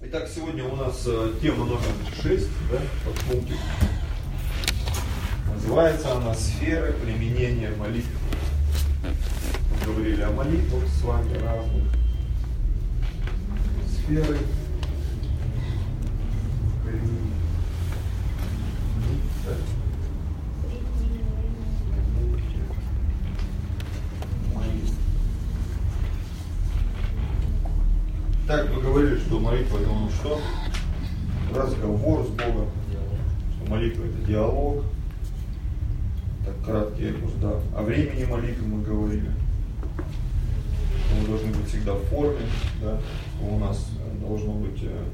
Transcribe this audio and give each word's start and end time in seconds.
Итак, 0.00 0.28
сегодня 0.32 0.64
у 0.64 0.76
нас 0.76 1.02
э, 1.08 1.32
тема 1.42 1.64
номер 1.64 1.82
6, 2.22 2.46
да, 2.70 2.78
подпунктик. 3.04 3.56
Называется 5.52 6.14
она 6.14 6.34
«Сферы 6.36 6.92
применения 6.92 7.70
молитвы». 7.70 8.12
Мы 9.02 9.92
говорили 9.92 10.22
о 10.22 10.30
молитвах 10.30 10.84
с 10.86 11.02
вами 11.02 11.36
разных. 11.38 11.82
Сферы 13.88 14.38
Так 28.48 28.66
мы 28.74 28.80
говорили, 28.80 29.18
что 29.18 29.38
молитва 29.38 29.76
это 29.76 29.88
ну 29.88 30.08
что? 30.08 30.40
Разговор 31.54 32.24
с 32.24 32.28
Богом. 32.28 32.70
Что 33.52 33.70
молитва 33.70 34.04
это 34.06 34.26
диалог. 34.26 34.84
Так 36.46 36.54
краткий 36.64 37.10
эпос, 37.10 37.32
да. 37.42 37.60
О 37.76 37.82
времени 37.82 38.24
молитвы 38.24 38.66
мы 38.66 38.82
говорили. 38.82 39.30
Мы 41.20 41.26
должны 41.26 41.52
быть 41.52 41.68
всегда 41.68 41.92
в 41.92 42.02
форме, 42.04 42.40
да. 42.80 42.98
У 43.42 43.58
нас 43.58 43.86
должно 44.18 44.54
быть 44.54 44.82
э, 44.82 45.04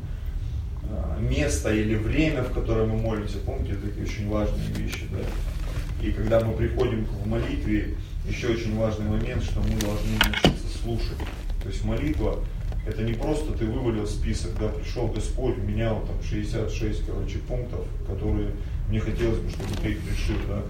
э, 0.85 1.21
место 1.21 1.75
или 1.75 1.97
время, 1.97 2.45
в 2.45 2.53
которое 2.53 2.87
мы 2.87 2.99
молимся. 2.99 3.39
Помните, 3.39 3.75
такие 3.75 4.05
очень 4.05 4.29
важные 4.29 4.69
вещи, 4.69 5.09
да. 5.11 6.07
И 6.07 6.13
когда 6.13 6.39
мы 6.39 6.53
приходим 6.53 7.05
к 7.05 7.27
молитве, 7.27 7.97
еще 8.29 8.51
очень 8.51 8.79
важный 8.79 9.07
момент, 9.07 9.43
что 9.43 9.59
мы 9.59 9.71
должны 9.81 10.13
научиться 10.25 10.79
слушать. 10.81 11.19
То 11.65 11.69
есть 11.69 11.85
молитва 11.85 12.39
это 12.87 13.03
не 13.03 13.15
просто 13.15 13.53
ты 13.53 13.65
вывалил 13.65 14.07
список, 14.07 14.53
да, 14.61 14.69
пришел 14.69 15.09
Господь, 15.09 15.57
менял 15.59 16.01
там 16.01 16.17
66, 16.23 17.07
короче, 17.07 17.39
пунктов, 17.39 17.81
которые 18.07 18.51
мне 18.89 19.01
хотелось 19.01 19.39
бы, 19.39 19.51
чтобы 19.51 19.75
ты 19.83 19.93
их 19.93 19.99
решил, 20.11 20.37
да. 20.49 20.63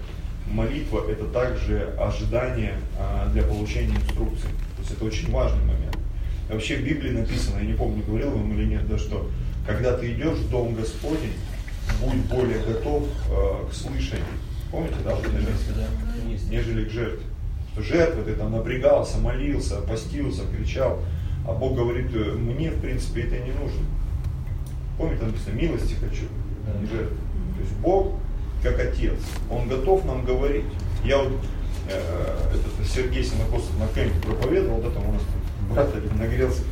Молитва– 0.47 1.03
это 1.09 1.25
также 1.25 1.93
ожидание 1.99 2.75
а, 2.99 3.29
для 3.33 3.43
получения 3.43 3.95
инструкций. 3.95 4.49
То 4.75 4.81
есть 4.81 4.91
это 4.91 5.05
очень 5.05 5.31
важный 5.31 5.61
момент. 5.61 5.97
Вообще 6.49 6.77
в 6.77 6.83
Библии 6.83 7.09
написано, 7.09 7.57
я 7.57 7.65
не 7.65 7.73
помню, 7.73 8.03
говорил 8.05 8.29
вам 8.29 8.53
или 8.53 8.65
нет, 8.65 8.87
да, 8.87 8.97
что 8.97 9.29
когда 9.65 9.97
ты 9.97 10.13
идешь 10.13 10.37
в 10.37 10.49
Дом 10.51 10.75
Господень, 10.75 11.33
будь 12.01 12.25
более 12.25 12.59
готов 12.59 13.03
э, 13.29 13.69
к 13.69 13.73
слышанию. 13.73 14.25
Помните, 14.71 14.95
да, 15.03 15.15
вот? 15.15 15.25
Нежели 16.49 16.85
к 16.85 16.91
жертве. 16.91 17.25
Что 17.73 17.81
жертва 17.81 18.23
ты 18.23 18.35
там 18.35 18.51
напрягался, 18.51 19.17
молился, 19.17 19.81
постился, 19.81 20.43
кричал. 20.55 21.01
А 21.47 21.53
Бог 21.53 21.75
говорит, 21.75 22.07
«Э, 22.13 22.33
мне, 22.33 22.71
в 22.71 22.79
принципе, 22.81 23.21
это 23.23 23.37
не 23.37 23.51
нужно. 23.51 23.85
Помните, 24.97 25.25
написано, 25.25 25.53
милости 25.53 25.93
хочу, 25.93 26.25
а 26.67 26.81
не 26.81 26.87
жертвы. 26.87 27.17
То 27.55 27.61
есть 27.61 27.75
Бог, 27.77 28.13
как 28.63 28.79
Отец, 28.79 29.19
Он 29.49 29.67
готов 29.67 30.05
нам 30.05 30.25
говорить. 30.25 30.65
Я 31.03 31.19
вот, 31.19 31.33
э, 31.89 32.51
этот 32.51 32.87
Сергей 32.87 33.23
Синокосов 33.23 33.77
на 33.77 33.87
кемпе 33.87 34.19
проповедовал, 34.21 34.81
да, 34.81 34.89
там 34.89 35.09
у 35.09 35.11
нас 35.13 35.21
брат 35.69 35.95
один 35.95 36.17
нагрелся. 36.17 36.63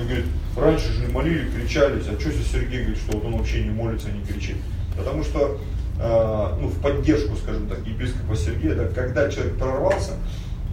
Он 0.00 0.06
говорит, 0.06 0.26
раньше 0.56 0.92
же 0.92 1.08
молили, 1.08 1.50
кричались, 1.50 2.06
а 2.08 2.18
что 2.18 2.30
здесь 2.30 2.50
Сергей 2.50 2.80
говорит, 2.80 2.98
что 2.98 3.12
вот 3.12 3.24
он 3.26 3.36
вообще 3.36 3.62
не 3.62 3.70
молится, 3.70 4.10
не 4.10 4.24
кричит? 4.24 4.56
Потому 4.96 5.22
что 5.22 5.60
э, 6.00 6.58
ну, 6.60 6.68
в 6.68 6.80
поддержку, 6.80 7.36
скажем 7.36 7.68
так, 7.68 7.86
епископа 7.86 8.34
Сергея, 8.34 8.74
да, 8.74 8.88
когда 8.88 9.30
человек 9.30 9.56
прорвался, 9.58 10.14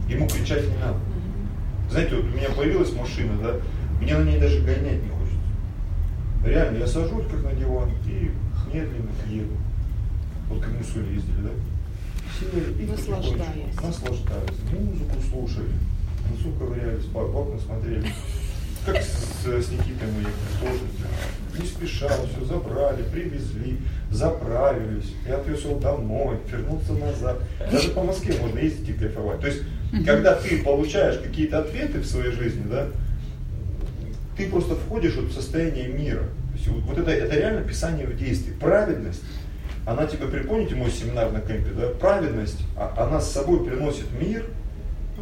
ему 0.07 0.27
кричать 0.27 0.67
не 0.67 0.77
надо. 0.77 0.97
Знаете, 1.89 2.15
вот 2.15 2.25
у 2.25 2.37
меня 2.37 2.49
появилась 2.49 2.93
машина, 2.93 3.33
да, 3.41 3.55
мне 3.99 4.15
на 4.15 4.23
ней 4.23 4.39
даже 4.39 4.59
гонять 4.61 5.03
не 5.03 5.09
хочется. 5.09 5.29
Реально, 6.45 6.77
я 6.77 6.87
сажусь 6.87 7.25
как 7.29 7.43
на 7.43 7.53
диван 7.53 7.89
и 8.05 8.31
медленно 8.71 9.09
еду. 9.27 9.57
Вот 10.49 10.61
как 10.61 10.71
мы 10.71 10.83
с 10.83 10.95
Улей 10.95 11.15
ездили, 11.15 11.41
да? 11.43 11.49
Сели 12.39 12.83
и 12.83 12.85
Наслаждаясь. 12.85 13.75
Наслаждаясь. 13.81 14.59
Музыку 14.71 15.15
слушали. 15.29 15.73
Носу 16.29 16.51
ковырялись, 16.57 17.05
по 17.05 17.19
окна 17.19 17.59
смотрели. 17.59 18.07
Как 18.85 18.97
с, 19.01 19.43
с 19.43 19.71
Никитой 19.71 20.07
мы 20.07 20.21
ехали 20.21 20.71
тоже. 20.71 21.59
Не 21.59 21.67
спеша, 21.67 22.07
все 22.07 22.45
забрали, 22.45 23.03
привезли, 23.11 23.79
заправились. 24.11 25.13
Я 25.27 25.37
отвез 25.37 25.63
его 25.63 25.79
домой, 25.79 26.37
вернулся 26.49 26.93
назад. 26.93 27.39
Даже 27.71 27.89
по 27.89 28.03
Москве 28.03 28.37
можно 28.39 28.59
ездить 28.59 28.89
и 28.89 28.93
кайфовать. 28.93 29.41
То 29.41 29.47
есть 29.47 29.63
когда 30.05 30.35
ты 30.35 30.61
получаешь 30.63 31.17
какие-то 31.19 31.59
ответы 31.59 31.99
в 31.99 32.05
своей 32.05 32.31
жизни, 32.31 32.63
да, 32.69 32.87
ты 34.37 34.49
просто 34.49 34.75
входишь 34.75 35.15
вот 35.15 35.25
в 35.25 35.33
состояние 35.33 35.87
мира. 35.87 36.23
То 36.51 36.55
есть 36.55 36.67
вот, 36.67 36.83
вот 36.83 36.97
это, 36.97 37.11
это 37.11 37.35
реально 37.35 37.61
писание 37.61 38.07
в 38.07 38.17
действии. 38.17 38.53
Праведность, 38.53 39.21
она 39.85 40.05
тебе, 40.05 40.27
припомните 40.27 40.75
мой 40.75 40.91
семинар 40.91 41.31
на 41.31 41.41
кемпе, 41.41 41.71
да, 41.71 41.87
праведность, 41.89 42.59
а, 42.77 42.93
она 42.97 43.19
с 43.19 43.31
собой 43.31 43.65
приносит 43.65 44.11
мир 44.19 44.45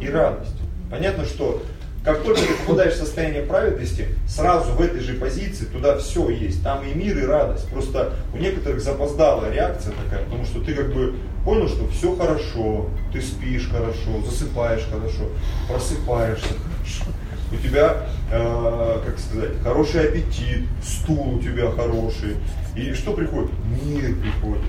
и 0.00 0.08
радость. 0.08 0.56
Понятно, 0.90 1.24
что 1.24 1.62
как 2.04 2.22
только 2.22 2.40
ты 2.40 2.54
попадаешь 2.64 2.94
в 2.94 2.98
состояние 2.98 3.42
праведности, 3.42 4.08
сразу 4.26 4.72
в 4.72 4.80
этой 4.80 5.00
же 5.00 5.14
позиции 5.14 5.64
туда 5.64 5.98
все 5.98 6.30
есть. 6.30 6.62
Там 6.62 6.82
и 6.86 6.94
мир, 6.94 7.18
и 7.18 7.26
радость. 7.26 7.68
Просто 7.68 8.14
у 8.32 8.38
некоторых 8.38 8.80
запоздалая 8.80 9.52
реакция 9.52 9.92
такая, 10.04 10.24
потому 10.24 10.44
что 10.44 10.60
ты 10.60 10.74
как 10.74 10.92
бы 10.92 11.16
понял, 11.48 11.66
что 11.66 11.88
все 11.88 12.14
хорошо, 12.14 12.90
ты 13.10 13.22
спишь 13.22 13.70
хорошо, 13.70 14.22
засыпаешь 14.22 14.86
хорошо, 14.92 15.30
просыпаешься 15.66 16.48
хорошо. 16.48 17.10
У 17.50 17.56
тебя, 17.56 18.06
э, 18.30 19.00
как 19.06 19.18
сказать, 19.18 19.52
хороший 19.62 20.10
аппетит, 20.10 20.66
стул 20.84 21.36
у 21.36 21.38
тебя 21.38 21.70
хороший. 21.70 22.36
И 22.76 22.92
что 22.92 23.14
приходит? 23.14 23.50
Мир 23.82 24.14
приходит. 24.16 24.62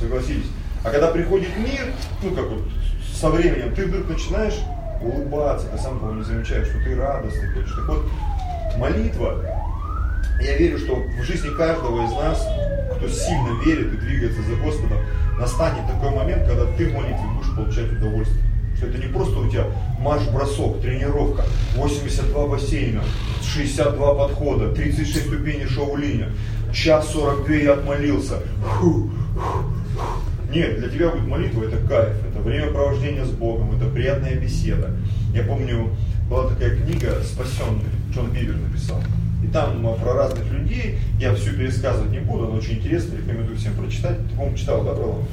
Согласитесь. 0.00 0.48
А 0.82 0.90
когда 0.90 1.08
приходит 1.08 1.50
мир, 1.58 1.92
ну 2.22 2.34
как 2.34 2.48
вот 2.48 2.62
со 3.14 3.28
временем, 3.28 3.74
ты 3.74 3.84
вдруг 3.84 4.08
начинаешь 4.08 4.58
улыбаться, 5.02 5.66
ты 5.68 5.76
сам 5.76 6.00
того 6.00 6.12
не 6.12 6.22
замечаешь, 6.22 6.68
что 6.68 6.78
ты 6.78 6.96
радостный 6.96 7.52
хочешь. 7.52 7.74
Так 7.76 7.86
вот, 7.86 8.06
молитва, 8.78 9.44
я 10.40 10.56
верю, 10.56 10.78
что 10.78 10.96
в 10.96 11.22
жизни 11.22 11.48
каждого 11.56 12.04
из 12.04 12.12
нас, 12.12 12.46
кто 12.96 13.08
сильно 13.08 13.62
верит 13.64 13.92
и 13.94 13.96
двигается 13.96 14.42
за 14.42 14.56
Господом, 14.56 14.98
настанет 15.38 15.86
такой 15.86 16.10
момент, 16.10 16.46
когда 16.46 16.66
ты 16.76 16.88
в 16.88 16.94
молитве 16.94 17.24
будешь 17.34 17.54
получать 17.54 17.92
удовольствие. 17.92 18.44
Что 18.76 18.86
это 18.86 18.98
не 18.98 19.06
просто 19.06 19.38
у 19.38 19.48
тебя 19.48 19.66
марш-бросок, 20.00 20.80
тренировка, 20.80 21.44
82 21.76 22.46
бассейна, 22.46 23.02
62 23.42 24.14
подхода, 24.14 24.72
36 24.72 25.26
ступеней 25.26 25.66
шоу-линия, 25.66 26.30
час 26.72 27.12
42 27.12 27.54
я 27.54 27.74
отмолился. 27.74 28.40
Фу, 28.80 29.10
нет, 30.52 30.78
для 30.78 30.88
тебя 30.88 31.10
будет 31.10 31.26
молитва, 31.26 31.64
это 31.64 31.76
кайф, 31.86 32.14
это 32.28 32.40
время 32.40 32.72
провождения 32.72 33.24
с 33.24 33.30
Богом, 33.30 33.76
это 33.76 33.88
приятная 33.88 34.34
беседа. 34.34 34.90
Я 35.32 35.44
помню, 35.44 35.90
была 36.28 36.48
такая 36.48 36.76
книга 36.76 37.22
«Спасенный», 37.22 37.90
Джон 38.12 38.30
Бивер 38.30 38.56
написал. 38.56 39.00
И 39.44 39.48
там 39.48 39.86
а, 39.86 39.94
про 39.94 40.14
разных 40.14 40.50
людей, 40.50 40.98
я 41.20 41.34
все 41.34 41.52
пересказывать 41.52 42.10
не 42.10 42.20
буду, 42.20 42.46
но 42.46 42.56
очень 42.56 42.78
интересно, 42.78 43.16
рекомендую 43.16 43.58
всем 43.58 43.74
прочитать. 43.74 44.16
Ты, 44.18 44.34
по-моему, 44.34 44.56
читал, 44.56 44.82
да, 44.84 44.94
Бралом? 44.94 45.24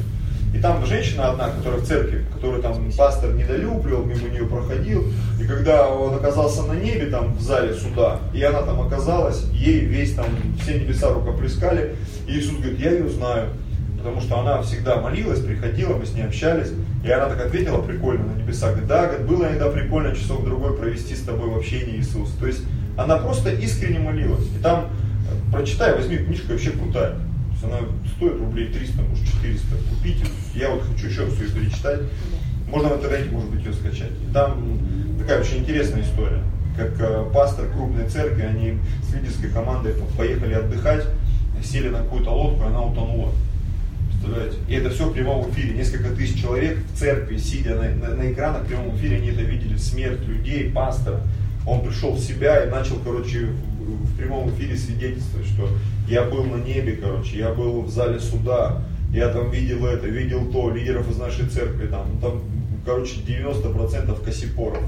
И 0.54 0.60
там 0.60 0.86
женщина 0.86 1.30
одна, 1.32 1.50
которая 1.50 1.80
в 1.80 1.86
церкви, 1.86 2.26
которую 2.34 2.62
там 2.62 2.92
пастор 2.98 3.34
недолюбливал, 3.34 4.04
мимо 4.04 4.28
нее 4.28 4.46
проходил. 4.46 5.06
И 5.40 5.46
когда 5.46 5.88
он 5.88 6.16
оказался 6.16 6.64
на 6.64 6.74
небе, 6.74 7.06
там 7.06 7.36
в 7.36 7.42
зале 7.42 7.74
суда, 7.74 8.20
и 8.34 8.44
она 8.44 8.62
там 8.64 8.82
оказалась, 8.82 9.46
ей 9.54 9.80
весь 9.86 10.14
там, 10.14 10.26
все 10.62 10.78
небеса 10.78 11.10
рукоплескали. 11.10 11.96
И 12.28 12.34
Иисус 12.34 12.58
говорит, 12.58 12.80
я 12.80 12.92
ее 12.92 13.10
знаю 13.10 13.48
потому 14.02 14.20
что 14.20 14.40
она 14.40 14.62
всегда 14.64 15.00
молилась, 15.00 15.42
приходила, 15.42 15.96
мы 15.96 16.08
с 16.08 16.14
ней 16.14 16.24
общались, 16.24 16.72
и 17.06 17.12
она 17.12 17.28
так 17.28 17.46
ответила 17.46 17.82
прикольно 17.84 18.26
на 18.26 18.40
небеса, 18.40 18.70
говорит, 18.70 18.88
да, 18.88 19.06
говорит, 19.06 19.28
было 19.28 19.46
иногда 19.46 19.70
прикольно 19.70 20.16
часок 20.16 20.44
другой 20.44 20.76
провести 20.76 21.16
с 21.16 21.22
тобой 21.22 21.50
в 21.50 21.58
общении 21.58 21.98
Иисус. 21.98 22.32
То 22.40 22.48
есть 22.48 22.62
она 22.98 23.18
просто 23.18 23.52
искренне 23.52 24.00
молилась. 24.00 24.46
И 24.58 24.62
там, 24.62 24.90
прочитай, 25.52 25.96
возьми 25.96 26.18
книжку, 26.18 26.52
вообще 26.52 26.72
крутая. 26.72 27.12
То 27.12 27.52
есть 27.52 27.64
она 27.64 27.78
стоит 28.18 28.40
рублей 28.40 28.68
300, 28.68 29.02
может 29.02 29.26
400. 29.26 29.76
Купите. 29.90 30.26
Я 30.56 30.72
вот 30.72 30.84
хочу 30.84 31.08
еще 31.08 31.26
раз 31.26 31.34
ее 31.40 31.50
перечитать. 31.50 32.02
Можно 32.68 32.90
в 32.90 32.98
интернете, 32.98 33.30
может 33.32 33.50
быть, 33.50 33.66
ее 33.66 33.74
скачать. 33.74 34.12
И 34.28 34.34
там 34.34 34.80
такая 35.20 35.42
очень 35.42 35.58
интересная 35.58 36.04
история. 36.04 36.42
Как 36.78 37.00
э, 37.00 37.30
пастор 37.34 37.68
крупной 37.68 38.08
церкви, 38.08 38.44
они 38.44 38.78
с 39.08 39.14
лидерской 39.14 39.50
командой 39.50 39.94
поехали 40.18 40.54
отдыхать, 40.54 41.06
сели 41.64 41.90
на 41.90 42.00
какую-то 42.00 42.32
лодку, 42.32 42.64
и 42.64 42.68
она 42.68 42.82
утонула. 42.82 43.34
Представляете? 44.10 44.58
И 44.68 44.74
это 44.76 44.90
все 44.90 45.10
в 45.10 45.14
прямом 45.14 45.50
эфире. 45.50 45.74
Несколько 45.74 46.10
тысяч 46.10 46.42
человек 46.42 46.80
в 46.94 46.98
церкви, 46.98 47.38
сидя 47.38 47.76
на, 47.76 47.90
на, 47.90 48.16
на 48.16 48.32
экранах 48.32 48.64
в 48.64 48.68
прямом 48.68 48.96
эфире, 48.96 49.18
они 49.18 49.30
это 49.30 49.42
видели. 49.42 49.78
Смерть 49.78 50.26
людей, 50.26 50.72
пастора. 50.72 51.22
Он 51.66 51.82
пришел 51.82 52.14
в 52.14 52.20
себя 52.20 52.64
и 52.64 52.70
начал, 52.70 52.98
короче, 53.04 53.48
в, 53.80 54.18
прямом 54.18 54.50
эфире 54.52 54.78
свидетельствовать, 54.78 55.48
что 55.48 55.70
я 56.08 56.24
был 56.24 56.44
на 56.44 56.58
небе, 56.58 56.94
короче, 56.94 57.38
я 57.38 57.54
был 57.54 57.82
в 57.82 57.90
зале 57.90 58.20
суда, 58.20 58.82
я 59.12 59.30
там 59.30 59.50
видел 59.52 59.86
это, 59.86 60.08
видел 60.08 60.52
то, 60.52 60.70
лидеров 60.70 61.10
из 61.10 61.18
нашей 61.18 61.48
церкви, 61.48 61.88
там, 61.88 62.06
там 62.22 62.42
короче, 62.86 63.22
90% 63.22 64.24
косипоров. 64.24 64.84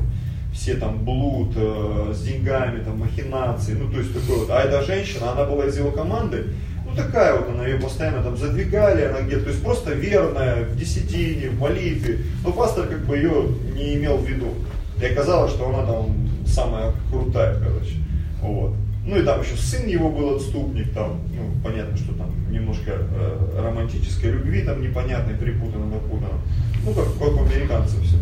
все 0.54 0.76
там 0.76 1.04
блуд 1.04 1.54
э, 1.56 2.14
с 2.14 2.22
деньгами, 2.22 2.84
там 2.84 3.00
махинации, 3.00 3.74
ну 3.74 3.92
то 3.92 4.00
есть 4.00 4.14
такой 4.14 4.40
вот. 4.40 4.50
А 4.52 4.62
эта 4.62 4.84
женщина, 4.84 5.32
она 5.32 5.46
была 5.46 5.66
из 5.66 5.78
его 5.78 5.92
команды, 5.92 6.46
ну 6.86 6.96
такая 6.96 7.36
вот, 7.38 7.50
она 7.50 7.66
ее 7.66 7.80
постоянно 7.80 8.24
там 8.24 8.38
задвигали, 8.38 9.04
она 9.04 9.22
где-то, 9.22 9.46
то 9.46 9.50
есть 9.50 9.64
просто 9.64 9.94
верная, 9.94 10.66
в 10.66 10.78
десятине, 10.78 11.50
в 11.50 11.60
молитве. 11.60 12.20
Но 12.44 12.52
пастор 12.52 12.88
как 12.88 13.06
бы 13.06 13.18
ее 13.18 13.48
не 13.76 13.96
имел 13.96 14.18
в 14.18 14.28
виду. 14.28 14.54
И 15.02 15.06
оказалось, 15.06 15.52
что 15.52 15.70
она 15.70 15.86
там 15.86 16.30
самая 16.46 16.94
крутая, 17.12 17.56
короче. 17.60 17.96
Вот. 18.42 18.74
Ну 19.06 19.18
и 19.18 19.24
там 19.24 19.42
еще 19.42 19.58
сын 19.58 19.86
его 19.88 20.10
был 20.10 20.36
отступник, 20.36 20.94
там, 20.94 21.20
ну, 21.36 21.52
понятно, 21.62 21.98
что 21.98 22.14
там 22.14 22.30
немножко 22.50 22.92
э, 22.92 23.62
романтической 23.62 24.32
любви, 24.32 24.62
там 24.62 24.82
непонятной, 24.82 25.36
припутано, 25.36 25.86
напутано. 25.88 26.40
Ну, 26.86 26.94
как, 26.94 27.06
как 27.20 27.36
у 27.36 27.44
американцев 27.44 28.02
все. 28.02 28.18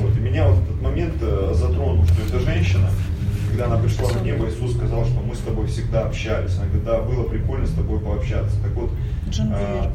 Вот. 0.00 0.16
И 0.16 0.20
меня 0.20 0.48
вот 0.48 0.62
этот 0.62 0.80
момент 0.80 1.14
э, 1.20 1.52
затронул, 1.54 2.06
что 2.06 2.22
эта 2.22 2.40
женщина, 2.40 2.88
когда 3.50 3.66
она 3.66 3.76
пришла 3.76 4.08
в 4.08 4.24
небо, 4.24 4.48
Иисус 4.48 4.74
сказал, 4.74 5.04
что 5.04 5.20
мы 5.20 5.34
с 5.34 5.40
тобой 5.40 5.66
всегда 5.66 6.06
общались. 6.06 6.56
Она 6.56 6.66
говорит, 6.66 6.84
да, 6.84 7.02
было 7.02 7.24
прикольно 7.24 7.66
с 7.66 7.74
тобой 7.74 8.00
пообщаться. 8.00 8.56
Так 8.62 8.72
вот, 8.72 8.90
э, 9.38 9.90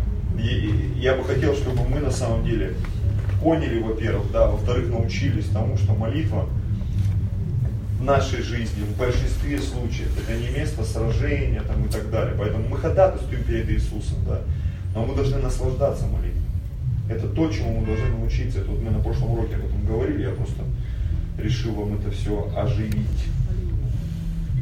я 0.95 1.15
бы 1.15 1.23
хотел, 1.23 1.55
чтобы 1.55 1.87
мы 1.89 2.01
на 2.01 2.11
самом 2.11 2.45
деле 2.45 2.75
поняли, 3.41 3.81
во-первых, 3.81 4.31
да, 4.31 4.47
во-вторых, 4.47 4.89
научились 4.89 5.45
тому, 5.45 5.75
что 5.77 5.93
молитва 5.93 6.45
в 7.99 8.03
нашей 8.03 8.41
жизни, 8.41 8.83
в 8.83 8.97
большинстве 8.97 9.59
случаев, 9.59 10.09
это 10.17 10.37
не 10.37 10.49
место 10.57 10.83
сражения 10.83 11.61
там, 11.61 11.85
и 11.85 11.89
так 11.89 12.09
далее. 12.09 12.33
Поэтому 12.37 12.69
мы 12.69 12.77
ходатайствуем 12.77 13.43
перед 13.43 13.69
Иисусом, 13.69 14.19
да, 14.25 14.41
но 14.95 15.05
мы 15.05 15.15
должны 15.15 15.37
наслаждаться 15.39 16.05
молитвой. 16.05 16.41
Это 17.09 17.27
то, 17.27 17.51
чему 17.51 17.81
мы 17.81 17.85
должны 17.85 18.07
научиться. 18.09 18.59
Это 18.59 18.71
вот 18.71 18.81
мы 18.81 18.91
на 18.91 18.99
прошлом 18.99 19.31
уроке 19.31 19.55
об 19.55 19.65
этом 19.65 19.85
говорили, 19.85 20.23
я 20.23 20.29
просто 20.29 20.63
решил 21.37 21.73
вам 21.73 21.95
это 21.95 22.09
все 22.11 22.49
оживить. 22.55 23.25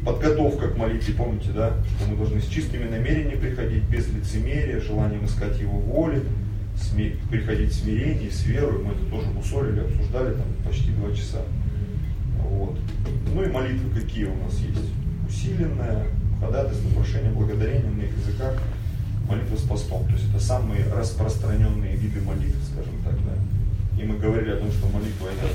Подготовка 0.04 0.70
к 0.70 0.78
молитве, 0.78 1.14
помните, 1.14 1.50
да, 1.54 1.74
что 1.98 2.10
мы 2.10 2.18
должны 2.18 2.42
с 2.42 2.48
чистыми 2.48 2.90
намерениями 2.90 3.40
приходить, 3.40 3.84
без 3.84 4.08
лицемерия, 4.08 4.80
желанием 4.80 5.26
искать 5.26 5.60
Его 5.60 5.78
воли, 5.78 6.24
приходить 7.30 7.72
в 7.72 7.84
смирении, 7.84 8.30
с 8.30 8.46
верой. 8.46 8.82
Мы 8.84 8.94
это 8.94 9.06
тоже 9.12 9.28
мусолили, 9.30 9.82
обсуждали 9.82 10.34
там 10.34 10.46
почти 10.66 10.92
два 10.92 11.14
часа. 11.14 11.42
Вот. 12.50 12.78
Ну 13.34 13.44
и 13.44 13.48
молитвы 13.48 14.02
какие 14.02 14.26
у 14.26 14.36
нас 14.36 14.56
есть? 14.60 14.92
Усиленная, 15.28 16.06
ходатайство, 16.40 16.90
прошение, 16.90 17.32
благодарение 17.32 17.92
на 17.92 18.02
их 18.02 18.18
языках, 18.18 18.58
молитва 19.30 19.58
с 19.58 19.62
постом. 19.62 20.06
То 20.06 20.14
есть 20.14 20.30
это 20.30 20.44
самые 20.44 20.86
распространенные 20.94 21.96
виды 21.96 22.22
молитвы, 22.22 22.60
скажем 22.72 22.94
так. 23.04 23.14
Да. 23.14 24.02
И 24.02 24.06
мы 24.06 24.18
говорили 24.18 24.52
о 24.52 24.58
том, 24.58 24.72
что 24.72 24.88
молитва 24.88 25.28
это 25.28 25.48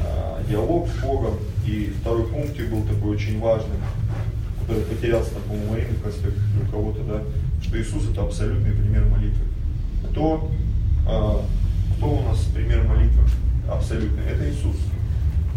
а, 0.00 0.42
диалог 0.48 0.88
с 0.88 1.02
Богом. 1.02 1.34
И 1.66 1.92
второй 2.00 2.26
пункт 2.26 2.58
был 2.70 2.82
такой 2.84 3.16
очень 3.16 3.38
важный, 3.40 3.76
который 4.60 4.82
потерялся, 4.84 5.30
там, 5.32 5.42
по-моему, 5.42 5.72
Марины 5.72 5.94
проспект 5.94 6.38
у 6.62 6.70
кого-то, 6.70 7.02
да, 7.04 7.22
что 7.62 7.80
Иисус 7.80 8.10
это 8.10 8.22
абсолютный 8.22 8.72
пример 8.72 9.04
молитвы. 9.04 9.44
Кто, 10.10 10.50
а, 11.06 11.44
кто 11.96 12.10
у 12.10 12.22
нас 12.22 12.38
пример 12.54 12.82
молитвы 12.84 13.22
абсолютный? 13.70 14.24
Это 14.24 14.48
Иисус. 14.48 14.76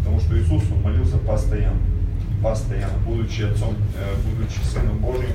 Потому 0.06 0.20
что 0.20 0.38
Иисус, 0.38 0.62
Он 0.70 0.82
молился 0.82 1.18
постоянно. 1.18 1.80
Постоянно, 2.40 2.96
будучи 3.04 3.42
Отцом, 3.42 3.74
э, 3.98 4.14
будучи 4.24 4.60
Сыном 4.64 4.98
Божьим, 4.98 5.32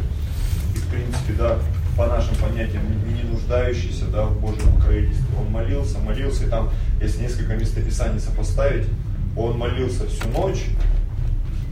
и 0.73 0.77
в 0.77 0.87
принципе, 0.87 1.33
да, 1.37 1.57
по 1.97 2.07
нашим 2.07 2.35
понятиям, 2.35 2.83
не 3.05 3.23
нуждающийся 3.23 4.05
да, 4.05 4.27
в 4.27 4.39
Божьем 4.39 4.71
покровительстве. 4.73 5.25
Он 5.37 5.51
молился, 5.51 5.99
молился, 5.99 6.45
и 6.45 6.49
там, 6.49 6.69
если 7.01 7.23
несколько 7.23 7.55
местописаний 7.55 8.21
сопоставить, 8.21 8.87
он 9.35 9.57
молился 9.57 10.07
всю 10.07 10.29
ночь, 10.29 10.67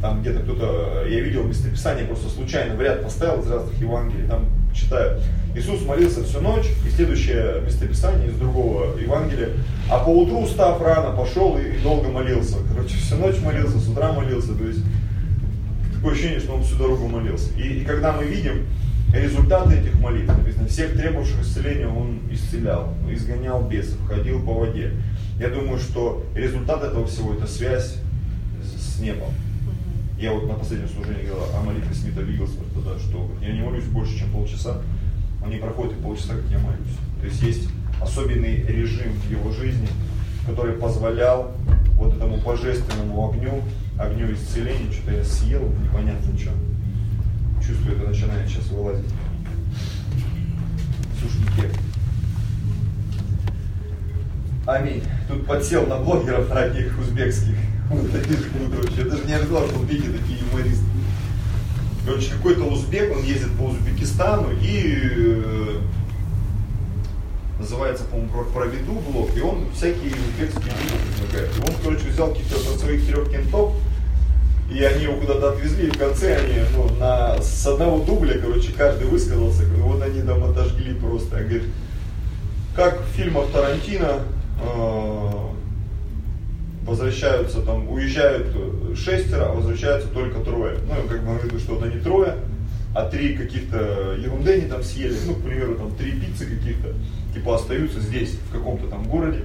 там 0.01 0.19
где-то 0.19 0.41
кто-то, 0.41 1.05
я 1.07 1.21
видел 1.21 1.45
местописание, 1.45 2.05
просто 2.05 2.27
случайно 2.27 2.75
в 2.75 2.81
ряд 2.81 3.01
поставил 3.01 3.41
из 3.41 3.49
разных 3.49 3.79
Евангелий, 3.79 4.27
там 4.27 4.45
читаю, 4.73 5.19
Иисус 5.55 5.81
молился 5.83 6.23
всю 6.23 6.41
ночь, 6.41 6.67
и 6.85 6.89
следующее 6.89 7.61
местописание 7.61 8.29
из 8.29 8.35
другого 8.35 8.97
Евангелия, 8.97 9.49
а 9.89 9.99
по 9.99 10.09
утру, 10.09 10.45
став 10.47 10.81
рано, 10.81 11.15
пошел 11.15 11.57
и, 11.57 11.81
долго 11.81 12.09
молился. 12.09 12.57
Короче, 12.71 12.97
всю 12.97 13.15
ночь 13.15 13.39
молился, 13.39 13.79
с 13.79 13.87
утра 13.87 14.13
молился, 14.13 14.53
то 14.53 14.63
есть 14.63 14.81
такое 15.95 16.13
ощущение, 16.13 16.39
что 16.39 16.53
он 16.53 16.63
всю 16.63 16.75
дорогу 16.75 17.07
молился. 17.07 17.51
И, 17.57 17.81
и 17.81 17.83
когда 17.83 18.13
мы 18.13 18.25
видим 18.25 18.65
результаты 19.13 19.75
этих 19.75 19.99
молитв, 19.99 20.27
написано, 20.27 20.67
всех 20.67 20.93
требовавших 20.93 21.41
исцеления 21.41 21.87
он 21.87 22.19
исцелял, 22.31 22.93
изгонял 23.11 23.63
бесов, 23.63 23.97
ходил 24.07 24.41
по 24.45 24.53
воде. 24.53 24.93
Я 25.39 25.49
думаю, 25.49 25.79
что 25.79 26.23
результат 26.35 26.83
этого 26.83 27.07
всего 27.07 27.33
это 27.33 27.47
связь 27.47 27.95
с 28.77 28.99
небом. 28.99 29.29
Я 30.19 30.33
вот 30.33 30.49
на 30.49 30.55
последнем 30.55 30.89
служении 30.89 31.27
говорил 31.27 31.55
о 31.55 31.61
молитве 31.61 31.95
Смита 31.95 32.19
Вигглсворта, 32.19 32.81
да, 32.81 32.99
что 32.99 33.31
я 33.41 33.53
не 33.53 33.61
молюсь 33.61 33.85
больше, 33.85 34.19
чем 34.19 34.29
полчаса, 34.31 34.81
он 35.41 35.49
не 35.49 35.59
проходит 35.59 35.93
и 35.93 36.01
полчаса, 36.01 36.33
как 36.33 36.43
я 36.51 36.59
молюсь. 36.59 36.97
То 37.21 37.25
есть 37.25 37.41
есть 37.41 37.69
особенный 38.01 38.63
режим 38.63 39.13
в 39.13 39.31
его 39.31 39.49
жизни, 39.53 39.87
который 40.45 40.73
позволял 40.73 41.53
вот 41.95 42.17
этому 42.17 42.35
божественному 42.35 43.29
огню 43.29 43.63
огню 43.97 44.33
исцеления, 44.33 44.91
что-то 44.91 45.11
я 45.11 45.23
съел, 45.23 45.69
непонятно 45.83 46.37
что. 46.37 46.51
Чувствую, 47.65 47.97
это 47.97 48.09
начинает 48.09 48.49
сейчас 48.49 48.67
вылазить. 48.67 49.05
Сушники. 51.21 51.73
Аминь. 54.65 55.03
Тут 55.29 55.45
подсел 55.45 55.85
на 55.85 55.97
блогеров 55.97 56.51
одних 56.51 56.97
узбекских. 56.99 57.55
Вот 57.89 58.11
таких 58.11 58.51
вообще. 58.53 59.03
Я 59.03 59.05
даже 59.05 59.25
не 59.25 59.33
ожидал, 59.33 59.67
что 59.67 59.79
Узбеки 59.79 60.09
такие 60.09 60.39
юмористы. 60.39 60.85
Короче, 62.05 62.31
какой-то 62.31 62.63
узбек, 62.63 63.15
он 63.15 63.23
ездит 63.23 63.51
по 63.57 63.63
Узбекистану 63.63 64.49
и 64.61 64.93
э, 64.95 65.79
называется, 67.59 68.05
по-моему, 68.05 68.45
про, 68.53 68.65
виду 68.65 68.93
блог, 68.93 69.35
и 69.35 69.41
он 69.41 69.65
всякие 69.75 70.13
узбекские 70.13 70.73
виды 70.73 70.95
предлагает. 71.17 71.57
И 71.57 71.61
он, 71.61 71.75
короче, 71.83 72.07
взял 72.09 72.29
каких-то 72.29 72.79
своих 72.79 73.05
трех 73.05 73.29
кентов, 73.29 73.73
и 74.71 74.83
они 74.83 75.03
его 75.03 75.17
куда-то 75.19 75.51
отвезли, 75.51 75.87
и 75.87 75.91
в 75.91 75.97
конце 75.97 76.37
они, 76.37 76.61
ну, 76.75 76.89
на, 76.99 77.41
с 77.41 77.67
одного 77.67 78.03
дубля, 78.03 78.39
короче, 78.39 78.71
каждый 78.71 79.07
высказался, 79.07 79.63
вот 79.77 80.01
они 80.01 80.21
там 80.21 80.43
отожгли 80.43 80.93
просто. 80.93 81.37
Я 81.37 81.43
говорю, 81.43 81.63
как 82.75 83.01
в 83.01 83.07
фильмах 83.15 83.51
Тарантино 83.51 84.19
э, 84.63 85.29
возвращаются 86.83 87.61
там, 87.61 87.89
уезжают 87.89 88.47
шестеро, 88.97 89.49
а 89.49 89.53
возвращаются 89.53 90.09
только 90.09 90.39
трое. 90.39 90.77
Ну, 90.87 91.07
как 91.07 91.19
бы 91.21 91.39
говорю, 91.39 91.59
что 91.59 91.77
это 91.77 91.87
не 91.87 92.01
трое, 92.01 92.35
а 92.95 93.07
три 93.09 93.35
каких-то 93.35 94.15
ерунды 94.17 94.53
они 94.53 94.67
там 94.67 94.83
съели, 94.83 95.15
ну, 95.25 95.35
к 95.35 95.43
примеру, 95.43 95.75
там 95.75 95.91
три 95.95 96.11
пиццы 96.11 96.45
каких-то, 96.45 96.93
типа 97.33 97.55
остаются 97.55 97.99
здесь, 97.99 98.37
в 98.49 98.51
каком-то 98.51 98.87
там 98.87 99.03
городе. 99.03 99.41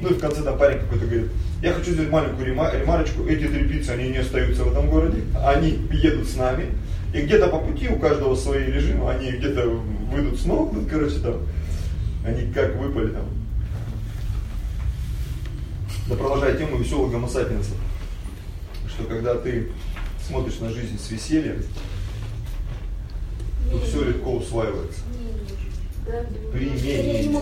Ну 0.00 0.10
и 0.10 0.14
в 0.14 0.18
конце 0.18 0.42
там 0.42 0.58
парень 0.58 0.80
какой-то 0.80 1.06
говорит, 1.06 1.30
я 1.62 1.72
хочу 1.72 1.92
сделать 1.92 2.10
маленькую 2.10 2.46
ремарочку, 2.46 3.24
эти 3.26 3.46
три 3.46 3.68
пиццы, 3.68 3.90
они 3.90 4.08
не 4.08 4.18
остаются 4.18 4.64
в 4.64 4.72
этом 4.72 4.90
городе, 4.90 5.22
они 5.46 5.78
едут 5.92 6.28
с 6.28 6.36
нами, 6.36 6.66
и 7.14 7.20
где-то 7.22 7.48
по 7.48 7.58
пути 7.58 7.88
у 7.88 7.98
каждого 7.98 8.34
свои 8.34 8.64
режимы, 8.64 9.10
они 9.10 9.30
где-то 9.30 9.68
выйдут 10.12 10.40
снова, 10.40 10.72
ну, 10.72 10.84
короче, 10.90 11.20
там, 11.20 11.36
они 12.26 12.52
как 12.52 12.76
выпали 12.76 13.08
там. 13.08 13.26
Да 16.08 16.16
продолжая 16.16 16.56
тему 16.56 16.78
веселых 16.78 17.12
гомосапиенсов, 17.12 17.76
что 18.88 19.04
когда 19.04 19.34
ты 19.36 19.68
смотришь 20.26 20.58
на 20.58 20.70
жизнь 20.70 20.98
с 20.98 21.10
весельем, 21.10 21.62
то 23.70 23.80
все 23.80 24.04
легко 24.04 24.36
усваивается. 24.36 25.00
Примерение. 26.52 27.40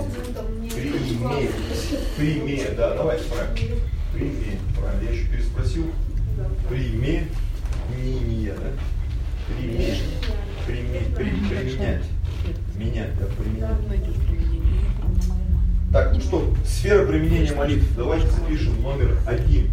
Пример. 0.71 1.53
Пример. 2.17 2.75
Да, 2.77 2.95
давайте 2.95 3.25
правильно. 3.25 3.57
Пример. 4.13 4.59
Правильно. 4.79 5.09
Я 5.09 5.11
еще 5.17 5.29
переспросил. 5.29 5.87
Пример. 6.69 7.25
Пример. 7.89 8.57
Да? 8.59 9.55
Пример. 9.55 9.97
Пример. 10.67 11.05
Применять. 11.17 12.05
Менять, 12.77 13.19
да, 13.19 13.27
применять. 13.27 14.30
Так, 15.93 16.13
ну 16.15 16.21
что, 16.21 16.55
сфера 16.65 17.05
применения 17.05 17.53
молитв. 17.53 17.85
Давайте 17.97 18.29
запишем 18.31 18.81
номер 18.81 19.19
один. 19.27 19.69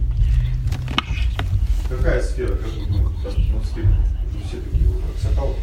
Какая 1.87 2.21
сфера, 2.23 2.55
как 2.55 2.65
вы 2.73 2.85
думаете? 2.87 3.29
Все 4.47 4.57
такие 4.57 4.87
вот 4.87 5.03
аксакалы. 5.15 5.53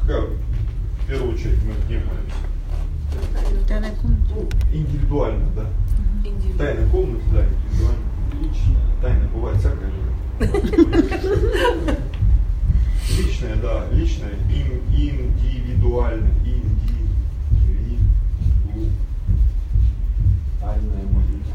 Какая? 0.00 0.22
В 0.22 1.06
первую 1.08 1.32
очередь 1.32 1.58
мы 1.64 1.72
где 1.86 2.04
молимся? 2.04 2.36
Тайная 3.66 3.92
комната. 3.92 4.34
Ну, 4.34 4.48
индивидуально, 4.70 5.46
да. 5.56 5.66
Индивидуально. 6.28 6.58
Тайная 6.58 6.88
комната, 6.90 7.24
да, 7.32 7.44
индивидуально. 7.44 8.04
Лично. 8.42 8.76
Тайна 9.00 9.28
бывает 9.28 9.58
всякое 9.58 9.90
же. 9.90 9.96
Личная, 13.18 13.56
да, 13.56 13.86
личная, 13.90 14.34
ин, 14.50 14.82
индивидуально, 14.94 16.28
тайная 20.60 21.04
молитва. 21.06 21.54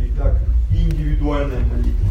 Итак, 0.00 0.40
индивидуальная 0.70 1.60
молитва. 1.60 2.08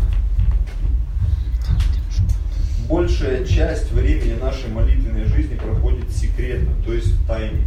Большая 2.90 3.46
часть 3.46 3.92
времени 3.92 4.40
нашей 4.40 4.70
молитвенной 4.70 5.26
жизни 5.26 5.56
проходит 5.56 6.12
секретно, 6.12 6.72
то 6.86 6.94
есть 6.94 7.08
в 7.08 7.28
тайне, 7.28 7.66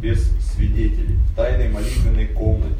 без 0.00 0.30
свидетелей, 0.52 1.14
в 1.14 1.36
тайной 1.36 1.68
молитвенной 1.68 2.26
комнате. 2.26 2.74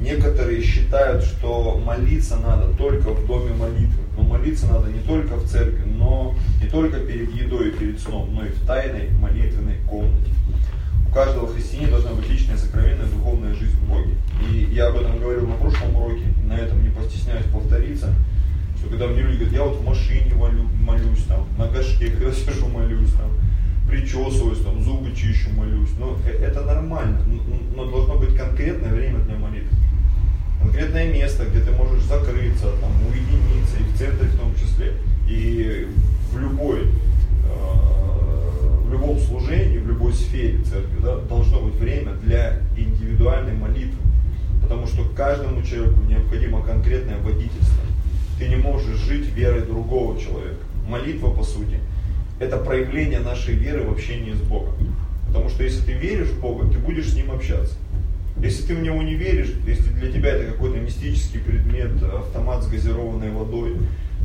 Некоторые 0.00 0.62
считают, 0.62 1.22
что 1.24 1.80
молиться 1.84 2.36
надо 2.36 2.72
только 2.72 3.10
в 3.10 3.26
доме 3.26 3.52
молитвы. 3.54 4.02
Но 4.16 4.22
молиться 4.22 4.66
надо 4.66 4.90
не 4.90 5.00
только 5.00 5.36
в 5.36 5.46
церкви, 5.46 5.84
но 5.84 6.34
не 6.62 6.68
только 6.68 7.00
перед 7.00 7.34
едой 7.34 7.68
и 7.68 7.72
перед 7.72 8.00
сном, 8.00 8.34
но 8.34 8.46
и 8.46 8.48
в 8.48 8.66
тайной 8.66 9.10
молитвенной 9.20 9.76
комнате. 9.88 10.30
У 11.08 11.12
каждого 11.12 11.48
христианина 11.48 11.92
должна 11.92 12.12
быть 12.12 12.28
личная, 12.28 12.56
сокровенная, 12.56 13.06
духовная 13.06 13.52
жизнь 13.54 13.76
в 13.76 13.88
Боге. 13.88 14.14
И 14.48 14.72
я 14.72 14.88
об 14.88 14.96
этом 14.96 15.18
говорил 15.18 15.46
на 15.46 15.56
прошлом 15.56 15.94
уроке, 15.96 16.22
на 16.44 16.56
этом 16.56 16.82
не 16.82 16.90
постесняюсь 16.90 17.46
повториться, 17.52 18.14
что 18.78 18.88
когда 18.88 19.08
мне 19.08 19.22
люди 19.22 19.38
говорят, 19.38 19.54
я 19.54 19.64
вот 19.64 19.80
в 19.80 19.84
машине 19.84 20.34
молю, 20.34 20.62
молюсь, 20.82 21.24
там, 21.28 21.46
на 21.58 21.66
горшке, 21.68 22.10
когда 22.10 22.32
сижу, 22.32 22.68
молюсь, 22.68 23.12
там, 23.12 23.30
причесываюсь, 23.90 24.60
там, 24.60 24.82
зубы 24.82 25.14
чищу, 25.14 25.50
молюсь. 25.56 25.90
Ну, 25.98 26.16
это 26.26 26.62
нормально, 26.62 27.20
но 27.74 27.90
должно 27.90 28.16
быть 28.16 28.36
конкретное 28.36 28.92
время 28.92 29.18
для 29.20 29.36
молитвы 29.36 29.76
конкретное 30.60 31.12
место, 31.12 31.46
где 31.46 31.60
ты 31.60 31.72
можешь 31.72 32.04
закрыться, 32.04 32.66
там, 32.80 32.92
уединиться, 33.08 33.76
и 33.78 33.82
в 33.82 33.98
центре 33.98 34.28
в 34.28 34.38
том 34.38 34.54
числе, 34.54 34.94
и 35.28 35.88
в 36.32 36.38
любой, 36.38 36.82
э, 36.82 36.86
в 38.84 38.92
любом 38.92 39.18
служении, 39.18 39.78
в 39.78 39.88
любой 39.88 40.12
сфере 40.12 40.58
церкви 40.62 40.98
да, 41.02 41.16
должно 41.16 41.60
быть 41.60 41.74
время 41.74 42.12
для 42.22 42.58
индивидуальной 42.76 43.54
молитвы. 43.54 44.00
Потому 44.62 44.86
что 44.86 45.04
каждому 45.16 45.62
человеку 45.62 46.00
необходимо 46.08 46.62
конкретное 46.62 47.18
водительство. 47.18 47.84
Ты 48.38 48.48
не 48.48 48.56
можешь 48.56 48.98
жить 48.98 49.34
верой 49.34 49.62
другого 49.62 50.18
человека. 50.20 50.60
Молитва, 50.88 51.30
по 51.30 51.42
сути, 51.42 51.78
это 52.40 52.56
проявление 52.56 53.20
нашей 53.20 53.54
веры 53.54 53.84
в 53.84 53.92
общении 53.92 54.32
с 54.32 54.40
Богом. 54.40 54.74
Потому 55.28 55.50
что 55.50 55.62
если 55.62 55.82
ты 55.82 55.92
веришь 55.92 56.28
в 56.28 56.40
Бога, 56.40 56.66
ты 56.72 56.78
будешь 56.78 57.10
с 57.10 57.14
Ним 57.14 57.30
общаться. 57.30 57.74
Если 58.42 58.62
ты 58.62 58.74
в 58.74 58.82
него 58.82 59.02
не 59.02 59.14
веришь, 59.14 59.52
если 59.66 59.90
для 59.90 60.10
тебя 60.10 60.30
это 60.30 60.50
какой-то 60.50 60.78
мистический 60.78 61.40
предмет, 61.40 62.02
автомат 62.02 62.64
с 62.64 62.68
газированной 62.68 63.30
водой, 63.30 63.76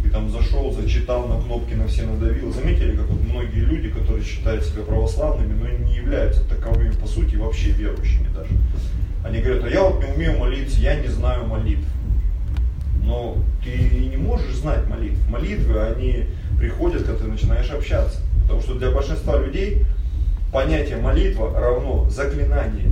ты 0.01 0.10
там 0.10 0.29
зашел, 0.29 0.72
зачитал 0.72 1.27
на 1.27 1.41
кнопки, 1.41 1.74
на 1.74 1.88
все 1.88 2.03
надавил. 2.03 2.53
Заметили, 2.53 2.95
как 2.95 3.07
вот 3.07 3.22
многие 3.22 3.65
люди, 3.65 3.89
которые 3.89 4.24
считают 4.24 4.63
себя 4.63 4.84
православными, 4.84 5.53
но 5.53 5.67
не 5.86 5.98
являются 5.98 6.48
таковыми 6.48 6.91
по 6.91 7.07
сути 7.07 7.36
вообще 7.36 7.72
верующими 7.72 8.29
даже. 8.34 8.51
Они 9.25 9.41
говорят, 9.41 9.65
а 9.65 9.69
я 9.69 9.84
вот 9.84 10.01
не 10.01 10.13
умею 10.13 10.38
молиться, 10.39 10.79
я 10.79 10.95
не 10.95 11.10
знаю 11.10 11.45
молитв. 11.48 11.86
Но 13.05 13.38
ты 13.63 13.71
не 14.09 14.17
можешь 14.17 14.55
знать 14.55 14.88
молитв. 14.88 15.17
Молитвы, 15.29 15.79
они 15.79 16.25
приходят, 16.57 17.03
когда 17.03 17.19
ты 17.19 17.27
начинаешь 17.27 17.69
общаться. 17.69 18.19
Потому 18.43 18.62
что 18.62 18.75
для 18.75 18.91
большинства 18.91 19.38
людей 19.38 19.85
понятие 20.51 20.97
молитва 20.97 21.51
равно 21.59 22.09
заклинание 22.09 22.91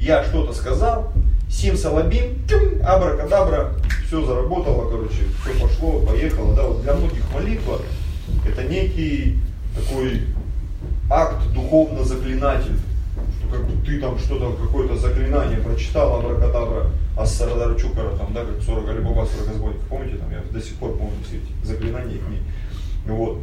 я 0.00 0.22
что-то 0.24 0.52
сказал, 0.52 1.12
сим 1.50 1.76
салабим, 1.76 2.38
абракадабра, 2.84 3.72
все 4.06 4.24
заработало, 4.24 4.88
короче, 4.90 5.22
все 5.42 5.60
пошло, 5.60 6.00
поехало. 6.00 6.54
Да, 6.54 6.62
вот 6.64 6.82
для 6.82 6.94
многих 6.94 7.24
молитва 7.32 7.80
это 8.46 8.62
некий 8.62 9.38
такой 9.74 10.22
акт 11.10 11.36
духовно-заклинатель, 11.52 12.78
что 13.38 13.48
как 13.50 13.66
бы 13.66 13.84
ты 13.84 14.00
там 14.00 14.18
что-то, 14.18 14.52
какое-то 14.52 14.96
заклинание 14.96 15.58
прочитал, 15.58 16.20
абракадабра, 16.20 16.90
Ассарадар 17.18 17.74
Чукара, 17.74 18.16
там, 18.16 18.32
да, 18.32 18.44
как 18.44 18.62
40 18.62 18.88
Алибаба 18.88 19.26
40 19.26 19.48
разбойников, 19.48 19.88
помните, 19.88 20.16
там, 20.16 20.30
я 20.30 20.40
до 20.50 20.60
сих 20.60 20.76
пор 20.76 20.96
помню 20.96 21.16
все 21.26 21.38
эти 21.38 21.66
заклинания 21.66 22.18
книг. 22.18 22.40
Вот. 23.06 23.38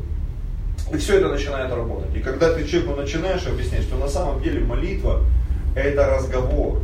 И 0.94 0.98
все 0.98 1.18
это 1.18 1.30
начинает 1.30 1.72
работать. 1.72 2.16
И 2.16 2.20
когда 2.20 2.54
ты 2.54 2.66
человеку 2.66 2.96
начинаешь 2.96 3.46
объяснять, 3.48 3.84
что 3.84 3.98
на 3.98 4.08
самом 4.08 4.42
деле 4.42 4.62
молитва 4.62 5.22
это 5.76 6.08
разговор. 6.08 6.82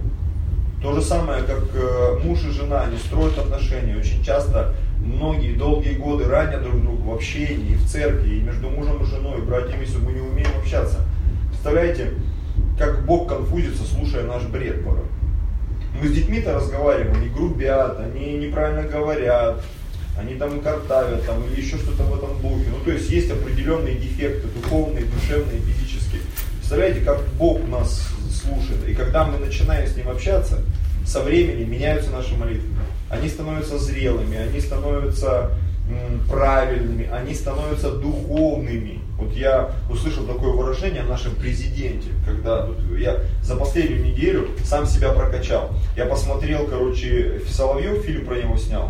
То 0.81 0.93
же 0.93 1.01
самое, 1.01 1.43
как 1.43 1.63
э, 1.75 2.19
муж 2.23 2.43
и 2.43 2.49
жена, 2.49 2.81
они 2.81 2.97
строят 2.97 3.37
отношения. 3.37 3.95
Очень 3.95 4.23
часто 4.23 4.73
многие 4.97 5.53
долгие 5.53 5.93
годы 5.93 6.25
ранят 6.25 6.63
друг 6.63 6.81
друга 6.81 7.01
в 7.01 7.13
общении, 7.13 7.75
в 7.75 7.87
церкви, 7.87 8.35
и 8.35 8.41
между 8.41 8.69
мужем 8.69 9.01
и 9.01 9.05
женой, 9.05 9.39
и 9.39 9.41
братьями, 9.41 9.81
если 9.81 9.99
мы 9.99 10.11
не 10.11 10.21
умеем 10.21 10.49
общаться. 10.59 10.97
Представляете, 11.49 12.13
как 12.77 13.05
Бог 13.05 13.29
конфузится, 13.29 13.83
слушая 13.83 14.23
наш 14.23 14.43
бред 14.43 14.83
порой. 14.83 15.05
Мы 15.99 16.07
с 16.07 16.11
детьми-то 16.13 16.53
разговариваем, 16.53 17.15
они 17.15 17.29
грубят, 17.29 17.99
они 17.99 18.33
неправильно 18.33 18.83
говорят, 18.83 19.63
они 20.17 20.35
там 20.35 20.59
картавят, 20.61 21.25
там, 21.25 21.43
или 21.45 21.61
еще 21.61 21.77
что-то 21.77 22.03
в 22.03 22.17
этом 22.17 22.41
духе. 22.41 22.69
Ну, 22.69 22.83
то 22.83 22.91
есть 22.91 23.09
есть 23.09 23.31
определенные 23.31 23.95
дефекты, 23.95 24.47
духовные, 24.47 25.05
душевные, 25.05 25.59
физические. 25.61 26.21
Представляете, 26.57 27.01
как 27.01 27.19
Бог 27.37 27.67
нас 27.67 28.07
слушает. 28.31 28.87
И 28.87 28.93
когда 28.93 29.25
мы 29.25 29.37
начинаем 29.37 29.87
с 29.87 29.95
ним 29.95 30.09
общаться, 30.09 30.61
со 31.05 31.21
временем 31.21 31.71
меняются 31.71 32.11
наши 32.11 32.35
молитвы. 32.35 32.69
Они 33.09 33.27
становятся 33.27 33.77
зрелыми, 33.77 34.37
они 34.37 34.59
становятся 34.59 35.51
правильными, 36.29 37.09
они 37.11 37.33
становятся 37.33 37.91
духовными. 37.91 38.99
Вот 39.21 39.35
я 39.35 39.69
услышал 39.87 40.25
такое 40.25 40.49
выражение 40.49 41.03
о 41.03 41.05
нашем 41.05 41.35
президенте, 41.35 42.09
когда 42.25 42.67
я 42.97 43.19
за 43.43 43.55
последнюю 43.55 44.03
неделю 44.03 44.49
сам 44.65 44.87
себя 44.87 45.11
прокачал. 45.11 45.69
Я 45.95 46.07
посмотрел, 46.07 46.65
короче, 46.65 47.39
Соловьев 47.47 48.03
фильм 48.03 48.25
про 48.25 48.41
него 48.41 48.57
снял, 48.57 48.89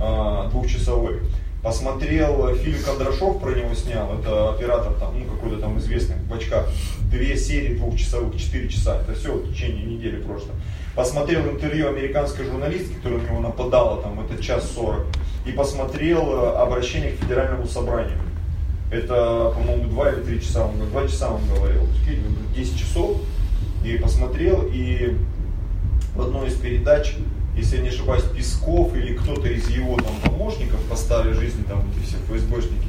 а, 0.00 0.48
двухчасовой. 0.50 1.20
Посмотрел 1.62 2.56
фильм 2.56 2.82
Кондрашов 2.82 3.40
про 3.40 3.54
него 3.54 3.72
снял, 3.74 4.18
это 4.18 4.50
оператор 4.50 4.94
там, 4.94 5.16
ну 5.16 5.26
какой-то 5.26 5.58
там 5.58 5.78
известный 5.78 6.16
в 6.28 6.34
очках. 6.34 6.68
Две 7.02 7.36
серии 7.36 7.76
двухчасовых, 7.76 8.36
четыре 8.36 8.68
часа. 8.68 9.00
Это 9.00 9.14
все 9.14 9.34
в 9.34 9.52
течение 9.52 9.84
недели 9.84 10.16
прошлой. 10.16 10.54
Посмотрел 10.96 11.42
интервью 11.42 11.88
американской 11.88 12.46
журналистки, 12.46 12.94
которая 12.94 13.20
на 13.20 13.26
него 13.26 13.40
нападала, 13.40 14.02
там 14.02 14.18
это 14.24 14.42
час 14.42 14.68
сорок. 14.72 15.06
И 15.46 15.52
посмотрел 15.52 16.32
э, 16.32 16.56
обращение 16.56 17.12
к 17.12 17.20
федеральному 17.20 17.66
собранию. 17.66 18.18
Это, 18.90 19.52
по-моему, 19.54 19.88
два 19.90 20.10
или 20.10 20.22
три 20.22 20.40
часа, 20.40 20.66
он, 20.66 20.78
два 20.90 21.06
часа 21.06 21.30
он 21.30 21.42
говорил, 21.46 21.86
10 22.56 22.78
часов. 22.78 23.20
И 23.84 23.96
посмотрел, 23.96 24.68
и 24.70 25.16
в 26.14 26.20
одной 26.20 26.48
из 26.48 26.54
передач 26.54 27.14
если 27.56 27.76
я 27.76 27.82
не 27.82 27.88
ошибаюсь, 27.88 28.24
Песков 28.24 28.94
или 28.94 29.14
кто-то 29.14 29.48
из 29.48 29.68
его 29.68 29.96
там 29.96 30.14
помощников 30.24 30.80
по 30.88 30.96
старой 30.96 31.34
жизни, 31.34 31.62
там 31.68 31.84
эти 31.90 32.06
все 32.06 32.16
ФСБшники, 32.28 32.88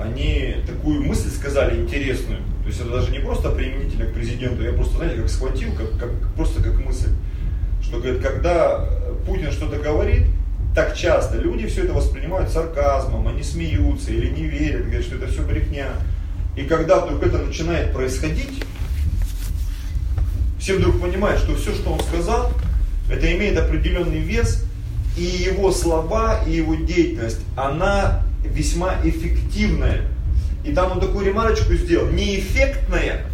они 0.00 0.56
такую 0.66 1.02
мысль 1.02 1.30
сказали 1.30 1.80
интересную. 1.80 2.40
То 2.62 2.68
есть 2.68 2.80
это 2.80 2.90
даже 2.90 3.12
не 3.12 3.20
просто 3.20 3.50
применительно 3.50 4.06
к 4.06 4.14
президенту, 4.14 4.62
я 4.62 4.72
просто, 4.72 4.96
знаете, 4.96 5.20
как 5.20 5.30
схватил, 5.30 5.72
как, 5.74 5.98
как, 5.98 6.34
просто 6.34 6.62
как 6.62 6.78
мысль. 6.84 7.10
Что, 7.82 7.98
говорит, 7.98 8.22
когда 8.22 8.88
Путин 9.26 9.52
что-то 9.52 9.78
говорит, 9.78 10.26
так 10.74 10.96
часто 10.96 11.38
люди 11.38 11.66
все 11.68 11.84
это 11.84 11.92
воспринимают 11.92 12.50
сарказмом, 12.50 13.28
они 13.28 13.42
смеются 13.42 14.10
или 14.10 14.28
не 14.28 14.46
верят, 14.46 14.86
говорят, 14.86 15.04
что 15.04 15.16
это 15.16 15.28
все 15.28 15.42
брехня. 15.42 15.90
И 16.56 16.64
когда 16.64 17.00
вдруг 17.00 17.22
это 17.22 17.38
начинает 17.38 17.92
происходить, 17.92 18.64
все 20.58 20.76
вдруг 20.76 21.00
понимают, 21.00 21.40
что 21.40 21.54
все, 21.54 21.72
что 21.72 21.92
он 21.92 22.00
сказал, 22.00 22.52
это 23.10 23.32
имеет 23.36 23.56
определенный 23.58 24.18
вес, 24.18 24.64
и 25.16 25.22
его 25.22 25.70
слова, 25.70 26.42
и 26.44 26.52
его 26.52 26.74
деятельность, 26.74 27.40
она 27.56 28.22
весьма 28.44 28.96
эффективная. 29.04 30.02
И 30.64 30.72
там 30.72 30.92
он 30.92 31.00
такую 31.00 31.26
ремарочку 31.26 31.74
сделал, 31.74 32.08
не 32.08 32.40
эффектная, 32.40 33.26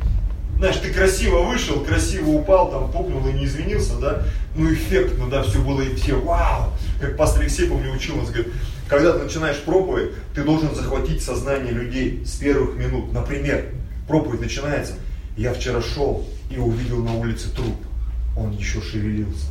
знаешь, 0.58 0.76
ты 0.76 0.92
красиво 0.92 1.42
вышел, 1.44 1.80
красиво 1.80 2.30
упал, 2.30 2.70
там 2.70 2.90
пукнул 2.92 3.26
и 3.28 3.32
не 3.32 3.46
извинился, 3.46 3.96
да, 3.96 4.24
ну 4.54 4.70
эффектно, 4.70 5.26
да, 5.30 5.42
все 5.42 5.58
было 5.58 5.80
и 5.80 5.94
все, 5.94 6.20
вау, 6.20 6.72
как 7.00 7.16
пастор 7.16 7.42
Алексей, 7.42 7.68
помню, 7.68 7.92
учил 7.92 8.16
нас, 8.16 8.30
говорит, 8.30 8.52
когда 8.88 9.12
ты 9.12 9.24
начинаешь 9.24 9.58
проповедь, 9.60 10.12
ты 10.34 10.42
должен 10.42 10.74
захватить 10.74 11.22
сознание 11.22 11.72
людей 11.72 12.22
с 12.24 12.36
первых 12.36 12.76
минут. 12.76 13.12
Например, 13.12 13.64
проповедь 14.06 14.40
начинается, 14.40 14.94
я 15.36 15.54
вчера 15.54 15.80
шел 15.80 16.26
и 16.50 16.58
увидел 16.58 17.02
на 17.02 17.14
улице 17.14 17.54
труп, 17.54 17.76
он 18.36 18.52
еще 18.52 18.80
шевелился 18.80 19.46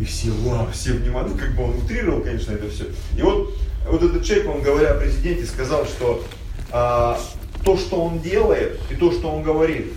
и 0.00 0.04
все, 0.04 0.30
вау, 0.30 0.68
все 0.72 0.92
внимательно, 0.92 1.38
как 1.38 1.54
бы 1.54 1.64
он 1.64 1.78
утрировал, 1.78 2.20
конечно, 2.20 2.52
это 2.52 2.68
все. 2.68 2.86
И 3.16 3.22
вот, 3.22 3.54
вот 3.88 4.02
этот 4.02 4.24
человек, 4.24 4.48
он 4.48 4.62
говоря 4.62 4.90
о 4.90 4.94
президенте, 4.94 5.44
сказал, 5.46 5.86
что 5.86 6.24
а, 6.72 7.20
то, 7.64 7.76
что 7.76 8.02
он 8.04 8.20
делает 8.20 8.80
и 8.90 8.96
то, 8.96 9.12
что 9.12 9.30
он 9.30 9.42
говорит, 9.42 9.92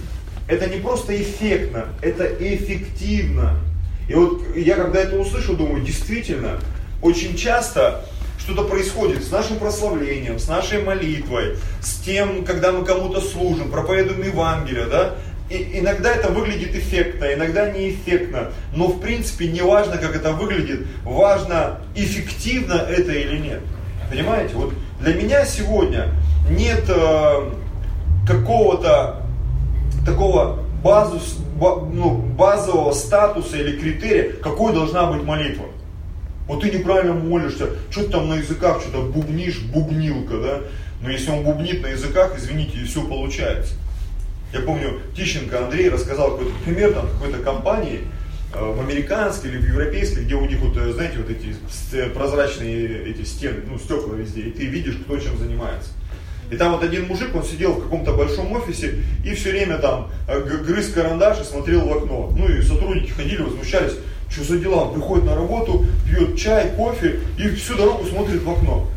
это 0.47 0.67
не 0.69 0.79
просто 0.79 1.19
эффектно, 1.19 1.87
это 2.01 2.25
эффективно. 2.25 3.59
И 4.07 4.13
вот 4.13 4.43
я 4.55 4.75
когда 4.75 5.01
это 5.01 5.17
услышал, 5.17 5.55
думаю, 5.55 5.83
действительно, 5.83 6.59
очень 7.01 7.35
часто 7.35 8.05
что-то 8.39 8.63
происходит 8.63 9.23
с 9.23 9.31
нашим 9.31 9.57
прославлением, 9.57 10.39
с 10.39 10.47
нашей 10.47 10.81
молитвой, 10.81 11.57
с 11.81 11.99
тем, 11.99 12.45
когда 12.45 12.71
мы 12.71 12.85
кому-то 12.85 13.19
служим, 13.21 13.71
проповедуем 13.71 14.23
Евангелие, 14.23 14.85
да, 14.85 15.15
и, 15.49 15.79
иногда 15.79 16.13
это 16.13 16.29
выглядит 16.29 16.75
эффектно, 16.75 17.33
иногда 17.33 17.69
неэффектно, 17.69 18.51
но 18.73 18.87
в 18.87 18.99
принципе 18.99 19.47
не 19.47 19.61
важно, 19.61 19.97
как 19.97 20.15
это 20.15 20.31
выглядит, 20.31 20.87
важно, 21.03 21.79
эффективно 21.95 22.73
это 22.73 23.11
или 23.11 23.37
нет. 23.37 23.61
Понимаете? 24.09 24.55
Вот 24.55 24.73
для 25.01 25.13
меня 25.13 25.45
сегодня 25.45 26.09
нет 26.49 26.83
э, 26.87 27.51
какого-то 28.25 29.23
такого 30.05 30.59
базу, 30.83 31.19
ну, 31.59 32.11
базового 32.11 32.93
статуса 32.93 33.57
или 33.57 33.77
критерия, 33.77 34.33
какой 34.33 34.73
должна 34.73 35.11
быть 35.11 35.23
молитва. 35.23 35.65
Вот 36.47 36.61
ты 36.61 36.71
неправильно 36.71 37.13
молишься, 37.13 37.69
что 37.91 38.03
ты 38.03 38.09
там 38.09 38.29
на 38.29 38.35
языках 38.35 38.81
что-то 38.81 39.01
бубнишь, 39.03 39.59
бубнилка, 39.59 40.37
да? 40.37 40.61
Но 41.01 41.09
если 41.09 41.29
он 41.29 41.43
бубнит 41.43 41.81
на 41.81 41.87
языках, 41.87 42.33
извините, 42.37 42.79
и 42.79 42.85
все 42.85 43.05
получается. 43.05 43.73
Я 44.53 44.61
помню, 44.61 45.01
Тищенко 45.15 45.65
Андрей 45.65 45.89
рассказал 45.89 46.31
какой-то 46.31 46.53
пример 46.63 46.93
там 46.93 47.07
какой-то 47.09 47.39
компании, 47.39 48.07
э, 48.53 48.63
в 48.63 48.79
американской 48.79 49.49
или 49.49 49.57
в 49.57 49.67
европейской, 49.67 50.23
где 50.23 50.35
у 50.35 50.45
них 50.45 50.59
вот, 50.59 50.77
э, 50.77 50.93
знаете, 50.93 51.17
вот 51.17 51.29
эти 51.29 51.53
э, 51.93 52.09
прозрачные 52.09 53.09
эти 53.09 53.23
стены, 53.23 53.63
ну, 53.67 53.77
стекла 53.77 54.15
везде, 54.15 54.41
и 54.41 54.51
ты 54.51 54.65
видишь, 54.65 54.95
кто 55.03 55.19
чем 55.19 55.37
занимается. 55.37 55.89
И 56.49 56.55
там 56.55 56.71
вот 56.71 56.83
один 56.83 57.07
мужик, 57.07 57.35
он 57.35 57.43
сидел 57.43 57.73
в 57.73 57.83
каком-то 57.83 58.13
большом 58.13 58.53
офисе 58.53 59.03
и 59.25 59.33
все 59.33 59.51
время 59.51 59.79
там 59.79 60.09
грыз 60.27 60.93
карандаш 60.93 61.41
и 61.41 61.43
смотрел 61.43 61.85
в 61.85 61.91
окно. 61.91 62.33
Ну 62.37 62.47
и 62.47 62.61
сотрудники 62.61 63.11
ходили, 63.11 63.41
возмущались, 63.41 63.95
что 64.29 64.43
за 64.43 64.59
дела, 64.59 64.83
он 64.85 64.93
приходит 64.93 65.25
на 65.25 65.35
работу, 65.35 65.85
пьет 66.05 66.37
чай, 66.37 66.71
кофе 66.75 67.19
и 67.37 67.49
всю 67.49 67.75
дорогу 67.75 68.05
смотрит 68.05 68.43
в 68.43 68.49
окно. 68.49 68.87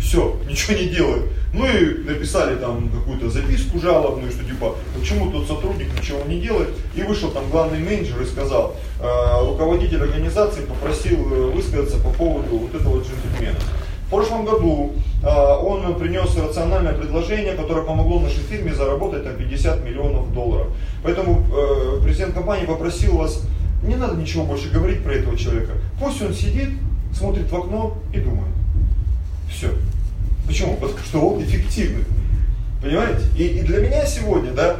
Все, 0.00 0.36
ничего 0.48 0.76
не 0.76 0.88
делает. 0.88 1.24
Ну 1.54 1.66
и 1.66 2.02
написали 2.02 2.56
там 2.56 2.90
какую-то 2.90 3.30
записку 3.30 3.78
жалобную, 3.78 4.32
что 4.32 4.44
типа, 4.44 4.74
почему 4.98 5.30
тот 5.30 5.46
сотрудник 5.46 5.86
ничего 5.96 6.20
не 6.26 6.40
делает. 6.40 6.70
И 6.96 7.02
вышел 7.02 7.30
там 7.30 7.48
главный 7.50 7.78
менеджер 7.78 8.20
и 8.20 8.26
сказал, 8.26 8.74
э, 9.00 9.46
руководитель 9.46 10.02
организации 10.02 10.62
попросил 10.62 11.16
э, 11.32 11.50
высказаться 11.52 11.98
по 11.98 12.10
поводу 12.10 12.56
вот 12.56 12.74
этого 12.74 12.96
джентльмена. 12.96 13.58
В 14.06 14.10
прошлом 14.10 14.44
году 14.44 14.92
э, 15.22 15.26
он 15.26 15.94
принес 15.98 16.36
рациональное 16.36 16.92
предложение, 16.92 17.54
которое 17.54 17.84
помогло 17.84 18.18
нашей 18.18 18.42
фирме 18.42 18.74
заработать 18.74 19.24
там 19.24 19.34
50 19.36 19.84
миллионов 19.84 20.32
долларов. 20.34 20.66
Поэтому 21.04 21.40
э, 21.40 22.00
президент 22.02 22.34
компании 22.34 22.66
попросил 22.66 23.16
вас, 23.16 23.42
не 23.84 23.96
надо 23.96 24.16
ничего 24.16 24.44
больше 24.44 24.70
говорить 24.70 25.02
про 25.02 25.12
этого 25.14 25.36
человека. 25.36 25.72
Пусть 26.00 26.22
он 26.22 26.34
сидит, 26.34 26.70
смотрит 27.12 27.50
в 27.50 27.56
окно 27.56 27.98
и 28.12 28.18
думает. 28.18 28.52
Все. 29.50 29.70
Почему? 30.46 30.76
Потому 30.76 30.98
что 30.98 31.20
он 31.20 31.42
эффективный. 31.42 32.04
Понимаете? 32.82 33.22
И, 33.36 33.46
и 33.46 33.60
для 33.62 33.78
меня 33.78 34.04
сегодня, 34.06 34.52
да, 34.52 34.76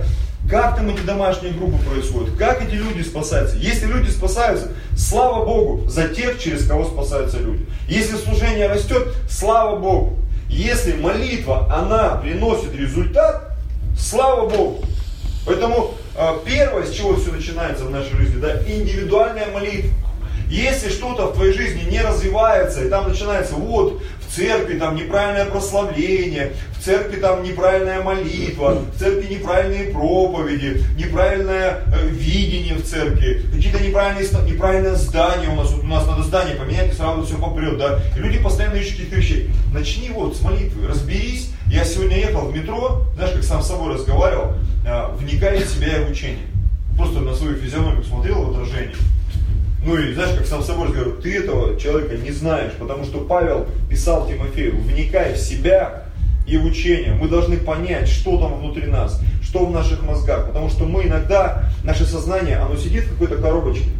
как 0.49 0.77
там 0.77 0.91
эти 0.91 1.01
домашние 1.01 1.53
группы 1.53 1.79
происходят, 1.85 2.37
как 2.37 2.63
эти 2.63 2.75
люди 2.75 3.03
спасаются. 3.03 3.57
Если 3.57 3.87
люди 3.87 4.11
спасаются, 4.11 4.73
слава 4.97 5.45
Богу, 5.45 5.89
за 5.89 6.09
тех, 6.09 6.39
через 6.39 6.67
кого 6.67 6.85
спасаются 6.85 7.39
люди. 7.39 7.67
Если 7.89 8.17
служение 8.17 8.67
растет, 8.67 9.09
слава 9.29 9.79
Богу. 9.79 10.19
Если 10.49 10.93
молитва, 10.93 11.73
она 11.75 12.17
приносит 12.17 12.75
результат, 12.75 13.57
слава 13.99 14.49
Богу. 14.49 14.85
Поэтому 15.47 15.95
э, 16.17 16.39
первое, 16.45 16.85
с 16.85 16.93
чего 16.93 17.17
все 17.17 17.31
начинается 17.31 17.85
в 17.85 17.91
нашей 17.91 18.17
жизни, 18.17 18.41
да, 18.41 18.57
индивидуальная 18.67 19.49
молитва. 19.53 19.91
Если 20.49 20.91
что-то 20.91 21.27
в 21.27 21.35
твоей 21.35 21.53
жизни 21.53 21.91
не 21.91 22.01
развивается, 22.01 22.85
и 22.85 22.89
там 22.89 23.09
начинается, 23.09 23.55
вот, 23.55 24.03
в 24.27 24.35
церкви 24.35 24.79
там 24.79 24.97
неправильное 24.97 25.47
прославление, 25.47 26.53
в 26.79 26.85
церкви 26.85 27.17
там 27.17 27.43
неправильная 27.43 28.03
молитва, 28.03 28.83
в 28.95 28.99
церкви 28.99 29.35
неправильные 29.35 29.93
проповеди, 29.93 30.83
неправильное 30.97 31.85
э, 31.87 32.09
видение 32.09 32.75
в 32.75 32.85
церкви, 32.85 33.43
какие-то 33.55 33.83
неправильные, 33.83 34.27
неправильное 34.51 34.95
здание 34.97 35.51
у 35.51 35.57
нас, 35.57 35.73
вот 35.73 35.85
у 35.85 35.87
нас 35.87 36.07
надо 36.07 36.23
здание 36.23 36.57
поменять, 36.57 36.93
и 36.93 36.97
сразу 36.97 37.25
все 37.25 37.37
попрет, 37.37 37.79
да, 37.79 38.01
и 38.17 38.21
люди 38.21 38.39
постоянно 38.39 38.77
ищут 38.77 38.97
каких-то 38.97 39.17
вещей. 39.17 39.51
Начни 39.73 40.11
вот 40.11 40.37
с 40.37 40.41
молитвы, 40.41 40.87
разберись. 40.87 41.51
Я 41.67 41.85
сегодня 41.85 42.19
ехал 42.19 42.47
в 42.47 42.57
метро, 42.57 43.03
знаешь, 43.17 43.33
как 43.33 43.43
сам 43.43 43.63
с 43.63 43.69
собой 43.69 43.95
разговаривал, 43.95 44.55
э, 44.87 45.07
вникая 45.19 45.61
в 45.61 45.69
себя 45.69 45.99
и 45.99 46.05
в 46.05 46.11
учение. 46.11 46.47
Просто 46.97 47.21
на 47.21 47.35
свою 47.35 47.57
физиономию 47.57 48.05
смотрел 48.05 48.43
в 48.45 48.51
отражении 48.51 48.95
ну 49.85 49.99
и 49.99 50.15
знаешь, 50.15 50.37
как 50.37 50.47
сам 50.47 50.63
собой 50.63 50.89
говорю, 50.89 51.13
ты 51.21 51.37
этого 51.39 51.79
человека 51.79 52.17
не 52.17 52.31
знаешь, 52.31 52.73
потому 52.79 53.05
что 53.05 53.19
Павел 53.19 53.67
писал 53.91 54.27
Тимофею, 54.27 54.81
вникай 54.81 55.35
в 55.35 55.37
себя 55.37 56.05
и 56.47 56.57
в 56.57 56.65
учение. 56.65 57.13
Мы 57.15 57.29
должны 57.29 57.59
понять, 57.59 58.09
что 58.09 58.39
там 58.39 58.59
внутри 58.59 58.87
нас, 58.87 59.21
что 59.43 59.67
в 59.67 59.71
наших 59.71 60.03
мозгах, 60.03 60.47
потому 60.47 60.71
что 60.71 60.85
мы 60.87 61.05
иногда, 61.05 61.71
наше 61.85 62.07
сознание, 62.07 62.57
оно 62.57 62.77
сидит 62.77 63.05
в 63.05 63.13
какой-то 63.13 63.37
коробочке. 63.37 63.91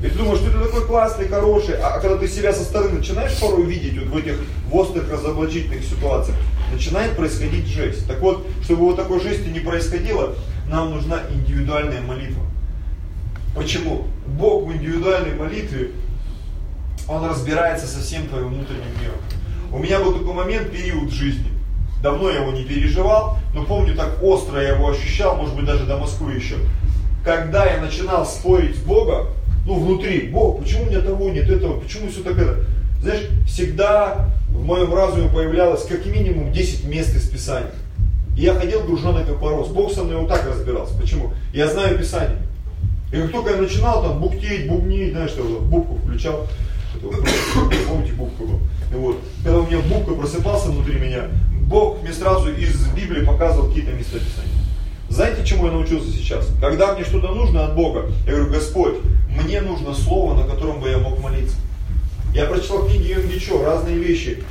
И 0.00 0.08
ты 0.08 0.16
думаешь, 0.16 0.38
что 0.38 0.50
ты 0.50 0.58
такой 0.58 0.86
классный, 0.86 1.28
хороший, 1.28 1.74
а, 1.74 1.98
когда 1.98 2.16
ты 2.16 2.26
себя 2.26 2.52
со 2.52 2.62
стороны 2.62 2.98
начинаешь 2.98 3.38
порой 3.38 3.66
видеть 3.66 3.98
вот 3.98 4.08
в 4.08 4.16
этих 4.16 4.36
острых 4.70 5.10
разоблачительных 5.12 5.84
ситуациях, 5.84 6.38
начинает 6.72 7.16
происходить 7.16 7.66
жесть. 7.66 8.06
Так 8.06 8.20
вот, 8.20 8.46
чтобы 8.62 8.82
вот 8.82 8.96
такой 8.96 9.20
жести 9.20 9.48
не 9.48 9.60
происходило, 9.60 10.34
нам 10.68 10.92
нужна 10.92 11.20
индивидуальная 11.30 12.00
молитва. 12.00 12.42
Почему? 13.54 14.06
Бог 14.40 14.66
в 14.66 14.72
индивидуальной 14.72 15.34
молитве, 15.34 15.90
Он 17.06 17.24
разбирается 17.28 17.86
со 17.86 18.00
всем 18.00 18.26
твоим 18.26 18.48
внутренним 18.48 18.90
миром. 19.00 19.18
У 19.70 19.78
меня 19.78 20.00
был 20.00 20.14
такой 20.14 20.32
момент, 20.32 20.72
период 20.72 21.10
жизни. 21.10 21.50
Давно 22.02 22.30
я 22.30 22.40
его 22.40 22.50
не 22.50 22.64
переживал, 22.64 23.36
но 23.54 23.64
помню, 23.64 23.94
так 23.94 24.22
остро 24.22 24.60
я 24.60 24.70
его 24.70 24.88
ощущал, 24.88 25.36
может 25.36 25.54
быть, 25.54 25.66
даже 25.66 25.84
до 25.84 25.98
Москвы 25.98 26.32
еще. 26.32 26.54
Когда 27.22 27.66
я 27.66 27.82
начинал 27.82 28.24
спорить 28.24 28.76
с 28.76 28.80
Богом, 28.80 29.26
ну, 29.66 29.78
внутри, 29.78 30.28
Бог, 30.28 30.60
почему 30.60 30.84
у 30.84 30.86
меня 30.86 31.00
того 31.00 31.28
нет, 31.28 31.48
этого, 31.50 31.78
почему 31.78 32.08
все 32.08 32.22
так 32.22 32.38
это? 32.38 32.64
Знаешь, 33.02 33.28
всегда 33.46 34.30
в 34.48 34.64
моем 34.64 34.94
разуме 34.94 35.28
появлялось 35.28 35.84
как 35.84 36.06
минимум 36.06 36.50
10 36.52 36.84
мест 36.86 37.14
из 37.14 37.28
Писания. 37.28 37.72
И 38.36 38.42
я 38.42 38.54
ходил 38.54 38.82
груженный 38.84 39.24
как 39.24 39.38
порос. 39.38 39.68
Бог 39.68 39.92
со 39.92 40.02
мной 40.02 40.16
вот 40.16 40.28
так 40.28 40.46
разбирался. 40.46 40.98
Почему? 40.98 41.32
Я 41.52 41.68
знаю 41.68 41.98
Писание. 41.98 42.38
И 43.12 43.16
как 43.16 43.32
только 43.32 43.50
я 43.50 43.56
начинал 43.56 44.02
там 44.02 44.20
бухтеть, 44.20 44.68
бубнить, 44.68 45.12
знаешь, 45.12 45.30
что 45.30 45.42
бубку 45.42 45.96
включал, 45.96 46.46
помните, 47.00 48.12
бубку. 48.12 48.60
И 48.92 48.94
вот, 48.94 49.16
когда 49.42 49.58
у 49.58 49.66
меня 49.66 49.80
бубка 49.80 50.14
просыпался 50.14 50.70
внутри 50.70 50.98
меня, 50.98 51.24
Бог 51.62 52.02
мне 52.02 52.12
сразу 52.12 52.52
из 52.52 52.86
Библии 52.88 53.24
показывал 53.24 53.68
какие-то 53.68 53.92
места 53.92 54.18
Писания. 54.18 54.50
Знаете, 55.08 55.44
чему 55.44 55.66
я 55.66 55.72
научился 55.72 56.10
сейчас? 56.10 56.48
Когда 56.60 56.94
мне 56.94 57.04
что-то 57.04 57.28
нужно 57.28 57.64
от 57.66 57.74
Бога, 57.74 58.06
я 58.26 58.32
говорю, 58.32 58.52
Господь, 58.52 58.94
мне 59.28 59.60
нужно 59.60 59.92
слово, 59.94 60.34
на 60.40 60.48
котором 60.48 60.80
бы 60.80 60.88
я 60.88 60.98
мог 60.98 61.20
молиться. 61.20 61.56
Я 62.32 62.46
прочитал 62.46 62.86
книги 62.86 63.12
Йонгичо, 63.12 63.64
разные 63.64 63.98
вещи, 63.98 64.44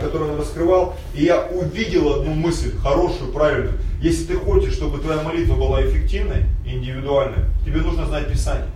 которые 0.00 0.32
он 0.32 0.38
раскрывал, 0.38 0.94
и 1.14 1.24
я 1.24 1.46
увидел 1.46 2.14
одну 2.14 2.32
мысль, 2.34 2.76
хорошую, 2.78 3.32
правильную. 3.32 3.74
Если 4.04 4.24
ты 4.24 4.34
хочешь, 4.34 4.74
чтобы 4.74 4.98
твоя 4.98 5.22
молитва 5.22 5.54
была 5.54 5.80
эффективной, 5.82 6.44
индивидуальной, 6.66 7.46
тебе 7.64 7.80
нужно 7.80 8.04
знать 8.04 8.30
Писание. 8.30 8.68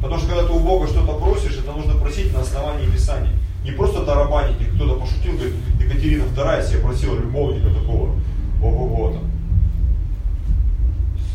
Потому 0.00 0.18
что 0.18 0.28
когда 0.28 0.46
ты 0.46 0.52
у 0.54 0.58
Бога 0.58 0.86
что-то 0.86 1.18
просишь, 1.18 1.58
это 1.58 1.70
нужно 1.72 2.00
просить 2.00 2.32
на 2.32 2.40
основании 2.40 2.86
Писания. 2.86 3.30
Не 3.62 3.72
просто 3.72 4.06
тарабанить, 4.06 4.58
и 4.58 4.74
кто-то 4.74 4.98
пошутил, 4.98 5.34
говорит, 5.34 5.54
Екатерина 5.78 6.22
II 6.34 6.66
себе 6.66 6.78
просила 6.78 7.14
любовника 7.14 7.68
такого, 7.74 8.14
ого-го 8.62 9.10
там, 9.10 9.30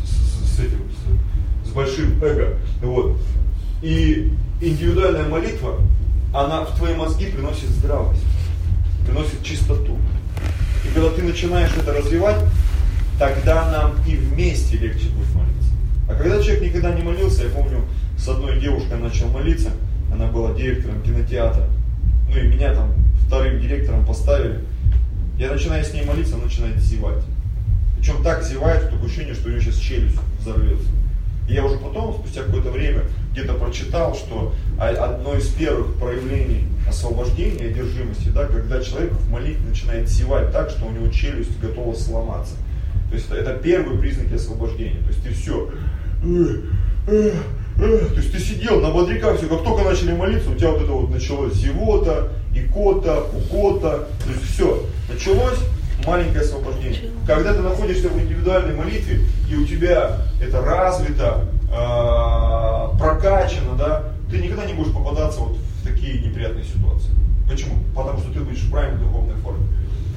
с, 0.04 0.56
с, 0.56 0.58
этим, 0.58 0.80
с, 1.62 1.68
с 1.68 1.72
большим 1.72 2.20
эго. 2.24 2.58
Вот. 2.82 3.16
И 3.80 4.32
индивидуальная 4.60 5.28
молитва, 5.28 5.76
она 6.34 6.64
в 6.64 6.76
твои 6.76 6.96
мозги 6.96 7.26
приносит 7.26 7.68
здравость, 7.68 8.24
приносит 9.06 9.40
чистоту. 9.44 9.96
И 10.84 10.92
когда 10.92 11.10
ты 11.10 11.22
начинаешь 11.22 11.70
это 11.76 11.92
развивать, 11.92 12.42
тогда 13.18 13.70
нам 13.70 13.94
и 14.06 14.16
вместе 14.16 14.76
легче 14.76 15.08
будет 15.08 15.34
молиться. 15.34 15.70
А 16.08 16.14
когда 16.14 16.42
человек 16.42 16.62
никогда 16.62 16.92
не 16.92 17.02
молился, 17.02 17.44
я 17.44 17.50
помню, 17.50 17.82
с 18.18 18.28
одной 18.28 18.60
девушкой 18.60 18.98
начал 18.98 19.28
молиться, 19.28 19.70
она 20.12 20.26
была 20.26 20.54
директором 20.54 21.02
кинотеатра, 21.02 21.64
ну 22.30 22.38
и 22.38 22.48
меня 22.48 22.74
там 22.74 22.92
вторым 23.26 23.60
директором 23.60 24.04
поставили. 24.04 24.60
Я 25.38 25.52
начинаю 25.52 25.84
с 25.84 25.92
ней 25.92 26.04
молиться, 26.04 26.34
она 26.34 26.44
начинает 26.44 26.78
зевать. 26.78 27.22
Причем 27.98 28.22
так 28.22 28.44
зевает, 28.44 28.82
что 28.82 28.92
такое 28.92 29.06
ощущение, 29.06 29.34
что 29.34 29.48
у 29.48 29.50
нее 29.50 29.60
сейчас 29.60 29.76
челюсть 29.76 30.18
взорвется. 30.40 30.88
И 31.48 31.54
я 31.54 31.64
уже 31.64 31.78
потом, 31.78 32.14
спустя 32.14 32.42
какое-то 32.42 32.70
время, 32.70 33.02
где-то 33.32 33.54
прочитал, 33.54 34.14
что 34.14 34.54
одно 34.78 35.34
из 35.34 35.48
первых 35.48 35.94
проявлений 35.94 36.66
освобождения, 36.88 37.66
одержимости, 37.66 38.28
да, 38.28 38.46
когда 38.46 38.82
человек 38.82 39.12
в 39.12 39.30
молитве 39.30 39.68
начинает 39.68 40.08
зевать 40.08 40.52
так, 40.52 40.70
что 40.70 40.86
у 40.86 40.90
него 40.90 41.08
челюсть 41.08 41.58
готова 41.60 41.94
сломаться. 41.94 42.54
То 43.08 43.14
есть 43.14 43.26
это, 43.26 43.36
это 43.36 43.52
первые 43.58 43.98
признаки 43.98 44.34
освобождения. 44.34 45.00
То 45.00 45.08
есть 45.08 45.22
ты 45.22 45.30
все, 45.30 45.70
то 47.76 48.16
есть 48.16 48.32
ты 48.32 48.38
сидел 48.38 48.80
на 48.80 48.90
бодряках, 48.90 49.38
все, 49.38 49.48
как 49.48 49.62
только 49.62 49.84
начали 49.84 50.12
молиться, 50.12 50.50
у 50.50 50.54
тебя 50.54 50.70
вот 50.70 50.82
это 50.82 50.92
вот 50.92 51.10
началось 51.10 51.54
зевота, 51.54 52.32
икота, 52.54 53.24
укота, 53.32 54.08
то 54.24 54.30
есть 54.30 54.42
все, 54.50 54.84
началось, 55.12 55.58
маленькое 56.06 56.40
освобождение. 56.40 57.10
Когда 57.26 57.52
ты 57.52 57.60
находишься 57.60 58.08
в 58.08 58.18
индивидуальной 58.18 58.74
молитве, 58.74 59.20
и 59.50 59.56
у 59.56 59.66
тебя 59.66 60.18
это 60.40 60.60
развито, 60.60 61.48
э, 61.70 62.98
прокачано, 62.98 63.76
да, 63.78 64.04
ты 64.30 64.38
никогда 64.38 64.64
не 64.64 64.74
будешь 64.74 64.92
попадаться 64.92 65.40
вот 65.40 65.56
в 65.56 65.86
такие 65.86 66.20
неприятные 66.20 66.64
ситуации. 66.64 67.10
Почему? 67.48 67.76
Потому 67.94 68.18
что 68.18 68.32
ты 68.32 68.40
будешь 68.40 68.62
в 68.62 68.70
правильной 68.70 69.00
духовной 69.04 69.36
форме. 69.36 69.66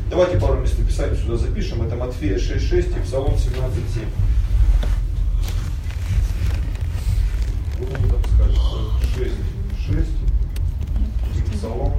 Давайте 0.09 0.39
пару 0.39 0.59
местописаний 0.59 1.15
сюда 1.15 1.37
запишем. 1.37 1.83
Это 1.83 1.95
Матфея 1.95 2.37
6.6 2.37 2.97
и 2.97 3.01
Псалом 3.03 3.35
17.7. 3.35 4.07
Что 7.75 7.83
он 7.83 8.09
там 8.09 8.23
скажет? 8.33 8.57
6. 9.15 9.31
6. 9.85 10.09
И 11.37 11.41
Псалом 11.51 11.93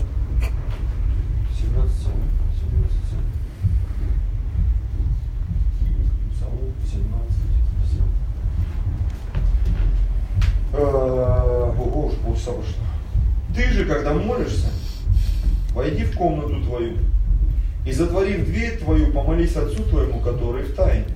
17.7. 1.63 2.11
17.7. 2.73 3.21
Псалом 6.35 6.75
17.7. 10.75 10.83
Ого, 10.83 12.07
уж 12.07 12.15
полчаса 12.17 12.51
вышло. 12.51 12.85
Ты 13.55 13.63
же, 13.71 13.85
когда 13.85 14.13
молишься, 14.15 14.71
войди 15.73 16.05
в 16.05 16.17
комнату 16.17 16.61
твою, 16.65 16.97
и 17.87 17.93
затворив 17.93 18.45
дверь 18.45 18.79
помолись 19.51 19.57
Отцу 19.57 19.85
твоему, 19.85 20.21
который 20.21 20.65
в 20.65 20.75
тайне. 20.75 21.07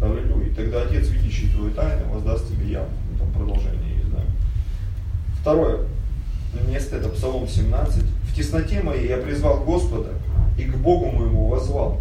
Аллилуйя. 0.00 0.54
Тогда 0.54 0.82
Отец, 0.82 1.08
видящий 1.08 1.48
твою 1.50 1.72
тайну, 1.72 2.12
воздаст 2.12 2.48
тебе 2.48 2.72
явно. 2.72 2.94
Ну, 3.12 3.18
там 3.18 3.32
продолжение 3.32 3.96
есть, 3.96 4.10
да. 4.10 4.20
Второе. 5.40 5.86
Место 6.68 6.96
это 6.96 7.08
Псалом 7.08 7.48
17. 7.48 8.02
В 8.02 8.34
тесноте 8.34 8.82
моей 8.82 9.08
я 9.08 9.18
призвал 9.18 9.64
Господа, 9.64 10.10
и 10.58 10.64
к 10.64 10.76
Богу 10.76 11.06
моему 11.10 11.48
возвал. 11.48 12.00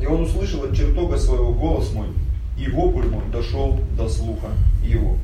И 0.00 0.06
он 0.06 0.22
услышал 0.22 0.64
от 0.64 0.74
чертога 0.74 1.16
своего 1.16 1.54
голос 1.54 1.92
мой, 1.92 2.08
и 2.58 2.68
вопль 2.68 3.06
мой 3.06 3.22
дошел 3.32 3.80
до 3.96 4.08
слуха 4.08 4.48
его. 4.84 5.16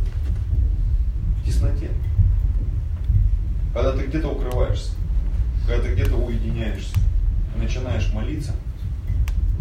В 1.42 1.46
тесноте. 1.46 1.90
Когда 3.74 3.92
ты 3.92 4.06
где-то 4.06 4.28
укрываешься, 4.28 4.92
когда 5.68 5.82
ты 5.82 5.92
где-то 5.92 6.16
уединяешься, 6.16 6.96
начинаешь 7.54 8.10
молиться, 8.14 8.54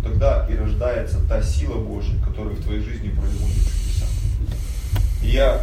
тогда 0.01 0.47
и 0.49 0.55
рождается 0.55 1.19
та 1.27 1.41
сила 1.43 1.83
Божья, 1.83 2.17
которая 2.23 2.55
в 2.55 2.63
твоей 2.63 2.81
жизни 2.81 3.09
производит 3.09 3.57
чудеса. 3.57 4.05
И 5.21 5.27
я 5.27 5.61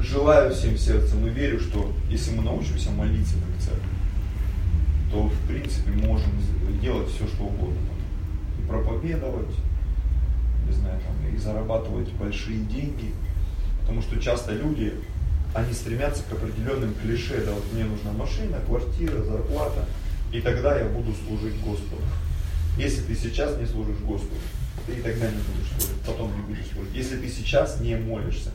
желаю 0.00 0.54
всем 0.54 0.78
сердцем 0.78 1.26
и 1.26 1.30
верю, 1.30 1.60
что 1.60 1.92
если 2.08 2.34
мы 2.34 2.42
научимся 2.42 2.90
молиться 2.90 3.34
как 3.34 3.62
церковь, 3.62 3.82
то 5.12 5.28
в 5.28 5.46
принципе 5.46 5.90
можем 5.90 6.30
делать 6.80 7.08
все, 7.10 7.26
что 7.26 7.44
угодно. 7.44 7.76
И 8.58 8.66
проповедовать, 8.66 9.54
не 10.66 10.72
знаю, 10.72 10.98
там, 11.00 11.34
и 11.34 11.36
зарабатывать 11.36 12.10
большие 12.12 12.60
деньги. 12.60 13.12
Потому 13.82 14.00
что 14.00 14.18
часто 14.18 14.52
люди 14.52 14.94
они 15.54 15.72
стремятся 15.72 16.22
к 16.28 16.32
определенным 16.32 16.94
клише, 16.94 17.42
да, 17.44 17.52
вот 17.52 17.64
мне 17.72 17.84
нужна 17.84 18.12
машина, 18.12 18.58
квартира, 18.66 19.22
зарплата, 19.22 19.84
и 20.32 20.40
тогда 20.40 20.78
я 20.78 20.84
буду 20.86 21.14
служить 21.26 21.58
Господу. 21.60 22.02
Если 22.76 23.02
ты 23.02 23.14
сейчас 23.14 23.56
не 23.58 23.66
служишь 23.66 23.98
Господу, 23.98 24.40
ты 24.86 24.92
и 24.92 25.02
тогда 25.02 25.26
не 25.26 25.38
будешь 25.38 25.70
служить, 25.72 26.00
потом 26.06 26.32
не 26.36 26.42
будешь 26.42 26.66
служить. 26.72 26.94
Если 26.94 27.16
ты 27.16 27.28
сейчас 27.28 27.80
не 27.80 27.96
молишься, 27.96 28.50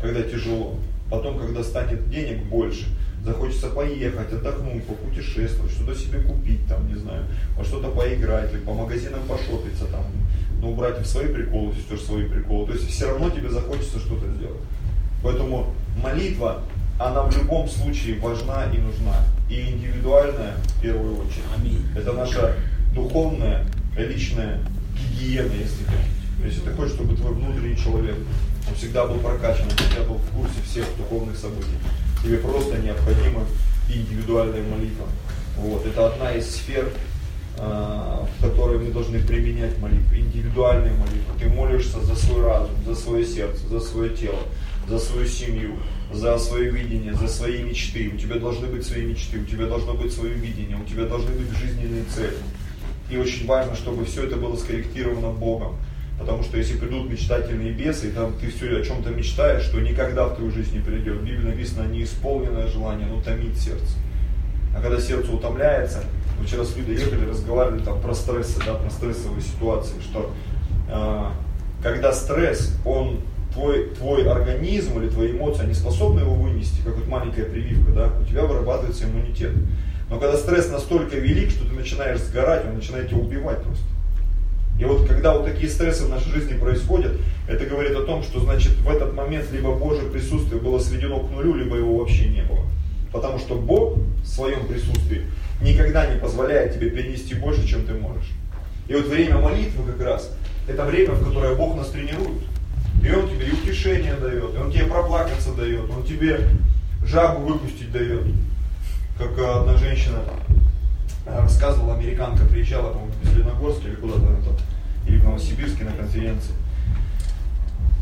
когда 0.00 0.22
тяжело, 0.22 0.78
потом, 1.10 1.38
когда 1.38 1.62
станет 1.62 2.08
денег 2.10 2.44
больше, 2.44 2.86
захочется 3.24 3.68
поехать, 3.68 4.32
отдохнуть, 4.32 4.84
попутешествовать, 4.86 5.72
что-то 5.72 5.94
себе 5.94 6.20
купить, 6.20 6.66
там, 6.66 6.88
не 6.88 6.98
знаю, 6.98 7.26
во 7.56 7.64
что-то 7.64 7.90
поиграть, 7.90 8.52
или 8.52 8.60
по 8.60 8.72
магазинам 8.72 9.20
пошопиться, 9.28 9.84
там, 9.86 10.06
ну, 10.62 10.74
братьев 10.74 11.06
свои 11.06 11.26
приколы, 11.26 11.74
сестер 11.74 11.98
свои 11.98 12.26
приколы. 12.26 12.68
То 12.68 12.72
есть 12.74 12.88
все 12.88 13.08
равно 13.08 13.30
тебе 13.30 13.50
захочется 13.50 13.98
что-то 13.98 14.26
сделать. 14.34 14.60
Поэтому 15.22 15.74
молитва, 15.96 16.62
она 16.98 17.22
в 17.22 17.36
любом 17.36 17.68
случае 17.68 18.18
важна 18.20 18.66
и 18.66 18.78
нужна. 18.78 19.16
И 19.48 19.60
индивидуальная 19.70 20.54
в 20.76 20.80
первую 20.80 21.18
очередь. 21.18 21.44
Аминь. 21.56 21.84
Это 21.96 22.12
наша 22.12 22.54
духовная, 22.94 23.66
личная 23.96 24.60
гигиена, 24.94 25.52
если 25.52 25.84
хотите. 25.84 26.20
Если 26.44 26.60
ты 26.60 26.70
хочешь, 26.72 26.94
чтобы 26.94 27.16
твой 27.16 27.34
внутренний 27.34 27.76
человек, 27.76 28.16
он 28.68 28.74
всегда 28.74 29.06
был 29.06 29.18
прокачан, 29.18 29.64
он 29.64 29.76
всегда 29.76 30.04
был 30.04 30.16
в 30.16 30.30
курсе 30.30 30.60
всех 30.64 30.86
духовных 30.96 31.36
событий. 31.36 31.76
Тебе 32.22 32.38
просто 32.38 32.78
необходима 32.78 33.44
индивидуальная 33.88 34.62
молитва. 34.62 35.06
Вот. 35.56 35.86
Это 35.86 36.06
одна 36.06 36.32
из 36.32 36.54
сфер, 36.54 36.90
а, 37.58 38.26
в 38.26 38.42
которой 38.42 38.78
мы 38.78 38.90
должны 38.90 39.20
применять 39.20 39.78
молитву, 39.78 40.14
индивидуальную 40.14 40.94
молитву. 40.96 41.34
Ты 41.38 41.48
молишься 41.48 42.00
за 42.00 42.14
свой 42.14 42.42
разум, 42.44 42.74
за 42.86 42.94
свое 42.94 43.24
сердце, 43.26 43.66
за 43.68 43.80
свое 43.80 44.10
тело, 44.10 44.38
за 44.90 44.98
свою 44.98 45.26
семью, 45.26 45.76
за 46.12 46.36
свое 46.38 46.70
видение, 46.70 47.14
за 47.14 47.28
свои 47.28 47.62
мечты. 47.62 48.10
У 48.12 48.18
тебя 48.18 48.36
должны 48.36 48.66
быть 48.66 48.84
свои 48.84 49.06
мечты, 49.06 49.38
у 49.38 49.44
тебя 49.44 49.66
должно 49.66 49.94
быть 49.94 50.12
свое 50.12 50.34
видение, 50.34 50.76
у 50.76 50.84
тебя 50.84 51.04
должны 51.04 51.30
быть 51.30 51.56
жизненные 51.56 52.04
цели. 52.04 52.36
И 53.08 53.16
очень 53.16 53.46
важно, 53.46 53.76
чтобы 53.76 54.04
все 54.04 54.24
это 54.24 54.36
было 54.36 54.56
скорректировано 54.56 55.30
Богом. 55.30 55.76
Потому 56.18 56.42
что 56.42 56.58
если 56.58 56.76
придут 56.76 57.08
мечтательные 57.08 57.72
бесы, 57.72 58.08
и 58.08 58.12
там 58.12 58.34
ты 58.38 58.50
все 58.50 58.76
о 58.76 58.84
чем-то 58.84 59.10
мечтаешь, 59.10 59.62
что 59.62 59.80
никогда 59.80 60.26
в 60.26 60.36
твою 60.36 60.50
жизнь 60.50 60.74
не 60.74 60.80
придет. 60.80 61.18
В 61.18 61.24
Библии 61.24 61.46
написано, 61.46 61.86
неисполненное 61.86 62.66
желание, 62.66 63.06
но 63.06 63.22
томит 63.22 63.56
сердце. 63.56 63.96
А 64.76 64.82
когда 64.82 65.00
сердце 65.00 65.32
утомляется, 65.32 66.04
мы 66.38 66.46
вчера 66.46 66.64
с 66.64 66.76
Людой 66.76 66.96
ехали, 66.96 67.26
разговаривали 67.26 67.82
там 67.82 68.00
про 68.00 68.14
стрессы, 68.14 68.58
да, 68.66 68.74
про 68.74 68.90
стрессовые 68.90 69.40
ситуации, 69.40 69.94
что 70.02 70.32
э, 70.88 71.24
когда 71.82 72.12
стресс, 72.12 72.76
он 72.84 73.20
твой, 73.52 73.90
твой 73.90 74.28
организм 74.28 75.00
или 75.00 75.08
твои 75.08 75.32
эмоции, 75.32 75.64
они 75.64 75.74
способны 75.74 76.20
его 76.20 76.34
вынести, 76.34 76.80
как 76.84 76.96
вот 76.96 77.06
маленькая 77.06 77.44
прививка, 77.44 77.92
да, 77.92 78.12
у 78.20 78.24
тебя 78.24 78.44
вырабатывается 78.44 79.04
иммунитет. 79.04 79.52
Но 80.08 80.18
когда 80.18 80.36
стресс 80.36 80.68
настолько 80.70 81.16
велик, 81.16 81.50
что 81.50 81.66
ты 81.66 81.72
начинаешь 81.74 82.20
сгорать, 82.20 82.66
он 82.66 82.74
начинает 82.74 83.08
тебя 83.08 83.20
убивать 83.20 83.62
просто. 83.62 83.84
И 84.80 84.84
вот 84.84 85.06
когда 85.06 85.34
вот 85.34 85.44
такие 85.44 85.70
стрессы 85.70 86.04
в 86.04 86.08
нашей 86.08 86.32
жизни 86.32 86.54
происходят, 86.54 87.12
это 87.48 87.66
говорит 87.66 87.94
о 87.96 88.02
том, 88.02 88.22
что 88.22 88.40
значит 88.40 88.72
в 88.78 88.88
этот 88.88 89.14
момент 89.14 89.52
либо 89.52 89.74
Божье 89.74 90.08
присутствие 90.08 90.60
было 90.60 90.78
сведено 90.78 91.20
к 91.20 91.30
нулю, 91.30 91.54
либо 91.54 91.76
его 91.76 91.98
вообще 91.98 92.28
не 92.28 92.42
было. 92.42 92.64
Потому 93.12 93.38
что 93.38 93.56
Бог 93.56 93.98
в 94.22 94.26
своем 94.26 94.66
присутствии 94.66 95.26
никогда 95.60 96.06
не 96.06 96.18
позволяет 96.18 96.74
тебе 96.74 96.90
перенести 96.90 97.34
больше, 97.34 97.66
чем 97.68 97.84
ты 97.84 97.92
можешь. 97.92 98.30
И 98.88 98.94
вот 98.94 99.06
время 99.06 99.36
молитвы 99.38 99.92
как 99.92 100.00
раз, 100.00 100.32
это 100.66 100.84
время, 100.84 101.12
в 101.12 101.28
которое 101.28 101.54
Бог 101.54 101.76
нас 101.76 101.90
тренирует. 101.90 102.40
И 103.02 103.10
он 103.10 103.28
тебе 103.28 103.46
и 103.46 103.52
утешение 103.52 104.14
дает, 104.14 104.54
и 104.54 104.58
он 104.58 104.70
тебе 104.70 104.84
проплакаться 104.84 105.52
дает, 105.54 105.88
он 105.90 106.02
тебе 106.04 106.40
жабу 107.04 107.46
выпустить 107.46 107.90
дает. 107.92 108.24
Как 109.18 109.38
одна 109.38 109.76
женщина 109.76 110.18
рассказывала, 111.26 111.94
американка 111.94 112.44
приезжала, 112.44 112.92
по-моему, 112.92 113.12
в 113.22 113.28
Зеленогорск 113.28 113.84
или 113.84 113.94
куда-то, 113.94 114.26
или 115.06 115.18
в 115.18 115.24
Новосибирске 115.24 115.84
на 115.84 115.92
конференции. 115.92 116.52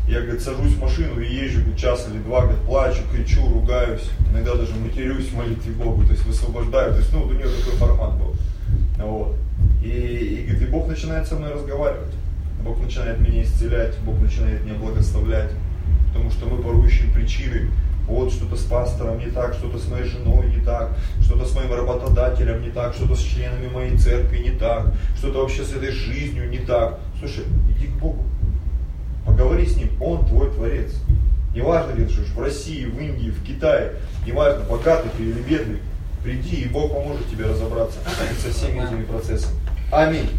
Я, 0.07 0.21
говорит, 0.21 0.41
сажусь 0.41 0.73
в 0.73 0.81
машину 0.81 1.21
и 1.21 1.31
езжу 1.31 1.59
говорит, 1.59 1.77
час 1.77 2.07
или 2.09 2.17
два, 2.19 2.41
говорит, 2.41 2.61
плачу, 2.63 3.01
кричу, 3.13 3.47
ругаюсь, 3.47 4.09
иногда 4.31 4.55
даже 4.55 4.73
матерюсь 4.73 5.29
в 5.29 5.37
молитве 5.37 5.71
Богу, 5.73 6.03
то 6.03 6.13
есть 6.13 6.25
высвобождаю. 6.25 6.93
То 6.93 6.99
есть, 6.99 7.13
ну, 7.13 7.19
вот 7.19 7.31
у 7.31 7.35
нее 7.35 7.47
такой 7.47 7.77
формат 7.77 8.15
был. 8.15 8.35
Вот. 8.97 9.35
И, 9.83 9.87
и, 9.87 10.45
говорит, 10.47 10.67
и 10.67 10.71
Бог 10.71 10.87
начинает 10.87 11.27
со 11.27 11.35
мной 11.35 11.53
разговаривать. 11.53 12.13
Бог 12.63 12.79
начинает 12.81 13.19
меня 13.19 13.43
исцелять, 13.43 13.97
Бог 13.99 14.19
начинает 14.19 14.63
меня 14.63 14.75
благословлять, 14.75 15.51
потому 16.09 16.29
что 16.31 16.45
мы 16.47 16.61
порой 16.61 16.87
ищем 16.87 17.11
причины, 17.11 17.71
вот 18.07 18.31
что-то 18.33 18.55
с 18.55 18.63
пастором 18.63 19.19
не 19.19 19.27
так, 19.27 19.53
что-то 19.53 19.77
с 19.77 19.87
моей 19.87 20.05
женой 20.05 20.47
не 20.47 20.61
так, 20.63 20.97
что-то 21.21 21.45
с 21.45 21.53
моим 21.53 21.73
работодателем 21.73 22.61
не 22.61 22.71
так, 22.71 22.95
что-то 22.95 23.15
с 23.15 23.21
членами 23.21 23.67
моей 23.67 23.97
церкви 23.97 24.39
не 24.39 24.51
так, 24.51 24.93
что-то 25.15 25.39
вообще 25.39 25.63
с 25.63 25.73
этой 25.73 25.91
жизнью 25.91 26.49
не 26.49 26.57
так. 26.59 26.99
Слушай, 27.19 27.43
иди 27.69 27.87
к 27.87 27.91
Богу, 27.99 28.23
поговори 29.25 29.65
с 29.65 29.77
Ним, 29.77 29.89
Он 30.01 30.25
твой 30.25 30.51
Творец. 30.51 30.93
Неважно, 31.53 31.93
где 31.93 32.05
ты 32.05 32.13
живешь, 32.13 32.29
в 32.29 32.41
России, 32.41 32.85
в 32.85 32.99
Индии, 32.99 33.29
в 33.29 33.43
Китае, 33.43 33.93
неважно, 34.25 34.63
богатый 34.65 35.09
ты 35.17 35.23
или 35.23 35.41
бедный, 35.41 35.79
приди, 36.23 36.61
и 36.61 36.67
Бог 36.67 36.91
поможет 36.91 37.29
тебе 37.29 37.45
разобраться 37.45 37.99
со 38.41 38.51
всеми 38.51 38.85
этими 38.85 39.03
процессами. 39.03 39.55
Аминь. 39.91 40.29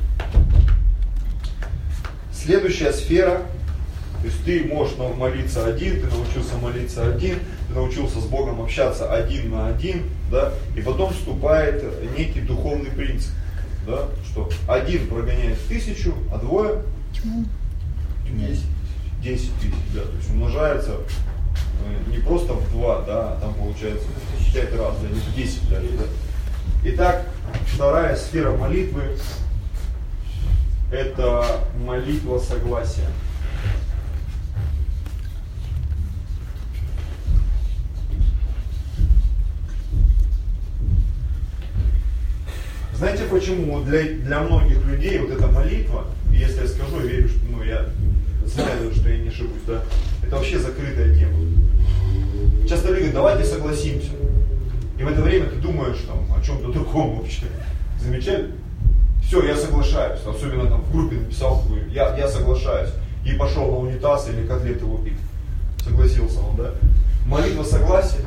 Следующая 2.43 2.93
сфера, 2.93 3.43
то 4.23 4.27
есть 4.27 4.43
ты 4.47 4.65
можешь 4.65 4.97
молиться 4.97 5.67
один, 5.67 6.01
ты 6.01 6.07
научился 6.07 6.57
молиться 6.57 7.07
один, 7.07 7.39
ты 7.69 7.75
научился 7.75 8.19
с 8.19 8.25
Богом 8.25 8.63
общаться 8.63 9.13
один 9.13 9.51
на 9.51 9.69
один, 9.69 10.05
да, 10.31 10.55
и 10.75 10.81
потом 10.81 11.13
вступает 11.13 11.85
некий 12.17 12.41
духовный 12.41 12.91
принцип, 12.91 13.33
да, 13.87 14.07
что 14.25 14.49
один 14.67 15.07
прогоняет 15.09 15.59
тысячу, 15.69 16.15
а 16.33 16.39
двое 16.39 16.83
десять, 18.31 18.65
десять 19.23 19.55
тысяч, 19.61 19.75
да, 19.95 20.01
то 20.01 20.17
есть 20.17 20.31
умножается 20.31 20.93
э, 20.93 22.11
не 22.11 22.19
просто 22.19 22.55
в 22.55 22.73
два, 22.73 23.03
да, 23.03 23.33
а 23.33 23.39
там 23.43 23.53
получается 23.53 24.07
в 24.39 24.55
пять 24.55 24.75
раз, 24.77 24.95
да, 25.03 25.09
не 25.09 25.21
в 25.21 25.35
десять 25.37 25.69
даже, 25.69 25.89
да. 25.89 26.05
Итак, 26.85 27.27
вторая 27.67 28.17
сфера 28.17 28.57
молитвы– 28.57 29.03
это 30.91 31.65
молитва 31.77 32.39
согласия. 32.39 33.07
Знаете 42.95 43.23
почему 43.31 43.81
для, 43.83 44.03
для 44.03 44.41
многих 44.41 44.85
людей 44.85 45.19
вот 45.19 45.31
эта 45.31 45.47
молитва, 45.47 46.07
если 46.31 46.63
я 46.63 46.69
скажу, 46.69 47.01
я 47.01 47.07
верю, 47.07 47.29
что 47.29 47.39
ну, 47.51 47.63
я 47.63 47.87
знаю, 48.45 48.93
что 48.95 49.09
я 49.09 49.19
не 49.19 49.29
ошибусь, 49.29 49.63
да, 49.67 49.83
это 50.23 50.37
вообще 50.37 50.59
закрытая 50.59 51.15
тема. 51.15 51.39
Часто 52.69 52.89
люди 52.89 53.09
говорят, 53.09 53.15
давайте 53.15 53.45
согласимся. 53.45 54.11
И 54.99 55.03
в 55.03 55.09
это 55.09 55.23
время 55.23 55.47
ты 55.47 55.57
думаешь 55.57 55.97
там, 56.07 56.27
о 56.37 56.45
чем-то 56.45 56.73
другом 56.73 57.21
вообще. 57.21 57.47
Замечали? 58.03 58.51
Все, 59.31 59.47
я 59.47 59.57
соглашаюсь. 59.57 60.19
Особенно 60.27 60.67
там 60.67 60.83
в 60.83 60.91
группе 60.91 61.15
написал, 61.15 61.63
я, 61.93 62.17
я 62.17 62.27
соглашаюсь. 62.27 62.91
И 63.25 63.35
пошел 63.35 63.71
на 63.71 63.77
унитаз 63.77 64.29
или 64.29 64.45
котлеты 64.45 64.85
лупить. 64.85 65.19
Согласился 65.85 66.41
он, 66.41 66.57
да? 66.57 66.73
Молитва 67.27 67.63
согласия 67.63 68.25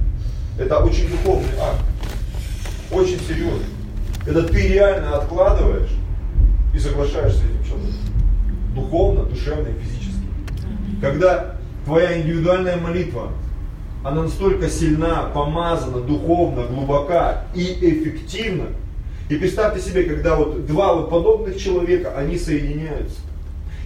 –это 0.58 0.78
очень 0.78 1.10
духовный 1.10 1.50
акт. 1.60 1.84
Очень 2.90 3.20
серьезный. 3.20 3.66
Это 4.26 4.44
ты 4.44 4.68
реально 4.68 5.18
откладываешь 5.18 5.90
и 6.74 6.78
соглашаешься 6.78 7.40
с 7.40 7.42
этим 7.42 7.62
человеком. 7.62 8.00
Духовно, 8.74 9.24
душевно 9.24 9.68
и 9.68 9.78
физически. 9.78 10.24
Когда 11.02 11.56
твоя 11.84 12.18
индивидуальная 12.18 12.78
молитва 12.78 13.30
она 14.02 14.22
настолько 14.22 14.70
сильна, 14.70 15.24
помазана, 15.34 16.00
духовно, 16.00 16.64
глубока 16.64 17.44
и 17.54 17.76
эффективна. 17.78 18.68
И 19.28 19.36
представьте 19.36 19.80
себе, 19.80 20.04
когда 20.04 20.36
вот 20.36 20.66
два 20.66 20.94
вот 20.94 21.10
подобных 21.10 21.58
человека, 21.58 22.16
они 22.16 22.38
соединяются. 22.38 23.18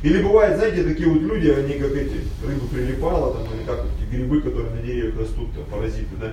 Или 0.02 0.22
бывает, 0.22 0.56
знаете, 0.56 0.82
такие 0.82 1.08
вот 1.08 1.20
люди, 1.22 1.48
они 1.48 1.74
как 1.74 1.92
эти, 1.92 2.20
рыбы 2.46 2.66
прилипала, 2.72 3.34
там, 3.34 3.44
или 3.54 3.64
как 3.64 3.84
эти 3.84 4.10
грибы, 4.14 4.40
которые 4.40 4.70
на 4.70 4.82
деревьях 4.82 5.18
растут, 5.18 5.52
там, 5.54 5.64
паразиты, 5.70 6.14
да. 6.20 6.32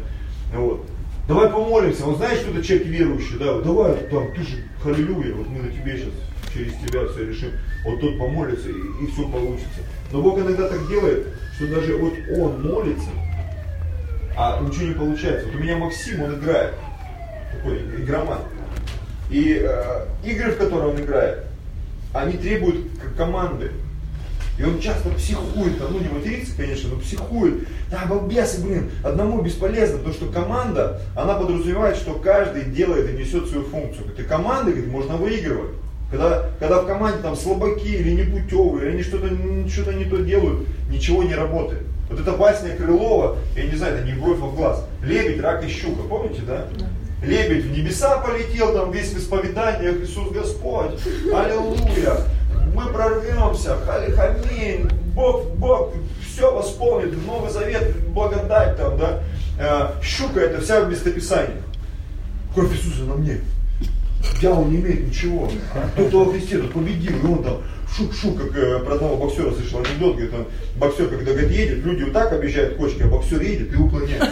Вот. 0.54 0.86
Давай 1.28 1.50
помолимся. 1.50 2.04
Вот 2.04 2.17
знаешь, 2.17 2.39
что 2.39 2.52
это 2.52 2.63
человек 2.63 2.88
верующий, 2.88 3.38
да, 3.38 3.60
давай, 3.60 3.96
там, 4.10 4.32
ты 4.34 4.41
же, 4.43 4.63
халилюя, 4.82 5.34
вот 5.36 5.48
мы 5.48 5.63
на 5.63 5.72
тебе 5.72 5.98
сейчас, 5.98 6.13
через 6.54 6.74
тебя 6.76 7.06
все 7.08 7.26
решим. 7.26 7.52
Вот 7.86 8.00
тот 8.00 8.17
помолится, 8.17 8.70
и, 8.70 8.74
и 8.74 9.08
все 9.12 9.28
получится. 9.28 9.80
Но 10.12 10.22
Бог 10.22 10.39
иногда 10.39 10.70
так 10.70 10.88
делает, 10.88 11.28
что 11.56 11.67
даже 11.67 11.98
вот 11.98 12.13
он 12.38 12.62
молится, 12.62 13.10
а 14.38 14.62
ничего 14.62 14.88
не 14.88 14.93
получается. 14.93 15.48
Вот 15.48 15.56
у 15.56 15.60
меня 15.60 15.78
Максим, 15.78 16.24
он 16.24 16.36
играет, 16.36 16.74
такой 17.54 17.80
игроман. 18.02 18.39
И 19.30 19.60
э, 19.62 20.06
игры, 20.24 20.52
в 20.52 20.58
которые 20.58 20.90
он 20.94 21.00
играет, 21.00 21.44
они 22.13 22.38
требуют 22.38 22.86
команды. 23.18 23.72
И 24.58 24.63
он 24.63 24.80
часто 24.80 25.10
психует, 25.10 25.80
ну 25.80 26.00
не 26.00 26.10
матерится, 26.10 26.54
конечно, 26.58 26.90
но 26.90 27.00
психует. 27.00 27.68
Да, 27.92 28.06
балбесы, 28.10 28.62
блин, 28.63 28.90
одному 29.04 29.42
бесполезно, 29.42 29.98
потому 30.00 30.16
что 30.16 30.26
команда, 30.28 31.00
она 31.16 31.36
подразумевает, 31.36 31.96
что 31.96 32.13
каждый 32.16 32.63
делает 32.63 33.10
и 33.10 33.18
несет 33.18 33.48
свою 33.48 33.66
функцию. 33.66 34.08
Это 34.08 34.24
команды, 34.24 34.72
говорит, 34.72 34.92
можно 34.92 35.16
выигрывать. 35.16 35.72
Когда, 36.10 36.50
когда 36.60 36.82
в 36.82 36.88
команде 36.88 37.20
там 37.22 37.36
слабаки 37.36 37.88
или 37.88 38.12
непутевые, 38.12 38.88
или 38.88 38.94
они 38.94 39.04
что-то 39.04 39.28
что 39.70 39.94
не 39.94 40.06
то 40.06 40.18
делают, 40.18 40.66
ничего 40.90 41.22
не 41.22 41.36
работает. 41.36 41.84
Вот 42.10 42.20
это 42.20 42.32
басня 42.32 42.76
Крылова, 42.76 43.38
я 43.56 43.63
не 43.66 43.76
знаю, 43.76 43.98
это 43.98 44.06
не 44.06 44.13
бровь, 44.13 44.40
а 44.42 44.56
глаз. 44.56 44.86
Лебедь, 45.04 45.42
рак 45.42 45.63
и 45.66 45.68
щука, 45.68 46.04
помните, 46.04 46.42
да? 46.48 46.68
Лебедь 47.21 47.65
в 47.65 47.71
небеса 47.71 48.17
полетел, 48.19 48.73
там 48.73 48.91
весь 48.91 49.12
в 49.12 49.17
исповеданиях, 49.17 49.97
Иисус 50.01 50.32
Господь, 50.32 50.99
аллилуйя, 51.34 52.21
мы 52.75 52.86
прорвемся, 52.93 53.75
хамин, 53.86 54.89
Бог, 55.15 55.49
Бог 55.56 55.93
все 56.21 56.53
восполнит, 56.53 57.17
Новый 57.25 57.49
Завет, 57.49 57.95
благодать 58.10 58.77
там, 58.77 58.97
да. 58.99 59.23
Э, 59.60 59.89
щука 60.03 60.41
это 60.41 60.62
вся 60.62 60.82
в 60.82 60.89
местописании. 60.89 61.63
Кровь 62.53 62.71
Иисуса 62.73 63.03
на 63.03 63.15
мне. 63.15 63.39
Дьявол 64.39 64.65
не 64.65 64.77
имеет 64.77 65.08
ничего. 65.08 65.49
Кто-то 65.93 66.25
во 66.25 66.32
Христе, 66.32 66.60
тот 66.60 66.73
победил, 66.73 67.17
и 67.17 67.25
он 67.25 67.43
там 67.43 67.58
шук-шук, 67.98 68.38
как 68.38 68.56
э, 68.56 68.80
про 68.80 68.94
одного 68.96 69.18
боксера 69.18 69.52
слышал 69.52 69.80
анекдот, 69.80 70.14
говорит, 70.14 70.34
он, 70.34 70.46
боксер, 70.76 71.08
когда 71.08 71.32
говорит, 71.32 71.52
едет, 71.52 71.84
люди 71.84 72.04
вот 72.04 72.14
так 72.14 72.32
объезжают 72.32 72.78
кочки, 72.78 73.02
а 73.02 73.08
боксер 73.08 73.42
едет 73.42 73.74
и 73.74 73.76
уклоняется. 73.76 74.30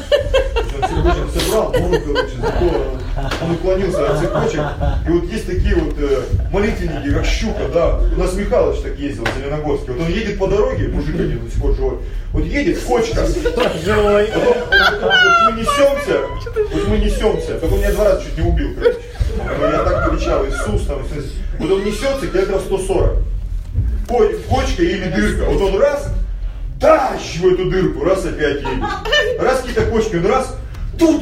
Он 0.76 0.90
себе 0.90 1.42
собрал, 1.42 1.74
он, 1.76 2.02
короче, 2.02 2.36
зато 2.40 2.98
он 3.42 3.52
уклонился 3.52 4.12
от 4.12 4.20
цепочек. 4.20 4.62
И 5.08 5.10
вот 5.10 5.24
есть 5.32 5.48
такие 5.48 5.76
вот 5.76 5.96
э, 5.98 6.24
молитвенники, 6.52 7.14
как 7.14 7.26
щука, 7.26 7.68
да. 7.74 8.00
У 8.16 8.20
нас 8.20 8.34
Михалыч 8.36 8.80
так 8.82 9.00
ездил, 9.00 9.26
Зеленогорский. 9.38 9.94
Вот 9.94 10.02
он 10.02 10.10
едет 10.10 10.38
по 10.38 10.48
дороге, 10.48 10.90
мужик 10.90 11.16
один 11.16 11.44
до 11.44 11.50
сих 11.50 11.62
пор 11.62 11.76
живой. 11.76 11.98
Вот 12.34 12.46
едет, 12.46 12.80
кочка. 12.80 13.26
Живой. 13.26 14.30
Вот, 14.36 14.58
мы 15.46 15.60
несемся, 15.60 16.22
вот 16.74 16.88
мы 16.88 16.98
несемся. 16.98 17.58
Только 17.60 17.74
он 17.74 17.80
меня 17.80 17.92
два 17.94 18.04
раза 18.06 18.24
чуть 18.24 18.38
не 18.38 18.44
убил, 18.44 18.70
короче. 18.76 19.00
Я 19.60 19.84
так 19.84 20.12
кричал, 20.12 20.46
Иисус 20.46 20.86
там, 20.86 21.02
вот 21.60 21.72
он 21.72 21.84
несется 21.84 22.28
где-то 22.28 22.60
140 22.60 23.35
кочка 24.08 24.84
или 24.84 25.10
дырка. 25.10 25.46
Вот 25.46 25.62
он 25.62 25.82
раз, 25.82 26.10
тащ 26.80 27.38
в 27.40 27.48
эту 27.48 27.70
дырку, 27.70 28.04
раз 28.04 28.26
опять 28.26 28.62
едет. 28.62 28.84
Раз 29.40 29.62
какие-то 29.62 29.86
кочки, 29.88 30.16
он 30.18 30.26
раз, 30.26 30.56
ту 30.98 31.20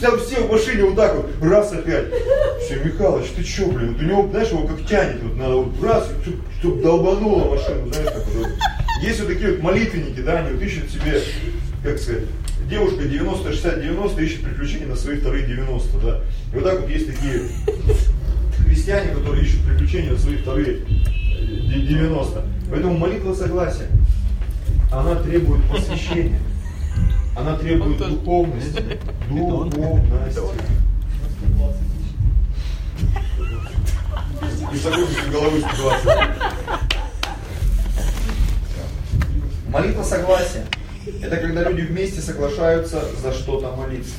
там 0.00 0.18
все 0.20 0.42
в 0.42 0.50
машине 0.50 0.84
вот 0.84 0.96
так 0.96 1.16
вот, 1.16 1.30
раз 1.42 1.72
опять. 1.72 2.06
Все, 2.64 2.76
Михалыч, 2.76 3.26
ты 3.36 3.42
че, 3.42 3.66
блин, 3.66 3.94
вот 3.94 4.02
у 4.02 4.04
него, 4.04 4.28
знаешь, 4.30 4.48
его 4.48 4.66
как 4.66 4.86
тянет, 4.86 5.22
вот 5.22 5.36
надо 5.36 5.56
вот 5.56 5.82
раз, 5.82 6.08
чтобы 6.22 6.38
чтоб 6.58 6.80
долбануло 6.80 7.54
машину, 7.54 7.92
знаешь, 7.92 8.12
как 8.12 8.26
вот. 8.26 8.48
Есть 9.02 9.20
вот 9.20 9.28
такие 9.28 9.50
вот 9.52 9.62
молитвенники, 9.62 10.20
да, 10.20 10.38
они 10.38 10.52
вот 10.52 10.62
ищут 10.62 10.90
себе, 10.90 11.20
как 11.82 11.98
сказать, 11.98 12.24
девушка 12.68 13.04
90, 13.04 13.52
60, 13.52 13.82
90 13.82 14.22
ищет 14.22 14.42
приключения 14.42 14.86
на 14.86 14.96
свои 14.96 15.16
вторые 15.18 15.46
90, 15.46 15.98
да. 15.98 16.20
И 16.52 16.56
вот 16.56 16.64
так 16.64 16.80
вот 16.80 16.90
есть 16.90 17.06
такие 17.06 17.42
христиане, 18.64 19.14
которые 19.14 19.44
ищут 19.44 19.60
приключения 19.66 20.12
на 20.12 20.18
свои 20.18 20.36
вторые 20.36 20.78
90. 21.46 22.44
Поэтому 22.70 22.98
молитва 22.98 23.34
согласия, 23.34 23.88
она 24.90 25.14
требует 25.16 25.62
посвящения. 25.68 26.40
Она 27.36 27.56
требует 27.56 27.98
духовности. 27.98 28.82
Духовности. 29.28 29.80
Не 34.72 34.78
забудьте 34.78 35.30
головы 35.30 35.60
120. 35.60 36.06
Молитва 39.68 40.02
согласия. 40.02 40.64
Это 41.22 41.36
когда 41.36 41.68
люди 41.68 41.82
вместе 41.82 42.20
соглашаются 42.20 43.02
за 43.22 43.32
что-то 43.32 43.76
молиться. 43.76 44.14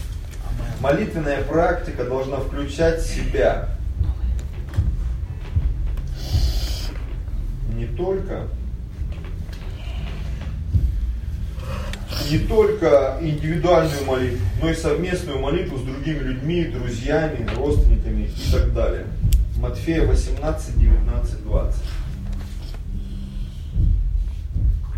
Молитвенная 0.80 1.42
практика 1.44 2.04
должна 2.06 2.38
включать 2.38 3.02
себя 3.02 3.77
не 7.78 7.86
только 7.86 8.48
не 12.32 12.40
только 12.40 13.18
индивидуальную 13.22 14.04
молитву, 14.04 14.46
но 14.62 14.70
и 14.70 14.76
совместную 14.76 15.40
молитву 15.40 15.78
с 15.78 15.82
другими 15.84 16.20
людьми, 16.20 16.66
друзьями, 16.66 17.48
родственниками 17.56 18.24
и 18.24 18.52
так 18.52 18.74
далее. 18.74 19.06
Матфея 19.58 20.06
18, 20.06 20.78
19, 20.78 21.44
20. 21.44 21.82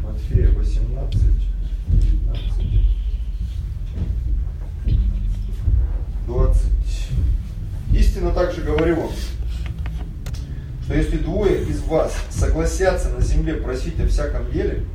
Матфея 0.02 0.50
18, 0.50 1.22
19, 1.88 2.52
20. 6.26 6.64
Истинно 7.94 8.32
также 8.32 8.62
говорю 8.62 9.02
вам, 9.02 9.12
что 10.90 10.98
если 10.98 11.18
двое 11.18 11.62
из 11.66 11.84
вас 11.84 12.16
согласятся 12.32 13.10
на 13.10 13.22
земле 13.22 13.54
просить 13.54 14.00
о 14.00 14.08
всяком 14.08 14.52
деле, 14.52 14.86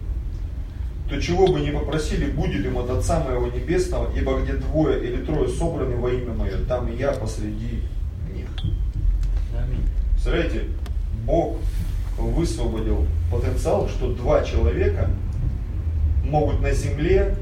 то 1.08 1.20
чего 1.22 1.46
бы 1.46 1.60
ни 1.60 1.70
попросили, 1.70 2.32
будет 2.32 2.66
им 2.66 2.78
от 2.78 2.90
Отца 2.90 3.22
Моего 3.22 3.46
Небесного, 3.46 4.12
ибо 4.12 4.40
где 4.40 4.54
двое 4.54 5.04
или 5.04 5.24
трое 5.24 5.48
собраны 5.48 5.94
во 5.94 6.10
имя 6.10 6.32
Мое, 6.32 6.64
там 6.66 6.88
и 6.88 6.96
я 6.96 7.12
посреди 7.12 7.84
них. 8.34 8.46
Аминь. 9.56 9.86
Представляете, 10.14 10.62
Бог 11.24 11.58
высвободил 12.18 13.06
потенциал, 13.30 13.88
что 13.88 14.12
два 14.14 14.42
человека 14.42 15.08
могут 16.24 16.60
на 16.60 16.72
земле 16.72 17.36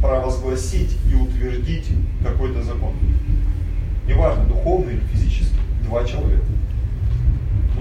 провозгласить 0.00 0.96
и 1.12 1.14
утвердить 1.14 1.88
какой-то 2.22 2.62
закон. 2.62 2.94
Неважно, 4.08 4.46
духовный 4.46 4.94
или 4.94 5.02
физический. 5.12 5.60
Два 5.86 6.02
человека. 6.04 6.53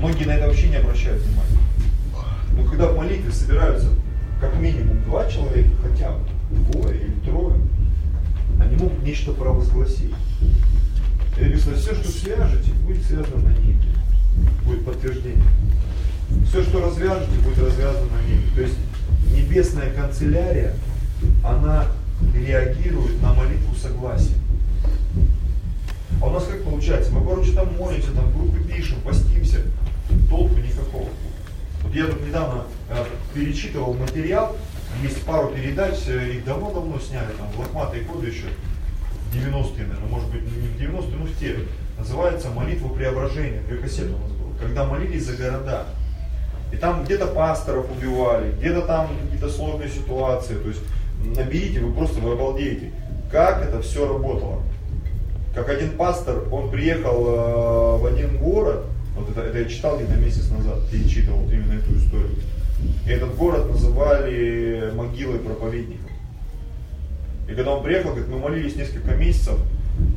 Многие 0.03 0.25
на 0.25 0.31
это 0.31 0.47
вообще 0.47 0.67
не 0.67 0.75
обращают 0.75 1.21
внимания. 1.21 1.59
Но 2.57 2.69
когда 2.69 2.87
в 2.89 2.97
молитве 2.97 3.31
собираются 3.31 3.87
как 4.41 4.53
минимум 4.59 5.01
два 5.05 5.29
человека, 5.29 5.69
хотя 5.81 6.11
бы 6.11 6.73
двое 6.73 6.99
или 6.99 7.13
трое, 7.23 7.55
они 8.59 8.75
могут 8.75 9.01
нечто 9.01 9.31
провозгласить. 9.31 10.13
И 11.39 11.41
написано, 11.45 11.77
все, 11.77 11.95
что 11.95 12.11
свяжете, 12.11 12.71
будет 12.85 13.01
связано 13.05 13.47
на 13.47 13.57
нити. 13.59 13.87
Будет 14.65 14.83
подтверждение. 14.83 15.41
Все, 16.49 16.63
что 16.63 16.85
развяжете, 16.85 17.31
будет 17.41 17.59
развязано 17.59 18.07
на 18.11 18.29
нити. 18.29 18.53
То 18.55 18.61
есть 18.61 18.75
небесная 19.33 19.89
канцелярия, 19.93 20.73
она 21.45 21.85
реагирует 22.35 23.21
на 23.21 23.33
молитву 23.33 23.73
согласия. 23.81 24.35
А 26.21 26.25
у 26.25 26.29
нас 26.29 26.43
как 26.43 26.61
получается? 26.63 27.09
Мы, 27.13 27.25
короче, 27.25 27.53
там 27.53 27.73
молимся, 27.77 28.11
там 28.11 28.33
группы 28.33 28.59
пишем, 28.69 28.99
постимся, 28.99 29.61
толку 30.33 30.55
никакого. 30.55 31.09
Вот 31.83 31.93
я 31.93 32.07
тут 32.07 32.25
недавно 32.25 32.63
э, 32.89 33.05
перечитывал 33.35 33.93
материал, 33.93 34.55
есть 35.03 35.21
пару 35.23 35.49
передач, 35.49 35.95
э, 36.07 36.31
их 36.31 36.45
давно-давно 36.45 36.99
сняли, 36.99 37.31
там, 37.37 37.47
в 37.51 37.59
лохматые 37.59 38.03
годы 38.03 38.27
еще, 38.27 38.47
90-е, 39.33 39.85
наверное, 39.85 40.09
может 40.09 40.29
быть, 40.31 40.41
не 40.43 40.67
в 40.67 40.93
90-е, 40.93 41.17
но 41.17 41.25
в 41.25 41.37
те. 41.37 41.55
Называется 41.97 42.49
«Молитва 42.49 42.89
преображения», 42.89 43.61
кассеты 43.81 44.09
у 44.09 44.17
нас 44.17 44.31
было, 44.31 44.57
когда 44.59 44.85
молились 44.85 45.25
за 45.25 45.35
города. 45.35 45.85
И 46.71 46.77
там 46.77 47.03
где-то 47.03 47.27
пасторов 47.27 47.85
убивали, 47.91 48.51
где-то 48.53 48.81
там 48.81 49.09
какие-то 49.23 49.49
сложные 49.49 49.89
ситуации. 49.89 50.55
То 50.55 50.69
есть 50.69 50.81
наберите, 51.23 51.79
вы 51.79 51.93
просто 51.93 52.19
вы 52.19 52.33
обалдеете, 52.33 52.91
как 53.31 53.61
это 53.61 53.81
все 53.83 54.07
работало. 54.07 54.63
Как 55.53 55.69
один 55.69 55.91
пастор, 55.91 56.45
он 56.51 56.71
приехал 56.71 57.27
э, 57.27 57.97
в 57.99 58.05
один 58.07 58.37
город, 58.37 58.85
вот 59.15 59.30
это, 59.30 59.41
это 59.41 59.60
я 59.60 59.65
читал 59.65 59.97
где-то 59.97 60.15
месяц 60.15 60.49
назад, 60.49 60.88
перечитывал 60.89 61.39
вот 61.39 61.52
именно 61.52 61.73
эту 61.73 61.95
историю. 61.97 62.36
И 63.06 63.10
этот 63.10 63.36
город 63.36 63.69
называли 63.69 64.91
могилой 64.95 65.39
проповедников. 65.39 66.12
И 67.47 67.54
когда 67.54 67.71
он 67.76 67.84
приехал, 67.84 68.12
говорит, 68.12 68.30
мы 68.30 68.39
молились 68.39 68.76
несколько 68.76 69.15
месяцев, 69.15 69.60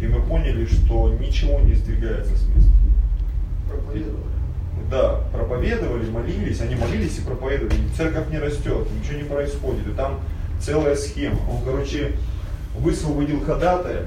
и 0.01 0.07
мы 0.07 0.23
поняли, 0.23 0.67
что 0.67 1.13
ничего 1.21 1.61
не 1.61 1.75
сдвигается 1.75 2.37
с 2.37 2.47
места. 2.49 2.71
Проповедовали. 3.69 4.25
Да, 4.91 5.21
проповедовали, 5.33 6.09
молились, 6.09 6.61
они 6.61 6.77
молились 6.77 7.19
и 7.19 7.23
проповедовали. 7.23 7.77
Церковь 7.97 8.31
не 8.31 8.39
растет, 8.39 8.87
ничего 8.99 9.19
не 9.19 9.25
происходит. 9.25 9.87
И 9.89 9.91
там 9.91 10.21
целая 10.61 10.95
схема. 10.95 11.39
Он, 11.51 11.63
короче, 11.65 12.13
высвободил 12.77 13.41
ходатая, 13.41 14.07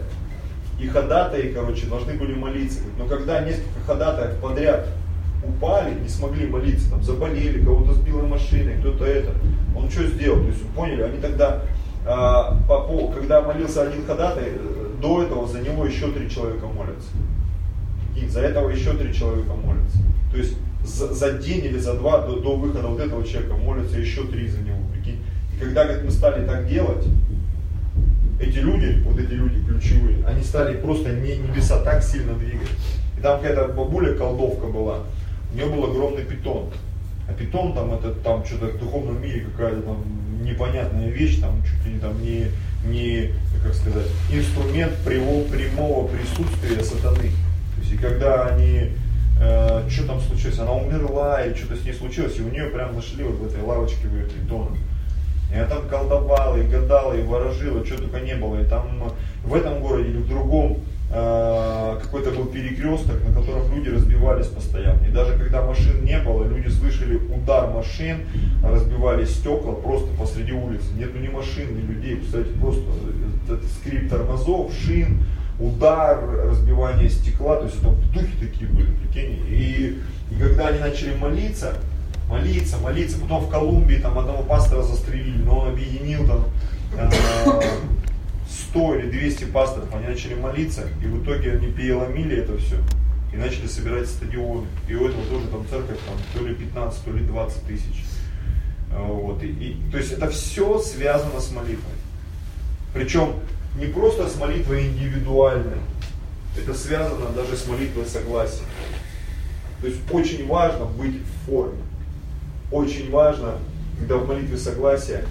и 0.79 0.87
ходатаи, 0.87 1.51
короче, 1.53 1.87
должны 1.87 2.13
были 2.13 2.33
молиться. 2.33 2.79
Но 2.97 3.05
когда 3.05 3.41
несколько 3.41 3.79
ходатаев 3.85 4.39
подряд 4.39 4.87
упали, 5.43 5.99
не 5.99 6.07
смогли 6.07 6.47
молиться, 6.47 6.89
там 6.89 7.03
заболели, 7.03 7.63
кого-то 7.63 7.93
сбила 7.93 8.25
машина, 8.25 8.71
кто-то 8.79 9.05
это, 9.05 9.33
он 9.75 9.89
что 9.89 10.07
сделал? 10.07 10.39
То 10.39 10.47
есть, 10.47 10.65
поняли, 10.69 11.01
они 11.01 11.19
тогда, 11.19 11.61
а, 12.05 12.57
по, 12.67 13.11
когда 13.13 13.41
молился 13.41 13.83
один 13.83 14.05
ходатай, 14.05 14.53
э, 14.55 14.79
до 15.01 15.23
этого 15.23 15.47
за 15.47 15.61
него 15.61 15.85
еще 15.85 16.11
три 16.11 16.29
человека 16.29 16.65
молятся. 16.67 17.09
И 18.17 18.27
за 18.27 18.41
этого 18.41 18.69
еще 18.69 18.93
три 18.93 19.13
человека 19.13 19.53
молятся. 19.53 19.97
То 20.31 20.37
есть 20.37 20.57
за, 20.83 21.13
за 21.13 21.33
день 21.33 21.65
или 21.65 21.77
за 21.77 21.93
два 21.93 22.25
до, 22.25 22.39
до 22.39 22.55
выхода 22.55 22.87
вот 22.87 22.99
этого 22.99 23.25
человека 23.25 23.55
молятся 23.55 23.97
еще 23.97 24.23
три 24.23 24.47
за 24.47 24.59
него. 24.61 24.77
Прикинь. 24.93 25.19
И 25.55 25.59
когда 25.59 25.85
говорит, 25.85 26.03
мы 26.03 26.11
стали 26.11 26.45
так 26.45 26.67
делать, 26.67 27.05
эти 28.39 28.57
люди, 28.57 29.01
вот 29.05 29.19
эти 29.19 29.33
люди 29.33 29.63
ключевые, 29.65 30.25
они 30.25 30.43
стали 30.43 30.77
просто 30.77 31.11
не, 31.11 31.37
небеса 31.37 31.79
так 31.83 32.03
сильно 32.03 32.33
двигать. 32.33 32.69
И 33.17 33.21
там 33.21 33.39
какая-то 33.41 33.73
бабуля 33.73 34.15
колдовка 34.15 34.67
была, 34.67 35.03
у 35.51 35.55
нее 35.55 35.65
был 35.65 35.83
огромный 35.83 36.23
питон. 36.23 36.69
А 37.27 37.33
питон 37.33 37.73
там 37.73 37.93
это 37.93 38.11
там 38.11 38.45
что-то 38.45 38.67
в 38.67 38.79
духовном 38.79 39.21
мире 39.21 39.41
какая-то 39.41 39.81
там 39.81 40.03
непонятная 40.43 41.09
вещь, 41.09 41.39
там 41.39 41.61
чуть 41.63 41.85
ли 41.85 41.93
не 41.93 41.99
там 41.99 42.21
не, 42.23 42.47
не 42.85 43.33
как 43.63 43.73
сказать, 43.73 44.07
инструмент 44.31 44.95
прямого, 45.05 45.43
прямого 45.43 46.07
присутствия 46.07 46.83
сатаны. 46.83 47.29
То 47.75 47.81
есть 47.81 47.93
и 47.93 47.97
когда 47.97 48.47
они 48.47 48.91
э, 49.39 49.89
что 49.89 50.07
там 50.07 50.21
случилось, 50.21 50.59
она 50.59 50.73
умерла 50.73 51.43
или 51.43 51.53
что-то 51.53 51.75
с 51.75 51.83
ней 51.83 51.93
случилось, 51.93 52.37
и 52.37 52.41
у 52.41 52.49
нее 52.49 52.65
прям 52.65 52.95
нашли 52.95 53.23
вот 53.23 53.35
в 53.35 53.45
этой 53.45 53.61
лавочке 53.61 54.07
в 54.07 54.15
ее 54.15 54.25
питона. 54.25 54.71
И 55.51 55.57
она 55.57 55.65
там 55.65 55.87
колдовала, 55.89 56.57
и 56.57 56.67
гадала, 56.67 57.13
и 57.13 57.23
ворожила, 57.23 57.85
что 57.85 57.97
только 57.97 58.19
не 58.19 58.35
было. 58.35 58.61
И 58.61 58.65
там 58.65 59.11
в 59.43 59.55
этом 59.55 59.81
городе 59.81 60.09
или 60.09 60.17
в 60.17 60.27
другом 60.27 60.77
э, 61.11 61.99
какой-то 62.01 62.31
был 62.31 62.45
перекресток, 62.45 63.23
на 63.25 63.33
котором 63.33 63.73
люди 63.73 63.89
разбивались 63.89 64.47
постоянно. 64.47 65.05
И 65.07 65.11
даже 65.11 65.37
когда 65.37 65.63
машин 65.63 66.05
не 66.05 66.19
было, 66.19 66.43
люди 66.43 66.67
слышали 66.69 67.15
удар 67.15 67.71
машин, 67.71 68.25
разбивались 68.63 69.31
стекла 69.31 69.73
просто 69.73 70.09
посреди 70.19 70.51
улицы. 70.51 70.85
Нету 70.95 71.17
ни 71.17 71.29
машин, 71.29 71.75
ни 71.75 71.81
людей. 71.81 72.17
Представляете, 72.17 72.59
просто 72.59 72.83
этот 73.45 73.65
скрип 73.71 74.09
тормозов, 74.09 74.71
шин, 74.73 75.23
удар, 75.59 76.19
разбивание 76.45 77.09
стекла. 77.09 77.57
То 77.57 77.65
есть 77.65 77.77
это 77.79 77.89
духи 78.13 78.35
такие 78.39 78.69
были, 78.69 78.91
прикинь. 78.91 79.43
И, 79.47 79.99
и 80.31 80.39
когда 80.39 80.67
они 80.67 80.79
начали 80.79 81.15
молиться, 81.15 81.73
молиться, 82.29 82.77
молиться. 82.77 83.19
Потом 83.19 83.45
в 83.45 83.49
Колумбии 83.49 83.95
там 83.95 84.17
одного 84.17 84.43
пастора 84.43 84.83
застрелили, 84.83 85.41
но 85.43 85.59
он 85.59 85.69
объединил 85.69 86.25
там 86.27 86.45
э, 86.97 87.61
100 88.69 88.95
или 88.95 89.09
200 89.09 89.45
пасторов, 89.45 89.93
они 89.93 90.07
начали 90.07 90.35
молиться, 90.35 90.83
и 91.03 91.07
в 91.07 91.23
итоге 91.23 91.53
они 91.53 91.71
переломили 91.71 92.37
это 92.37 92.57
все 92.57 92.77
и 93.33 93.37
начали 93.37 93.67
собирать 93.67 94.07
стадионы. 94.07 94.67
И 94.87 94.95
у 94.95 95.07
этого 95.07 95.23
тоже 95.25 95.47
там 95.47 95.67
церковь 95.67 95.99
там, 96.07 96.17
то 96.33 96.47
ли 96.47 96.55
15, 96.55 97.03
то 97.03 97.11
ли 97.11 97.23
20 97.23 97.63
тысяч. 97.63 98.05
Э, 98.91 99.05
вот. 99.07 99.43
И, 99.43 99.47
и, 99.47 99.77
то 99.91 99.97
есть 99.97 100.11
это 100.11 100.29
все 100.29 100.79
связано 100.79 101.39
с 101.39 101.51
молитвой. 101.51 101.93
Причем 102.93 103.35
не 103.75 103.85
просто 103.85 104.27
с 104.27 104.35
молитвой 104.35 104.87
индивидуальной, 104.87 105.77
это 106.57 106.73
связано 106.73 107.29
даже 107.29 107.55
с 107.55 107.67
молитвой 107.67 108.05
согласия. 108.05 108.63
То 109.81 109.87
есть 109.87 109.99
очень 110.11 110.45
важно 110.47 110.85
быть 110.85 111.15
в 111.21 111.49
форме 111.49 111.79
очень 112.71 113.09
важно, 113.11 113.55
когда 113.99 114.17
в 114.17 114.27
молитве 114.27 114.57
согласия 114.57 115.25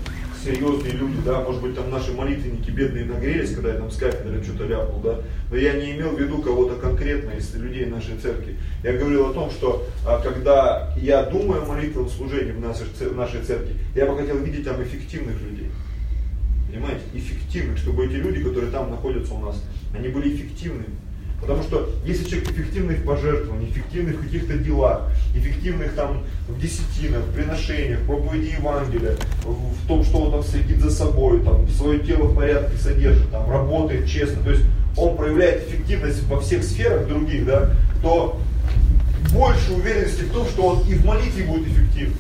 серьезные 0.45 0.93
люди, 0.93 1.19
да, 1.25 1.41
может 1.41 1.61
быть 1.61 1.75
там 1.75 1.91
наши 1.91 2.13
молитвенники 2.13 2.71
бедные 2.71 3.05
нагрелись, 3.05 3.55
когда 3.55 3.73
я 3.73 3.79
там 3.79 3.91
с 3.91 3.97
кафедры 3.97 4.43
что-то 4.43 4.67
ляпнул, 4.67 5.01
да, 5.01 5.21
но 5.51 5.57
я 5.57 5.75
не 5.75 5.93
имел 5.93 6.11
в 6.11 6.21
виду 6.21 6.41
кого-то 6.41 6.77
конкретно 6.77 7.31
из 7.31 7.55
людей 7.55 7.87
нашей 7.87 8.17
церкви. 8.19 8.57
Я 8.83 8.93
говорил 8.95 9.27
о 9.31 9.33
том, 9.33 9.51
что 9.51 9.87
а, 10.07 10.21
когда 10.21 10.95
я 10.97 11.25
думаю 11.25 11.63
о 11.63 11.67
молитвенном 11.67 12.09
служении 12.09 12.53
в 12.53 12.61
нашей, 12.61 12.87
в 12.87 13.17
нашей 13.17 13.43
церкви, 13.43 13.75
я 13.95 14.07
бы 14.07 14.17
хотел 14.17 14.39
видеть 14.39 14.65
там 14.65 14.83
эффективных 14.83 15.41
людей. 15.43 15.71
Понимаете, 16.71 17.03
эффективных, 17.15 17.79
чтобы 17.79 18.07
эти 18.07 18.15
люди, 18.15 18.43
которые 18.43 18.71
там 18.71 18.91
находятся 18.91 19.35
у 19.35 19.41
нас, 19.41 19.63
они 19.97 20.09
были 20.09 20.35
эффективными. 20.35 20.95
Потому 21.41 21.63
что 21.63 21.89
если 22.05 22.25
человек 22.25 22.51
эффективный 22.51 22.97
в 22.97 23.05
пожертвовании, 23.05 23.71
эффективный 23.71 24.13
в 24.13 24.23
каких-то 24.23 24.59
делах, 24.59 25.03
эффективных 25.35 25.95
там 25.95 26.25
в 26.49 26.61
десятинах, 26.61 27.23
в 27.23 27.33
приношениях, 27.33 28.01
в 28.01 28.07
проповеди 28.07 28.55
Евангелия, 28.59 29.17
в 29.45 29.87
том, 29.87 30.05
что 30.05 30.19
он 30.19 30.33
там 30.33 30.43
следит 30.43 30.81
за 30.81 30.91
собой, 30.91 31.43
там, 31.43 31.69
свое 31.69 32.01
тело 32.01 32.25
в 32.25 32.37
порядке 32.37 32.77
содержит, 32.77 33.31
там, 33.31 33.49
работает 33.51 34.09
честно, 34.09 34.43
то 34.43 34.51
есть 34.51 34.65
он 34.97 35.17
проявляет 35.17 35.69
эффективность 35.69 36.23
во 36.25 36.41
всех 36.41 36.65
сферах 36.65 37.07
других, 37.07 37.47
да, 37.47 37.71
то 38.03 38.41
больше 39.33 39.73
уверенности 39.73 40.23
в 40.23 40.33
том, 40.33 40.47
что 40.47 40.63
он 40.67 40.81
и 40.89 40.95
в 40.95 41.05
молитве 41.05 41.45
будет 41.45 41.69
эффективен. 41.69 42.15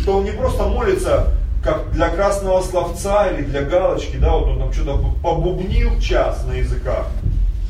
Что 0.00 0.18
он 0.18 0.24
не 0.24 0.32
просто 0.32 0.64
молится 0.64 1.32
как 1.62 1.92
для 1.92 2.08
красного 2.08 2.62
словца 2.62 3.30
или 3.30 3.42
для 3.42 3.62
галочки, 3.62 4.16
да, 4.16 4.32
вот 4.32 4.48
он 4.48 4.58
там 4.58 4.72
что-то 4.72 4.98
побубнил 5.22 5.98
час 6.00 6.44
на 6.46 6.54
языках, 6.54 7.06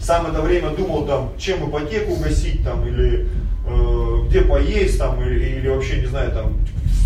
сам 0.00 0.26
это 0.26 0.40
время 0.40 0.70
думал, 0.70 1.06
там, 1.06 1.32
чем 1.38 1.68
ипотеку 1.68 2.16
гасить, 2.16 2.64
там, 2.64 2.86
или 2.86 3.28
э, 3.66 4.28
где 4.28 4.42
поесть, 4.42 4.98
там, 4.98 5.22
или, 5.22 5.58
или 5.58 5.68
вообще, 5.68 6.00
не 6.00 6.06
знаю, 6.06 6.32
там, 6.32 6.56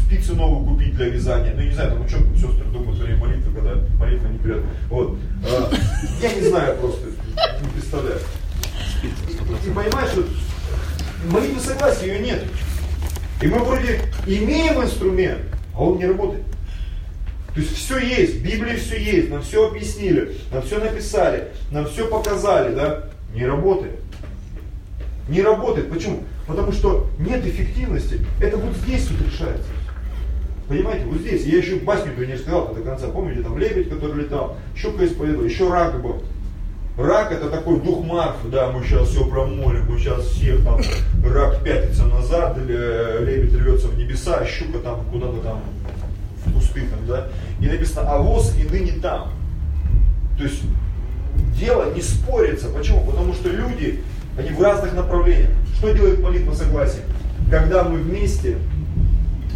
спицы 0.06 0.34
новую 0.34 0.66
купить 0.66 0.94
для 0.94 1.06
вязания. 1.06 1.52
Ну, 1.54 1.62
не 1.62 1.72
знаю, 1.72 1.90
там, 1.90 2.02
ну, 2.02 2.08
что 2.08 2.18
сестры 2.34 2.64
думают 2.72 2.98
во 2.98 3.04
время 3.04 3.20
молитвы, 3.20 3.52
когда 3.54 3.74
молитва 3.98 4.28
не 4.28 4.38
придет. 4.38 4.62
Вот. 4.88 5.18
Э, 5.44 5.74
я 6.22 6.34
не 6.34 6.48
знаю 6.48 6.76
просто, 6.76 7.06
не 7.62 7.68
представляю. 7.70 8.20
И 9.02 9.70
понимаешь, 9.70 10.10
что 10.10 10.24
молитвы 11.30 11.60
согласия, 11.60 12.06
ее 12.06 12.20
нет. 12.20 12.44
И 13.42 13.46
мы 13.46 13.58
вроде 13.58 14.00
имеем 14.26 14.82
инструмент, 14.82 15.40
а 15.74 15.82
он 15.82 15.98
не 15.98 16.06
работает. 16.06 16.44
То 17.54 17.60
есть 17.60 17.76
все 17.76 17.98
есть, 17.98 18.40
в 18.40 18.44
Библии 18.44 18.76
все 18.76 19.00
есть, 19.00 19.30
нам 19.30 19.42
все 19.42 19.68
объяснили, 19.68 20.34
нам 20.52 20.62
все 20.62 20.78
написали, 20.78 21.48
нам 21.70 21.86
все 21.86 22.08
показали, 22.08 22.74
да? 22.74 23.04
Не 23.32 23.46
работает. 23.46 23.94
Не 25.28 25.40
работает. 25.40 25.88
Почему? 25.88 26.24
Потому 26.48 26.72
что 26.72 27.08
нет 27.18 27.46
эффективности. 27.46 28.20
Это 28.40 28.56
вот 28.56 28.76
здесь 28.76 29.08
вот 29.10 29.20
решается. 29.26 29.68
Понимаете, 30.68 31.04
вот 31.04 31.20
здесь. 31.20 31.44
Я 31.44 31.58
еще 31.58 31.76
басню 31.76 32.12
не 32.26 32.36
сказал 32.36 32.74
до 32.74 32.80
конца. 32.80 33.08
Помните, 33.08 33.42
там 33.42 33.56
лебедь, 33.56 33.88
который 33.88 34.22
летал, 34.22 34.56
щука 34.76 35.06
исповедовал, 35.06 35.44
еще 35.44 35.70
рак 35.70 36.02
был. 36.02 36.22
Рак 36.96 37.32
это 37.32 37.50
такой 37.50 37.80
дух 37.80 38.04
Марфы, 38.04 38.48
да, 38.48 38.70
мы 38.70 38.84
сейчас 38.84 39.08
все 39.08 39.26
промолим, 39.26 39.84
мы 39.88 39.98
сейчас 39.98 40.26
всех 40.26 40.62
там, 40.62 40.80
рак 41.24 41.64
пятится 41.64 42.04
назад, 42.06 42.56
лебедь 42.56 43.52
рвется 43.52 43.88
в 43.88 43.98
небеса, 43.98 44.36
а 44.36 44.46
щука 44.46 44.78
там 44.78 45.04
куда-то 45.10 45.38
там 45.38 45.60
пустынном, 46.52 47.06
да, 47.06 47.28
и 47.60 47.66
написано, 47.66 48.10
а 48.10 48.18
воз 48.18 48.54
и 48.58 48.64
ныне 48.64 48.92
там. 49.00 49.30
То 50.36 50.44
есть 50.44 50.62
дело 51.58 51.92
не 51.94 52.02
спорится. 52.02 52.68
Почему? 52.68 53.04
Потому 53.04 53.32
что 53.34 53.48
люди 53.48 54.02
Они 54.36 54.50
в 54.50 54.60
разных 54.60 54.94
направлениях. 54.94 55.50
Что 55.76 55.92
делает 55.92 56.20
молитва 56.20 56.54
согласия? 56.54 57.02
Когда 57.50 57.84
мы 57.84 57.98
вместе 57.98 58.58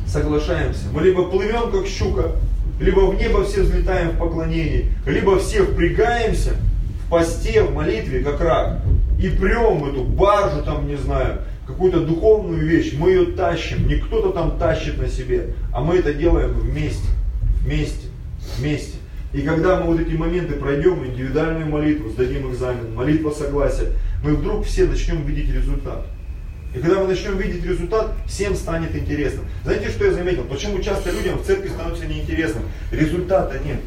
соглашаемся, 0.06 0.86
мы 0.92 1.02
либо 1.02 1.28
плывем 1.28 1.72
как 1.72 1.86
щука, 1.86 2.32
либо 2.78 3.00
в 3.00 3.16
небо 3.16 3.44
все 3.44 3.62
взлетаем 3.62 4.10
в 4.10 4.18
поклонении, 4.18 4.92
либо 5.04 5.38
все 5.38 5.64
впрягаемся 5.64 6.52
в 7.04 7.10
посте, 7.10 7.62
в 7.62 7.74
молитве, 7.74 8.20
как 8.20 8.40
рак, 8.40 8.82
и 9.20 9.28
прем 9.30 9.84
эту 9.84 10.04
баржу, 10.04 10.62
там, 10.62 10.86
не 10.86 10.96
знаю, 10.96 11.40
какую-то 11.78 12.00
духовную 12.00 12.66
вещь, 12.66 12.94
мы 12.94 13.10
ее 13.10 13.26
тащим, 13.26 13.86
не 13.86 13.98
кто-то 13.98 14.30
там 14.30 14.58
тащит 14.58 14.98
на 14.98 15.08
себе, 15.08 15.54
а 15.72 15.80
мы 15.80 15.98
это 15.98 16.12
делаем 16.12 16.50
вместе, 16.54 17.06
вместе, 17.62 18.08
вместе. 18.58 18.96
И 19.32 19.42
когда 19.42 19.78
мы 19.78 19.92
вот 19.92 20.00
эти 20.00 20.12
моменты 20.14 20.54
пройдем, 20.54 21.06
индивидуальную 21.06 21.66
молитву, 21.66 22.10
сдадим 22.10 22.50
экзамен, 22.50 22.92
молитва 22.96 23.30
согласия, 23.30 23.92
мы 24.24 24.34
вдруг 24.34 24.66
все 24.66 24.86
начнем 24.86 25.24
видеть 25.24 25.54
результат. 25.54 26.04
И 26.74 26.80
когда 26.80 26.98
мы 26.98 27.06
начнем 27.06 27.38
видеть 27.38 27.64
результат, 27.64 28.12
всем 28.26 28.56
станет 28.56 28.96
интересно. 28.96 29.42
Знаете, 29.62 29.90
что 29.90 30.04
я 30.04 30.12
заметил? 30.12 30.42
Почему 30.50 30.80
часто 30.80 31.12
людям 31.12 31.38
в 31.38 31.46
церкви 31.46 31.68
становится 31.68 32.06
неинтересным? 32.06 32.64
Результата 32.90 33.56
нет. 33.64 33.78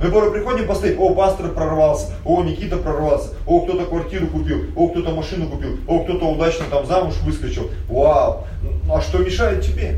Мы 0.00 0.10
порой 0.10 0.32
приходим 0.32 0.66
посмотреть, 0.66 0.98
о, 0.98 1.12
пастор 1.12 1.50
прорвался, 1.50 2.12
о, 2.24 2.42
Никита 2.44 2.76
прорвался, 2.76 3.30
о, 3.46 3.62
кто-то 3.62 3.84
квартиру 3.84 4.28
купил, 4.28 4.66
о, 4.76 4.88
кто-то 4.88 5.10
машину 5.10 5.48
купил, 5.48 5.76
о, 5.88 6.04
кто-то 6.04 6.26
удачно 6.26 6.66
там 6.70 6.86
замуж 6.86 7.14
выскочил. 7.24 7.70
Вау! 7.88 8.44
Ну, 8.86 8.94
а 8.94 9.00
что 9.00 9.18
мешает 9.18 9.62
тебе? 9.62 9.96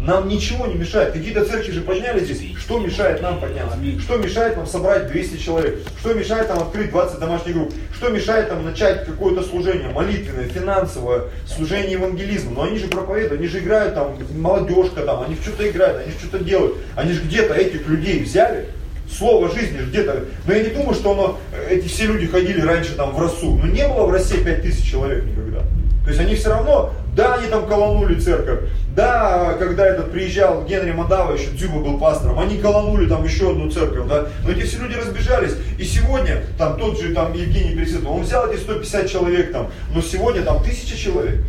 Нам 0.00 0.28
ничего 0.28 0.66
не 0.66 0.74
мешает. 0.74 1.12
Какие-то 1.12 1.46
церкви 1.46 1.72
же 1.72 1.80
подняли 1.80 2.22
здесь. 2.22 2.56
Что 2.58 2.78
мешает 2.78 3.22
нам 3.22 3.40
подняться? 3.40 3.78
Что 4.00 4.16
мешает 4.16 4.56
нам 4.56 4.66
собрать 4.66 5.06
200 5.08 5.38
человек? 5.38 5.78
Что 6.00 6.12
мешает 6.12 6.48
нам 6.50 6.58
открыть 6.58 6.90
20 6.90 7.18
домашних 7.18 7.54
групп? 7.54 7.72
Что 7.94 8.10
мешает 8.10 8.50
нам 8.50 8.64
начать 8.64 9.06
какое-то 9.06 9.42
служение, 9.42 9.88
молитвенное, 9.88 10.48
финансовое, 10.48 11.22
служение 11.46 11.92
евангелизма? 11.92 12.52
Но 12.52 12.62
они 12.64 12.78
же 12.78 12.88
проповедуют, 12.88 13.40
они 13.40 13.48
же 13.48 13.60
играют 13.60 13.94
там, 13.94 14.16
молодежка 14.36 15.02
там, 15.02 15.22
они 15.22 15.36
что-то 15.36 15.68
играют, 15.68 16.02
они 16.02 16.12
что-то 16.12 16.44
делают. 16.44 16.76
Они 16.96 17.12
же 17.12 17.22
где-то 17.22 17.54
этих 17.54 17.86
людей 17.88 18.22
взяли, 18.22 18.66
слово 19.10 19.48
жизни 19.54 19.78
где-то. 19.78 20.24
Но 20.46 20.52
я 20.52 20.64
не 20.64 20.70
думаю, 20.70 20.94
что 20.94 21.12
оно, 21.12 21.38
эти 21.70 21.88
все 21.88 22.06
люди 22.06 22.26
ходили 22.26 22.60
раньше 22.60 22.94
там 22.94 23.14
в 23.14 23.18
Росу. 23.18 23.56
Но 23.56 23.66
не 23.66 23.86
было 23.88 24.06
в 24.06 24.10
России 24.10 24.42
5000 24.42 24.90
человек 24.90 25.24
никогда. 25.24 25.60
То 26.04 26.10
есть 26.10 26.20
они 26.20 26.34
все 26.34 26.50
равно, 26.50 26.92
да, 27.16 27.36
они 27.36 27.48
там 27.48 27.66
колонули 27.66 28.20
церковь, 28.20 28.68
да, 28.94 29.54
когда 29.58 29.86
этот 29.86 30.12
приезжал 30.12 30.64
Генри 30.64 30.92
Мадава, 30.92 31.34
еще 31.34 31.50
Дзюба 31.50 31.80
был 31.80 31.98
пастором, 31.98 32.38
они 32.38 32.58
колонули 32.58 33.08
там 33.08 33.24
еще 33.24 33.50
одну 33.50 33.70
церковь, 33.70 34.08
да, 34.08 34.26
но 34.44 34.50
эти 34.50 34.62
все 34.62 34.78
люди 34.78 34.94
разбежались, 34.94 35.54
и 35.78 35.84
сегодня 35.84 36.42
там 36.58 36.78
тот 36.78 37.00
же 37.00 37.12
там 37.14 37.32
Евгений 37.32 37.74
Пересветов, 37.74 38.10
он 38.10 38.22
взял 38.22 38.50
эти 38.50 38.60
150 38.60 39.10
человек 39.10 39.52
там, 39.52 39.70
но 39.92 40.00
сегодня 40.00 40.42
там 40.42 40.62
тысяча 40.62 40.96
человек. 40.96 41.40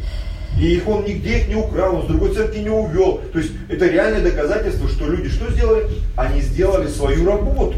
И 0.59 0.75
их 0.75 0.87
он 0.87 1.03
нигде 1.03 1.39
их 1.39 1.47
не 1.49 1.55
украл, 1.55 1.97
он 1.97 2.03
с 2.03 2.05
другой 2.05 2.33
церкви 2.33 2.59
не 2.59 2.69
увел. 2.69 3.19
То 3.33 3.39
есть 3.39 3.51
это 3.67 3.87
реальное 3.87 4.21
доказательство, 4.21 4.87
что 4.87 5.05
люди 5.09 5.29
что 5.29 5.51
сделали? 5.51 5.85
Они 6.15 6.39
сделали 6.39 6.87
свою 6.87 7.27
работу. 7.27 7.75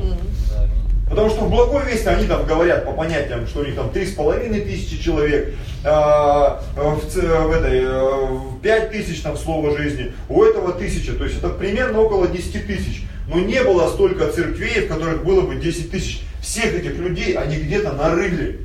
Потому 1.10 1.30
что 1.30 1.46
в 1.46 1.50
благой 1.50 1.86
вести 1.86 2.08
они 2.08 2.28
там 2.28 2.46
говорят 2.46 2.86
по 2.86 2.92
понятиям, 2.92 3.48
что 3.48 3.62
у 3.62 3.66
них 3.66 3.76
там 3.76 3.90
три 3.92 4.06
с 4.06 4.14
половиной 4.14 4.62
тысячи 4.62 5.02
человек, 5.02 5.54
а, 5.86 6.62
в, 6.76 7.00
в 7.06 7.52
этой, 7.52 7.84
э, 7.86 8.40
пять 8.62 8.92
тысяч 8.92 9.22
там 9.22 9.38
слова 9.38 9.78
жизни, 9.78 10.12
у 10.28 10.44
этого 10.44 10.74
тысяча, 10.74 11.14
то 11.14 11.24
есть 11.24 11.38
это 11.38 11.50
примерно 11.50 12.02
около 12.02 12.28
10 12.28 12.68
тысяч. 12.68 13.04
Но 13.28 13.40
не 13.40 13.62
было 13.64 13.90
столько 13.90 14.28
церквей, 14.28 14.86
в 14.86 14.88
которых 14.88 15.24
было 15.24 15.42
бы 15.42 15.56
10 15.56 15.92
тысяч. 15.92 16.22
Всех 16.42 16.74
этих 16.74 16.98
людей 16.98 17.34
они 17.34 17.58
где-то 17.58 17.94
нарыли. 17.94 18.62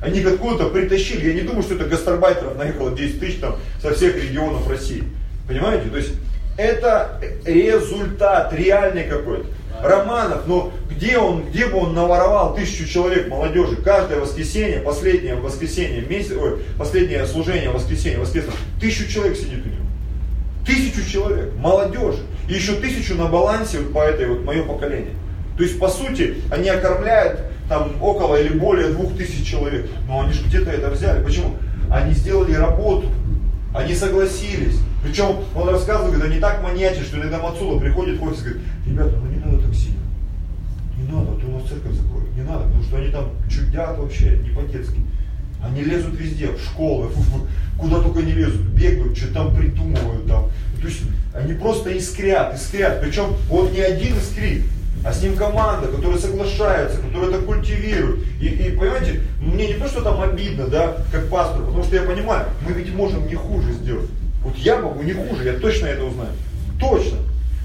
Они 0.00 0.20
откуда-то 0.20 0.70
притащили. 0.70 1.28
Я 1.28 1.34
не 1.34 1.40
думаю, 1.40 1.62
что 1.62 1.74
это 1.74 1.84
гастарбайтеров 1.86 2.56
наехало 2.56 2.94
10 2.94 3.20
тысяч 3.20 3.40
там 3.40 3.56
со 3.80 3.94
всех 3.94 4.16
регионов 4.16 4.68
России. 4.68 5.04
Понимаете? 5.48 5.88
То 5.88 5.96
есть 5.96 6.12
это 6.58 7.20
результат 7.46 8.52
реальный 8.52 9.04
какой-то. 9.04 9.46
Романов, 9.82 10.46
но 10.46 10.72
где 10.90 11.18
он, 11.18 11.44
где 11.50 11.66
бы 11.66 11.78
он 11.78 11.94
наворовал 11.94 12.54
тысячу 12.54 12.86
человек 12.86 13.28
молодежи, 13.28 13.76
каждое 13.76 14.20
воскресенье, 14.20 14.80
последнее 14.80 15.34
воскресенье, 15.34 16.02
месяц, 16.02 16.32
ой, 16.32 16.60
последнее 16.78 17.26
служение 17.26 17.70
воскресенье, 17.70 18.18
воскресенье, 18.18 18.54
тысячу 18.80 19.08
человек 19.08 19.36
сидит 19.36 19.64
у 19.64 19.68
него. 19.68 19.84
Тысячу 20.66 21.08
человек, 21.08 21.52
молодежи. 21.56 22.20
И 22.48 22.54
еще 22.54 22.74
тысячу 22.74 23.14
на 23.16 23.26
балансе 23.26 23.78
вот 23.80 23.92
по 23.92 23.98
этой 23.98 24.26
вот 24.26 24.44
мое 24.44 24.62
поколение. 24.62 25.14
То 25.56 25.62
есть, 25.62 25.78
по 25.78 25.88
сути, 25.88 26.36
они 26.50 26.68
окормляют 26.68 27.40
там 27.68 27.92
около 28.02 28.36
или 28.40 28.58
более 28.58 28.88
двух 28.88 29.16
тысяч 29.16 29.46
человек. 29.46 29.86
Но 30.08 30.22
они 30.22 30.32
же 30.32 30.44
где-то 30.44 30.70
это 30.70 30.90
взяли. 30.90 31.22
Почему? 31.22 31.56
Они 31.90 32.12
сделали 32.12 32.54
работу. 32.54 33.08
Они 33.74 33.94
согласились. 33.94 34.78
Причем 35.02 35.36
он 35.54 35.68
рассказывает, 35.68 36.14
когда 36.14 36.28
не 36.34 36.40
так 36.40 36.62
маньячит, 36.62 37.04
что 37.04 37.18
иногда 37.18 37.38
Мацула 37.38 37.78
приходит 37.78 38.18
в 38.18 38.24
офис 38.24 38.40
и 38.40 38.44
говорит, 38.44 38.62
ребята, 38.86 39.16
ну 39.16 39.30
не 39.30 39.38
надо 39.44 39.58
так 39.66 39.74
сильно. 39.74 40.00
Не 40.96 41.12
надо, 41.12 41.32
а 41.32 41.40
то 41.40 41.46
у 41.46 41.58
нас 41.58 41.68
церковь 41.68 41.92
закроют. 41.92 42.32
Не 42.36 42.42
надо, 42.42 42.64
потому 42.64 42.82
что 42.82 42.96
они 42.96 43.10
чудят 43.74 43.98
вообще, 43.98 44.38
не 44.42 44.50
по-детски. 44.50 45.00
Они 45.62 45.82
лезут 45.82 46.18
везде, 46.18 46.48
в 46.48 46.60
школы, 46.62 47.08
куда 47.78 48.00
только 48.00 48.20
не 48.20 48.32
лезут, 48.32 48.60
бегают, 48.60 49.16
что 49.16 49.32
там 49.32 49.54
придумывают 49.56 50.26
там. 50.28 50.50
То 50.80 50.86
есть 50.86 51.00
они 51.34 51.54
просто 51.54 51.90
искрят, 51.90 52.54
искрят. 52.54 53.00
Причем 53.00 53.34
он 53.50 53.72
не 53.72 53.80
один 53.80 54.16
искрит, 54.18 54.64
а 55.04 55.12
с 55.12 55.22
ним 55.22 55.36
команда, 55.36 55.88
которая 55.88 56.18
соглашается, 56.18 57.00
которая 57.00 57.30
это 57.30 57.38
культивирует. 57.40 58.26
И, 58.40 58.46
и 58.46 58.76
понимаете, 58.76 59.22
мне 59.40 59.68
не 59.68 59.74
то, 59.74 59.88
что 59.88 60.02
там 60.02 60.20
обидно, 60.20 60.68
да, 60.68 60.98
как 61.10 61.28
пастору, 61.28 61.66
потому 61.66 61.82
что 61.84 61.96
я 61.96 62.02
понимаю, 62.02 62.46
мы 62.66 62.72
ведь 62.72 62.94
можем 62.94 63.26
не 63.26 63.34
хуже 63.34 63.72
сделать. 63.72 64.10
Вот 64.42 64.56
я 64.56 64.76
могу 64.76 65.02
не 65.02 65.14
хуже, 65.14 65.44
я 65.44 65.54
точно 65.54 65.86
это 65.86 66.04
узнаю. 66.04 66.30
Точно. 66.78 67.18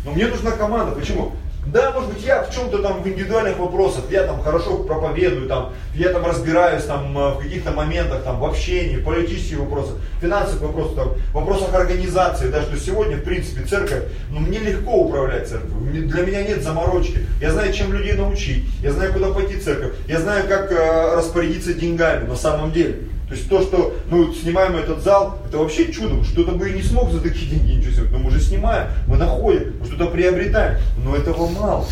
Но 0.06 0.12
мне 0.12 0.28
нужна 0.28 0.52
команда. 0.52 0.96
Почему? 0.96 1.34
Да, 1.72 1.92
может 1.92 2.12
быть, 2.12 2.24
я 2.24 2.42
в 2.42 2.54
чем-то 2.54 2.80
там 2.80 3.04
в 3.04 3.08
индивидуальных 3.08 3.60
вопросах, 3.60 4.06
я 4.10 4.24
там 4.24 4.42
хорошо 4.42 4.78
проповедую, 4.78 5.48
там, 5.48 5.72
я 5.94 6.10
там 6.10 6.26
разбираюсь 6.26 6.84
там 6.84 7.16
э, 7.16 7.34
в 7.36 7.38
каких-то 7.38 7.72
моментах, 7.72 8.24
там, 8.24 8.40
в 8.40 8.46
общении, 8.46 8.98
в 8.98 9.04
политических 9.04 9.60
вопросах, 9.60 9.98
финансовых 10.20 10.62
вопросах, 10.64 10.96
там, 10.96 11.10
в 11.10 11.34
вопросах 11.34 11.74
организации, 11.76 12.48
да, 12.48 12.64
что 12.64 12.76
сегодня, 12.78 13.18
в 13.18 13.24
принципе, 13.24 13.64
церковь, 13.66 14.06
ну, 14.32 14.40
мне 14.40 14.58
легко 14.58 14.94
управлять 14.94 15.48
церковью, 15.48 16.08
для 16.08 16.24
меня 16.24 16.42
нет 16.42 16.64
заморочки, 16.64 17.28
я 17.40 17.52
знаю, 17.52 17.72
чем 17.72 17.94
людей 17.94 18.14
научить, 18.14 18.66
я 18.82 18.92
знаю, 18.92 19.14
куда 19.14 19.30
пойти 19.32 19.56
в 19.56 19.64
церковь, 19.64 19.94
я 20.08 20.20
знаю, 20.20 20.48
как 20.48 20.72
э, 20.72 21.16
распорядиться 21.16 21.76
деньгами 21.76 22.28
на 22.28 22.36
самом 22.36 22.72
деле. 22.72 22.96
То 23.30 23.36
есть 23.36 23.48
то, 23.48 23.62
что 23.62 23.96
мы 24.10 24.34
снимаем 24.34 24.76
этот 24.76 25.04
зал, 25.04 25.38
это 25.48 25.60
вообще 25.60 25.94
чудо. 25.94 26.24
Что-то 26.24 26.54
бы 26.54 26.68
и 26.68 26.74
не 26.74 26.82
смог 26.82 27.12
за 27.12 27.22
такие 27.22 27.52
деньги 27.52 27.74
ничего 27.74 27.92
сделать. 27.92 28.12
Но 28.12 28.18
мы 28.18 28.32
же 28.32 28.42
снимаем, 28.42 28.90
мы 29.08 29.18
находим, 29.18 29.76
мы 29.80 29.86
что-то 29.86 30.08
приобретаем. 30.08 30.80
Но 31.04 31.16
этого 31.16 31.48
мало. 31.48 31.86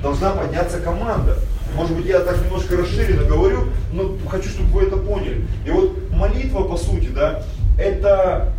Должна 0.00 0.30
подняться 0.30 0.78
команда. 0.78 1.38
Может 1.74 1.96
быть, 1.96 2.06
я 2.06 2.20
так 2.20 2.40
немножко 2.44 2.76
расширенно 2.76 3.24
говорю, 3.24 3.64
но 3.92 4.16
хочу, 4.28 4.48
чтобы 4.48 4.70
вы 4.70 4.84
это 4.84 4.96
поняли. 4.96 5.44
И 5.66 5.70
вот 5.70 6.10
молитва, 6.12 6.62
по 6.62 6.76
сути, 6.76 7.08
да, 7.08 7.42
это 7.78 8.52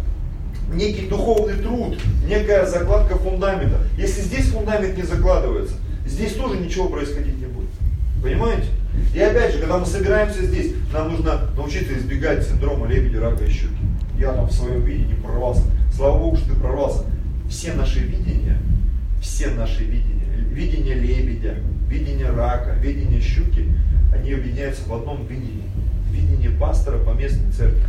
некий 0.69 1.07
духовный 1.07 1.55
труд, 1.55 1.97
некая 2.27 2.65
закладка 2.65 3.17
фундамента. 3.17 3.77
Если 3.97 4.21
здесь 4.21 4.47
фундамент 4.49 4.97
не 4.97 5.03
закладывается, 5.03 5.75
здесь 6.05 6.33
тоже 6.33 6.57
ничего 6.57 6.89
происходить 6.89 7.39
не 7.39 7.45
будет. 7.45 7.69
Понимаете? 8.21 8.67
И 9.13 9.19
опять 9.19 9.53
же, 9.53 9.59
когда 9.59 9.77
мы 9.77 9.85
собираемся 9.85 10.45
здесь, 10.45 10.73
нам 10.93 11.11
нужно 11.11 11.49
научиться 11.55 11.97
избегать 11.97 12.47
синдрома 12.47 12.87
лебедя, 12.87 13.21
рака 13.21 13.43
и 13.45 13.49
щуки. 13.49 13.75
Я 14.19 14.33
там 14.33 14.47
в 14.47 14.51
своем 14.51 14.83
видении 14.83 15.15
прорвался. 15.15 15.63
Слава 15.93 16.19
Богу, 16.19 16.37
что 16.37 16.49
ты 16.49 16.55
прорвался. 16.55 17.03
Все 17.49 17.73
наши 17.73 17.99
видения, 17.99 18.57
все 19.21 19.49
наши 19.51 19.83
видения, 19.83 20.37
видение 20.51 20.95
лебедя, 20.95 21.55
видение 21.89 22.29
рака, 22.29 22.73
видение 22.81 23.21
щуки, 23.21 23.71
они 24.13 24.33
объединяются 24.33 24.87
в 24.87 24.93
одном 24.93 25.25
видении. 25.25 25.69
Видение 26.11 26.49
пастора 26.49 26.97
по 26.99 27.11
местной 27.11 27.51
церкви. 27.51 27.83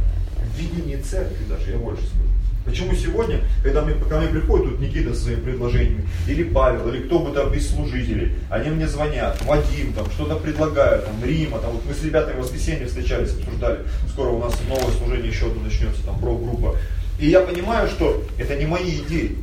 Видение 0.56 0.98
церкви 0.98 1.44
даже, 1.48 1.72
я 1.72 1.78
больше 1.78 2.02
скажу. 2.06 2.27
Почему 2.68 2.94
сегодня, 2.94 3.40
когда 3.62 3.80
мне, 3.80 3.94
ко 3.94 4.18
мне 4.18 4.28
приходит 4.28 4.68
тут 4.68 4.80
Никита 4.80 5.14
со 5.14 5.22
своими 5.22 5.40
предложениями, 5.40 6.06
или 6.28 6.44
Павел, 6.44 6.86
или 6.90 7.04
кто 7.04 7.20
бы 7.20 7.34
там 7.34 7.50
из 7.54 7.70
служителей, 7.70 8.34
они 8.50 8.68
мне 8.68 8.86
звонят, 8.86 9.40
Вадим, 9.46 9.94
там 9.94 10.04
что-то 10.10 10.36
предлагают, 10.36 11.06
там 11.06 11.14
Рима, 11.24 11.60
там 11.60 11.72
вот 11.72 11.86
мы 11.86 11.94
с 11.94 12.04
ребятами 12.04 12.36
в 12.36 12.42
воскресенье 12.42 12.86
встречались, 12.86 13.32
обсуждали, 13.32 13.80
скоро 14.10 14.28
у 14.28 14.38
нас 14.38 14.54
новое 14.68 14.92
служение 14.92 15.30
еще 15.30 15.46
одно 15.46 15.62
начнется, 15.62 16.04
там 16.04 16.18
про-группа. 16.18 16.76
И 17.18 17.30
я 17.30 17.40
понимаю, 17.40 17.88
что 17.88 18.22
это 18.38 18.54
не 18.54 18.66
мои 18.66 18.98
идеи. 18.98 19.38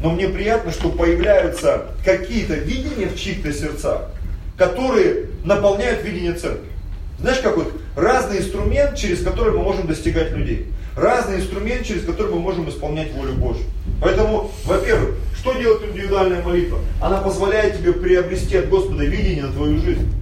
Но 0.00 0.10
мне 0.10 0.28
приятно, 0.28 0.72
что 0.72 0.88
появляются 0.88 1.88
какие-то 2.06 2.54
видения 2.54 3.08
в 3.08 3.16
чьих-то 3.16 3.52
сердцах, 3.52 4.10
которые 4.56 5.26
наполняют 5.44 6.02
видение 6.02 6.32
церкви. 6.32 6.70
Знаешь, 7.18 7.40
как 7.40 7.56
вот 7.58 7.72
разный 7.96 8.38
инструмент, 8.38 8.96
через 8.96 9.22
который 9.22 9.52
мы 9.52 9.62
можем 9.62 9.86
достигать 9.86 10.32
людей 10.32 10.68
разный 10.96 11.36
инструмент, 11.36 11.86
через 11.86 12.04
который 12.04 12.32
мы 12.32 12.40
можем 12.40 12.68
исполнять 12.68 13.12
волю 13.12 13.34
Божью. 13.34 13.64
Поэтому, 14.00 14.50
во-первых, 14.64 15.16
что 15.36 15.52
делает 15.52 15.82
индивидуальная 15.90 16.42
молитва? 16.42 16.78
Она 17.00 17.18
позволяет 17.18 17.78
тебе 17.78 17.92
приобрести 17.92 18.56
от 18.56 18.68
Господа 18.68 19.04
видение 19.04 19.44
на 19.44 19.52
твою 19.52 19.78
жизнь. 19.78 20.12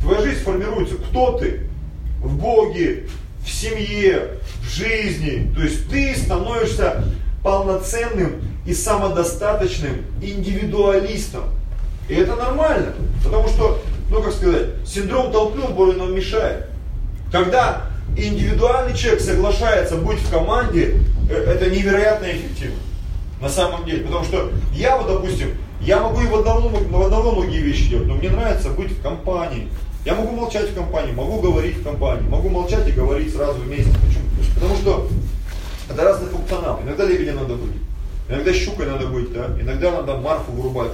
Твоя 0.00 0.20
жизнь 0.22 0.40
формируется. 0.40 0.96
Кто 0.96 1.38
ты? 1.38 1.70
в 2.22 2.36
Боге, 2.36 3.06
в 3.44 3.50
семье, 3.50 4.38
в 4.62 4.68
жизни. 4.68 5.52
То 5.54 5.62
есть 5.62 5.88
ты 5.88 6.14
становишься 6.14 7.04
полноценным 7.42 8.42
и 8.66 8.74
самодостаточным 8.74 10.04
индивидуалистом. 10.22 11.44
И 12.08 12.14
это 12.14 12.36
нормально, 12.36 12.92
потому 13.24 13.48
что, 13.48 13.80
ну 14.10 14.22
как 14.22 14.32
сказать, 14.32 14.66
синдром 14.84 15.32
толпы 15.32 15.60
более 15.72 15.96
нам 15.96 16.14
мешает. 16.14 16.66
Когда 17.32 17.86
индивидуальный 18.16 18.96
человек 18.96 19.20
соглашается 19.20 19.96
быть 19.96 20.18
в 20.18 20.30
команде, 20.30 20.96
э, 21.30 21.34
это 21.34 21.70
невероятно 21.70 22.26
эффективно. 22.26 22.78
На 23.40 23.48
самом 23.48 23.84
деле. 23.86 24.04
Потому 24.04 24.24
что 24.24 24.50
я 24.74 24.96
вот, 24.96 25.06
допустим, 25.06 25.54
я 25.80 26.00
могу 26.00 26.20
и 26.20 26.26
в 26.26 26.34
одного, 26.34 26.68
в 26.68 27.02
одного 27.02 27.32
многие 27.32 27.62
вещи 27.62 27.88
делать, 27.88 28.06
но 28.06 28.14
мне 28.14 28.28
нравится 28.28 28.68
быть 28.70 28.92
в 28.92 29.02
компании. 29.02 29.68
Я 30.04 30.14
могу 30.14 30.32
молчать 30.32 30.70
в 30.70 30.74
компании, 30.74 31.12
могу 31.12 31.40
говорить 31.40 31.76
в 31.76 31.84
компании, 31.84 32.28
могу 32.28 32.48
молчать 32.48 32.88
и 32.88 32.92
говорить 32.92 33.34
сразу 33.34 33.60
вместе. 33.60 33.90
Почему? 33.92 34.24
Потому 34.54 34.76
что 34.76 35.08
это 35.90 36.02
разный 36.02 36.28
функционал. 36.28 36.80
Иногда 36.82 37.04
лебедя 37.04 37.32
надо 37.32 37.54
быть, 37.54 37.76
иногда 38.28 38.52
щукой 38.52 38.86
надо 38.86 39.06
быть, 39.06 39.32
да? 39.32 39.46
иногда 39.60 39.90
надо 39.92 40.16
Марфу 40.18 40.52
вырубать. 40.52 40.92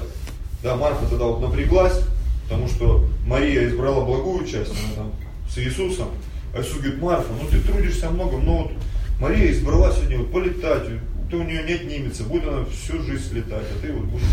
Да, 0.63 0.77
Марфа 0.77 1.07
тогда 1.07 1.27
вот 1.27 1.41
напряглась, 1.41 2.01
потому 2.45 2.67
что 2.69 3.05
Мария 3.27 3.69
избрала 3.69 4.05
благую 4.05 4.47
часть, 4.47 4.71
она 4.71 4.95
там 4.97 5.13
с 5.49 5.59
Иисусом. 5.59 6.09
А 6.57 6.61
Иисус 6.63 6.79
говорит, 6.79 7.03
Марфа, 7.03 7.33
ну 7.35 7.47
ты 7.51 7.61
трудишься 7.61 8.11
много, 8.11 8.39
но 8.39 8.63
вот 8.63 8.73
Мария 9.21 9.53
избрала 9.53 9.93
сегодня 9.93 10.19
вот 10.19 10.33
полетать, 10.33 10.85
ты 11.31 11.37
у 11.37 11.43
нее 11.43 11.63
не 11.65 11.75
отнимется, 11.75 12.25
будет 12.25 12.49
она 12.49 12.65
всю 12.65 13.03
жизнь 13.03 13.35
летать, 13.35 13.67
а 13.71 13.83
ты 13.83 13.93
вот 13.93 14.05
будешь 14.05 14.25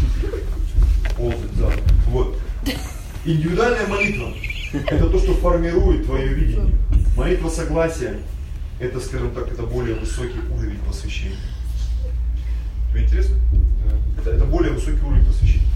ползать 1.17 1.51
задом. 1.57 1.81
Вот. 2.07 2.39
Индивидуальная 3.25 3.87
молитва– 3.87 4.33
это 4.73 5.09
то, 5.09 5.19
что 5.19 5.33
формирует 5.33 6.05
твое 6.05 6.29
видение. 6.29 6.73
Молитва 7.17 7.49
согласия– 7.49 8.19
это, 8.79 9.01
скажем 9.01 9.31
так, 9.33 9.51
это 9.51 9.63
более 9.63 9.95
высокий 9.95 10.39
уровень 10.49 10.79
посвящения. 10.87 11.35
Тебе 12.89 13.03
интересно? 13.03 13.35
Это, 14.19 14.29
это 14.29 14.45
более 14.45 14.71
высокий 14.71 15.03
уровень 15.03 15.25
посвящения. 15.25 15.67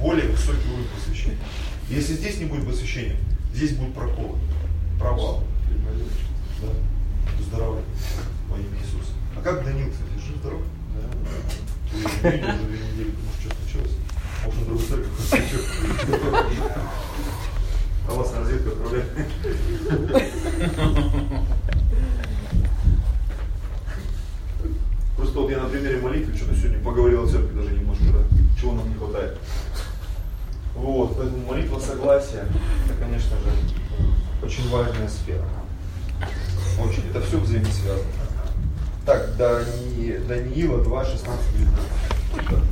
Более 0.00 0.28
высокий 0.28 0.68
уровень 0.72 0.88
посвящения. 0.96 1.38
Если 1.88 2.14
здесь 2.14 2.38
не 2.38 2.46
будет 2.46 2.66
посвящения, 2.66 3.16
здесь 3.54 3.74
будут 3.74 3.94
проколы, 3.94 4.38
провалы. 4.98 5.42
Да? 6.62 6.68
Здоровье 7.48 7.82
во 8.48 8.56
имя 8.56 8.78
Иисуса. 8.78 9.12
А 9.36 9.40
как 9.42 9.64
Данил, 9.64 9.88
кстати, 9.90 10.26
жив, 10.26 10.36
здоров? 10.40 10.62
Да. 10.94 11.00
Ты 12.22 12.28
уже 12.28 12.64
две 12.66 12.78
недели, 12.78 13.10
может, 13.24 13.40
что 13.40 13.50
случилось? 13.62 13.94
Может, 14.44 14.60
в 14.60 14.66
другую 14.66 14.86
церковь 14.86 15.10
А 18.08 18.14
вас 18.14 18.32
на 18.32 18.40
разведку 18.40 18.68
отправляют? 18.70 19.10
Просто 25.16 25.38
вот 25.40 25.50
я 25.50 25.58
на 25.62 25.68
примере 25.68 25.98
молитвы 26.00 26.36
что-то 26.36 26.54
сегодня 26.54 26.78
поговорил 26.80 27.24
о 27.24 27.26
церкви 27.26 27.58
даже 27.58 27.74
немножко, 27.74 28.04
да, 28.04 28.20
чего 28.60 28.72
нам 28.72 28.88
не 28.88 28.94
хватает. 28.94 29.38
Вот, 30.74 31.16
поэтому 31.16 31.46
молитва 31.46 31.78
согласия, 31.78 32.46
это, 32.84 32.94
конечно 33.00 33.36
же, 33.38 33.50
очень 34.42 34.68
важная 34.70 35.08
сфера. 35.08 35.44
Очень, 36.78 37.08
это 37.10 37.20
все 37.22 37.38
взаимосвязано. 37.38 38.04
Так, 39.04 39.36
Дани, 39.36 40.18
Даниила 40.28 40.82
2, 40.82 41.04
16, 41.04 41.28
19. 42.34 42.64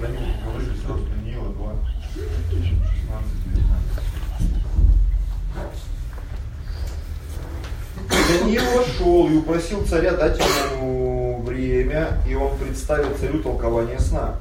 Даниила, 0.00 0.34
говорили 0.44 0.76
сразу, 0.84 1.04
Даниила 1.04 1.48
2, 1.50 1.72
16, 2.14 2.26
19. 3.54 3.86
Даниил 8.28 8.64
вошел 8.76 9.28
и 9.28 9.36
упросил 9.36 9.86
царя 9.86 10.12
дать 10.12 10.38
ему 10.38 11.42
время, 11.42 12.18
и 12.28 12.34
он 12.34 12.56
представил 12.58 13.14
царю 13.18 13.42
толкование 13.42 14.00
сна. 14.00 14.36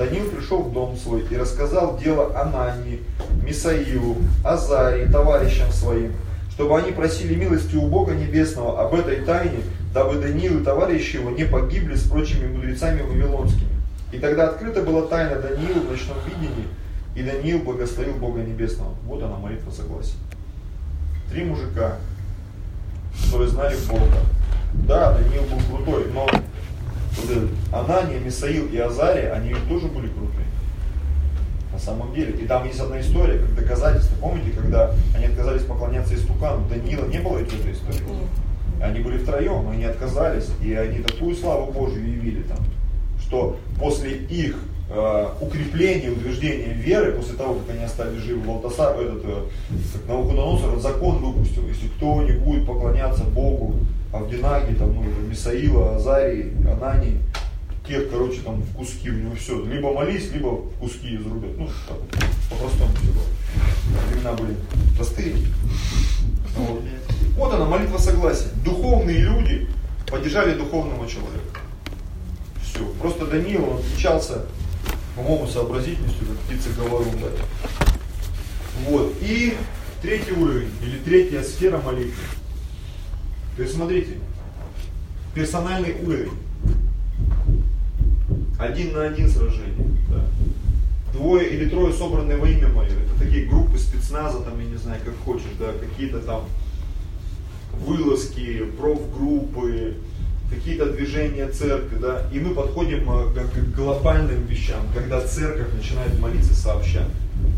Даниил 0.00 0.30
пришел 0.30 0.62
в 0.62 0.72
дом 0.72 0.96
свой 0.96 1.26
и 1.28 1.36
рассказал 1.36 1.98
дело 1.98 2.34
Анании, 2.34 3.02
Мисаилу, 3.44 4.16
Азарии, 4.42 5.04
товарищам 5.04 5.70
своим, 5.70 6.14
чтобы 6.52 6.78
они 6.78 6.90
просили 6.90 7.34
милости 7.34 7.76
у 7.76 7.86
Бога 7.86 8.14
Небесного 8.14 8.80
об 8.80 8.94
этой 8.94 9.16
тайне, 9.16 9.58
дабы 9.92 10.14
Даниил 10.14 10.60
и 10.60 10.64
товарищи 10.64 11.16
его 11.16 11.28
не 11.28 11.44
погибли 11.44 11.96
с 11.96 12.04
прочими 12.04 12.46
мудрецами 12.46 13.02
вавилонскими. 13.02 13.68
И 14.10 14.18
тогда 14.18 14.48
открыта 14.48 14.80
была 14.80 15.02
тайна 15.02 15.36
Даниила 15.36 15.80
в 15.80 15.90
ночном 15.90 16.16
видении, 16.24 16.66
и 17.14 17.22
Даниил 17.22 17.58
благословил 17.58 18.14
Бога 18.14 18.40
Небесного. 18.40 18.94
Вот 19.04 19.22
она 19.22 19.36
молитва 19.36 19.70
согласия. 19.70 20.16
Три 21.30 21.44
мужика, 21.44 21.96
которые 23.26 23.50
знали 23.50 23.76
Бога. 23.86 24.16
Да, 24.88 25.12
Даниил 25.12 25.42
был 25.42 25.76
крутой, 25.76 26.06
но 26.14 26.26
вот 27.16 27.30
этот 27.30 27.50
Анания, 27.72 28.18
Мисаил 28.18 28.66
и 28.66 28.78
Азария, 28.78 29.32
они 29.32 29.54
тоже 29.68 29.86
были 29.86 30.08
крутые. 30.08 30.46
На 31.72 31.78
самом 31.78 32.12
деле. 32.14 32.32
И 32.32 32.46
там 32.46 32.66
есть 32.66 32.80
одна 32.80 33.00
история, 33.00 33.38
как 33.38 33.54
доказательство. 33.54 34.16
Помните, 34.20 34.50
когда 34.50 34.92
они 35.14 35.26
отказались 35.26 35.62
поклоняться 35.62 36.14
истукану, 36.14 36.66
Даниила 36.68 37.06
не 37.06 37.18
было 37.18 37.38
этой 37.38 37.72
истории. 37.72 38.02
Они 38.82 39.00
были 39.00 39.18
втроем, 39.18 39.68
они 39.68 39.84
отказались, 39.84 40.48
и 40.62 40.72
они 40.74 41.00
такую 41.00 41.36
славу 41.36 41.70
Божию 41.70 42.06
явили 42.06 42.42
там, 42.42 42.58
что 43.20 43.58
после 43.78 44.16
их 44.16 44.56
э, 44.88 45.28
укрепления, 45.40 46.10
утверждения 46.10 46.72
веры, 46.72 47.12
после 47.12 47.34
того, 47.34 47.54
как 47.54 47.74
они 47.74 47.84
остались 47.84 48.22
живы, 48.22 48.40
Валтасар, 48.48 48.98
этот, 48.98 49.22
э, 49.24 49.42
Навуходоносор, 50.08 50.80
закон 50.80 51.18
выпустил, 51.18 51.66
если 51.68 51.88
кто 51.88 52.22
не 52.22 52.32
будет 52.32 52.66
поклоняться 52.66 53.24
Богу, 53.24 53.74
Авдинаги, 54.12 54.74
там, 54.74 54.94
ну, 54.94 55.02
Мисаила, 55.28 55.96
Азарии, 55.96 56.52
Анани, 56.68 57.20
тех, 57.86 58.10
короче, 58.10 58.40
там 58.40 58.62
в 58.62 58.76
куски 58.76 59.10
у 59.10 59.14
него 59.14 59.34
все. 59.34 59.64
Либо 59.64 59.92
молись, 59.92 60.30
либо 60.32 60.48
в 60.48 60.74
куски 60.78 61.16
изрубят. 61.16 61.56
Ну, 61.58 61.68
так, 61.88 61.98
по-простому 62.50 62.92
все 62.94 63.12
было. 63.12 64.10
Времена 64.10 64.32
были 64.32 64.56
простые. 64.96 65.34
Вот. 66.56 66.82
вот 67.36 67.54
она, 67.54 67.64
молитва 67.64 67.98
согласия. 67.98 68.48
Духовные 68.64 69.18
люди 69.18 69.68
поддержали 70.08 70.58
духовного 70.58 71.08
человека. 71.08 71.60
Все. 72.62 72.84
Просто 73.00 73.26
Даниил, 73.26 73.64
он 73.64 73.78
отличался, 73.78 74.46
по-моему, 75.16 75.46
сообразительностью, 75.46 76.26
как 76.26 76.36
птица 76.38 76.68
говорун. 76.76 77.14
Да. 77.20 77.86
Вот. 78.88 79.14
И 79.20 79.56
третий 80.02 80.32
уровень, 80.32 80.70
или 80.82 80.98
третья 80.98 81.42
сфера 81.42 81.78
молитвы. 81.78 82.14
То 83.56 83.62
есть 83.62 83.74
смотрите, 83.74 84.18
персональный 85.34 85.96
уровень. 86.02 86.32
Один 88.58 88.92
на 88.92 89.04
один 89.04 89.28
сражение. 89.28 89.86
Да. 90.10 90.24
Двое 91.12 91.48
или 91.48 91.68
трое 91.68 91.92
собранные 91.92 92.36
во 92.36 92.48
имя 92.48 92.68
мое. 92.68 92.88
Это 92.88 93.24
такие 93.24 93.46
группы 93.46 93.78
спецназа, 93.78 94.40
там, 94.40 94.58
я 94.60 94.66
не 94.66 94.76
знаю, 94.76 95.00
как 95.04 95.14
хочешь, 95.24 95.52
да, 95.58 95.72
какие-то 95.72 96.20
там 96.20 96.44
вылазки, 97.72 98.64
профгруппы, 98.78 99.96
какие-то 100.50 100.92
движения 100.92 101.48
церкви, 101.48 101.96
да, 101.96 102.28
и 102.32 102.40
мы 102.40 102.54
подходим 102.54 103.08
э, 103.10 103.32
к, 103.34 103.76
глобальным 103.76 104.44
вещам, 104.46 104.80
когда 104.94 105.20
церковь 105.20 105.72
начинает 105.74 106.18
молиться 106.18 106.54
сообща. 106.54 107.04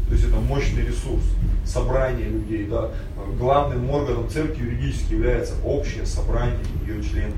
То 0.09 0.15
есть 0.15 0.29
это 0.29 0.37
мощный 0.37 0.83
ресурс, 0.83 1.23
собрание 1.65 2.29
людей, 2.29 2.67
да. 2.67 2.91
Главным 3.39 3.89
органом 3.91 4.29
церкви 4.29 4.65
юридически 4.65 5.15
является 5.15 5.55
общее 5.65 6.05
собрание 6.05 6.61
ее 6.87 7.03
членов. 7.03 7.37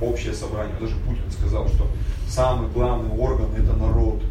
Общее 0.00 0.32
собрание. 0.32 0.74
Даже 0.80 0.94
Путин 0.96 1.30
сказал, 1.30 1.68
что 1.68 1.86
самый 2.28 2.70
главный 2.70 3.10
орган 3.10 3.48
это 3.56 3.74
народ. 3.74 4.22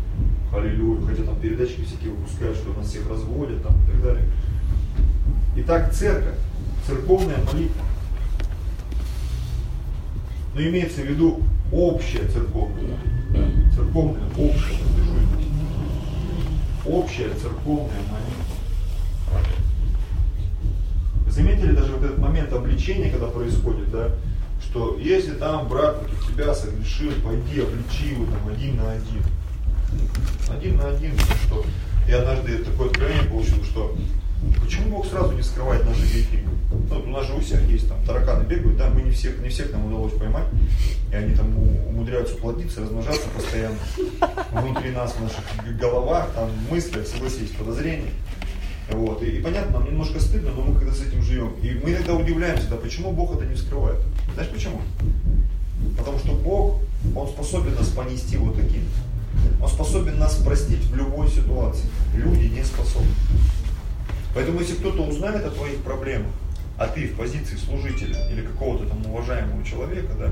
Аллилуйя. 0.55 1.05
Хотя 1.05 1.23
там 1.23 1.35
передачки 1.35 1.83
всякие 1.83 2.11
выпускают, 2.11 2.57
что 2.57 2.73
нас 2.73 2.87
всех 2.87 3.09
разводят 3.09 3.61
там, 3.63 3.75
и 3.83 3.91
так 3.91 4.01
далее. 4.01 4.25
Итак, 5.57 5.91
церковь, 5.93 6.35
церковная 6.85 7.37
молитва. 7.51 7.83
Но 10.55 10.61
имеется 10.61 11.01
в 11.01 11.05
виду 11.05 11.41
общая 11.71 12.27
церковная. 12.27 12.97
Церковная, 13.75 14.23
общая. 14.37 14.77
Общая 16.87 17.29
церковная 17.33 18.01
молитва. 18.09 19.41
Заметили 21.29 21.73
даже 21.73 21.91
вот 21.91 22.03
этот 22.03 22.17
момент 22.17 22.53
обличения, 22.53 23.11
когда 23.11 23.27
происходит, 23.27 23.91
да? 23.91 24.11
что 24.61 24.97
если 24.97 25.33
там 25.33 25.67
брат 25.67 25.99
против 25.99 26.27
тебя 26.27 26.53
согрешил, 26.53 27.11
пойди 27.23 27.61
обличи 27.61 28.09
его 28.11 28.25
там 28.25 28.47
один 28.53 28.77
на 28.77 28.91
один. 28.91 29.23
Один 30.49 30.77
на 30.77 30.89
один, 30.89 31.11
что 31.45 31.65
я 32.07 32.19
однажды 32.19 32.59
такое 32.59 32.87
откровение 32.87 33.23
получил, 33.23 33.63
что 33.63 33.95
почему 34.61 34.97
Бог 34.97 35.05
сразу 35.07 35.33
не 35.33 35.43
скрывает 35.43 35.85
наши 35.85 36.01
грехи? 36.01 36.39
Ну, 36.89 36.99
у 36.99 37.07
нас 37.07 37.25
же 37.25 37.33
у 37.33 37.39
всех 37.39 37.61
есть 37.69 37.87
там 37.87 37.97
тараканы 38.05 38.43
бегают, 38.43 38.77
да, 38.77 38.89
мы 38.89 39.01
не 39.01 39.11
всех, 39.11 39.39
не 39.39 39.49
всех 39.49 39.71
нам 39.71 39.85
удалось 39.85 40.13
поймать, 40.13 40.45
и 41.11 41.15
они 41.15 41.33
там 41.35 41.57
умудряются 41.87 42.35
плодиться, 42.35 42.81
размножаться 42.81 43.27
постоянно 43.35 43.77
внутри 44.51 44.91
нас, 44.91 45.13
в 45.13 45.21
наших 45.21 45.79
головах, 45.79 46.29
там 46.35 46.49
мысли, 46.69 47.03
согласитесь, 47.03 47.51
подозрения. 47.51 48.11
Вот. 48.89 49.21
И, 49.21 49.37
и 49.37 49.41
понятно, 49.41 49.79
нам 49.79 49.85
немножко 49.85 50.19
стыдно, 50.19 50.51
но 50.51 50.61
мы 50.61 50.79
когда 50.79 50.93
с 50.93 51.01
этим 51.01 51.21
живем. 51.21 51.53
И 51.61 51.79
мы 51.83 51.91
иногда 51.91 52.13
удивляемся, 52.13 52.69
да 52.69 52.77
почему 52.77 53.11
Бог 53.11 53.35
это 53.35 53.45
не 53.45 53.55
вскрывает? 53.55 53.99
Знаешь 54.33 54.49
почему? 54.49 54.81
Потому 55.97 56.19
что 56.19 56.33
Бог, 56.33 56.79
Он 57.15 57.27
способен 57.27 57.75
нас 57.75 57.89
понести 57.89 58.37
вот 58.37 58.55
таким. 58.55 58.83
Он 59.61 59.67
способен 59.67 60.17
нас 60.19 60.35
простить 60.35 60.83
в 60.85 60.95
любой 60.95 61.27
ситуации. 61.29 61.85
Люди 62.15 62.45
не 62.45 62.63
способны. 62.63 63.07
Поэтому 64.33 64.59
если 64.59 64.75
кто-то 64.75 65.03
узнает 65.03 65.45
о 65.45 65.51
твоих 65.51 65.77
проблемах, 65.81 66.31
а 66.77 66.87
ты 66.87 67.07
в 67.07 67.15
позиции 67.15 67.55
служителя 67.55 68.29
или 68.31 68.41
какого-то 68.41 68.85
там 68.85 69.05
уважаемого 69.05 69.63
человека, 69.65 70.13
да, 70.19 70.31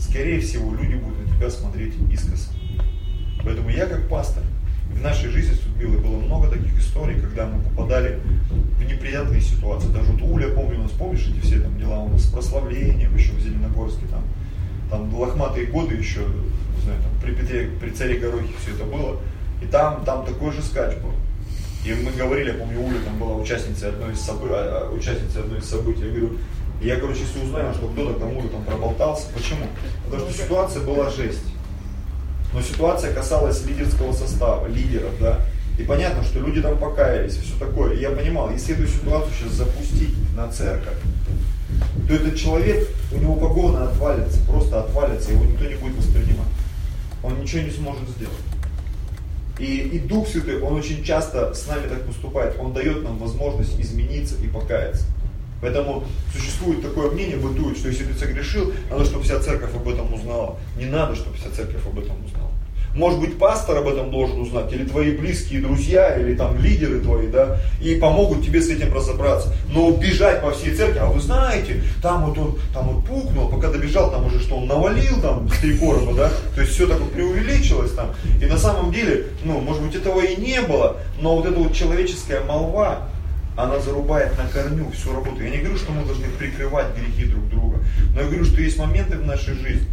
скорее 0.00 0.40
всего, 0.40 0.74
люди 0.74 0.94
будут 0.94 1.26
на 1.26 1.36
тебя 1.36 1.50
смотреть 1.50 1.94
искоса. 2.10 2.50
Поэтому 3.44 3.68
я 3.70 3.86
как 3.86 4.08
пастор, 4.08 4.42
в 4.90 5.00
нашей 5.00 5.28
жизни 5.28 5.54
с 5.54 5.64
Людмилой 5.66 5.98
было 5.98 6.16
много 6.18 6.48
таких 6.48 6.76
историй, 6.78 7.20
когда 7.20 7.46
мы 7.46 7.62
попадали 7.62 8.18
в 8.50 8.82
неприятные 8.84 9.40
ситуации. 9.40 9.88
Даже 9.88 10.12
вот 10.12 10.22
Уля, 10.22 10.48
помню, 10.48 10.80
у 10.80 10.82
нас, 10.84 10.92
помнишь, 10.92 11.28
эти 11.28 11.44
все 11.44 11.60
там 11.60 11.78
дела 11.78 12.00
у 12.00 12.08
нас 12.08 12.22
с 12.22 12.32
прославлением 12.32 13.14
еще 13.14 13.32
в 13.32 13.40
Зеленогорске, 13.40 14.06
там, 14.10 14.24
там 14.90 15.14
лохматые 15.14 15.66
годы 15.66 15.94
еще, 15.94 16.20
не 16.20 16.82
знаю, 16.82 17.00
там, 17.02 17.12
при 17.22 17.34
Петре, 17.34 17.70
при 17.80 17.90
царе 17.90 18.18
Горохе 18.18 18.52
все 18.62 18.74
это 18.74 18.84
было. 18.84 19.20
И 19.62 19.66
там, 19.66 20.04
там 20.04 20.24
такой 20.24 20.52
же 20.52 20.62
скач 20.62 20.96
был. 20.96 21.12
И 21.86 21.94
мы 21.94 22.10
говорили, 22.10 22.50
я 22.50 22.54
помню, 22.54 22.80
Уля 22.80 22.98
там 23.04 23.16
была 23.16 23.36
участницей 23.36 23.90
одной 23.90 24.12
из, 24.12 24.20
событий, 24.20 24.52
а, 24.52 24.88
а, 24.90 24.92
участницей 24.92 25.40
одной 25.40 25.60
из 25.60 25.66
событий. 25.66 26.02
Я 26.02 26.08
говорю, 26.08 26.38
я, 26.82 26.96
короче, 26.96 27.20
если 27.20 27.44
узнаю, 27.44 27.72
что 27.74 27.86
кто-то 27.86 28.18
кому-то 28.18 28.48
там 28.48 28.64
проболтался, 28.64 29.28
почему? 29.32 29.66
Потому 30.04 30.28
что 30.28 30.42
ситуация 30.42 30.82
была 30.82 31.10
жесть. 31.10 31.44
Но 32.52 32.60
ситуация 32.60 33.14
касалась 33.14 33.64
лидерского 33.64 34.12
состава, 34.12 34.66
лидеров, 34.66 35.12
да. 35.20 35.42
И 35.78 35.84
понятно, 35.84 36.24
что 36.24 36.40
люди 36.40 36.60
там 36.60 36.76
покаялись 36.76 37.36
и 37.36 37.40
все 37.42 37.56
такое. 37.56 37.94
И 37.94 38.00
я 38.00 38.10
понимал, 38.10 38.50
если 38.50 38.74
эту 38.74 38.88
ситуацию 38.88 39.32
сейчас 39.38 39.52
запустить 39.52 40.16
на 40.34 40.50
церковь, 40.50 40.98
то 42.08 42.14
этот 42.14 42.36
человек, 42.36 42.88
у 43.12 43.18
него 43.18 43.36
погона 43.36 43.88
отвалится, 43.88 44.40
просто 44.48 44.80
отвалится, 44.80 45.30
его 45.30 45.44
никто 45.44 45.64
не 45.64 45.76
будет 45.76 45.98
воспринимать. 45.98 46.48
Он 47.22 47.40
ничего 47.40 47.62
не 47.62 47.70
сможет 47.70 48.08
сделать. 48.08 48.45
И, 49.58 49.78
и 49.80 49.98
Дух 49.98 50.28
Святой, 50.28 50.60
Он 50.60 50.74
очень 50.74 51.02
часто 51.02 51.54
с 51.54 51.66
нами 51.66 51.88
так 51.88 52.02
поступает. 52.06 52.58
Он 52.58 52.72
дает 52.72 53.02
нам 53.02 53.18
возможность 53.18 53.80
измениться 53.80 54.34
и 54.42 54.48
покаяться. 54.48 55.04
Поэтому 55.62 56.04
существует 56.32 56.82
такое 56.82 57.10
мнение, 57.10 57.36
бытует, 57.36 57.78
что 57.78 57.88
если 57.88 58.04
ты 58.04 58.14
согрешил, 58.14 58.72
надо, 58.90 59.04
чтобы 59.04 59.24
вся 59.24 59.40
церковь 59.40 59.74
об 59.74 59.88
этом 59.88 60.12
узнала. 60.12 60.58
Не 60.76 60.86
надо, 60.86 61.14
чтобы 61.14 61.36
вся 61.36 61.50
церковь 61.50 61.86
об 61.86 61.98
этом 61.98 62.22
узнала. 62.24 62.50
Может 62.96 63.20
быть, 63.20 63.38
пастор 63.38 63.76
об 63.76 63.88
этом 63.88 64.10
должен 64.10 64.40
узнать, 64.40 64.72
или 64.72 64.84
твои 64.84 65.10
близкие 65.10 65.60
друзья, 65.60 66.16
или 66.16 66.34
там 66.34 66.58
лидеры 66.58 67.00
твои, 67.00 67.26
да, 67.26 67.58
и 67.80 67.96
помогут 67.96 68.44
тебе 68.44 68.62
с 68.62 68.70
этим 68.70 68.94
разобраться. 68.94 69.52
Но 69.68 69.90
бежать 69.90 70.40
по 70.40 70.50
всей 70.52 70.74
церкви, 70.74 70.98
а 70.98 71.06
вы 71.06 71.20
знаете, 71.20 71.82
там 72.02 72.24
вот 72.24 72.38
он, 72.38 72.58
там 72.72 72.88
вот 72.88 73.04
пукнул, 73.04 73.48
пока 73.50 73.68
добежал, 73.68 74.10
там 74.10 74.24
уже 74.26 74.40
что 74.40 74.56
он 74.56 74.66
навалил 74.66 75.20
там 75.20 75.46
с 75.50 75.58
три 75.58 75.76
короба, 75.76 76.14
да, 76.14 76.32
то 76.54 76.62
есть 76.62 76.72
все 76.72 76.86
так 76.86 76.98
вот 76.98 77.12
преувеличилось 77.12 77.92
там. 77.92 78.14
И 78.40 78.46
на 78.46 78.56
самом 78.56 78.90
деле, 78.90 79.26
ну, 79.44 79.60
может 79.60 79.82
быть, 79.82 79.94
этого 79.94 80.22
и 80.22 80.40
не 80.40 80.62
было, 80.62 80.96
но 81.20 81.36
вот 81.36 81.44
эта 81.44 81.58
вот 81.58 81.74
человеческая 81.74 82.40
молва, 82.44 83.08
она 83.58 83.78
зарубает 83.78 84.32
на 84.38 84.48
корню 84.48 84.90
всю 84.92 85.12
работу. 85.12 85.42
Я 85.42 85.50
не 85.50 85.58
говорю, 85.58 85.76
что 85.76 85.92
мы 85.92 86.04
должны 86.04 86.26
прикрывать 86.38 86.86
грехи 86.96 87.28
друг 87.30 87.46
друга, 87.50 87.78
но 88.14 88.22
я 88.22 88.26
говорю, 88.26 88.44
что 88.46 88.60
есть 88.62 88.78
моменты 88.78 89.18
в 89.18 89.26
нашей 89.26 89.54
жизни, 89.54 89.86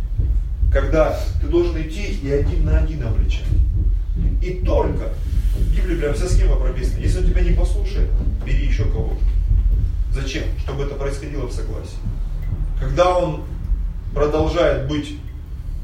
когда 0.73 1.15
ты 1.39 1.47
должен 1.47 1.79
идти 1.79 2.19
и 2.21 2.31
один 2.31 2.65
на 2.65 2.79
один 2.79 3.05
обличать. 3.05 3.45
И 4.41 4.55
только, 4.65 5.09
в 5.55 5.75
Библии 5.75 5.97
прям 5.97 6.15
вся 6.15 6.27
схема 6.27 6.55
прописана, 6.55 6.99
если 6.99 7.19
он 7.19 7.27
тебя 7.27 7.41
не 7.41 7.51
послушает, 7.51 8.09
бери 8.43 8.65
еще 8.65 8.85
кого-то. 8.85 9.21
Зачем? 10.11 10.43
Чтобы 10.59 10.83
это 10.83 10.95
происходило 10.95 11.45
в 11.45 11.53
согласии. 11.53 11.97
Когда 12.79 13.17
он 13.17 13.43
продолжает 14.13 14.87
быть 14.87 15.15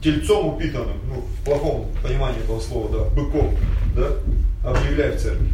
тельцом 0.04 0.56
упитанным, 0.56 0.98
ну, 1.08 1.22
в 1.22 1.46
плохом 1.46 1.88
понимании 2.04 2.40
этого 2.42 2.60
слова, 2.60 2.90
да, 2.90 3.04
быком, 3.16 3.56
да, 3.96 4.08
объявляй 4.64 5.12
в 5.12 5.22
церкви. 5.22 5.50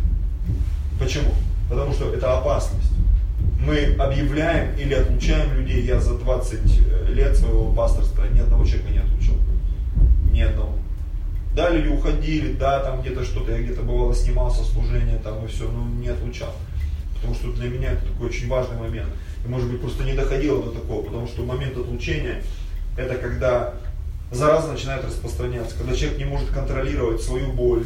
Почему? 0.99 1.33
Потому 1.69 1.93
что 1.93 2.13
это 2.13 2.38
опасность 2.38 2.95
мы 3.65 3.95
объявляем 3.97 4.75
или 4.77 4.93
отлучаем 4.93 5.53
людей. 5.53 5.83
Я 5.83 5.99
за 5.99 6.17
20 6.17 6.59
лет 7.09 7.36
своего 7.36 7.71
пасторства 7.71 8.25
ни 8.31 8.39
одного 8.39 8.65
человека 8.65 8.91
не 8.91 8.99
отлучил. 8.99 9.14
Ни 10.36 10.41
одного. 10.41 10.77
Да, 11.55 11.69
люди 11.69 11.88
уходили, 11.88 12.51
да, 12.53 12.81
там 12.81 13.01
где-то 13.01 13.23
что-то, 13.23 13.53
я 13.53 13.61
где-то 13.61 13.83
бывало 13.83 14.13
снимался 14.13 14.65
служение, 14.65 15.17
там 15.23 15.45
и 15.45 15.47
все, 15.47 15.69
но 15.69 15.86
не 16.01 16.09
отлучал. 16.09 16.53
Потому 17.15 17.33
что 17.33 17.53
для 17.53 17.69
меня 17.69 17.93
это 17.93 18.05
такой 18.05 18.27
очень 18.27 18.49
важный 18.49 18.77
момент. 18.77 19.07
И 19.45 19.47
может 19.47 19.71
быть 19.71 19.79
просто 19.79 20.03
не 20.03 20.13
доходило 20.13 20.61
до 20.61 20.71
такого, 20.71 21.03
потому 21.03 21.25
что 21.27 21.43
момент 21.43 21.77
отлучения 21.77 22.43
это 22.97 23.15
когда 23.15 23.75
зараза 24.29 24.73
начинает 24.73 25.05
распространяться, 25.05 25.77
когда 25.77 25.95
человек 25.95 26.17
не 26.17 26.25
может 26.25 26.49
контролировать 26.49 27.21
свою 27.21 27.53
боль, 27.53 27.86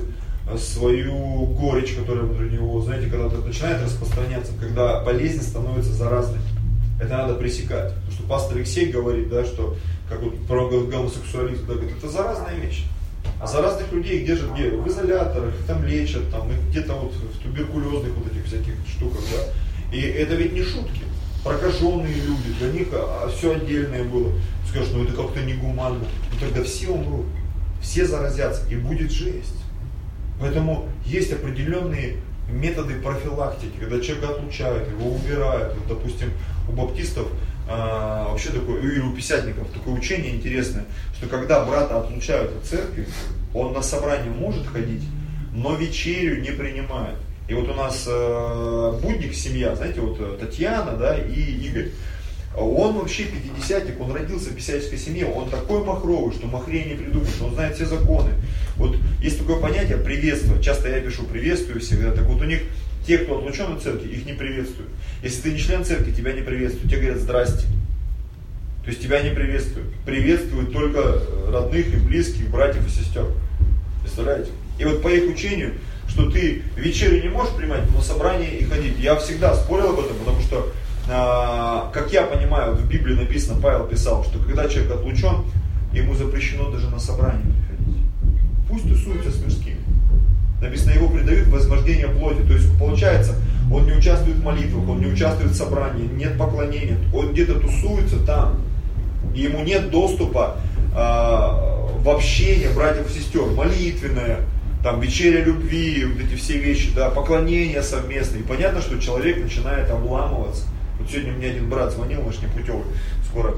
свою 0.57 1.45
горечь, 1.45 1.93
которая 1.93 2.23
внутри 2.23 2.49
него, 2.49 2.81
знаете, 2.81 3.07
когда 3.09 3.27
это 3.27 3.37
начинает 3.37 3.83
распространяться, 3.83 4.53
когда 4.59 5.03
болезнь 5.03 5.43
становится 5.43 5.93
заразной. 5.93 6.39
Это 6.99 7.15
надо 7.15 7.35
пресекать. 7.35 7.93
Потому 7.93 8.11
что 8.11 8.23
пастор 8.23 8.57
Алексей 8.57 8.91
говорит, 8.91 9.29
да, 9.29 9.45
что 9.45 9.75
как 10.09 10.21
вот 10.21 10.45
про 10.47 10.67
гомосексуализм, 10.67 11.67
да, 11.67 11.75
говорит, 11.75 11.97
это 11.97 12.09
заразная 12.09 12.55
вещь. 12.55 12.85
А 13.39 13.47
заразных 13.47 13.91
людей 13.91 14.25
держат 14.25 14.51
где? 14.53 14.71
В 14.71 14.87
изоляторах, 14.87 15.53
их 15.53 15.65
там 15.65 15.85
лечат, 15.85 16.29
там, 16.31 16.49
где-то 16.69 16.93
вот 16.93 17.13
в 17.13 17.43
туберкулезных 17.43 18.13
вот 18.15 18.31
этих 18.31 18.45
всяких 18.45 18.73
штуках, 18.87 19.21
да. 19.31 19.95
И 19.95 20.01
это 20.01 20.35
ведь 20.35 20.53
не 20.53 20.63
шутки. 20.63 21.01
Прокаженные 21.43 22.15
люди, 22.15 22.53
для 22.59 22.71
них 22.71 22.87
а, 22.91 23.25
а 23.25 23.29
все 23.29 23.55
отдельное 23.55 24.03
было. 24.03 24.33
Скажешь, 24.67 24.89
ну 24.93 25.03
это 25.03 25.13
как-то 25.13 25.41
негуманно. 25.41 25.99
Ну 25.99 26.39
тогда 26.39 26.63
все 26.63 26.89
умрут, 26.89 27.27
все 27.81 28.05
заразятся, 28.05 28.67
и 28.69 28.75
будет 28.75 29.11
жесть. 29.11 29.55
Поэтому 30.39 30.89
есть 31.05 31.31
определенные 31.31 32.17
методы 32.51 32.95
профилактики, 32.95 33.73
когда 33.79 33.99
человека 33.99 34.33
отлучают, 34.33 34.89
его 34.89 35.11
убирают. 35.11 35.75
Вот, 35.75 35.87
допустим, 35.87 36.31
у 36.67 36.73
баптистов 36.73 37.27
а, 37.71 38.29
вообще 38.29 38.49
такое, 38.49 38.81
и 38.81 38.99
у 38.99 39.13
писятников 39.13 39.67
такое 39.71 39.93
учение 39.93 40.35
интересное, 40.35 40.85
что 41.15 41.27
когда 41.27 41.63
брата 41.63 41.99
отлучают 41.99 42.51
от 42.57 42.65
церкви, 42.65 43.07
он 43.53 43.73
на 43.73 43.83
собрание 43.83 44.31
может 44.31 44.65
ходить, 44.65 45.03
но 45.53 45.75
вечерю 45.75 46.41
не 46.41 46.49
принимает. 46.49 47.15
И 47.47 47.53
вот 47.53 47.69
у 47.69 47.73
нас 47.73 48.05
э, 48.07 48.99
Будник, 49.01 49.33
семья, 49.33 49.75
знаете, 49.75 50.01
вот 50.01 50.17
э, 50.19 50.37
Татьяна, 50.39 50.93
да, 50.93 51.17
и 51.17 51.39
Игорь. 51.39 51.89
Он 52.57 52.97
вообще 52.97 53.25
пятидесятник, 53.25 54.01
он 54.01 54.13
родился 54.13 54.49
в 54.49 54.55
писательской 54.55 54.97
семье, 54.97 55.27
он 55.27 55.49
такой 55.49 55.83
махровый, 55.83 56.33
что 56.33 56.47
махрее 56.47 56.85
не 56.85 56.95
придумаешь, 56.95 57.39
он 57.41 57.53
знает 57.53 57.75
все 57.75 57.85
законы. 57.85 58.31
Вот 58.77 58.95
есть 59.21 59.37
такое 59.39 59.59
понятие 59.59 59.97
приветствие, 59.97 60.61
часто 60.61 60.89
я 60.89 60.99
пишу 60.99 61.23
приветствую 61.23 61.79
всегда, 61.79 62.11
так 62.11 62.25
вот 62.25 62.41
у 62.41 62.45
них 62.45 62.61
те, 63.05 63.19
кто 63.19 63.37
отлучен 63.37 63.73
от 63.73 63.83
церкви, 63.83 64.09
их 64.09 64.25
не 64.25 64.33
приветствуют. 64.33 64.89
Если 65.21 65.41
ты 65.41 65.51
не 65.51 65.59
член 65.59 65.83
церкви, 65.83 66.11
тебя 66.11 66.33
не 66.33 66.41
приветствуют, 66.41 66.89
тебе 66.89 67.01
говорят 67.01 67.21
здрасте. 67.21 67.65
То 68.83 68.89
есть 68.89 69.01
тебя 69.01 69.21
не 69.21 69.31
приветствуют. 69.31 69.93
Приветствуют 70.05 70.71
только 70.71 71.21
родных 71.51 71.93
и 71.93 71.97
близких, 71.97 72.49
братьев 72.49 72.87
и 72.87 72.89
сестер. 72.89 73.25
Представляете? 74.01 74.51
И 74.79 74.85
вот 74.85 75.01
по 75.03 75.09
их 75.09 75.29
учению, 75.29 75.73
что 76.07 76.31
ты 76.31 76.63
вечерю 76.75 77.21
не 77.21 77.29
можешь 77.29 77.53
принимать, 77.53 77.83
но 77.93 78.01
собрание 78.01 78.57
и 78.57 78.63
ходить. 78.63 78.97
Я 78.97 79.15
всегда 79.17 79.55
спорил 79.55 79.89
об 79.89 79.99
этом, 79.99 80.15
потому 80.17 80.41
что 80.41 80.71
а, 81.11 81.89
как 81.91 82.13
я 82.13 82.23
понимаю, 82.23 82.75
в 82.75 82.87
Библии 82.87 83.15
написано, 83.15 83.59
Павел 83.59 83.87
писал, 83.87 84.23
что 84.23 84.39
когда 84.39 84.69
человек 84.69 84.91
отлучен, 84.91 85.43
ему 85.91 86.13
запрещено 86.13 86.69
даже 86.71 86.89
на 86.89 86.99
собрание 86.99 87.45
приходить. 87.67 88.03
Пусть 88.69 88.87
тусуется 88.87 89.31
с 89.31 89.43
мирскими. 89.43 89.79
Написано, 90.61 90.91
его 90.91 91.09
предают 91.09 91.47
возбуждение 91.47 92.07
плоти. 92.07 92.41
То 92.41 92.53
есть 92.53 92.77
получается, 92.77 93.35
он 93.71 93.85
не 93.85 93.93
участвует 93.93 94.37
в 94.37 94.43
молитвах, 94.43 94.87
он 94.89 94.99
не 94.99 95.07
участвует 95.07 95.51
в 95.51 95.55
собрании, 95.55 96.07
нет 96.07 96.37
поклонения. 96.37 96.97
Он 97.13 97.31
где-то 97.31 97.59
тусуется 97.59 98.19
там. 98.25 98.61
И 99.35 99.41
ему 99.41 99.63
нет 99.63 99.91
доступа 99.91 100.57
э, 100.91 100.97
в 100.97 102.09
общение 102.09 102.69
братьев 102.69 103.09
и 103.09 103.19
сестер, 103.19 103.45
молитвенное, 103.45 104.39
там 104.83 104.99
вечеря 105.01 105.43
любви, 105.43 106.05
вот 106.05 106.21
эти 106.21 106.35
все 106.35 106.57
вещи, 106.57 106.91
да, 106.95 107.09
поклонение 107.09 107.83
совместное. 107.83 108.39
И 108.39 108.43
понятно, 108.43 108.81
что 108.81 108.99
человек 108.99 109.41
начинает 109.41 109.89
обламываться. 109.91 110.63
Вот 110.99 111.09
сегодня 111.09 111.33
мне 111.33 111.47
один 111.47 111.69
брат 111.69 111.93
звонил, 111.93 112.23
наш 112.23 112.41
непутевый, 112.41 112.83
скоро 113.29 113.53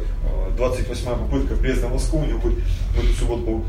28-я 0.57 1.12
э, 1.12 1.16
попытка 1.16 1.55
приезда 1.55 1.88
в 1.88 1.93
Москву 1.93 2.20
у 2.20 2.26
него 2.26 2.39
будет 2.39 2.59
в 2.95 2.99
эту 2.99 3.14
субботу. 3.14 3.64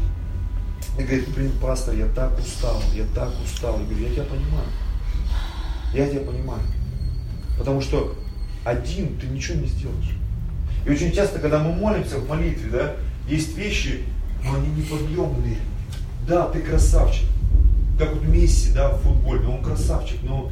И 0.99 1.03
говорит, 1.03 1.29
блин, 1.35 1.53
пастор, 1.61 1.95
я 1.95 2.07
так 2.07 2.39
устал, 2.39 2.83
я 2.95 3.05
так 3.15 3.31
устал. 3.45 3.79
Я 3.79 3.85
говорю, 3.87 4.09
я 4.09 4.13
тебя 4.13 4.25
понимаю. 4.25 4.67
Я 5.95 6.09
тебя 6.09 6.21
понимаю. 6.21 6.63
Потому 7.59 7.81
что 7.81 8.15
один 8.65 9.17
ты 9.19 9.27
ничего 9.27 9.61
не 9.61 9.67
сделаешь. 9.67 10.17
И 10.87 10.91
очень 10.91 11.13
часто, 11.13 11.39
когда 11.39 11.59
мы 11.59 11.73
молимся 11.73 12.19
в 12.19 12.29
молитве, 12.29 12.71
да, 12.71 12.97
есть 13.29 13.57
вещи, 13.57 14.01
но 14.45 14.57
они 14.57 14.69
неподъемные. 14.69 15.59
Да, 16.27 16.49
ты 16.49 16.61
красавчик. 16.61 17.27
Как 17.99 18.15
вот 18.15 18.25
Месси, 18.25 18.73
да, 18.73 18.91
в 18.91 19.03
футболе, 19.03 19.47
он 19.47 19.63
красавчик, 19.63 20.19
но 20.23 20.51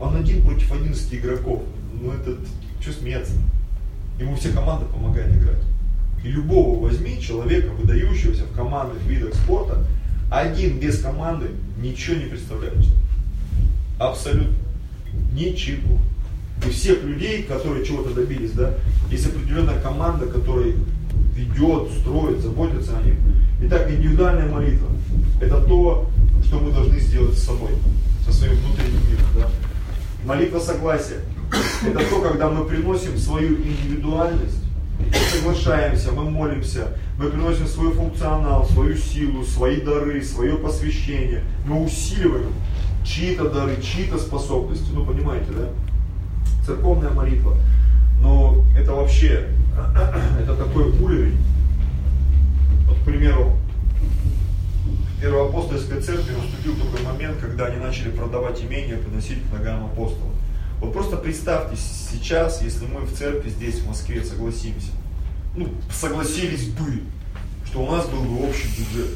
Он 0.00 0.16
один 0.16 0.42
против 0.42 0.72
11 0.72 1.14
игроков. 1.14 1.62
Ну 2.00 2.12
это, 2.12 2.36
что 2.80 2.92
смеяться? 2.92 3.34
Ему 4.18 4.34
вся 4.36 4.50
команда 4.50 4.86
помогает 4.86 5.34
играть. 5.36 5.62
И 6.24 6.28
любого 6.28 6.80
возьми 6.80 7.20
человека, 7.20 7.68
выдающегося 7.68 8.44
в 8.44 8.52
командных 8.54 9.02
видах 9.04 9.34
спорта, 9.34 9.84
один 10.30 10.78
без 10.78 11.00
команды 11.00 11.50
ничего 11.78 12.16
не 12.16 12.26
представляет. 12.26 12.76
Абсолютно. 13.98 14.54
Ничего. 15.32 15.98
И 16.66 16.70
всех 16.70 17.02
людей, 17.04 17.42
которые 17.44 17.84
чего-то 17.84 18.10
добились, 18.10 18.52
да, 18.52 18.74
есть 19.10 19.26
определенная 19.26 19.80
команда, 19.80 20.26
которая 20.26 20.74
ведет, 21.34 21.90
строит, 22.00 22.40
заботится 22.40 22.98
о 22.98 23.02
них. 23.02 23.14
Итак, 23.62 23.90
индивидуальная 23.90 24.48
молитва– 24.48 24.88
это 25.40 25.60
то, 25.62 26.08
что 26.44 26.58
мы 26.58 26.72
должны 26.72 26.98
сделать 26.98 27.36
с 27.36 27.44
собой, 27.44 27.70
со 28.26 28.32
своим 28.32 28.54
внутренним 28.56 29.10
миром. 29.10 29.26
Да? 29.36 29.50
Молитва 30.24 30.58
согласия– 30.58 31.20
это 31.86 31.98
то, 32.10 32.20
когда 32.20 32.50
мы 32.50 32.64
приносим 32.66 33.16
свою 33.16 33.56
индивидуальность, 33.56 34.58
мы 34.98 35.38
соглашаемся, 35.38 36.12
мы 36.12 36.30
молимся, 36.30 36.88
мы 37.18 37.30
приносим 37.30 37.66
свой 37.66 37.92
функционал, 37.92 38.68
свою 38.68 38.96
силу, 38.96 39.44
свои 39.44 39.80
дары, 39.80 40.22
свое 40.22 40.56
посвящение, 40.56 41.42
мы 41.64 41.84
усиливаем 41.84 42.52
чьи-то 43.04 43.48
дары, 43.48 43.80
чьи-то 43.80 44.18
способности, 44.18 44.90
ну 44.92 45.04
понимаете, 45.04 45.50
да? 45.52 45.68
Церковная 46.64 47.10
молитва. 47.10 47.56
Но 48.20 48.64
это 48.76 48.92
вообще, 48.92 49.48
это 50.40 50.54
такой 50.56 50.90
уровень. 51.00 51.38
Вот, 52.86 52.98
к 52.98 53.02
примеру, 53.02 53.56
в 55.16 55.20
Первоапостольской 55.20 56.00
церкви 56.00 56.34
наступил 56.34 56.76
такой 56.76 57.04
момент, 57.06 57.38
когда 57.40 57.66
они 57.66 57.76
начали 57.76 58.10
продавать 58.10 58.62
имения, 58.62 58.96
приносить 58.96 59.38
к 59.48 59.52
ногам 59.52 59.86
апостолов. 59.86 60.32
Вот 60.80 60.92
просто 60.94 61.16
представьте 61.16 61.76
сейчас, 61.76 62.62
если 62.62 62.86
мы 62.86 63.02
в 63.02 63.12
церкви 63.14 63.50
здесь, 63.50 63.80
в 63.80 63.88
Москве, 63.88 64.24
согласимся, 64.24 64.92
ну, 65.54 65.68
согласились 65.92 66.68
бы, 66.68 67.02
что 67.66 67.82
у 67.82 67.90
нас 67.90 68.06
был 68.08 68.22
бы 68.22 68.48
общий 68.48 68.68
бюджет 68.68 69.10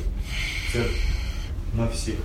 церкви 0.72 1.01
на 1.72 1.89
всех. 1.89 2.16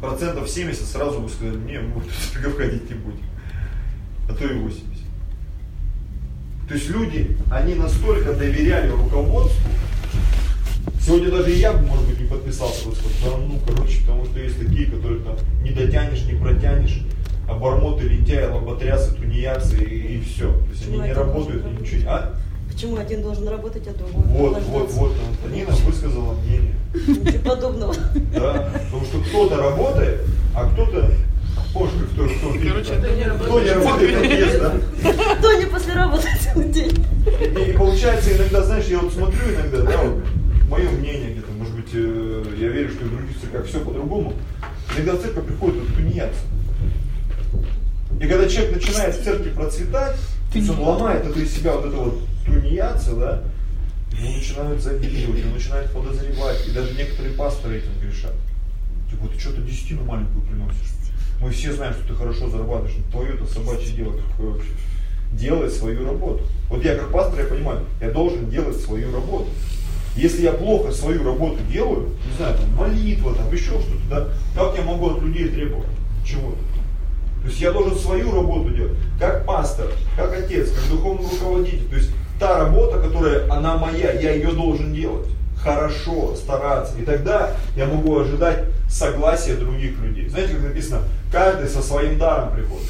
Процентов 0.00 0.48
70 0.48 0.84
сразу 0.84 1.20
бы 1.20 1.28
сказали, 1.28 1.56
не, 1.56 1.78
мы 1.78 2.00
в 2.00 2.32
церковь 2.32 2.56
ходить 2.56 2.90
не 2.90 2.96
будем. 2.96 3.24
А 4.28 4.34
то 4.34 4.44
и 4.44 4.58
80. 4.58 4.84
То 6.68 6.74
есть 6.74 6.90
люди, 6.90 7.38
они 7.50 7.74
настолько 7.74 8.32
доверяли 8.32 8.90
руководству, 8.90 9.70
Сегодня 11.06 11.30
даже 11.30 11.50
я 11.50 11.72
бы, 11.72 11.86
может 11.86 12.08
быть, 12.08 12.20
не 12.20 12.26
подписался 12.26 12.88
бы, 12.88 12.94
сказал, 12.96 13.38
ну, 13.38 13.60
короче, 13.64 14.00
потому 14.00 14.24
что 14.24 14.40
есть 14.40 14.58
такие, 14.58 14.86
которые 14.86 15.20
там 15.22 15.36
не 15.62 15.70
дотянешь, 15.70 16.24
не 16.24 16.34
протянешь, 16.34 17.00
обормоты, 17.48 18.08
лентяи, 18.08 18.44
лоботрясы, 18.44 19.14
тунеядцы 19.14 19.84
и, 19.84 20.16
и 20.16 20.20
все. 20.20 20.52
То 20.52 20.70
есть 20.70 20.88
они 20.88 20.98
не 20.98 21.12
работают, 21.12 21.64
ничего 21.80 22.00
не... 22.00 22.06
А? 22.06 22.34
Почему 22.76 22.98
один 22.98 23.22
должен 23.22 23.48
работать, 23.48 23.88
а 23.88 23.92
другой 23.94 24.22
Вот, 24.26 24.62
вот, 24.64 24.90
вот, 24.90 25.12
Антонина 25.30 25.70
высказала 25.76 26.34
мнение. 26.34 26.74
Ничего 26.92 27.54
подобного. 27.54 27.94
Да, 28.34 28.70
потому 28.84 29.04
что 29.06 29.18
кто-то 29.20 29.56
работает, 29.56 30.20
а 30.54 30.70
кто-то 30.70 31.10
Помнишь, 31.72 31.92
кто, 32.12 32.24
кто, 32.26 32.34
кто, 32.34 32.68
Короче, 32.68 32.92
кто, 32.92 33.14
не 33.14 33.24
работает, 33.24 33.78
кто 33.78 34.24
не 34.26 34.36
есть, 34.36 34.58
да? 34.58 34.74
Кто 35.38 35.52
не 35.54 35.64
после 35.64 35.94
работы 35.94 36.28
целый 36.38 36.68
день. 36.68 37.02
И, 37.40 37.70
и 37.70 37.72
получается 37.72 38.36
иногда, 38.36 38.62
знаешь, 38.62 38.84
я 38.88 38.98
вот 38.98 39.10
смотрю 39.10 39.54
иногда, 39.54 39.80
да, 39.80 39.96
вот, 40.02 40.22
мое 40.68 40.90
мнение 40.90 41.32
где-то, 41.32 41.52
может 41.52 41.74
быть, 41.74 41.88
э, 41.94 42.44
я 42.60 42.68
верю, 42.68 42.90
что 42.90 43.06
в 43.06 43.10
других 43.10 43.40
церквях 43.40 43.64
все 43.64 43.80
по-другому. 43.80 44.34
Иногда 44.94 45.12
в 45.14 45.22
церковь 45.22 45.46
приходит 45.46 45.80
вот 45.80 45.96
тунеядцы. 45.96 46.40
И 48.20 48.26
когда 48.26 48.46
человек 48.46 48.74
начинает 48.74 49.16
в 49.16 49.24
церкви 49.24 49.48
процветать, 49.48 50.16
есть 50.56 50.70
он 50.70 50.80
ломает 50.80 51.24
это 51.24 51.38
из 51.38 51.54
себя 51.54 51.76
вот 51.76 51.86
это 51.86 51.96
вот 51.96 52.18
тунеядца, 52.44 53.14
да, 53.14 53.42
ему 54.12 54.36
начинают 54.36 54.80
завидовать, 54.80 55.44
он 55.44 55.52
начинает 55.52 55.90
подозревать, 55.92 56.66
и 56.66 56.70
даже 56.70 56.94
некоторые 56.94 57.34
пасторы 57.34 57.78
этим 57.78 57.98
грешат. 58.00 58.32
Типа, 59.10 59.28
ты 59.28 59.38
что-то 59.38 59.60
десятину 59.60 60.04
маленькую 60.04 60.42
приносишь. 60.46 60.96
Мы 61.40 61.50
все 61.50 61.72
знаем, 61.72 61.92
что 61.92 62.08
ты 62.08 62.14
хорошо 62.14 62.48
зарабатываешь, 62.48 62.96
но 62.96 63.10
твое 63.10 63.34
это 63.34 63.46
собачье 63.46 63.94
дело 63.94 64.16
какое 64.30 64.52
вообще. 64.52 64.70
Делай 65.32 65.70
свою 65.70 66.06
работу. 66.06 66.44
Вот 66.70 66.82
я 66.84 66.96
как 66.96 67.12
пастор, 67.12 67.40
я 67.40 67.46
понимаю, 67.46 67.84
я 68.00 68.10
должен 68.10 68.48
делать 68.48 68.80
свою 68.80 69.12
работу. 69.12 69.48
Если 70.16 70.42
я 70.42 70.52
плохо 70.52 70.92
свою 70.92 71.22
работу 71.24 71.58
делаю, 71.70 72.14
не 72.26 72.36
знаю, 72.38 72.56
там 72.56 72.70
молитва, 72.74 73.34
там 73.34 73.52
еще 73.52 73.72
что-то, 73.72 74.08
да, 74.08 74.28
как 74.54 74.78
я 74.78 74.84
могу 74.84 75.10
от 75.10 75.22
людей 75.22 75.48
требовать 75.48 75.88
чего-то? 76.24 76.56
То 77.42 77.48
есть 77.48 77.60
я 77.60 77.72
должен 77.72 77.96
свою 77.96 78.34
работу 78.34 78.70
делать, 78.70 78.98
как 79.20 79.44
пастор, 79.44 79.86
как 80.16 80.36
отец, 80.36 80.70
как 80.70 80.90
духовный 80.90 81.28
руководитель. 81.30 81.88
То 81.88 81.96
есть 81.96 82.10
та 82.38 82.58
работа, 82.58 82.98
которая, 82.98 83.50
она 83.50 83.76
моя, 83.76 84.12
я 84.12 84.32
ее 84.32 84.52
должен 84.52 84.92
делать. 84.92 85.28
Хорошо, 85.62 86.34
стараться. 86.36 86.96
И 86.98 87.02
тогда 87.02 87.50
я 87.76 87.86
могу 87.86 88.18
ожидать 88.18 88.64
согласия 88.88 89.54
других 89.54 89.98
людей. 90.00 90.28
Знаете, 90.28 90.54
как 90.54 90.62
написано, 90.62 91.02
каждый 91.32 91.68
со 91.68 91.82
своим 91.82 92.18
даром 92.18 92.54
приходит. 92.54 92.88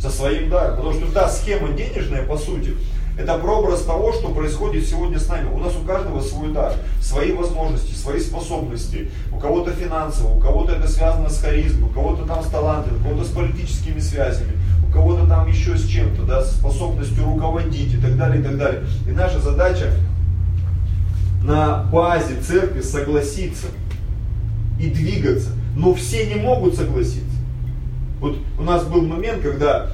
Со 0.00 0.10
своим 0.10 0.50
даром. 0.50 0.76
Потому 0.76 0.94
что 0.94 1.12
та 1.12 1.28
схема 1.28 1.68
денежная, 1.68 2.22
по 2.24 2.36
сути, 2.36 2.74
это 3.18 3.38
прообраз 3.38 3.82
того, 3.82 4.12
что 4.12 4.28
происходит 4.28 4.86
сегодня 4.86 5.18
с 5.18 5.28
нами. 5.28 5.48
У 5.48 5.58
нас 5.58 5.74
у 5.74 5.86
каждого 5.86 6.20
свой 6.20 6.52
дар, 6.52 6.74
свои 7.00 7.32
возможности, 7.32 7.94
свои 7.94 8.20
способности. 8.20 9.10
У 9.32 9.38
кого-то 9.38 9.72
финансово, 9.72 10.34
у 10.34 10.40
кого-то 10.40 10.72
это 10.72 10.86
связано 10.86 11.30
с 11.30 11.40
харизмой, 11.40 11.88
у 11.88 11.92
кого-то 11.92 12.26
там 12.26 12.42
с 12.42 12.48
талантами, 12.48 12.98
у 12.98 13.02
кого-то 13.02 13.24
с 13.24 13.30
политическими 13.30 14.00
связями, 14.00 14.52
у 14.86 14.92
кого-то 14.92 15.26
там 15.26 15.48
еще 15.48 15.78
с 15.78 15.86
чем-то, 15.86 16.22
да, 16.22 16.44
с 16.44 16.56
способностью 16.56 17.24
руководить 17.24 17.94
и 17.94 17.98
так 17.98 18.16
далее, 18.18 18.40
и 18.40 18.44
так 18.44 18.58
далее. 18.58 18.84
И 19.08 19.12
наша 19.12 19.40
задача 19.40 19.92
на 21.42 21.84
базе 21.84 22.38
церкви 22.40 22.82
согласиться 22.82 23.68
и 24.78 24.90
двигаться. 24.90 25.50
Но 25.74 25.94
все 25.94 26.26
не 26.26 26.34
могут 26.34 26.74
согласиться. 26.74 27.24
Вот 28.20 28.36
у 28.58 28.62
нас 28.62 28.84
был 28.84 29.02
момент, 29.02 29.42
когда 29.42 29.90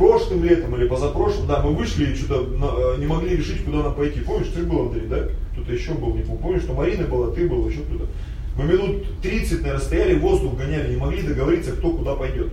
прошлым 0.00 0.42
летом 0.44 0.74
или 0.76 0.88
позапрошлым, 0.88 1.46
да, 1.46 1.60
мы 1.60 1.74
вышли 1.74 2.12
и 2.12 2.16
что-то 2.16 2.94
э, 2.96 3.00
не 3.00 3.06
могли 3.06 3.36
решить, 3.36 3.64
куда 3.64 3.82
нам 3.82 3.94
пойти. 3.94 4.20
Помнишь, 4.20 4.48
ты 4.54 4.62
был, 4.62 4.86
Андрей, 4.86 5.06
да? 5.06 5.28
Кто-то 5.52 5.72
еще 5.72 5.92
был, 5.92 6.14
не 6.14 6.22
помню. 6.22 6.40
Помнишь, 6.40 6.62
что 6.62 6.72
Марина 6.72 7.06
была, 7.06 7.30
ты 7.34 7.46
был, 7.46 7.68
еще 7.68 7.80
кто-то. 7.80 8.06
Мы 8.56 8.64
минут 8.64 9.20
30, 9.20 9.60
наверное, 9.60 9.84
стояли, 9.84 10.18
воздух 10.18 10.56
гоняли, 10.56 10.94
не 10.94 10.96
могли 10.96 11.22
договориться, 11.22 11.72
кто 11.72 11.90
куда 11.90 12.14
пойдет. 12.14 12.50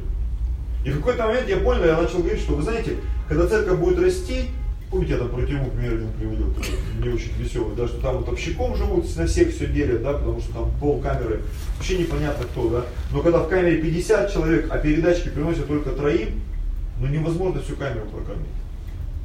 И 0.86 0.90
в 0.90 0.98
какой-то 0.98 1.26
момент 1.26 1.48
я 1.48 1.58
понял, 1.58 1.86
я 1.86 2.02
начал 2.02 2.20
говорить, 2.20 2.42
что 2.42 2.54
вы 2.54 2.64
знаете, 2.64 2.98
когда 3.30 3.48
церковь 3.48 3.80
будет 3.80 4.00
расти, 4.00 4.50
помните, 4.92 5.14
я 5.14 5.20
там 5.20 5.30
про 5.30 5.42
тюрьму 5.46 5.72
пример 5.72 5.94
один 5.94 6.12
приводил, 6.20 6.54
не 7.02 7.10
очень 7.10 7.32
веселый, 7.40 7.76
да, 7.78 7.88
что 7.88 8.02
там 8.02 8.18
вот 8.18 8.30
общиком 8.30 8.76
живут, 8.76 9.06
на 9.16 9.26
всех 9.26 9.54
все 9.54 9.68
делят, 9.68 10.04
да, 10.04 10.14
потому 10.14 10.42
что 10.42 10.52
там 10.52 10.72
пол 10.82 11.00
камеры, 11.00 11.42
вообще 11.78 11.98
непонятно 11.98 12.46
кто, 12.46 12.70
да. 12.70 12.86
Но 13.14 13.22
когда 13.22 13.40
в 13.40 13.48
камере 13.48 13.82
50 13.82 14.34
человек, 14.34 14.68
а 14.70 14.78
передачки 14.78 15.30
приносят 15.30 15.68
только 15.68 15.92
троим, 15.92 16.42
ну 17.00 17.08
невозможно 17.08 17.62
всю 17.62 17.76
камеру 17.76 18.06
прокормить. 18.06 18.48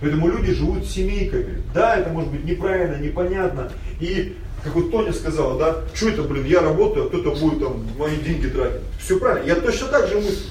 Поэтому 0.01 0.29
люди 0.29 0.53
живут 0.53 0.85
семейками. 0.85 1.63
Да, 1.73 1.97
это 1.97 2.11
может 2.11 2.31
быть 2.31 2.45
неправильно, 2.45 2.97
непонятно. 2.97 3.71
И, 4.01 4.37
как 4.65 4.75
вот 4.75 4.91
Тоня 4.91 5.13
сказала, 5.13 5.59
да, 5.59 5.77
что 5.95 6.09
это, 6.09 6.23
блин, 6.23 6.45
я 6.45 6.61
работаю, 6.61 7.07
а 7.07 7.09
кто-то 7.09 7.31
будет 7.37 7.61
там 7.61 7.87
мои 7.97 8.17
деньги 8.17 8.49
тратить. 8.49 8.81
Все 9.01 9.19
правильно. 9.19 9.47
Я 9.47 9.55
точно 9.55 9.87
так 9.89 10.09
же 10.09 10.17
мыслю. 10.17 10.51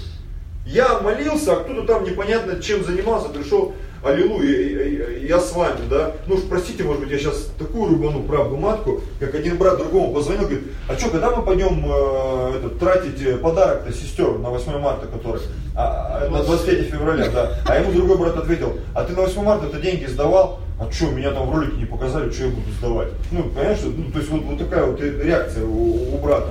Я 0.65 1.01
молился, 1.01 1.53
а 1.53 1.63
кто-то 1.63 1.83
там 1.85 2.05
непонятно 2.05 2.61
чем 2.61 2.85
занимался, 2.85 3.27
пришел 3.27 3.73
аллилуйя, 4.03 5.19
я 5.19 5.39
с 5.39 5.53
вами, 5.53 5.87
да. 5.89 6.13
Ну 6.27 6.35
уж 6.35 6.41
простите, 6.49 6.83
может 6.83 7.01
быть, 7.01 7.11
я 7.11 7.19
сейчас 7.19 7.51
такую 7.57 7.89
рубану 7.89 8.23
правду 8.23 8.57
матку, 8.57 9.01
как 9.19 9.35
один 9.35 9.57
брат 9.57 9.77
другому 9.77 10.13
позвонил, 10.13 10.43
говорит, 10.43 10.63
а 10.87 10.95
что, 10.97 11.09
когда 11.09 11.31
мы 11.31 11.43
пойдем 11.43 11.85
э, 11.85 12.57
этот, 12.57 12.79
тратить 12.79 13.21
э, 13.21 13.37
подарок-то 13.37 13.93
сестер 13.93 14.37
на 14.39 14.49
8 14.49 14.79
марта, 14.79 15.07
который, 15.07 15.41
а, 15.75 16.23
а 16.25 16.29
на 16.29 16.43
23 16.43 16.83
февраля, 16.83 17.29
да. 17.29 17.59
А 17.65 17.79
ему 17.79 17.91
другой 17.91 18.17
брат 18.17 18.37
ответил, 18.37 18.77
а 18.93 19.03
ты 19.03 19.13
на 19.13 19.21
8 19.21 19.43
марта 19.43 19.67
это 19.67 19.79
деньги 19.79 20.05
сдавал? 20.05 20.59
А 20.79 20.91
что, 20.91 21.11
меня 21.11 21.31
там 21.31 21.47
в 21.47 21.55
ролике 21.55 21.77
не 21.77 21.85
показали, 21.85 22.31
что 22.31 22.45
я 22.45 22.49
буду 22.49 22.71
сдавать? 22.79 23.09
Ну, 23.31 23.43
понимаешь, 23.43 23.79
ну, 23.83 24.11
то 24.11 24.17
есть 24.17 24.31
вот, 24.31 24.41
вот 24.41 24.57
такая 24.57 24.85
вот 24.85 24.99
реакция 24.99 25.63
у, 25.63 26.15
у 26.15 26.17
брата. 26.17 26.49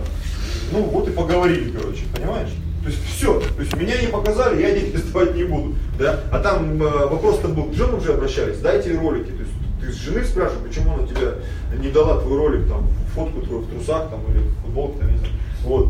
Ну, 0.71 0.83
вот 0.83 1.09
и 1.09 1.11
поговорили, 1.11 1.77
короче, 1.77 2.03
понимаешь? 2.15 2.51
То 2.83 2.89
есть 2.89 3.05
все, 3.05 3.41
то 3.41 3.61
есть 3.61 3.77
меня 3.77 4.01
не 4.01 4.09
показали, 4.09 4.63
я 4.63 4.71
деньги 4.73 4.97
сдавать 4.97 5.35
не 5.35 5.45
буду. 5.45 5.75
Да? 5.99 6.21
А 6.33 6.39
там 6.39 6.83
э, 6.83 7.07
вопрос-то 7.07 7.49
был, 7.49 7.65
к 7.65 7.75
женам 7.75 7.97
уже 7.97 8.15
обращались, 8.15 8.59
дайте 8.59 8.97
ролики. 8.99 9.31
То 9.31 9.43
есть 9.43 9.53
ты 9.81 9.93
с 9.93 9.97
жены 9.97 10.25
спрашиваешь, 10.25 10.67
почему 10.67 10.95
она 10.95 11.07
тебе 11.07 11.35
не 11.79 11.91
дала 11.91 12.21
твой 12.21 12.39
ролик, 12.39 12.69
там, 12.69 12.89
фотку 13.15 13.43
твою 13.43 13.63
в 13.63 13.71
трусах 13.71 14.09
там, 14.09 14.25
или 14.33 14.43
футболке, 14.63 14.99
там, 15.01 15.13
не 15.13 15.19
знаю. 15.19 15.35
Вот. 15.65 15.89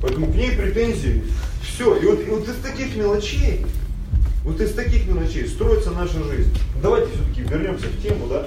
Поэтому 0.00 0.26
к 0.26 0.34
ней 0.34 0.52
претензии. 0.52 1.24
Все. 1.62 1.96
И 1.96 2.06
вот, 2.06 2.20
и 2.20 2.30
вот 2.30 2.48
из 2.48 2.56
таких 2.56 2.96
мелочей, 2.96 3.66
вот 4.44 4.60
из 4.60 4.72
таких 4.74 5.06
мелочей 5.06 5.46
строится 5.46 5.90
наша 5.90 6.22
жизнь. 6.24 6.56
Давайте 6.82 7.08
все-таки 7.14 7.42
вернемся 7.42 7.86
в 7.86 8.02
тему, 8.02 8.26
да. 8.28 8.46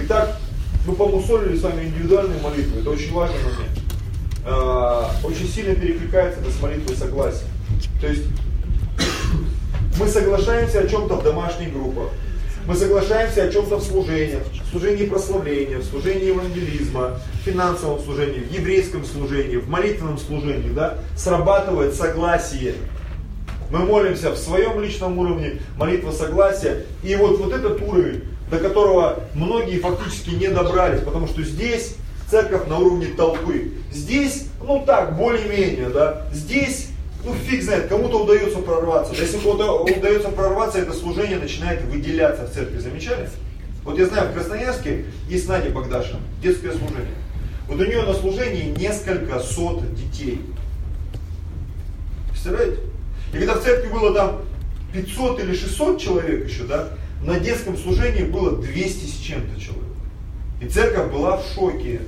Итак, 0.00 0.38
мы 0.86 0.94
помусолили 0.94 1.56
с 1.56 1.62
вами 1.62 1.84
индивидуальные 1.84 2.40
молитвы. 2.42 2.80
Это 2.80 2.90
очень 2.90 3.12
важный 3.12 3.38
момент. 3.38 3.81
Очень 5.24 5.48
сильно 5.48 5.74
перекликается 5.74 6.40
это 6.40 6.50
с 6.50 6.60
молитвой 6.60 6.96
согласия. 6.96 7.44
То 8.00 8.08
есть 8.08 8.24
мы 9.98 10.08
соглашаемся 10.08 10.80
о 10.80 10.88
чем-то 10.88 11.16
в 11.16 11.22
домашних 11.22 11.72
группах, 11.72 12.08
мы 12.66 12.76
соглашаемся 12.76 13.44
о 13.44 13.50
чем-то 13.50 13.76
в 13.76 13.82
служениях, 13.82 14.42
в 14.52 14.70
служении 14.70 15.06
прославления, 15.06 15.78
в 15.78 15.84
служении 15.84 16.26
евангелизма, 16.26 17.18
в 17.34 17.44
финансовом 17.44 18.00
служении, 18.00 18.40
в 18.40 18.52
еврейском 18.52 19.04
служении, 19.04 19.56
в 19.56 19.68
молитвенном 19.68 20.18
служении, 20.18 20.70
да, 20.70 20.98
срабатывает 21.16 21.94
согласие. 21.94 22.74
Мы 23.70 23.80
молимся 23.80 24.30
в 24.30 24.36
своем 24.36 24.80
личном 24.80 25.18
уровне, 25.18 25.60
молитва 25.76 26.12
согласия. 26.12 26.84
И 27.02 27.16
вот, 27.16 27.38
вот 27.38 27.52
этот 27.52 27.80
уровень, 27.82 28.22
до 28.50 28.58
которого 28.58 29.20
многие 29.34 29.78
фактически 29.78 30.30
не 30.30 30.48
добрались, 30.48 31.00
потому 31.00 31.26
что 31.26 31.42
здесь 31.42 31.96
церковь 32.32 32.66
на 32.66 32.78
уровне 32.78 33.08
толпы. 33.08 33.72
Здесь, 33.92 34.46
ну 34.66 34.82
так, 34.86 35.16
более-менее, 35.16 35.90
да. 35.90 36.26
Здесь 36.32 36.88
ну 37.24 37.34
фиг 37.34 37.62
знает, 37.62 37.88
кому-то 37.88 38.24
удается 38.24 38.58
прорваться. 38.58 39.14
Если 39.14 39.38
кому-то 39.38 39.84
удается 39.84 40.30
прорваться, 40.30 40.78
это 40.78 40.92
служение 40.92 41.38
начинает 41.38 41.84
выделяться 41.84 42.46
в 42.46 42.50
церкви. 42.50 42.78
Замечали? 42.78 43.28
Вот 43.84 43.98
я 43.98 44.06
знаю, 44.06 44.30
в 44.30 44.34
Красноярске 44.34 45.04
есть 45.28 45.46
Надя 45.46 45.70
Богдашина, 45.70 46.20
детское 46.42 46.72
служение. 46.72 47.14
Вот 47.68 47.78
у 47.78 47.84
нее 47.84 48.02
на 48.02 48.14
служении 48.14 48.74
несколько 48.76 49.38
сот 49.38 49.82
детей. 49.94 50.40
Представляете? 52.30 52.78
И 53.34 53.38
когда 53.38 53.54
в 53.54 53.62
церкви 53.62 53.88
было 53.88 54.14
там 54.14 54.40
500 54.94 55.40
или 55.40 55.54
600 55.54 56.00
человек 56.00 56.48
еще, 56.48 56.64
да, 56.64 56.88
на 57.22 57.38
детском 57.38 57.76
служении 57.76 58.22
было 58.22 58.56
200 58.56 59.06
с 59.06 59.20
чем-то 59.20 59.60
человек. 59.60 59.82
И 60.62 60.66
церковь 60.66 61.12
была 61.12 61.36
в 61.36 61.44
шоке. 61.54 62.00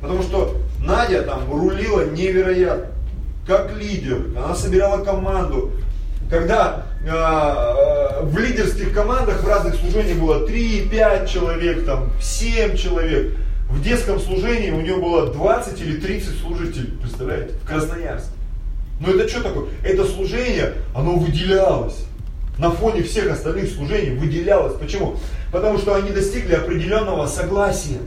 Потому 0.00 0.22
что 0.22 0.56
Надя 0.80 1.22
там 1.22 1.50
рулила 1.52 2.06
невероятно 2.06 2.96
как 3.46 3.76
лидер, 3.76 4.26
она 4.36 4.54
собирала 4.54 5.04
команду. 5.04 5.70
Когда 6.28 6.86
э, 7.04 8.24
в 8.24 8.36
лидерских 8.38 8.92
командах 8.92 9.44
в 9.44 9.48
разных 9.48 9.76
служениях 9.76 10.18
было 10.18 10.46
3-5 10.46 11.28
человек, 11.28 11.86
там 11.86 12.10
7 12.20 12.76
человек, 12.76 13.36
в 13.70 13.80
детском 13.82 14.18
служении 14.18 14.70
у 14.70 14.80
нее 14.80 14.96
было 14.96 15.32
20 15.32 15.80
или 15.80 16.00
30 16.00 16.40
служителей, 16.40 16.98
представляете, 17.00 17.54
в 17.62 17.66
Красноярске. 17.66 18.30
Но 18.98 19.10
это 19.10 19.28
что 19.28 19.42
такое? 19.42 19.66
Это 19.84 20.04
служение, 20.04 20.72
оно 20.94 21.16
выделялось. 21.16 22.04
На 22.58 22.70
фоне 22.70 23.02
всех 23.02 23.30
остальных 23.30 23.70
служений 23.70 24.16
выделялось. 24.16 24.74
Почему? 24.74 25.16
Потому 25.52 25.78
что 25.78 25.94
они 25.94 26.10
достигли 26.10 26.54
определенного 26.54 27.26
согласия. 27.26 27.98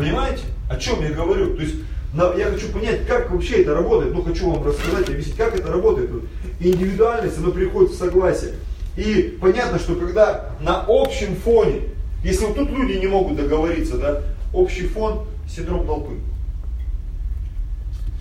Понимаете? 0.00 0.44
О 0.70 0.76
чем 0.76 1.02
я 1.02 1.10
говорю? 1.10 1.56
То 1.56 1.62
есть 1.62 1.74
я 2.14 2.46
хочу 2.50 2.68
понять, 2.68 3.06
как 3.06 3.30
вообще 3.30 3.60
это 3.60 3.74
работает. 3.74 4.14
Ну, 4.14 4.22
хочу 4.22 4.50
вам 4.50 4.64
рассказать, 4.66 5.10
объяснить, 5.10 5.36
как 5.36 5.54
это 5.54 5.70
работает. 5.70 6.10
Индивидуальность, 6.58 7.36
она 7.36 7.50
приходит 7.50 7.90
в 7.90 7.98
согласие. 7.98 8.54
И 8.96 9.36
понятно, 9.38 9.78
что 9.78 9.96
когда 9.96 10.52
на 10.62 10.86
общем 10.88 11.36
фоне, 11.36 11.82
если 12.24 12.46
вот 12.46 12.56
тут 12.56 12.70
люди 12.70 12.96
не 12.96 13.08
могут 13.08 13.36
договориться, 13.36 13.98
да, 13.98 14.22
общий 14.54 14.86
фон– 14.86 15.26
синдром 15.46 15.86
толпы. 15.86 16.14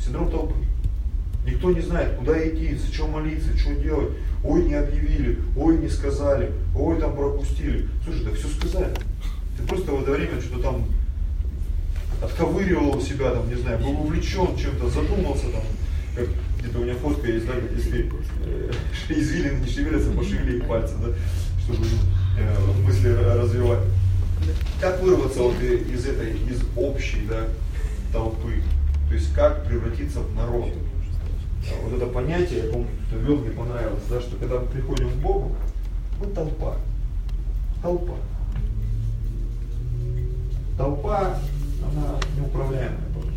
Синдром 0.04 0.30
толпы. 0.30 0.56
Никто 1.46 1.72
не 1.72 1.82
знает, 1.82 2.18
куда 2.18 2.46
идти, 2.46 2.76
за 2.76 2.94
что 2.94 3.08
молиться, 3.08 3.58
что 3.58 3.74
делать. 3.76 4.10
Ой, 4.44 4.64
не 4.64 4.74
объявили, 4.74 5.40
ой, 5.56 5.78
не 5.78 5.88
сказали, 5.88 6.52
ой, 6.78 7.00
там 7.00 7.16
пропустили. 7.16 7.88
Слушай, 8.04 8.26
да 8.26 8.32
все 8.32 8.48
сказали. 8.50 8.94
Ты 9.58 9.66
просто 9.66 9.94
в 9.94 10.04
это 10.04 10.12
время 10.12 10.42
что-то 10.42 10.64
там 10.64 10.86
отковыривал 12.22 13.02
себя, 13.02 13.32
там, 13.32 13.48
не 13.50 13.56
знаю, 13.56 13.80
был 13.80 14.02
увлечен 14.02 14.58
чем-то, 14.58 14.90
задумался 14.90 15.46
там, 15.52 15.64
как 16.16 16.28
где-то 16.60 16.80
у 16.80 16.84
меня 16.84 16.96
фотка 16.96 17.28
есть, 17.32 17.46
да, 17.46 17.54
если 17.76 18.12
э, 18.46 18.72
извилины 19.10 19.60
не 19.60 19.68
шевелятся, 19.68 20.12
пошевели 20.12 20.58
их 20.58 20.68
пальцы, 20.68 20.96
да, 20.98 21.14
чтобы 21.64 21.86
э, 22.38 22.84
мысли 22.86 23.10
развивать. 23.10 23.80
Как 24.82 25.02
вырваться 25.02 25.42
вот 25.42 25.62
из 25.62 26.06
этой, 26.06 26.32
из 26.34 26.62
общей, 26.76 27.26
да, 27.30 27.46
толпы? 28.12 28.62
То 29.08 29.16
есть 29.16 29.34
как 29.34 29.66
превратиться 29.66 30.20
в 30.20 30.36
народ? 30.36 30.70
Вот 31.84 31.94
это 31.94 32.06
понятие, 32.08 32.66
я 32.66 32.72
помню, 32.72 32.88
что 33.08 33.18
вел, 33.18 33.38
мне 33.38 33.52
понравилось, 33.52 34.04
да, 34.10 34.20
что 34.22 34.38
когда 34.38 34.60
мы 34.60 34.68
приходим 34.68 35.10
к 35.10 35.16
Богу, 35.16 35.56
мы 36.20 36.28
толпа. 36.28 36.76
Толпа. 37.82 38.16
Толпа 40.78 41.40
она 41.84 42.20
неуправляемая 42.38 43.10
была. 43.16 43.32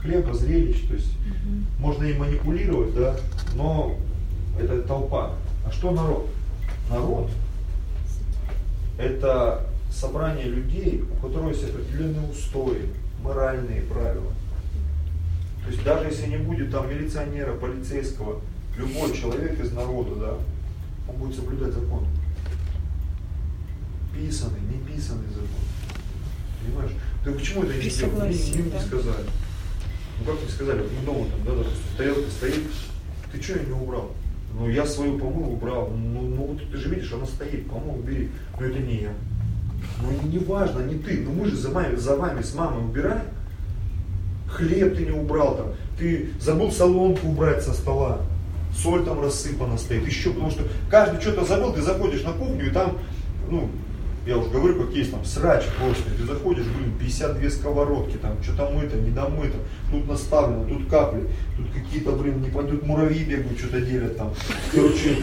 Хлеба, 0.00 0.34
зрелищ, 0.34 0.86
то 0.88 0.94
есть 0.94 1.12
угу. 1.16 1.64
можно 1.78 2.04
и 2.04 2.18
манипулировать, 2.18 2.94
да, 2.94 3.16
но 3.54 3.96
это 4.58 4.82
толпа. 4.82 5.32
А 5.66 5.72
что 5.72 5.90
народ? 5.90 6.28
Народ 6.90 7.30
это 8.98 9.66
собрание 9.90 10.46
людей, 10.46 11.02
у 11.02 11.26
которых 11.26 11.56
есть 11.56 11.64
определенные 11.64 12.30
устои, 12.30 12.88
моральные 13.22 13.82
правила. 13.82 14.32
То 15.64 15.70
есть 15.70 15.84
даже 15.84 16.08
если 16.08 16.28
не 16.28 16.38
будет 16.38 16.70
там 16.70 16.88
милиционера, 16.88 17.54
полицейского, 17.54 18.40
любой 18.76 19.14
человек 19.14 19.58
из 19.60 19.72
народа, 19.72 20.14
да, 20.16 20.34
он 21.08 21.16
будет 21.16 21.36
соблюдать 21.36 21.72
закон. 21.72 22.06
Писанный, 24.14 24.60
не 24.60 24.78
писанный 24.78 25.28
закон. 25.28 25.48
Понимаешь? 26.66 26.92
Ты 27.24 27.32
почему 27.32 27.64
это 27.64 27.74
не 27.74 27.88
сделал? 27.88 28.26
Мне, 28.26 28.28
не 28.28 28.80
сказали. 28.80 29.26
Ну 30.18 30.32
как 30.32 30.42
не 30.42 30.48
сказали, 30.48 30.80
вот 30.80 31.04
дома 31.04 31.26
там, 31.30 31.44
да, 31.44 31.50
допустим, 31.52 31.96
тарелка 31.96 32.30
стоит, 32.30 32.62
ты 33.32 33.42
что 33.42 33.52
ее 33.58 33.66
не 33.66 33.72
убрал? 33.72 34.10
Ну 34.54 34.70
я 34.70 34.86
свою 34.86 35.18
помыл 35.18 35.52
убрал, 35.52 35.90
ну, 35.90 36.22
ну 36.22 36.46
вот 36.46 36.70
ты 36.70 36.76
же 36.78 36.88
видишь, 36.88 37.12
она 37.12 37.26
стоит, 37.26 37.68
помыл, 37.68 37.98
убери. 37.98 38.30
Но 38.58 38.66
это 38.66 38.78
не 38.78 39.02
я. 39.02 39.12
Ну 40.00 40.28
не 40.28 40.38
важно, 40.38 40.80
не 40.80 40.98
ты, 40.98 41.20
ну 41.20 41.32
мы 41.32 41.46
же 41.46 41.56
за 41.56 41.70
вами, 41.70 41.96
за 41.96 42.16
вами 42.16 42.42
с 42.42 42.54
мамой 42.54 42.84
убираем. 42.84 43.24
Хлеб 44.48 44.96
ты 44.96 45.04
не 45.04 45.10
убрал 45.10 45.56
там, 45.56 45.66
ты 45.98 46.30
забыл 46.40 46.72
соломку 46.72 47.28
убрать 47.28 47.62
со 47.62 47.74
стола, 47.74 48.20
соль 48.74 49.04
там 49.04 49.20
рассыпана 49.20 49.76
стоит, 49.76 50.06
еще, 50.06 50.30
потому 50.30 50.50
что 50.50 50.62
каждый 50.88 51.20
что-то 51.20 51.44
забыл, 51.44 51.74
ты 51.74 51.82
заходишь 51.82 52.22
на 52.22 52.32
кухню 52.32 52.68
и 52.68 52.70
там, 52.70 52.96
ну, 53.50 53.68
я 54.26 54.36
уже 54.36 54.50
говорю, 54.50 54.84
как 54.84 54.94
есть 54.94 55.12
там 55.12 55.24
срач 55.24 55.64
просто. 55.78 56.10
Ты 56.18 56.24
заходишь, 56.24 56.66
блин, 56.66 56.98
52 56.98 57.50
сковородки, 57.50 58.16
там 58.16 58.42
что-то 58.42 58.70
мыто, 58.70 58.96
не 58.96 59.10
домыто, 59.10 59.56
тут 59.90 60.08
наставлено, 60.08 60.64
тут 60.64 60.88
капли, 60.90 61.28
тут 61.56 61.66
какие-то, 61.72 62.12
блин, 62.12 62.42
не 62.42 62.50
тут 62.50 62.84
муравьи 62.84 63.24
бегают, 63.24 63.58
что-то 63.58 63.80
делят 63.80 64.16
там. 64.16 64.34
Короче, 64.72 65.16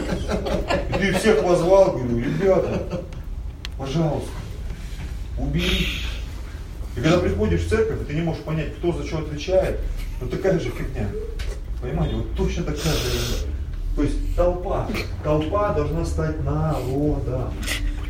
ты 0.98 1.12
всех 1.12 1.44
позвал, 1.44 1.92
говорю, 1.92 2.18
ребята, 2.18 3.02
пожалуйста, 3.76 4.30
уберите. 5.38 6.06
И 6.96 7.00
когда 7.00 7.18
приходишь 7.18 7.62
в 7.62 7.68
церковь, 7.68 8.00
и 8.02 8.04
ты 8.04 8.14
не 8.14 8.22
можешь 8.22 8.42
понять, 8.42 8.74
кто 8.76 8.92
за 8.92 9.06
что 9.06 9.18
отвечает, 9.18 9.80
вот 10.20 10.30
такая 10.30 10.58
же 10.58 10.70
фигня. 10.70 11.08
Понимаете, 11.82 12.14
вот 12.16 12.34
точно 12.36 12.62
такая 12.62 12.94
же. 12.94 13.46
То 13.96 14.02
есть 14.02 14.34
толпа, 14.34 14.88
толпа 15.22 15.74
должна 15.74 16.04
стать 16.06 16.42
народом. 16.42 17.52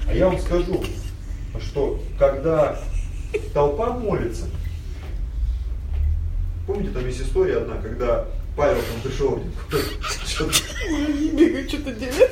А 0.06 0.14
я 0.14 0.26
вам 0.28 0.38
скажу, 0.38 0.84
что 1.60 2.00
когда 2.18 2.78
толпа 3.52 3.90
молится, 3.90 4.46
помните, 6.66 6.90
там 6.92 7.06
есть 7.06 7.22
история 7.22 7.58
одна, 7.58 7.76
когда 7.76 8.26
Павел 8.56 8.80
там 8.82 9.00
пришел, 9.02 9.42
что-то 10.26 11.92
делает. 11.92 12.30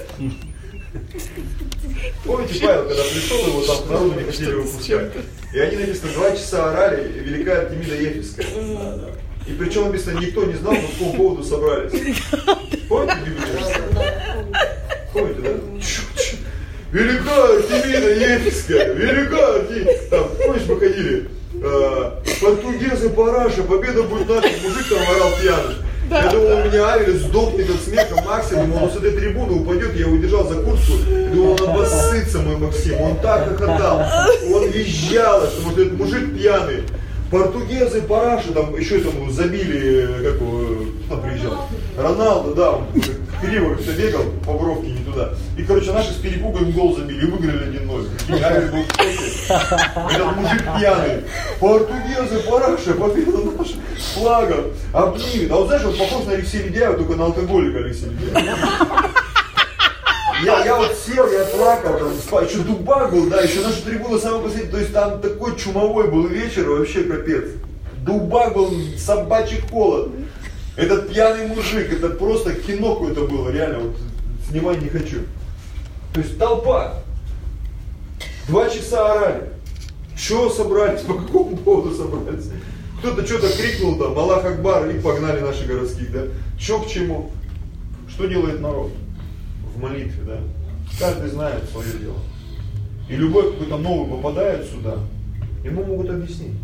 Помните, 2.25 2.61
Павел, 2.61 2.89
когда 2.89 3.03
пришел, 3.03 3.47
его 3.47 3.63
там 3.63 3.89
народу 3.89 4.21
не 4.21 4.25
хотели 4.25 4.53
выпускать. 4.53 5.13
И 5.53 5.59
они 5.59 5.77
написано, 5.77 6.13
два 6.13 6.31
часа 6.33 6.71
орали, 6.71 7.21
великая 7.21 7.63
Артемида 7.63 7.95
Ефиская. 7.95 8.47
И 9.47 9.53
причем 9.55 9.87
написано, 9.87 10.21
никто 10.21 10.45
не 10.45 10.55
знал, 10.55 10.75
по 10.75 10.89
какому 10.89 11.15
поводу 11.15 11.43
собрались. 11.43 11.93
Помните 12.89 13.19
Библию? 13.27 13.47
Помните, 15.13 15.41
да? 15.41 15.51
Велика 16.93 17.45
Артемида 17.45 18.11
Ефиская, 18.15 18.93
велика. 18.93 19.55
Там, 20.11 20.29
помнишь, 20.39 20.63
мы 20.69 20.79
ходили, 20.79 21.29
э, 21.55 22.11
Португезы 22.41 23.09
параша, 23.11 23.63
победа 23.63 24.03
будет 24.05 24.29
наша, 24.29 24.49
мужик 24.63 24.89
там 24.89 25.17
орал 25.17 25.33
пьяный. 25.41 25.77
Да, 26.11 26.25
я 26.25 26.31
думал, 26.31 26.49
да. 26.49 26.57
у 26.57 26.67
меня 26.67 26.89
Авель 26.89 27.17
сдохнет 27.17 27.71
от 27.71 27.81
смеха 27.81 28.23
максимум, 28.23 28.83
он 28.83 28.91
с 28.91 28.97
этой 28.97 29.13
трибуны 29.13 29.63
упадет, 29.63 29.95
я 29.95 30.07
его 30.07 30.17
держал 30.17 30.47
за 30.47 30.57
куртку, 30.57 30.93
и 31.09 31.35
думал, 31.35 31.53
он 31.53 31.71
обоссытся, 31.71 32.39
мой 32.41 32.57
Максим, 32.57 33.01
он 33.01 33.17
так 33.19 33.49
хохотал, 33.49 34.03
он 34.53 34.69
визжал, 34.69 35.47
что 35.47 35.63
вот 35.63 35.79
этот 35.79 35.95
мужик 35.95 36.37
пьяный, 36.37 36.83
Португезы, 37.31 38.03
параши, 38.03 38.53
там 38.53 38.77
еще 38.77 38.99
там 38.99 39.33
забили, 39.33 40.07
как 40.23 40.35
его, 40.35 40.72
там 41.09 41.21
приезжал? 41.23 41.69
Роналдо, 41.97 42.55
да, 42.55 42.73
он 42.73 42.87
криво 43.41 43.77
все 43.77 43.93
бегал, 43.93 44.25
по 44.47 44.53
бровке 44.55 44.91
не 44.91 45.05
туда. 45.05 45.31
И, 45.57 45.63
короче, 45.63 45.93
наши 45.93 46.13
с 46.13 46.17
перепугом 46.17 46.71
гол 46.73 46.97
забили 46.97 47.27
выиграли 47.27 47.81
1-0. 47.81 48.39
Я 48.39 48.61
был. 48.71 48.85
Этот 50.11 50.37
мужик 50.37 50.63
пьяный. 50.79 51.25
Португезы, 51.61 52.39
параши, 52.49 52.95
победа 52.95 53.39
наша, 53.59 53.75
флагом, 54.15 54.65
обнимет. 54.93 55.51
А 55.51 55.57
вот 55.57 55.67
знаешь, 55.67 55.85
вот 55.85 55.99
похож 55.99 56.25
на 56.27 56.33
Алексея 56.33 56.65
Ледяева, 56.65 56.97
только 56.97 57.17
на 57.17 57.25
алкоголика 57.27 57.79
Алексея 57.79 58.11
Ледяева. 58.11 58.59
Я, 60.45 60.65
я 60.65 60.77
вот 60.77 60.93
сел, 61.07 61.31
я 61.31 61.45
плакал, 61.45 61.99
там, 61.99 62.13
спал, 62.15 62.43
еще 62.43 62.59
дубак 62.59 63.13
был, 63.13 63.29
да, 63.29 63.43
еще 63.43 63.61
наша 63.61 63.81
трибуна 63.83 64.19
самая 64.19 64.41
последняя, 64.41 64.71
то 64.73 64.79
есть 64.79 64.93
там 64.93 65.21
такой 65.21 65.57
чумовой 65.57 66.11
был 66.11 66.27
вечер, 66.27 66.69
вообще 66.69 67.05
капец. 67.05 67.45
Дубак 67.99 68.55
был, 68.55 68.73
собачий 68.99 69.61
холод. 69.71 70.11
Этот 70.77 71.13
пьяный 71.13 71.47
мужик, 71.49 71.93
это 71.93 72.11
просто 72.11 72.55
кино 72.55 72.95
какое-то 72.95 73.27
было, 73.27 73.51
реально, 73.51 73.81
вот 73.81 73.97
снимать 74.49 74.81
не 74.81 74.89
хочу. 74.89 75.21
То 76.15 76.21
есть 76.21 76.39
толпа. 76.39 76.95
Два 78.49 78.69
часа 78.69 79.13
орали. 79.13 79.51
Чего 80.17 80.51
собрались, 80.51 81.01
по 81.07 81.15
какому 81.15 81.57
поводу 81.57 81.95
собрались? 81.95 82.51
Кто-то 82.99 83.27
что-то 83.27 83.49
крикнул 83.57 83.99
там, 83.99 84.19
Аллах 84.19 84.45
Акбар, 84.45 84.89
и 84.89 85.01
погнали 85.01 85.41
наши 85.41 85.67
городских, 85.67 86.13
да? 86.13 86.25
Че 86.59 86.81
к 86.81 86.89
чему? 86.89 87.31
Что 88.09 88.27
делает 88.27 88.61
народ? 88.61 88.93
в 89.75 89.81
молитве, 89.81 90.23
да. 90.25 90.41
Каждый 90.99 91.31
знает 91.31 91.65
свое 91.71 91.93
дело. 91.99 92.19
И 93.09 93.17
любой 93.17 93.53
какой-то 93.53 93.79
новый 93.79 94.17
попадает 94.17 94.67
сюда, 94.67 94.97
ему 95.65 95.85
могут 95.85 96.11
объяснить. 96.11 96.55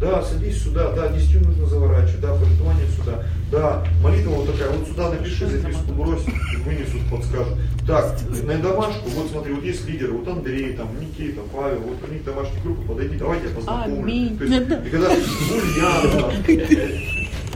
Да, 0.00 0.22
садись 0.22 0.62
сюда, 0.62 0.92
да, 0.92 1.08
десятью 1.08 1.44
нужно 1.44 1.66
заворачивать, 1.66 2.20
да, 2.20 2.32
пожертвование 2.34 2.86
сюда, 2.86 3.24
да, 3.50 3.84
молитва 4.00 4.30
вот 4.30 4.52
такая, 4.52 4.70
вот 4.70 4.86
сюда 4.86 5.10
напиши, 5.10 5.48
записку 5.48 5.92
брось, 5.92 6.22
вынесут, 6.68 7.00
подскажут. 7.10 7.54
Так, 7.86 8.16
на 8.44 8.58
домашку, 8.58 9.08
вот 9.08 9.30
смотри, 9.30 9.52
вот 9.54 9.64
есть 9.64 9.86
лидеры, 9.88 10.12
вот 10.12 10.28
Андрей, 10.28 10.74
там, 10.74 10.88
Никита, 11.00 11.40
Павел, 11.54 11.80
вот 11.80 11.96
у 12.06 12.12
них 12.12 12.24
домашняя 12.24 12.62
группа, 12.62 12.82
подойди, 12.92 13.16
давайте 13.16 13.48
я 13.48 13.54
познакомлю. 13.54 14.02
Аминь. 14.02 14.38
То 14.38 14.44
есть, 14.44 14.60
и 14.86 14.90
когда 14.90 15.08
Ульяна, 15.08 16.32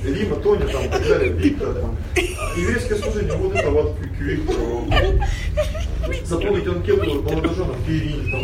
Рима, 0.04 0.36
Тоня, 0.36 0.66
там, 0.66 0.84
и 0.84 0.88
так 0.88 1.02
далее, 1.06 1.32
Виктор, 1.32 1.74
там, 1.74 1.96
еврейское 2.56 2.96
служение, 2.96 3.34
вот 3.34 3.54
это 3.54 3.70
вот 3.70 3.94
к, 3.96 4.00
к 4.00 4.20
Виктору. 4.20 4.86
Заполните 6.24 6.70
анкету 6.70 7.22
молодоженов 7.22 7.76
к 7.84 7.88
Ирине, 7.88 8.22
там, 8.32 8.42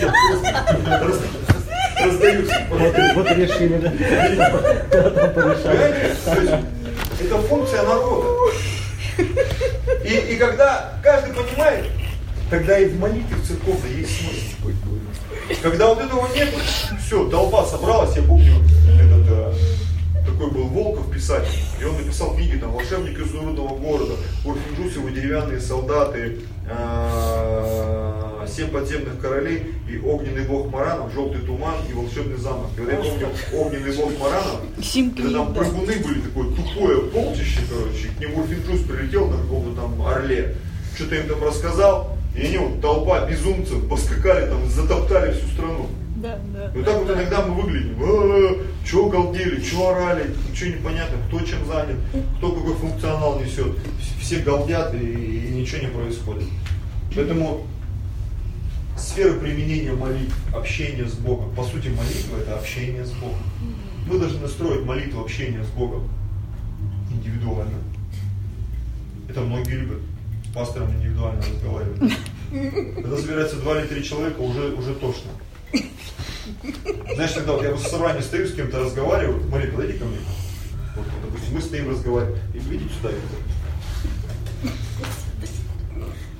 я 0.00 0.12
просто 0.98 1.06
раз- 1.06 1.22
раздаются. 2.04 2.56
Вот, 2.70 2.94
вот 3.14 3.30
решили, 3.36 3.78
да? 3.78 3.92
Это 7.20 7.38
функция 7.48 7.82
народа. 7.84 8.26
И, 10.04 10.34
и 10.34 10.36
когда 10.36 10.92
каждый 11.02 11.32
понимает, 11.34 11.86
тогда 12.50 12.78
и 12.78 12.88
в 12.88 13.00
молитве 13.00 13.36
церковной 13.46 14.00
есть 14.00 14.20
смысл. 14.20 14.70
Когда 15.62 15.88
вот 15.88 16.00
этого 16.00 16.28
нет, 16.34 16.50
все, 17.04 17.28
толпа 17.30 17.64
собралась, 17.64 18.14
я 18.16 18.22
помню, 18.22 18.62
такой 20.34 20.50
был 20.50 20.64
Волков 20.68 21.10
писатель, 21.12 21.58
и 21.80 21.84
он 21.84 21.96
написал 21.96 22.34
книги, 22.34 22.56
там, 22.56 22.72
«Волшебник 22.72 23.18
изумрудного 23.18 23.76
города», 23.76 24.14
«Урфинджусовы 24.44 25.12
деревянные 25.12 25.60
солдаты», 25.60 26.40
э, 26.68 28.46
«Семь 28.54 28.68
подземных 28.68 29.18
королей» 29.20 29.74
и 29.88 29.98
«Огненный 29.98 30.42
бог 30.42 30.70
Маранов», 30.70 31.12
«Желтый 31.12 31.40
туман» 31.42 31.74
и 31.88 31.92
«Волшебный 31.92 32.36
замок». 32.36 32.70
Вот 32.76 32.88
я 32.90 32.96
помню, 32.96 33.28
«Огненный 33.54 33.96
бог 33.96 34.10
Маранов», 34.18 34.60
когда 35.14 35.38
там 35.38 35.54
прыгуны 35.54 35.96
были, 36.04 36.20
такое 36.20 36.48
тупое 36.54 37.00
полчище, 37.10 37.60
короче, 37.70 38.08
к 38.16 38.20
нему 38.20 38.42
Урфинджус 38.42 38.80
прилетел 38.82 39.28
на 39.28 39.38
каком-то 39.38 39.80
там 39.80 40.06
орле, 40.06 40.56
что-то 40.96 41.14
им 41.14 41.28
там 41.28 41.42
рассказал, 41.42 42.16
и 42.36 42.42
они 42.46 42.58
вот 42.58 42.80
толпа 42.80 43.26
безумцев 43.26 43.88
поскакали 43.88 44.46
там, 44.46 44.68
затоптали 44.68 45.32
всю 45.32 45.46
страну. 45.48 45.88
Да, 46.24 46.38
да. 46.54 46.70
И 46.72 46.76
вот 46.78 46.84
так 46.86 46.98
вот 47.02 47.10
иногда 47.10 47.46
мы 47.46 47.60
выглядим, 47.60 47.96
«А, 48.00 48.64
чего 48.86 49.10
галдели, 49.10 49.60
чего 49.62 49.90
орали, 49.90 50.34
ничего 50.50 50.70
непонятно, 50.70 51.18
кто 51.28 51.40
чем 51.40 51.66
занят, 51.66 51.96
кто 52.38 52.50
какой 52.52 52.74
функционал 52.76 53.38
несет. 53.40 53.66
Вс- 54.00 54.20
Все 54.22 54.38
галдят 54.38 54.94
и, 54.94 54.98
и 54.98 55.50
ничего 55.50 55.82
не 55.82 55.88
происходит. 55.88 56.48
Поэтому 57.14 57.66
сфера 58.96 59.34
применения 59.38 59.92
молитв, 59.92 60.34
общение 60.56 61.06
с 61.06 61.12
Богом. 61.12 61.54
По 61.54 61.62
сути, 61.64 61.88
молитва 61.88 62.38
это 62.40 62.54
общение 62.58 63.04
с 63.04 63.10
Богом. 63.10 63.36
Мы 64.06 64.18
должны 64.18 64.40
настроить 64.40 64.86
молитву 64.86 65.20
общение 65.20 65.62
с 65.62 65.68
Богом 65.68 66.08
индивидуально. 67.10 67.78
Это 69.28 69.40
многие 69.42 69.74
любят 69.74 69.98
пастором 70.54 70.90
индивидуально 70.92 71.42
разговаривать. 71.42 72.14
Когда 73.02 73.16
собирается 73.18 73.56
два 73.56 73.78
или 73.80 73.88
три 73.88 74.02
человека, 74.02 74.40
уже, 74.40 74.70
уже 74.74 74.94
тошно. 74.94 75.30
Знаешь, 77.14 77.32
когда 77.32 77.52
вот 77.52 77.62
я 77.62 77.72
в 77.72 77.80
собрании 77.80 78.20
стою, 78.20 78.46
с 78.46 78.54
кем-то 78.54 78.80
разговариваю, 78.80 79.42
Мария, 79.48 79.70
подойди 79.70 79.98
ко 79.98 80.04
мне. 80.04 80.18
Вот, 80.96 81.06
вот, 81.06 81.24
допустим, 81.24 81.54
мы 81.54 81.60
стоим 81.60 81.90
разговариваем. 81.90 82.38
И 82.54 82.58
видите 82.58 82.94
сюда. 82.94 83.10
это. 83.10 84.70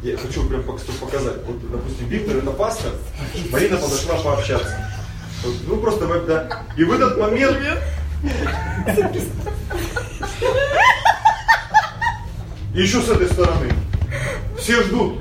Я 0.03 0.19
хочу 0.19 0.47
прям 0.47 0.63
показать. 0.63 1.47
Вот, 1.47 1.71
допустим, 1.71 2.09
Виктор 2.09 2.37
это 2.37 2.51
пастор, 2.51 2.93
Марина 3.51 3.79
подошла 3.79 4.17
пообщаться. 4.17 4.91
Вот, 5.43 5.55
ну 5.67 5.77
просто 5.79 6.07
вот, 6.07 6.27
да. 6.27 6.65
И 6.77 6.85
в 6.85 6.93
этот 6.93 7.19
момент 7.19 7.57
И 12.75 12.83
еще 12.83 13.01
с 13.01 13.09
этой 13.09 13.29
стороны. 13.29 13.73
Все 14.59 14.83
ждут. 14.83 15.21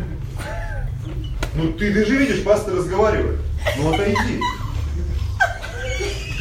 Ну 1.56 1.72
ты, 1.74 1.94
ты 1.94 2.06
же 2.06 2.18
видишь, 2.18 2.44
пастор 2.44 2.76
разговаривает. 2.76 3.40
Ну 3.78 3.94
отойди. 3.94 4.42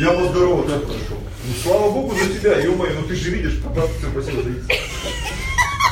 Я 0.03 0.11
поздоровал, 0.11 0.65
так 0.65 0.83
прошел. 0.83 1.17
Ну 1.47 1.55
слава 1.63 1.93
Богу 1.93 2.13
за 2.17 2.37
тебя, 2.37 2.59
ё-моё, 2.59 2.93
ну 3.01 3.07
ты 3.07 3.15
же 3.15 3.31
видишь, 3.31 3.61
папа, 3.63 3.87
все, 3.87 4.11
спасибо, 4.11 4.41
отойди. 4.41 4.59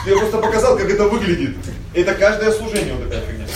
Я 0.05 0.17
просто 0.17 0.39
показал, 0.39 0.77
как 0.77 0.91
это 0.91 1.05
выглядит. 1.05 1.55
Это 1.95 2.15
каждое 2.15 2.51
служение 2.51 2.95
вот 2.95 3.05
такая 3.05 3.25
фигня. 3.25 3.47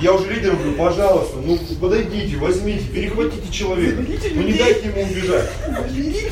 Я 0.00 0.14
уже 0.14 0.32
лидеру 0.32 0.56
говорю, 0.56 0.72
пожалуйста, 0.72 1.36
ну 1.36 1.58
подойдите, 1.82 2.38
возьмите, 2.38 2.86
перехватите 2.86 3.52
человека. 3.52 4.02
Ну 4.34 4.42
не 4.42 4.54
дайте 4.54 4.88
ему 4.88 5.02
убежать. 5.02 5.50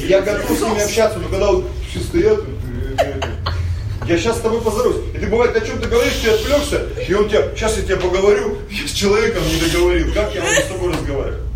Я 0.08 0.22
готов 0.22 0.58
с 0.58 0.62
ними 0.62 0.82
общаться, 0.82 1.18
но 1.18 1.28
когда 1.28 1.52
вот 1.52 1.70
все 1.90 2.00
стоят, 2.00 2.38
э, 2.38 2.96
э, 3.00 3.20
э, 3.20 4.08
я 4.08 4.16
сейчас 4.16 4.38
с 4.38 4.40
тобой 4.40 4.62
поздороваюсь. 4.62 5.14
И 5.14 5.18
ты 5.18 5.26
бывает 5.26 5.54
о 5.54 5.60
чем 5.60 5.78
ты 5.78 5.90
говоришь, 5.90 6.14
ты 6.22 6.30
отвлекся, 6.30 6.88
и 7.06 7.12
он 7.12 7.28
тебя, 7.28 7.54
сейчас 7.54 7.76
я 7.76 7.82
тебе 7.82 7.96
поговорю, 7.96 8.56
я 8.70 8.88
с 8.88 8.92
человеком 8.92 9.42
не 9.46 9.60
договорил, 9.60 10.14
как 10.14 10.34
я 10.34 10.40
могу 10.40 10.54
с 10.54 10.64
тобой 10.64 10.92
разговаривать? 10.94 11.49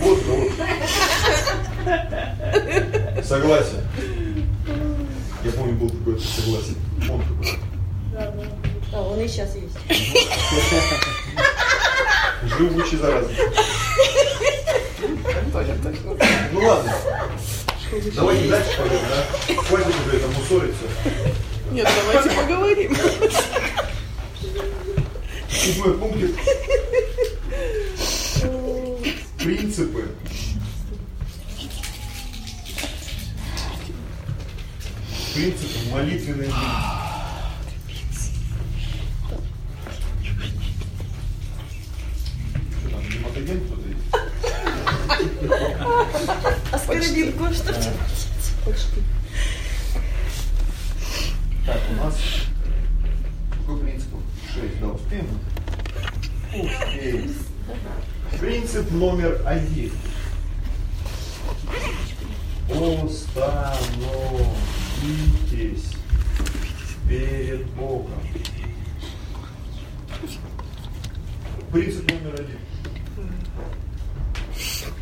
Вот, 0.00 0.22
вот. 0.24 0.52
Согласен. 3.24 3.82
Я 5.44 5.52
помню, 5.52 5.74
был 5.74 5.88
какой-то 5.90 6.22
согласен. 6.22 6.76
Он 7.10 7.22
такой. 7.22 7.58
А, 8.92 9.02
он 9.02 9.20
и 9.20 9.28
сейчас 9.28 9.54
есть. 9.54 9.76
Живучий 12.58 12.96
зараза. 12.96 13.30
Ну 16.52 16.60
ладно. 16.66 16.94
Давайте 18.14 18.48
дальше 18.48 18.70
пойдем, 18.78 19.00
да? 19.08 19.24
Хватит 19.62 19.94
уже 20.06 20.16
это 20.16 20.26
мусориться. 20.28 20.84
Нет, 21.70 21.88
давайте 22.04 22.30
поговорим. 22.30 22.96
Седьмой 25.48 25.94
пунктик. 25.98 26.34
Принципы. 29.38 30.04
Принципы 35.86 35.92
молитвенной 35.92 36.50
жизни. 40.22 40.72
Что 42.80 42.90
там, 42.90 43.02
гематоген 43.08 43.60
кто-то 43.66 43.88
есть? 43.88 44.06
Оскорбинку, 46.72 47.44
что 47.54 47.72
Почти. 48.64 49.00
Так, 51.64 51.80
у 51.90 51.94
нас 52.04 52.16
какой 53.50 53.78
принцип? 53.80 54.08
Шесть, 54.52 54.80
да, 54.80 54.86
успеем? 54.88 55.26
Успеем. 56.52 57.34
Принцип 58.40 58.90
номер 58.90 59.40
один. 59.46 59.92
Остановитесь 65.46 65.92
перед 67.08 67.66
Богом. 67.70 68.20
Принцип 71.72 72.10
номер 72.10 72.34
один. 72.34 72.58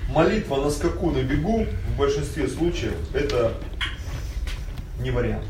молитва 0.08 0.56
на 0.62 0.70
скаку, 0.70 1.10
на 1.10 1.22
бегу 1.22 1.66
в 1.96 1.96
большинстве 2.34 2.48
случаев 2.48 2.94
это 3.12 3.54
не 5.00 5.10
вариант. 5.10 5.44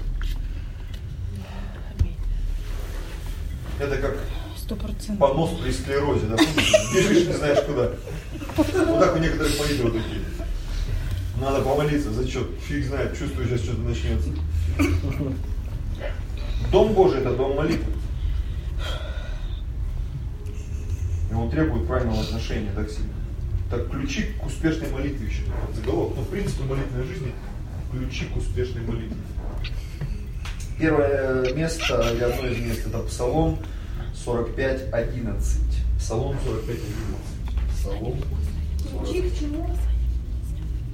Это 3.78 3.96
как 3.96 4.16
Сто 4.56 4.76
процентов. 4.76 5.18
понос 5.18 5.50
при 5.60 5.72
склерозе, 5.72 6.26
да? 6.26 6.36
Бежишь, 6.94 7.26
не 7.28 7.32
знаешь 7.34 7.64
куда. 7.66 7.90
Вот 8.56 9.00
так 9.00 9.16
у 9.16 9.18
некоторых 9.18 9.58
молитвы 9.58 9.90
такие. 9.90 10.20
Надо 11.40 11.62
помолиться, 11.62 12.12
зачет. 12.12 12.48
Фиг 12.66 12.86
знает, 12.86 13.18
чувствую, 13.18 13.48
сейчас 13.48 13.60
что-то 13.62 13.80
начнется. 13.80 14.28
Дом 16.70 16.94
Божий 16.94 17.20
это 17.20 17.34
дом 17.34 17.56
молитвы. 17.56 17.92
И 21.30 21.34
он 21.34 21.50
требует 21.50 21.86
правильного 21.86 22.20
отношения 22.22 22.70
так 22.74 22.88
сильно. 22.88 23.12
Так 23.74 23.90
ключи 23.90 24.26
к 24.40 24.46
успешной 24.46 24.88
молитве 24.90 25.26
еще. 25.26 25.42
Вот 25.66 25.74
заголовок. 25.74 26.16
Ну, 26.16 26.22
в 26.22 26.28
принципе, 26.28 26.62
молитвенной 26.62 27.06
жизни 27.08 27.32
ключи 27.90 28.26
к 28.26 28.36
успешной 28.36 28.82
молитве. 28.82 29.16
Первое 30.78 31.52
место, 31.54 32.12
или 32.14 32.22
одно 32.22 32.46
из 32.46 32.58
мест, 32.58 32.86
это 32.86 33.00
Псалом 33.00 33.58
45.11. 34.24 35.38
Псалом 35.98 36.36
45.11. 36.36 36.80
Псалом 37.72 38.16
45. 38.92 39.32
к 39.32 39.38
чему? 39.40 39.76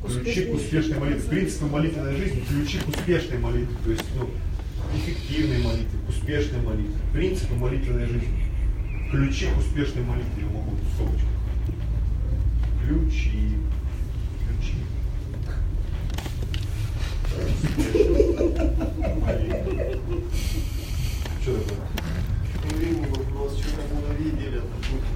Ключи 0.07 0.45
к 0.47 0.55
успешной 0.55 0.99
молитве. 1.01 1.28
Принципы 1.28 1.66
молитвенной 1.66 2.16
жизни, 2.16 2.43
ключи 2.49 2.78
к 2.78 2.89
успешной 2.89 3.39
молитве. 3.41 3.76
То 3.85 3.91
есть, 3.91 4.05
ну, 4.16 4.31
эффективной 4.97 5.62
молитве, 5.62 5.99
к 6.07 6.09
успешной 6.09 6.62
молитве. 6.62 6.95
Принципы 7.12 7.55
молитвенной 7.57 8.07
жизни. 8.07 8.47
Ключи 9.11 9.49
к 9.49 9.59
успешной 9.59 10.03
молитве, 10.05 10.45
я 10.45 10.47
могу 10.47 10.70
в 10.70 10.95
скобочках. 10.95 11.39
Ключи. 12.91 13.57
Ключи. 14.49 14.74
Что 21.41 21.51
такое? 21.55 21.78
Риму 22.80 23.05
вопрос, 23.11 23.51
что 23.59 23.68
там 23.76 23.86
муравьи 23.95 24.30
делят 24.32 24.64
на 24.64 24.76
путь. 24.88 25.07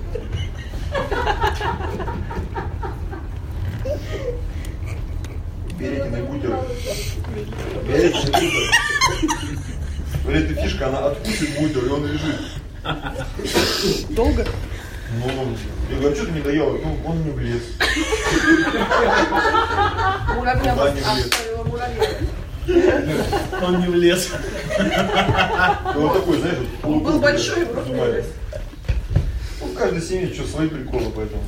Перетиный 5.77 6.23
бутер. 6.23 6.53
Перетиный 7.89 8.43
бутер. 8.53 8.71
Эта 10.29 10.53
фишка, 10.63 10.87
она 10.87 10.99
откусит 11.07 11.51
бутер, 11.59 11.85
и 11.87 11.89
он 11.89 12.07
лежит. 12.07 12.39
Долго? 14.11 14.47
Ну, 15.19 15.31
ну, 15.33 15.57
я 15.91 15.99
говорю, 15.99 16.17
что 16.17 16.27
ты 16.27 16.33
не 16.33 16.41
доел? 16.41 16.79
Ну, 16.83 16.99
он 17.07 17.23
не 17.25 17.31
влез. 17.31 17.63
Вас 20.37 20.95
не 20.95 21.01
оставила 21.01 21.65
муравья. 21.65 22.09
Он 23.63 23.81
не 23.81 23.87
влез. 23.89 24.31
И 24.79 25.99
вот 25.99 26.15
такой, 26.15 26.39
знаешь, 26.39 26.59
Он 26.83 27.01
был 27.01 27.21
большой, 27.21 27.65
в 27.65 27.75
рот 27.75 27.85
Понимаешь? 27.87 28.13
влез. 28.15 28.27
Ну, 29.61 29.67
в 29.67 29.75
каждой 29.75 30.03
семье 30.03 30.33
что 30.33 30.47
свои 30.47 30.69
приколы, 30.69 31.11
поэтому. 31.15 31.43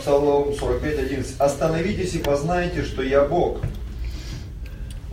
Псалом 0.00 0.50
45.11. 0.50 1.38
Остановитесь 1.38 2.14
и 2.14 2.18
познайте, 2.18 2.84
что 2.84 3.02
я 3.02 3.24
Бог. 3.24 3.60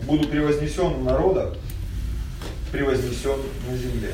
Буду 0.03 0.27
превознесен 0.27 0.93
в 0.93 1.03
народах, 1.03 1.55
превознесен 2.71 3.39
на 3.69 3.77
земле. 3.77 4.11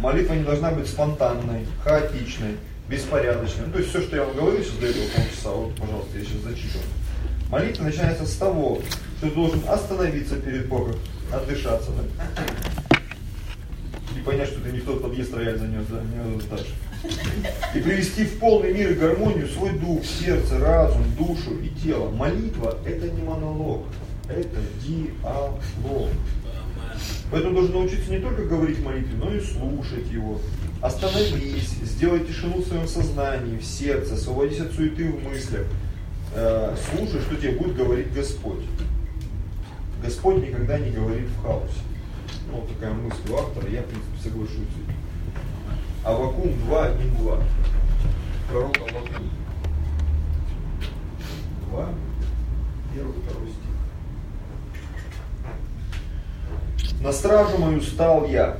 Молитва 0.00 0.34
не 0.34 0.44
должна 0.44 0.70
быть 0.70 0.88
спонтанной, 0.88 1.66
хаотичной, 1.82 2.56
беспорядочной. 2.88 3.66
Ну, 3.66 3.72
то 3.72 3.78
есть 3.78 3.90
все, 3.90 4.02
что 4.02 4.16
я 4.16 4.24
вам 4.24 4.36
говорил 4.36 4.62
сейчас 4.62 4.76
до 4.76 4.86
этого 4.86 5.04
полчаса, 5.16 5.50
вот, 5.50 5.74
пожалуйста, 5.76 6.18
я 6.18 6.24
сейчас 6.24 6.40
зачитываю. 6.42 6.86
Молитва 7.50 7.84
начинается 7.84 8.26
с 8.26 8.36
того, 8.36 8.80
что 9.18 9.28
ты 9.28 9.34
должен 9.34 9.60
остановиться 9.68 10.36
перед 10.36 10.68
Богом, 10.68 10.96
отдышаться, 11.32 11.90
да? 11.92 12.04
И 14.16 14.22
понять, 14.22 14.48
что 14.48 14.60
ты 14.60 14.70
не 14.70 14.78
в 14.78 14.84
тот 14.84 15.02
подъезд 15.02 15.34
рояль 15.34 15.58
занес, 15.58 15.86
да, 15.88 16.00
не 16.02 16.40
дальше. 16.48 16.74
И 17.74 17.80
привести 17.80 18.24
в 18.24 18.38
полный 18.38 18.72
мир 18.72 18.92
и 18.92 18.94
гармонию 18.94 19.48
свой 19.48 19.70
дух, 19.72 20.04
сердце, 20.04 20.58
разум, 20.58 21.04
душу 21.18 21.58
и 21.62 21.68
тело. 21.82 22.10
Молитва– 22.10 22.78
это 22.86 23.10
не 23.10 23.22
монолог, 23.22 23.84
это 24.28 24.60
диалог. 24.82 26.08
Поэтому 27.30 27.54
должен 27.54 27.74
научиться 27.74 28.10
не 28.10 28.20
только 28.20 28.44
говорить 28.44 28.84
молитве, 28.84 29.16
но 29.18 29.34
и 29.34 29.40
слушать 29.40 30.10
его. 30.10 30.40
Остановись, 30.80 31.70
сделай 31.82 32.20
тишину 32.20 32.58
в 32.58 32.66
своем 32.66 32.86
сознании, 32.86 33.56
в 33.56 33.64
сердце, 33.64 34.14
освободись 34.14 34.60
от 34.60 34.72
суеты 34.72 35.10
в 35.10 35.24
мыслях. 35.24 35.66
Э, 36.34 36.76
слушай, 36.90 37.20
что 37.22 37.36
тебе 37.36 37.52
будет 37.52 37.76
говорить 37.76 38.12
Господь. 38.12 38.64
Господь 40.02 40.46
никогда 40.46 40.78
не 40.78 40.90
говорит 40.90 41.28
в 41.28 41.42
хаосе. 41.42 41.72
Ну, 42.50 42.58
вот 42.58 42.68
такая 42.68 42.92
мысль 42.92 43.30
у 43.30 43.36
автора, 43.36 43.68
я, 43.70 43.82
в 43.82 43.86
принципе, 43.86 44.22
соглашусь. 44.22 44.68
Авакум 46.04 46.52
2, 46.66 46.86
1, 46.86 47.16
2. 47.16 47.38
Пророк 48.50 48.76
Авакум. 48.76 49.30
2, 51.70 51.88
1, 52.92 53.04
2 53.04 53.12
стих. 53.22 53.63
На 57.04 57.12
стражу 57.12 57.58
мою 57.58 57.82
стал 57.82 58.26
я, 58.26 58.56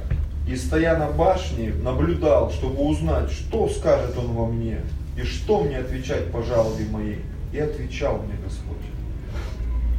и 0.46 0.54
стоя 0.54 0.98
на 0.98 1.08
башне, 1.08 1.72
наблюдал, 1.82 2.50
чтобы 2.52 2.82
узнать, 2.82 3.30
что 3.30 3.70
скажет 3.70 4.18
он 4.18 4.34
во 4.34 4.46
мне, 4.46 4.82
и 5.16 5.22
что 5.22 5.64
мне 5.64 5.78
отвечать 5.78 6.30
по 6.30 6.42
жалобе 6.42 6.84
моей. 6.90 7.20
И 7.54 7.58
отвечал 7.58 8.18
мне 8.18 8.34
Господь. 8.44 8.76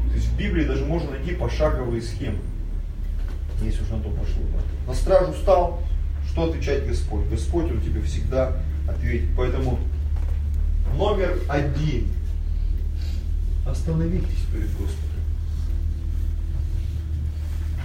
То 0.09 0.13
есть 0.13 0.27
в 0.27 0.37
Библии 0.37 0.63
даже 0.63 0.85
можно 0.85 1.09
найти 1.09 1.33
пошаговые 1.33 2.03
схемы, 2.03 2.37
если 3.63 3.81
уж 3.81 3.89
на 3.89 3.99
то 3.99 4.09
пошло. 4.09 4.43
Да. 4.53 4.91
На 4.91 4.93
стражу 4.93 5.33
стал, 5.33 5.79
что 6.29 6.43
отвечать 6.43 6.85
Господь? 6.85 7.25
Господь, 7.31 7.71
Он 7.71 7.81
тебе 7.81 8.01
всегда 8.03 8.57
ответит. 8.87 9.29
Поэтому 9.35 9.79
номер 10.95 11.39
один. 11.49 12.09
Остановитесь 13.65 14.45
перед 14.53 14.69
Господом. 14.77 15.04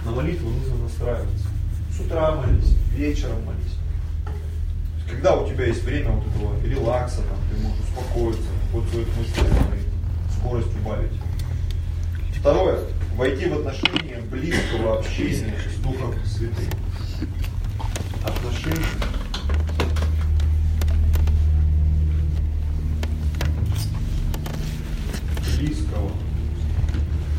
На 0.05 0.11
молитву 0.11 0.49
нужно 0.49 0.83
настраиваться. 0.83 1.47
С 1.95 1.99
утра 1.99 2.31
молись, 2.35 2.75
вечером 2.95 3.45
молись. 3.45 3.77
Когда 5.09 5.35
у 5.35 5.47
тебя 5.47 5.65
есть 5.65 5.83
время 5.83 6.11
вот 6.11 6.25
этого 6.27 6.59
релакса, 6.65 7.17
там, 7.17 7.37
ты 7.49 7.61
можешь 7.61 7.79
успокоиться, 7.81 8.49
вот 8.71 8.89
своих 8.89 9.07
мыслей 9.17 9.43
и 9.77 10.39
скорость 10.39 10.75
убавить. 10.75 11.11
Второе. 12.39 12.79
Войти 13.15 13.45
в 13.45 13.59
отношения 13.59 14.19
близкого 14.31 14.97
общения 14.97 15.53
с 15.69 15.79
Духом 15.83 16.15
Святым. 16.25 16.69
Отношения. 18.25 18.85
Близкого 25.59 26.11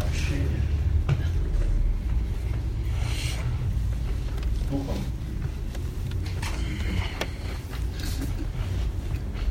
общения 0.00 0.62
с 4.61 4.61
Духом. 4.72 4.94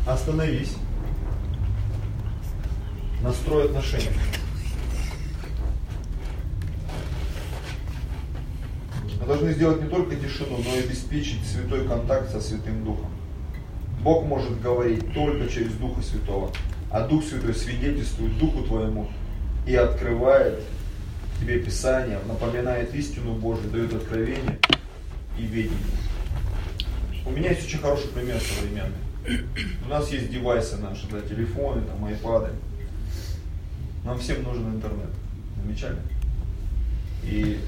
Остановись. 0.08 0.76
Настрой 3.22 3.66
отношения. 3.66 4.12
Мы 9.20 9.28
должны 9.28 9.54
сделать 9.54 9.84
не 9.84 9.90
только 9.90 10.16
тишину, 10.16 10.58
но 10.58 10.76
и 10.76 10.80
обеспечить 10.80 11.46
святой 11.46 11.88
контакт 11.88 12.32
со 12.32 12.42
Святым 12.42 12.84
Духом. 12.84 13.12
Бог 14.02 14.26
может 14.26 14.60
говорить 14.60 15.14
только 15.14 15.48
через 15.48 15.74
Духа 15.74 16.02
Святого, 16.02 16.52
а 16.90 17.08
Дух 17.08 17.24
Святой 17.24 17.54
свидетельствует 17.54 18.36
Духу 18.40 18.64
твоему 18.64 19.08
и 19.68 19.76
открывает 19.76 20.60
тебе 21.40 21.60
Писание, 21.60 22.18
напоминает 22.28 22.96
истину 22.96 23.34
Божию, 23.34 23.70
дает 23.70 23.94
откровение 23.94 24.58
и 25.42 25.48
ведение. 25.48 25.78
У 27.26 27.32
меня 27.32 27.50
есть 27.50 27.66
очень 27.66 27.80
хороший 27.80 28.08
пример 28.10 28.40
современный. 28.40 28.98
У 29.86 29.90
нас 29.90 30.12
есть 30.12 30.32
девайсы 30.32 30.78
наши, 30.78 31.08
да, 31.08 31.22
телефоны, 31.22 31.82
там, 31.82 32.04
айпады. 32.06 32.50
Нам 34.04 34.20
всем 34.20 34.44
нужен 34.44 34.76
интернет. 34.76 35.10
Замечательно. 35.58 36.02
И 37.24 37.60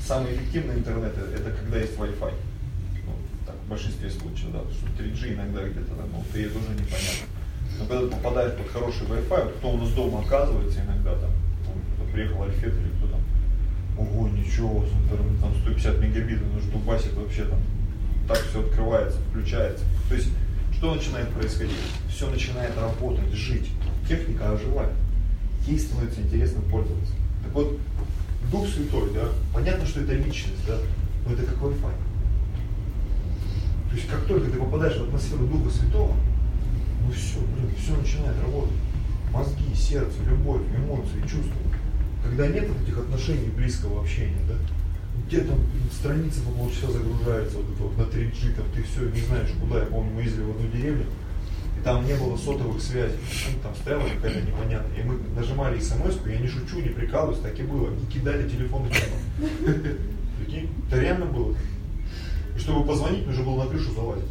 самый 0.00 0.34
эффективный 0.34 0.76
интернет 0.76 1.16
это, 1.16 1.50
когда 1.50 1.78
есть 1.78 1.96
Wi-Fi. 1.96 2.32
Ну, 3.06 3.12
так, 3.46 3.56
в 3.56 3.68
большинстве 3.68 4.10
случаев, 4.10 4.52
да, 4.52 4.60
потому 4.60 4.74
что 4.74 4.86
3G 5.02 5.34
иногда 5.34 5.64
где-то 5.64 5.94
там, 5.94 6.08
ну, 6.12 6.24
3 6.32 6.44
тоже 6.44 6.68
непонятно. 6.70 7.26
Но 7.78 7.86
когда 7.86 8.06
ты 8.06 8.06
попадаешь 8.08 8.56
под 8.56 8.68
хороший 8.68 9.06
Wi-Fi, 9.06 9.58
кто 9.58 9.70
у 9.70 9.76
нас 9.78 9.90
дома 9.90 10.20
оказывается 10.20 10.80
иногда 10.80 11.14
там, 11.16 11.30
приехал 12.12 12.42
Альфет 12.44 12.74
или 12.74 12.91
ого, 14.02 14.28
ничего, 14.28 14.84
там 15.40 15.54
150 15.62 15.98
мегабит, 16.00 16.40
ну 16.52 16.60
что 16.60 16.78
басит 16.78 17.14
вообще 17.14 17.44
там, 17.44 17.58
так 18.28 18.38
все 18.38 18.60
открывается, 18.60 19.18
включается. 19.30 19.84
То 20.08 20.14
есть, 20.14 20.28
что 20.76 20.94
начинает 20.94 21.28
происходить? 21.30 21.76
Все 22.10 22.28
начинает 22.28 22.76
работать, 22.76 23.32
жить. 23.32 23.70
Техника 24.08 24.52
оживает. 24.52 24.92
Ей 25.66 25.78
становится 25.78 26.20
интересно 26.20 26.60
пользоваться. 26.62 27.12
Так 27.44 27.52
вот, 27.54 27.78
Дух 28.50 28.66
Святой, 28.68 29.10
да, 29.14 29.28
понятно, 29.54 29.86
что 29.86 30.00
это 30.00 30.14
личность, 30.14 30.66
да, 30.66 30.76
но 31.26 31.34
это 31.34 31.44
как 31.44 31.56
Wi-Fi. 31.58 31.92
То 33.90 33.96
есть, 33.96 34.08
как 34.08 34.24
только 34.24 34.50
ты 34.50 34.58
попадаешь 34.58 34.96
в 34.96 35.04
атмосферу 35.04 35.46
Духа 35.46 35.70
Святого, 35.70 36.14
ну 37.04 37.12
все, 37.12 37.38
блин, 37.40 37.70
все 37.78 37.94
начинает 37.96 38.40
работать. 38.40 38.76
Мозги, 39.32 39.74
сердце, 39.74 40.16
любовь, 40.28 40.62
эмоции, 40.76 41.20
чувства. 41.22 41.56
Когда 42.24 42.46
нет 42.46 42.68
этих 42.84 42.98
отношений, 42.98 43.48
близкого 43.56 44.00
общения, 44.00 44.38
да, 44.48 44.54
где 45.26 45.40
там 45.40 45.58
страница 45.90 46.40
по 46.42 46.50
полчаса 46.52 46.90
загружается, 46.90 47.56
вот 47.56 47.66
вот 47.78 47.98
на 47.98 48.02
3G, 48.02 48.54
там 48.54 48.64
ты 48.74 48.82
все, 48.82 49.08
не 49.08 49.20
знаешь 49.20 49.50
куда, 49.60 49.80
я 49.80 49.86
помню, 49.86 50.12
мы 50.12 50.22
ездили 50.22 50.44
в 50.44 50.50
одну 50.50 50.68
деревню, 50.68 51.06
и 51.78 51.82
там 51.82 52.06
не 52.06 52.14
было 52.14 52.36
сотовых 52.36 52.80
связей, 52.80 53.18
ну, 53.52 53.62
там 53.62 53.74
стояла 53.74 54.02
какая-то 54.02 54.40
непонятная, 54.40 55.00
и 55.00 55.02
мы 55.02 55.18
нажимали 55.34 55.80
смс 55.80 56.16
я 56.26 56.38
не 56.38 56.48
шучу, 56.48 56.80
не 56.80 56.90
прикалываюсь, 56.90 57.40
так 57.40 57.58
и 57.58 57.62
было, 57.62 57.90
не 57.90 58.06
кидали 58.06 58.48
телефон 58.48 58.88
в 58.88 58.92
Прикинь, 60.38 60.70
это 60.88 61.00
реально 61.00 61.26
было. 61.26 61.54
И 62.56 62.58
чтобы 62.58 62.86
позвонить, 62.86 63.26
нужно 63.26 63.44
было 63.44 63.64
на 63.64 63.70
крышу 63.70 63.92
залазить. 63.92 64.24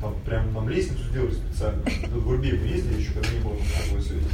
Там 0.00 0.14
прям 0.24 0.52
нам 0.52 0.68
лестницу 0.68 1.02
сделали 1.10 1.32
специально. 1.32 1.82
Тут 1.82 2.22
в 2.22 2.28
Урбе 2.28 2.52
мы 2.52 2.66
ездили 2.66 3.00
еще, 3.00 3.12
когда 3.12 3.30
не 3.30 3.40
было 3.40 3.56
такой 3.56 4.02
связи. 4.02 4.26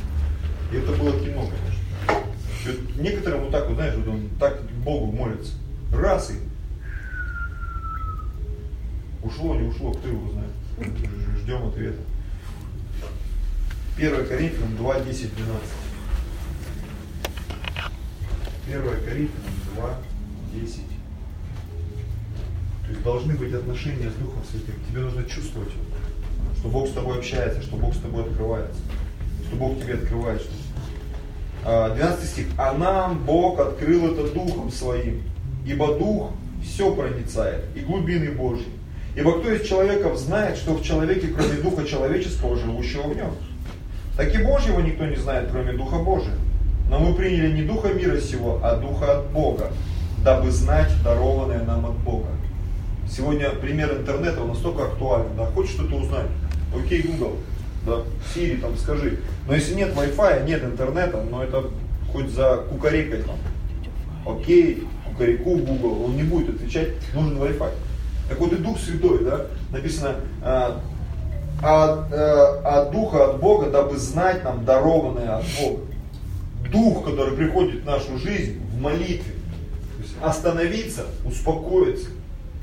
И 0.72 0.76
это 0.76 0.92
было 0.92 1.12
кино, 1.20 1.48
конечно. 1.48 1.71
Вот 2.64 2.96
некоторым 2.96 3.42
вот 3.42 3.50
так 3.50 3.68
вот, 3.68 3.74
знаешь, 3.74 3.94
вот 3.96 4.08
он 4.08 4.28
так 4.38 4.62
Богу 4.84 5.10
молится. 5.12 5.54
Раз 5.92 6.30
и 6.30 6.34
ушло, 9.22 9.54
не 9.56 9.68
ушло, 9.68 9.92
кто 9.92 10.08
его 10.08 10.30
знает. 10.30 10.50
Ждем 11.38 11.66
ответа. 11.66 11.98
1 13.96 14.26
Коринфянам 14.26 14.76
2, 14.76 15.00
10, 15.00 15.36
12. 15.36 15.62
1 18.68 18.82
Коринфянам 19.04 19.54
2, 19.76 19.96
10. 20.54 20.76
То 22.84 22.90
есть 22.90 23.02
должны 23.02 23.34
быть 23.34 23.52
отношения 23.52 24.10
с 24.10 24.14
Духом 24.14 24.42
Святым. 24.50 24.74
Тебе 24.88 25.00
нужно 25.02 25.24
чувствовать, 25.24 25.72
что 26.58 26.68
Бог 26.68 26.88
с 26.88 26.92
тобой 26.92 27.18
общается, 27.18 27.62
что 27.62 27.76
Бог 27.76 27.94
с 27.94 27.98
тобой 27.98 28.24
открывается, 28.24 28.80
что 29.46 29.56
Бог 29.56 29.78
тебе 29.80 29.94
открывает 29.94 30.40
что-то. 30.40 30.61
12 31.64 32.24
стих. 32.28 32.46
А 32.56 32.72
нам 32.74 33.18
Бог 33.24 33.60
открыл 33.60 34.12
это 34.12 34.32
Духом 34.32 34.70
Своим, 34.70 35.22
ибо 35.64 35.94
Дух 35.98 36.30
все 36.62 36.94
проницает, 36.94 37.64
и 37.74 37.80
глубины 37.80 38.30
Божьи. 38.32 38.66
Ибо 39.14 39.40
кто 39.40 39.52
из 39.52 39.66
человеков 39.66 40.16
знает, 40.18 40.56
что 40.56 40.74
в 40.74 40.82
человеке, 40.82 41.28
кроме 41.28 41.60
Духа 41.60 41.84
человеческого, 41.84 42.56
живущего 42.56 43.08
в 43.08 43.16
нем? 43.16 43.32
Так 44.16 44.34
и 44.34 44.42
Божьего 44.42 44.80
никто 44.80 45.06
не 45.06 45.16
знает, 45.16 45.48
кроме 45.50 45.72
Духа 45.72 45.96
Божия. 45.96 46.34
Но 46.88 46.98
мы 46.98 47.14
приняли 47.14 47.52
не 47.52 47.62
Духа 47.62 47.92
мира 47.92 48.18
сего, 48.20 48.60
а 48.62 48.76
Духа 48.76 49.18
от 49.18 49.30
Бога, 49.30 49.70
дабы 50.24 50.50
знать 50.50 50.90
дарованное 51.04 51.62
нам 51.64 51.86
от 51.86 51.96
Бога. 51.98 52.28
Сегодня 53.10 53.50
пример 53.50 53.92
интернета 53.92 54.42
он 54.42 54.48
настолько 54.48 54.84
актуален, 54.84 55.36
да, 55.36 55.46
хочешь 55.46 55.72
что-то 55.72 55.96
узнать, 55.96 56.26
окей, 56.74 57.02
Google, 57.02 57.36
да, 57.84 58.02
Siri 58.34 58.60
там 58.60 58.76
скажи. 58.76 59.18
Но 59.46 59.54
если 59.54 59.74
нет 59.74 59.94
Wi-Fi, 59.94 60.44
нет 60.44 60.64
интернета, 60.64 61.22
но 61.28 61.42
это 61.42 61.64
хоть 62.12 62.30
за 62.30 62.64
кукарекой 62.68 63.22
там, 63.22 63.36
окей, 64.26 64.84
кукареку 65.06 65.56
Google, 65.56 66.04
он 66.04 66.16
не 66.16 66.22
будет 66.22 66.56
отвечать, 66.56 66.90
нужен 67.14 67.38
Wi-Fi. 67.38 67.70
Так 68.28 68.38
вот 68.38 68.52
и 68.52 68.56
Дух 68.56 68.78
Святой, 68.78 69.24
да, 69.24 69.46
написано, 69.70 70.16
а, 70.42 70.80
от, 71.62 72.12
э, 72.12 72.60
от 72.64 72.90
Духа, 72.90 73.30
от 73.30 73.40
Бога, 73.40 73.70
дабы 73.70 73.96
знать 73.96 74.42
нам 74.44 74.64
дарованное 74.64 75.36
от 75.36 75.44
Бога. 75.60 75.82
Дух, 76.70 77.04
который 77.04 77.36
приходит 77.36 77.82
в 77.82 77.86
нашу 77.86 78.18
жизнь 78.18 78.60
в 78.72 78.80
молитве. 78.80 79.34
То 79.96 80.02
есть 80.02 80.14
остановиться, 80.22 81.04
успокоиться, 81.24 82.08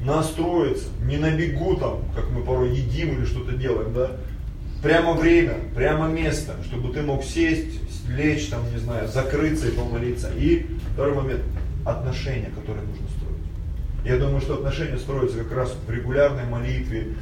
настроиться, 0.01 0.87
не 1.03 1.17
на 1.17 1.31
бегу 1.31 1.75
там, 1.75 1.99
как 2.15 2.29
мы 2.31 2.41
порой 2.43 2.71
едим 2.71 3.17
или 3.17 3.25
что-то 3.25 3.53
делаем, 3.53 3.93
да, 3.93 4.11
прямо 4.81 5.13
время, 5.13 5.55
прямо 5.75 6.07
место, 6.07 6.55
чтобы 6.65 6.93
ты 6.93 7.01
мог 7.01 7.23
сесть, 7.23 7.79
лечь 8.09 8.47
там, 8.47 8.61
не 8.71 8.79
знаю, 8.79 9.07
закрыться 9.07 9.67
и 9.67 9.71
помолиться. 9.71 10.31
И 10.35 10.65
второй 10.93 11.15
момент, 11.15 11.41
отношения, 11.85 12.51
которые 12.55 12.85
нужно 12.85 13.07
строить. 13.17 14.05
Я 14.05 14.17
думаю, 14.17 14.41
что 14.41 14.55
отношения 14.55 14.97
строятся 14.97 15.39
как 15.39 15.51
раз 15.51 15.75
в 15.85 15.91
регулярной 15.91 16.45
молитве, 16.45 17.15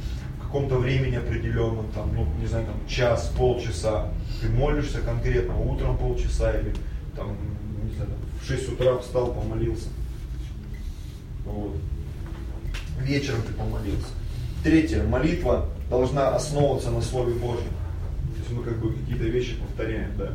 каком-то 0.48 0.78
времени 0.78 1.16
определенном, 1.16 1.88
там, 1.92 2.10
ну, 2.14 2.26
не 2.40 2.46
знаю, 2.46 2.64
там, 2.64 2.88
час, 2.88 3.30
полчаса, 3.36 4.08
ты 4.40 4.48
молишься 4.48 5.00
конкретно, 5.00 5.58
утром 5.58 5.98
полчаса 5.98 6.58
или 6.58 6.74
там, 7.14 7.36
не 7.84 7.94
знаю, 7.94 8.10
в 8.40 8.46
6 8.46 8.72
утра 8.72 8.96
встал, 8.96 9.34
помолился. 9.34 9.88
Вот. 11.44 11.76
Вечером 13.02 13.42
ты 13.42 13.52
помолился. 13.52 14.08
Третье, 14.68 15.02
молитва 15.02 15.64
должна 15.88 16.28
основываться 16.36 16.90
на 16.90 17.00
Слове 17.00 17.32
Божьем. 17.32 17.70
То 18.34 18.38
есть 18.38 18.50
мы 18.50 18.62
как 18.62 18.76
бы 18.76 18.92
какие-то 18.92 19.24
вещи 19.24 19.54
повторяем, 19.54 20.10
да. 20.18 20.34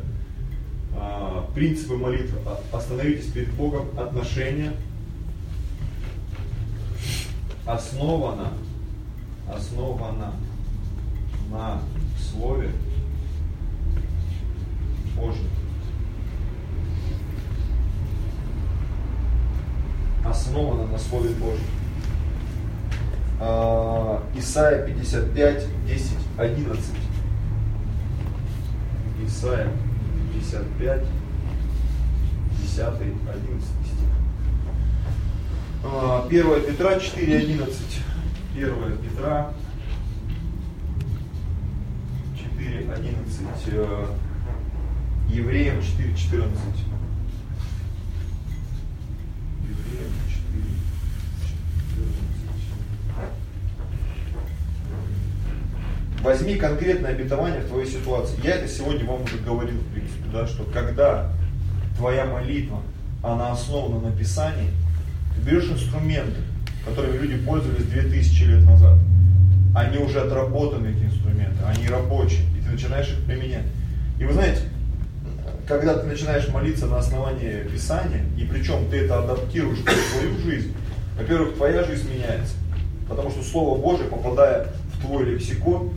А, 0.96 1.48
принципы 1.54 1.94
молитвы. 1.94 2.36
Остановитесь 2.72 3.30
перед 3.30 3.52
Богом, 3.52 3.96
отношения 3.96 4.72
основано 7.64 8.54
основана 9.48 10.32
на 11.52 11.80
Слове 12.18 12.72
Божьем. 15.16 15.48
Основана 20.26 20.88
на 20.88 20.98
Слове 20.98 21.28
Божьем. 21.34 21.83
Исайя 24.34 24.82
55, 24.86 25.66
10, 25.86 26.12
11. 26.38 26.80
Исайя 29.26 29.68
55, 30.32 31.02
10, 32.62 32.78
11 32.78 33.64
стих. 33.84 34.04
1 36.30 36.60
Петра 36.66 37.00
4, 37.00 37.42
11. 37.42 38.02
1 38.54 38.98
Петра 38.98 39.52
4, 42.56 42.88
11. 42.96 43.14
Э, 43.66 44.06
евреям 45.28 45.82
4, 45.82 46.14
14. 46.16 46.50
Возьми 56.24 56.54
конкретное 56.54 57.10
обетование 57.10 57.60
в 57.60 57.68
твоей 57.68 57.86
ситуации. 57.86 58.38
Я 58.42 58.54
это 58.54 58.66
сегодня 58.66 59.04
вам 59.04 59.24
уже 59.24 59.36
говорил, 59.36 59.76
в 59.76 59.92
принципе, 59.92 60.24
да, 60.32 60.46
что 60.46 60.64
когда 60.64 61.30
твоя 61.98 62.24
молитва, 62.24 62.80
она 63.22 63.52
основана 63.52 64.00
на 64.00 64.10
Писании, 64.10 64.70
ты 65.36 65.42
берешь 65.42 65.70
инструменты, 65.70 66.40
которыми 66.86 67.18
люди 67.18 67.36
пользовались 67.44 67.84
2000 67.84 68.42
лет 68.44 68.64
назад. 68.64 68.98
Они 69.76 69.98
уже 69.98 70.22
отработаны, 70.22 70.86
эти 70.86 71.04
инструменты, 71.04 71.62
они 71.62 71.88
рабочие, 71.88 72.40
и 72.58 72.64
ты 72.64 72.70
начинаешь 72.70 73.10
их 73.10 73.22
применять. 73.26 73.66
И 74.18 74.24
вы 74.24 74.32
знаете, 74.32 74.62
когда 75.68 75.98
ты 75.98 76.06
начинаешь 76.06 76.48
молиться 76.48 76.86
на 76.86 77.00
основании 77.00 77.68
Писания, 77.70 78.22
и 78.38 78.46
причем 78.46 78.88
ты 78.88 79.04
это 79.04 79.18
адаптируешь 79.18 79.80
в 79.80 80.18
свою 80.18 80.38
жизнь, 80.38 80.74
во-первых, 81.18 81.56
твоя 81.56 81.84
жизнь 81.84 82.10
меняется, 82.10 82.54
потому 83.10 83.28
что 83.28 83.42
Слово 83.42 83.78
Божие, 83.78 84.08
попадая 84.08 84.68
в 84.94 85.02
твой 85.02 85.26
лексикон, 85.26 85.92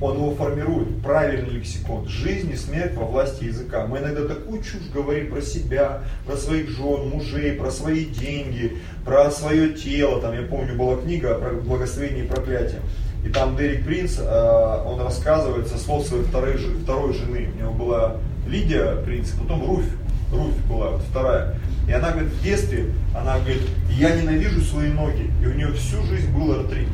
он 0.00 0.16
его 0.16 0.34
формирует, 0.34 1.02
правильный 1.02 1.50
лексикон. 1.50 2.08
Жизнь 2.08 2.52
и 2.52 2.56
смерть 2.56 2.94
во 2.94 3.04
власти 3.04 3.44
языка. 3.44 3.86
Мы 3.86 3.98
иногда 3.98 4.26
такую 4.26 4.62
чушь 4.62 4.88
говорим 4.94 5.30
про 5.30 5.42
себя, 5.42 6.02
про 6.26 6.36
своих 6.36 6.70
жен, 6.70 7.08
мужей, 7.08 7.52
про 7.52 7.70
свои 7.70 8.04
деньги, 8.04 8.78
про 9.04 9.30
свое 9.30 9.70
тело. 9.70 10.20
Там, 10.20 10.34
я 10.34 10.42
помню, 10.42 10.76
была 10.76 10.96
книга 10.96 11.34
про 11.34 11.50
благословение 11.50 12.24
и 12.24 12.28
проклятие. 12.28 12.80
И 13.24 13.28
там 13.30 13.56
Дерек 13.56 13.84
Принц, 13.84 14.18
э, 14.18 14.82
он 14.86 15.00
рассказывает 15.00 15.66
со 15.66 15.78
слов 15.78 16.06
своей 16.06 16.22
второй, 16.22 16.56
второй 16.56 17.12
жены. 17.14 17.48
У 17.52 17.58
него 17.58 17.72
была 17.72 18.16
Лидия 18.46 19.02
Принц, 19.04 19.30
потом 19.30 19.66
Руфь. 19.66 19.90
Руфь 20.32 20.56
была 20.68 20.90
вот 20.90 21.02
вторая. 21.02 21.56
И 21.88 21.92
она 21.92 22.12
говорит, 22.12 22.30
в 22.30 22.42
детстве, 22.42 22.92
она 23.16 23.38
говорит, 23.38 23.62
я 23.90 24.14
ненавижу 24.14 24.60
свои 24.60 24.90
ноги. 24.90 25.30
И 25.42 25.46
у 25.46 25.54
нее 25.54 25.72
всю 25.72 26.00
жизнь 26.04 26.30
был 26.30 26.52
артрит 26.52 26.88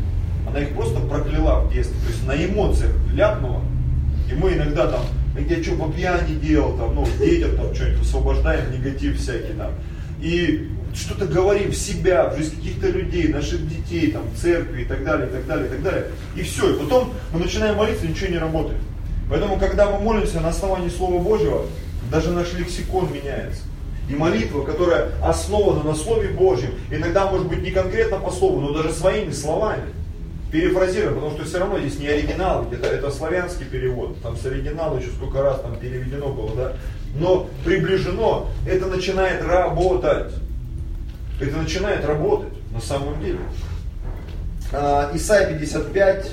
она 0.54 0.62
их 0.62 0.72
просто 0.74 1.00
прокляла 1.00 1.64
в 1.64 1.72
детстве, 1.72 1.96
то 2.00 2.12
есть 2.12 2.26
на 2.26 2.44
эмоциях 2.44 2.92
ляпнула. 3.12 3.60
И 4.30 4.34
мы 4.34 4.52
иногда 4.52 4.86
там, 4.86 5.02
я 5.36 5.62
что 5.62 5.74
по 5.74 5.90
пьяни 5.90 6.34
делал, 6.36 6.78
там, 6.78 6.94
ну, 6.94 7.06
детям 7.18 7.56
там 7.56 7.74
что-нибудь 7.74 7.98
высвобождаем, 7.98 8.72
негатив 8.72 9.18
всякий 9.18 9.52
там. 9.54 9.72
И 10.20 10.70
что-то 10.94 11.26
говорим 11.26 11.72
в 11.72 11.76
себя, 11.76 12.28
в 12.28 12.36
жизнь 12.36 12.54
каких-то 12.54 12.88
людей, 12.88 13.28
наших 13.28 13.68
детей, 13.68 14.12
там, 14.12 14.22
церкви 14.40 14.82
и 14.82 14.84
так 14.84 15.02
далее, 15.02 15.26
и 15.26 15.30
так 15.32 15.46
далее, 15.46 15.66
и 15.66 15.70
так 15.70 15.82
далее. 15.82 16.04
И 16.36 16.42
все. 16.42 16.70
И 16.72 16.78
потом 16.78 17.12
мы 17.32 17.40
начинаем 17.40 17.76
молиться, 17.76 18.06
ничего 18.06 18.30
не 18.30 18.38
работает. 18.38 18.80
Поэтому, 19.28 19.58
когда 19.58 19.90
мы 19.90 19.98
молимся 19.98 20.40
на 20.40 20.50
основании 20.50 20.88
Слова 20.88 21.20
Божьего, 21.20 21.66
даже 22.12 22.30
наш 22.30 22.52
лексикон 22.52 23.12
меняется. 23.12 23.62
И 24.08 24.14
молитва, 24.14 24.62
которая 24.62 25.08
основана 25.20 25.82
на 25.82 25.96
Слове 25.96 26.28
Божьем, 26.28 26.70
иногда 26.92 27.28
может 27.28 27.48
быть 27.48 27.62
не 27.62 27.72
конкретно 27.72 28.18
по 28.18 28.30
Слову, 28.30 28.60
но 28.60 28.72
даже 28.72 28.92
своими 28.92 29.32
словами, 29.32 29.82
перефразируем, 30.54 31.16
потому 31.16 31.32
что 31.32 31.44
все 31.44 31.58
равно 31.58 31.80
здесь 31.80 31.98
не 31.98 32.06
оригинал, 32.06 32.64
это, 32.70 32.86
это 32.86 33.10
славянский 33.10 33.66
перевод, 33.66 34.22
там 34.22 34.36
с 34.36 34.46
оригинала 34.46 34.96
еще 35.00 35.10
сколько 35.10 35.42
раз 35.42 35.60
там 35.60 35.74
переведено 35.80 36.28
было, 36.28 36.54
да, 36.54 36.72
но 37.16 37.48
приближено, 37.64 38.48
это 38.64 38.86
начинает 38.86 39.44
работать. 39.44 40.32
Это 41.40 41.56
начинает 41.56 42.04
работать 42.04 42.52
на 42.72 42.80
самом 42.80 43.20
деле. 43.20 43.40
А, 44.72 45.10
Исайя 45.12 45.58
55, 45.58 46.30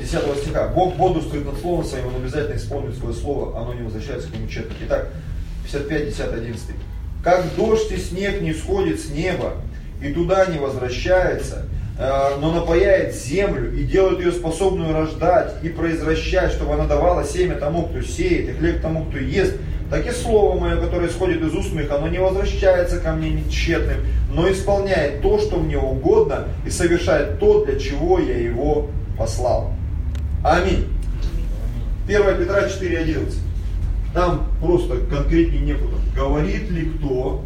10 0.00 0.20
стиха. 0.42 0.66
Бог 0.66 0.96
бодрствует 0.96 1.46
над 1.46 1.60
словом 1.60 1.84
своим, 1.84 2.08
он 2.08 2.16
обязательно 2.16 2.56
исполнит 2.56 2.96
свое 2.96 3.14
слово, 3.14 3.56
оно 3.56 3.72
не 3.72 3.82
возвращается 3.82 4.28
к 4.28 4.34
нему 4.34 4.48
тщетно. 4.48 4.74
Итак, 4.82 5.10
55, 5.62 6.06
10, 6.06 6.20
11. 6.20 6.64
Как 7.22 7.44
дождь 7.54 7.92
и 7.92 7.96
снег 7.98 8.40
не 8.40 8.52
сходит 8.52 8.98
с 8.98 9.10
неба, 9.10 9.54
и 10.02 10.12
туда 10.12 10.46
не 10.46 10.58
возвращается, 10.58 11.66
но 12.00 12.52
напаяет 12.52 13.14
землю 13.14 13.74
и 13.74 13.84
делает 13.84 14.20
ее 14.20 14.32
способную 14.32 14.94
рождать 14.94 15.56
и 15.62 15.68
произвращать, 15.68 16.52
чтобы 16.52 16.72
она 16.72 16.86
давала 16.86 17.24
семя 17.24 17.56
тому, 17.56 17.82
кто 17.82 18.00
сеет, 18.00 18.48
и 18.48 18.52
хлеб 18.52 18.80
тому, 18.80 19.04
кто 19.04 19.18
ест, 19.18 19.56
так 19.90 20.06
и 20.06 20.10
слово 20.10 20.58
мое, 20.58 20.76
которое 20.76 21.08
исходит 21.08 21.42
из 21.42 21.52
уст 21.52 21.74
моих, 21.74 21.90
оно 21.90 22.08
не 22.08 22.18
возвращается 22.18 23.00
ко 23.00 23.12
мне 23.12 23.30
нечетным, 23.30 23.98
но 24.32 24.50
исполняет 24.50 25.20
то, 25.20 25.38
что 25.38 25.58
мне 25.58 25.76
угодно, 25.76 26.46
и 26.64 26.70
совершает 26.70 27.38
то, 27.38 27.66
для 27.66 27.78
чего 27.78 28.18
я 28.18 28.38
его 28.38 28.88
послал. 29.18 29.72
Аминь. 30.42 30.86
1 32.06 32.38
Петра 32.38 32.62
4.11. 32.62 33.34
Там 34.14 34.46
просто 34.60 34.96
конкретнее 35.10 35.60
некуда. 35.60 35.96
Говорит 36.16 36.70
ли 36.70 36.86
кто, 36.92 37.44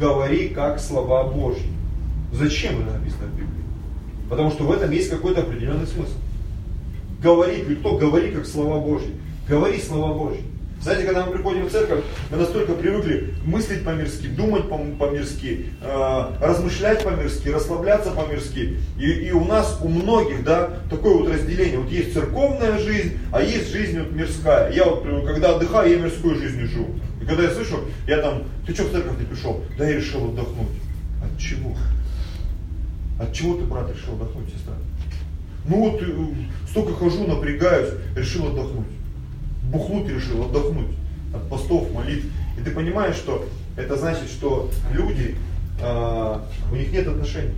говори 0.00 0.48
как 0.48 0.80
слова 0.80 1.24
Божьи. 1.24 1.70
Зачем 2.32 2.82
это 2.82 2.98
написано? 2.98 3.24
Потому 4.28 4.50
что 4.50 4.64
в 4.64 4.72
этом 4.72 4.90
есть 4.90 5.10
какой-то 5.10 5.40
определенный 5.40 5.86
смысл. 5.86 6.14
Говорит 7.22 7.68
ли 7.68 7.76
кто, 7.76 7.96
говори 7.96 8.30
как 8.30 8.46
слова 8.46 8.80
Божьи. 8.80 9.10
Говори 9.48 9.80
слова 9.80 10.14
Божьи. 10.14 10.42
Знаете, 10.80 11.06
когда 11.06 11.26
мы 11.26 11.32
приходим 11.32 11.66
в 11.66 11.72
церковь, 11.72 12.04
мы 12.30 12.36
настолько 12.36 12.72
привыкли 12.72 13.34
мыслить 13.44 13.84
по-мирски, 13.84 14.28
думать 14.28 14.68
по-мирски, 14.68 15.66
э, 15.82 16.24
размышлять 16.40 17.02
по-мирски, 17.02 17.48
расслабляться 17.48 18.12
по-мирски. 18.12 18.78
И, 18.96 19.10
и 19.10 19.32
у 19.32 19.44
нас, 19.44 19.80
у 19.82 19.88
многих, 19.88 20.44
да, 20.44 20.70
такое 20.88 21.14
вот 21.14 21.32
разделение. 21.32 21.80
Вот 21.80 21.90
есть 21.90 22.12
церковная 22.12 22.78
жизнь, 22.78 23.18
а 23.32 23.42
есть 23.42 23.72
жизнь 23.72 23.98
вот 23.98 24.12
мирская. 24.12 24.70
Я 24.70 24.84
вот, 24.84 25.02
когда 25.26 25.56
отдыхаю, 25.56 25.90
я 25.90 25.98
мирской 25.98 26.36
жизнью 26.36 26.68
живу. 26.68 26.94
И 27.20 27.24
когда 27.24 27.42
я 27.42 27.50
слышу, 27.50 27.80
я 28.06 28.18
там, 28.18 28.44
ты 28.64 28.72
что 28.72 28.84
в 28.84 28.92
церковь 28.92 29.18
не 29.18 29.26
пришел? 29.26 29.60
Да 29.76 29.88
я 29.88 29.96
решил 29.96 30.26
отдохнуть. 30.26 30.68
От 31.24 31.40
чего? 31.40 31.74
От 33.18 33.32
чего 33.32 33.54
ты, 33.54 33.64
брат, 33.64 33.90
решил 33.90 34.14
отдохнуть, 34.14 34.48
сестра? 34.50 34.74
Ну 35.66 35.90
вот, 35.90 36.02
э, 36.02 36.68
столько 36.70 36.94
хожу, 36.94 37.26
напрягаюсь, 37.26 37.94
решил 38.16 38.46
отдохнуть 38.46 38.86
бухнуть 39.70 40.08
решил, 40.08 40.44
отдохнуть 40.44 40.88
от 41.34 41.48
постов, 41.48 41.90
молитв. 41.92 42.26
И 42.58 42.62
ты 42.62 42.70
понимаешь, 42.70 43.16
что 43.16 43.46
это 43.76 43.96
значит, 43.96 44.28
что 44.28 44.70
люди, 44.92 45.36
э, 45.80 46.38
у 46.70 46.74
них 46.74 46.92
нет 46.92 47.06
отношений. 47.06 47.54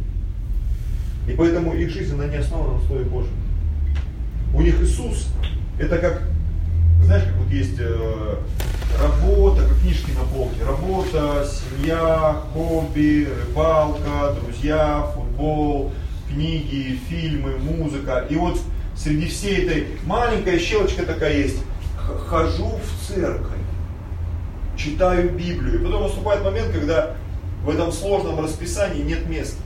И 1.28 1.32
поэтому 1.32 1.74
их 1.74 1.90
жизнь, 1.90 2.14
она 2.14 2.26
не 2.26 2.36
основана 2.36 2.78
на 2.78 2.86
Слове 2.86 3.04
Божьем. 3.04 3.32
У 4.54 4.60
них 4.60 4.80
Иисус, 4.82 5.28
это 5.78 5.98
как, 5.98 6.22
знаешь, 7.04 7.24
как 7.24 7.36
вот 7.36 7.50
есть 7.52 7.76
э, 7.78 8.36
работа, 9.00 9.62
как 9.62 9.78
книжки 9.78 10.10
на 10.10 10.24
полке. 10.34 10.64
Работа, 10.64 11.46
семья, 11.46 12.42
хобби, 12.52 13.28
рыбалка, 13.46 14.34
друзья, 14.42 15.06
футбол, 15.14 15.29
книги, 16.28 16.98
фильмы, 17.08 17.56
музыка. 17.58 18.26
И 18.30 18.36
вот 18.36 18.60
среди 18.96 19.26
всей 19.26 19.66
этой 19.66 19.86
маленькая 20.04 20.58
щелочка 20.58 21.04
такая 21.04 21.38
есть 21.38 21.58
хожу 22.28 22.68
в 22.68 23.06
церковь, 23.06 23.58
читаю 24.76 25.30
Библию. 25.30 25.80
И 25.80 25.84
потом 25.84 26.02
наступает 26.02 26.42
момент, 26.42 26.72
когда 26.72 27.16
в 27.64 27.70
этом 27.70 27.92
сложном 27.92 28.40
расписании 28.40 29.02
нет 29.02 29.28
места. 29.28 29.60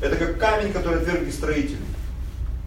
Это 0.00 0.16
как 0.16 0.38
камень, 0.38 0.72
который 0.72 1.00
отвергли 1.00 1.30
строители. 1.30 1.78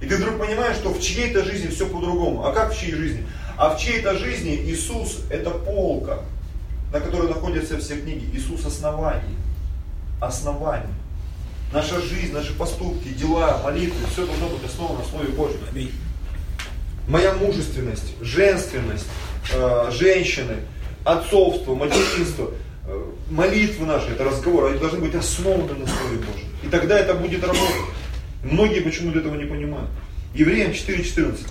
И 0.02 0.06
ты 0.06 0.18
вдруг 0.18 0.38
понимаешь, 0.38 0.76
что 0.76 0.90
в 0.90 1.00
чьей-то 1.00 1.44
жизни 1.44 1.68
все 1.68 1.88
по-другому. 1.88 2.46
А 2.46 2.52
как 2.52 2.74
в 2.74 2.80
чьей 2.80 2.94
жизни? 2.94 3.26
А 3.58 3.76
в 3.76 3.80
чьей-то 3.80 4.18
жизни 4.18 4.56
Иисус 4.56 5.22
это 5.30 5.52
полка, 5.52 6.20
на 6.92 7.00
которой 7.00 7.30
находятся 7.30 7.78
все 7.78 7.96
книги. 7.96 8.30
Иисус 8.36 8.66
основание. 8.66 9.38
Основание. 10.20 10.90
Наша 11.74 12.00
жизнь, 12.02 12.34
наши 12.34 12.54
поступки, 12.54 13.08
дела, 13.10 13.60
молитвы, 13.64 13.98
все 14.12 14.26
должно 14.26 14.48
быть 14.48 14.64
основано 14.64 15.00
на 15.00 15.06
Слове 15.06 15.30
Божьем 15.30 15.60
моя 17.08 17.34
мужественность, 17.34 18.14
женственность, 18.22 19.08
э, 19.54 19.92
женщины, 19.92 20.58
отцовство, 21.04 21.76
материнство, 21.76 22.52
э, 22.88 23.06
молитвы 23.30 23.86
наши, 23.86 24.12
это 24.12 24.24
разговоры, 24.24 24.72
они 24.72 24.80
должны 24.80 25.00
быть 25.00 25.16
основаны 25.16 25.74
на 25.74 25.88
Слове 25.88 26.18
Божьем. 26.18 26.48
И 26.64 26.68
тогда 26.68 26.98
это 26.98 27.14
будет 27.14 27.44
работать. 27.44 27.86
Многие 28.44 28.82
почему-то 28.82 29.20
этого 29.20 29.36
не 29.36 29.46
понимают. 29.46 29.90
Евреям 30.34 30.72
4.14. 30.72 31.48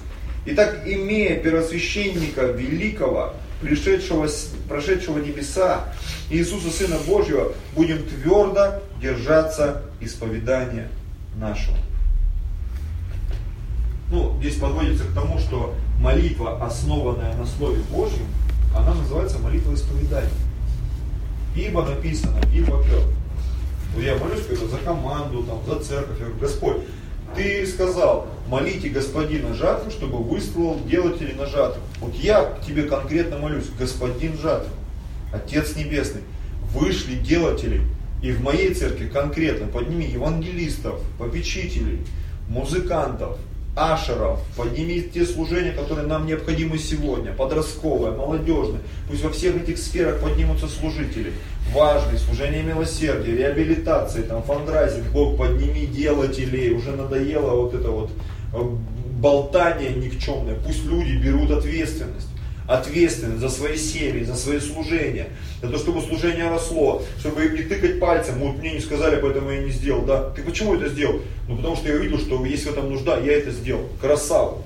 Итак, 0.47 0.83
имея 0.87 1.39
первосвященника 1.39 2.47
великого, 2.47 3.35
пришедшего, 3.63 4.29
прошедшего 4.69 5.19
небеса, 5.19 5.93
Иисуса 6.31 6.71
Сына 6.71 6.99
Божьего, 7.07 7.53
будем 7.75 8.03
твердо 8.03 8.81
держаться 9.01 9.83
исповедания 10.01 10.89
нашего 11.37 11.77
ну, 14.13 14.37
здесь 14.41 14.57
подводится 14.57 15.05
к 15.05 15.15
тому, 15.15 15.39
что 15.39 15.75
молитва, 15.99 16.65
основанная 16.65 17.35
на 17.35 17.47
Слове 17.47 17.81
Божьем, 17.91 18.27
она 18.77 18.95
называется 18.95 19.39
молитва 19.39 19.75
исповедания. 19.75 20.29
Ибо 21.57 21.83
написано, 21.83 22.39
ибо 22.53 22.83
как. 22.83 23.05
Ну, 23.95 24.03
я 24.03 24.17
молюсь 24.17 24.45
когда 24.47 24.67
за 24.67 24.77
команду, 24.79 25.43
там, 25.45 25.61
за 25.67 25.83
церковь. 25.83 26.19
Я 26.19 26.27
говорю, 26.27 26.41
Господь, 26.41 26.77
ты 27.35 27.67
сказал, 27.67 28.27
молите 28.49 28.91
господина 28.91 29.55
жатвы, 29.55 29.91
чтобы 29.91 30.19
выслал 30.19 30.79
делателей 30.87 31.35
на 31.35 31.47
жатву. 31.47 31.81
Вот 32.03 32.17
я 32.17 32.43
к 32.43 32.67
тебе 32.67 32.83
конкретно 32.83 33.39
молюсь, 33.39 33.67
господин 33.79 34.37
жатвы, 34.37 34.73
Отец 35.33 35.77
Небесный, 35.77 36.23
вышли 36.73 37.15
делатели, 37.15 37.83
и 38.21 38.33
в 38.33 38.43
моей 38.43 38.75
церкви 38.75 39.07
конкретно 39.07 39.69
подними 39.69 40.07
евангелистов, 40.07 41.01
попечителей, 41.17 42.01
музыкантов, 42.49 43.39
ашеров, 43.77 44.41
подними 44.57 45.01
те 45.01 45.25
служения, 45.25 45.71
которые 45.71 46.09
нам 46.09 46.27
необходимы 46.27 46.77
сегодня, 46.77 47.33
подростковое, 47.33 48.11
молодежное. 48.11 48.81
Пусть 49.09 49.23
во 49.23 49.31
всех 49.31 49.55
этих 49.63 49.79
сферах 49.79 50.21
поднимутся 50.21 50.67
служители. 50.67 51.33
Важные, 51.73 52.19
служение 52.19 52.65
милосердия, 52.65 53.37
реабилитации, 53.37 54.23
там, 54.23 54.43
фандрайзинг, 54.43 55.07
Бог, 55.13 55.39
подними 55.39 55.87
делателей, 55.87 56.73
уже 56.73 56.97
надоело 56.97 57.63
вот 57.63 57.75
это 57.75 57.91
вот 57.91 58.11
э, 58.55 58.77
болтание 59.23 59.91
никчемное. 59.91 60.57
Пусть 60.57 60.85
люди 60.85 61.17
берут 61.17 61.51
ответственность 61.53 62.29
ответственность 62.69 63.41
за 63.41 63.49
свои 63.49 63.77
семьи, 63.77 64.23
за 64.23 64.35
свои 64.35 64.61
служения, 64.61 65.29
за 65.61 65.69
то, 65.69 65.79
чтобы 65.79 66.01
служение 66.01 66.49
росло, 66.49 67.03
чтобы 67.19 67.45
им 67.45 67.55
не 67.55 67.63
тыкать 67.63 68.01
пальцем, 68.01 68.37
вот 68.39 68.59
мне 68.59 68.73
не 68.73 68.81
сказали, 68.81 69.21
поэтому 69.21 69.51
я 69.51 69.63
не 69.63 69.71
сделал, 69.71 70.03
да. 70.03 70.31
Ты 70.31 70.43
почему 70.43 70.75
это 70.77 70.89
сделал? 70.89 71.21
Ну 71.49 71.57
потому 71.57 71.77
что 71.77 71.89
я 71.89 71.97
увидел, 71.97 72.19
что 72.19 72.45
есть 72.47 72.65
в 72.65 72.71
этом 72.71 72.91
нужда, 72.91 73.19
я 73.19 73.33
это 73.33 73.51
сделал. 73.51 73.89
Красава. 74.01 74.59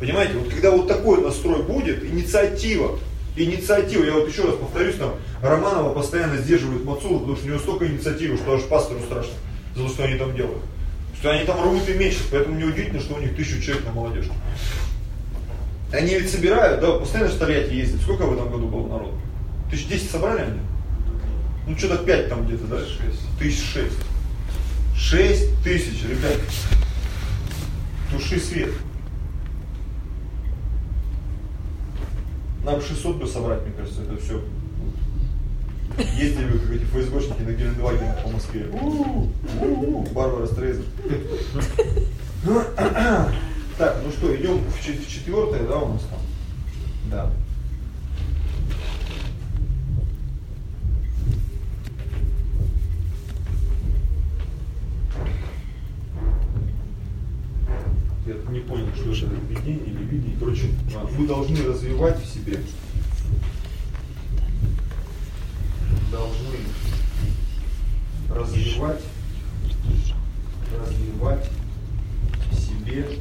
Понимаете, 0.00 0.34
вот 0.34 0.48
когда 0.48 0.70
вот 0.70 0.88
такой 0.88 1.22
настрой 1.22 1.62
будет, 1.62 2.04
инициатива, 2.04 2.98
инициатива, 3.36 4.04
я 4.04 4.12
вот 4.12 4.28
еще 4.28 4.42
раз 4.42 4.54
повторюсь, 4.54 4.96
там, 4.96 5.14
Романова 5.42 5.92
постоянно 5.92 6.36
сдерживает 6.36 6.84
Мацула, 6.84 7.18
потому 7.18 7.36
что 7.36 7.46
у 7.46 7.48
него 7.50 7.58
столько 7.58 7.86
инициативы, 7.86 8.36
что 8.36 8.54
аж 8.54 8.62
пастору 8.62 9.00
страшно 9.00 9.34
за 9.74 9.82
то, 9.82 9.88
что 9.88 10.04
они 10.04 10.18
там 10.18 10.34
делают. 10.36 10.62
Что 11.24 11.30
они 11.30 11.46
там 11.46 11.58
рвут 11.64 11.88
и 11.88 11.94
мечут, 11.94 12.26
поэтому 12.30 12.58
неудивительно, 12.58 13.00
что 13.00 13.14
у 13.14 13.18
них 13.18 13.34
тысячу 13.34 13.58
человек 13.58 13.86
на 13.86 13.92
молодежь. 13.92 14.26
Они 15.90 16.18
ведь 16.18 16.30
собирают, 16.30 16.82
да, 16.82 16.98
постоянно 16.98 17.30
в 17.30 17.38
Тольятти 17.38 17.72
ездят. 17.72 18.02
Сколько 18.02 18.26
в 18.26 18.34
этом 18.34 18.52
году 18.52 18.68
было 18.68 18.86
народу? 18.86 19.18
Тысяч 19.70 19.86
десять 19.86 20.10
собрали 20.10 20.42
они? 20.42 20.60
Ну, 21.66 21.78
что-то 21.78 22.04
пять 22.04 22.28
там 22.28 22.44
где-то, 22.44 22.66
да? 22.66 22.78
Шесть. 22.80 23.38
Тысяч 23.38 23.64
шесть. 23.64 23.96
Шесть 24.94 25.62
тысяч, 25.64 26.02
ребят. 26.02 26.38
Туши 28.12 28.38
свет. 28.38 28.72
Нам 32.66 32.82
600 32.82 33.16
бы 33.16 33.26
собрать, 33.26 33.62
мне 33.62 33.72
кажется, 33.72 34.02
это 34.02 34.22
все 34.22 34.42
Ездили 35.98 36.58
как 36.58 36.70
эти 36.70 36.84
ФСБшники 36.84 37.42
на 37.42 37.52
Гелендвагенах 37.52 38.22
по 38.22 38.28
Москве. 38.30 38.66
Барбара 40.12 40.46
Стрейзен. 40.46 40.84
Так, 43.78 43.96
ну 44.04 44.10
что, 44.12 44.34
идем 44.36 44.58
в 44.58 44.84
чет- 44.84 45.00
в 45.04 45.08
четвертое, 45.10 45.66
да, 45.66 45.78
у 45.78 45.92
нас 45.94 46.02
там? 46.02 46.18
Да. 47.10 47.30
Я 58.26 58.34
не 58.50 58.60
понял, 58.60 58.86
что 58.94 59.10
это 59.26 59.34
видение 59.50 59.84
или 59.86 60.04
видение. 60.04 60.36
Короче, 60.38 60.68
мы 61.18 61.26
должны 61.26 61.62
развивать 61.62 62.22
в 62.22 62.26
себе. 62.26 62.58
Должны 66.14 66.58
развивать, 68.30 69.00
развивать 70.78 71.50
в 72.52 72.54
себе 72.54 73.18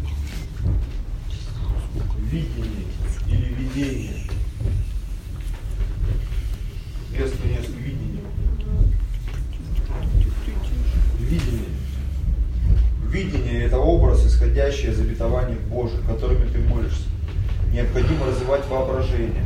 видение 2.30 2.86
или 3.28 3.54
видение. 3.56 4.14
Вместо 7.10 7.48
несколько 7.48 7.80
видения. 7.80 8.22
Видение. 11.18 11.70
Видение– 13.10 13.64
это 13.66 13.80
образ, 13.80 14.24
исходящий 14.24 14.92
из 14.92 15.00
обетований 15.00 15.58
Божьих, 15.68 16.06
которыми 16.06 16.48
ты 16.48 16.60
молишься. 16.60 17.10
Необходимо 17.72 18.28
развивать 18.28 18.68
воображение. 18.68 19.46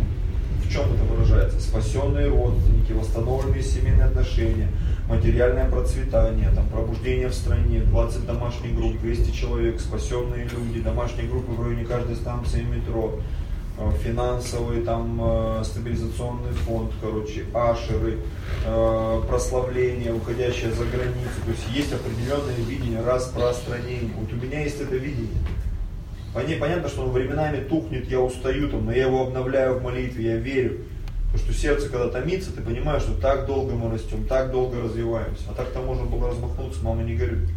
В 0.68 0.70
чем 0.70 0.94
это 0.94 1.04
выражается? 1.06 1.62
Спасенные 1.62 2.28
родственники, 2.28 2.92
восстановленные 2.92 3.64
семейные 3.64 4.06
отношения, 4.06 4.68
материальное 5.08 5.70
процветание, 5.70 6.50
там, 6.54 6.68
пробуждение 6.68 7.30
в 7.30 7.34
стране, 7.34 7.80
20 7.80 8.26
домашних 8.26 8.76
групп, 8.76 9.00
200 9.00 9.32
человек, 9.32 9.80
спасенные 9.80 10.44
люди, 10.44 10.82
домашние 10.82 11.30
группы 11.30 11.54
в 11.54 11.64
районе 11.64 11.86
каждой 11.86 12.18
станции 12.18 12.64
метро, 12.64 13.18
э, 13.78 13.92
финансовый 14.04 14.82
там 14.82 15.18
э, 15.22 15.64
стабилизационный 15.64 16.52
фонд, 16.52 16.92
короче, 17.02 17.46
ашеры, 17.54 18.18
э, 18.66 19.22
прославление, 19.26 20.14
уходящее 20.14 20.72
за 20.72 20.84
границу. 20.84 21.40
То 21.46 21.52
есть 21.52 21.64
есть 21.74 21.94
определенное 21.94 22.58
видение 22.68 23.02
распространения. 23.02 24.12
Вот 24.18 24.34
у 24.34 24.36
меня 24.36 24.64
есть 24.64 24.82
это 24.82 24.98
видение. 24.98 25.40
Поня- 26.38 26.60
Понятно, 26.60 26.88
что 26.88 27.02
он 27.04 27.12
временами 27.12 27.64
тухнет, 27.64 28.08
я 28.10 28.20
устаю, 28.20 28.70
там, 28.70 28.86
но 28.86 28.92
я 28.92 29.08
его 29.08 29.24
обновляю 29.24 29.80
в 29.80 29.84
молитве, 29.84 30.26
я 30.26 30.36
верю. 30.38 30.82
Потому 31.32 31.52
что 31.52 31.62
сердце, 31.62 31.90
когда 31.90 32.10
томится, 32.10 32.52
ты 32.56 32.62
понимаешь, 32.62 33.02
что 33.02 33.20
так 33.20 33.48
долго 33.48 33.74
мы 33.74 33.92
растем, 33.92 34.26
так 34.26 34.52
долго 34.52 34.80
развиваемся. 34.82 35.44
А 35.50 35.54
так-то 35.54 35.82
можно 35.82 36.06
было 36.06 36.30
размахнуться, 36.30 36.84
мама 36.84 37.02
не 37.04 37.16
горюй. 37.16 37.48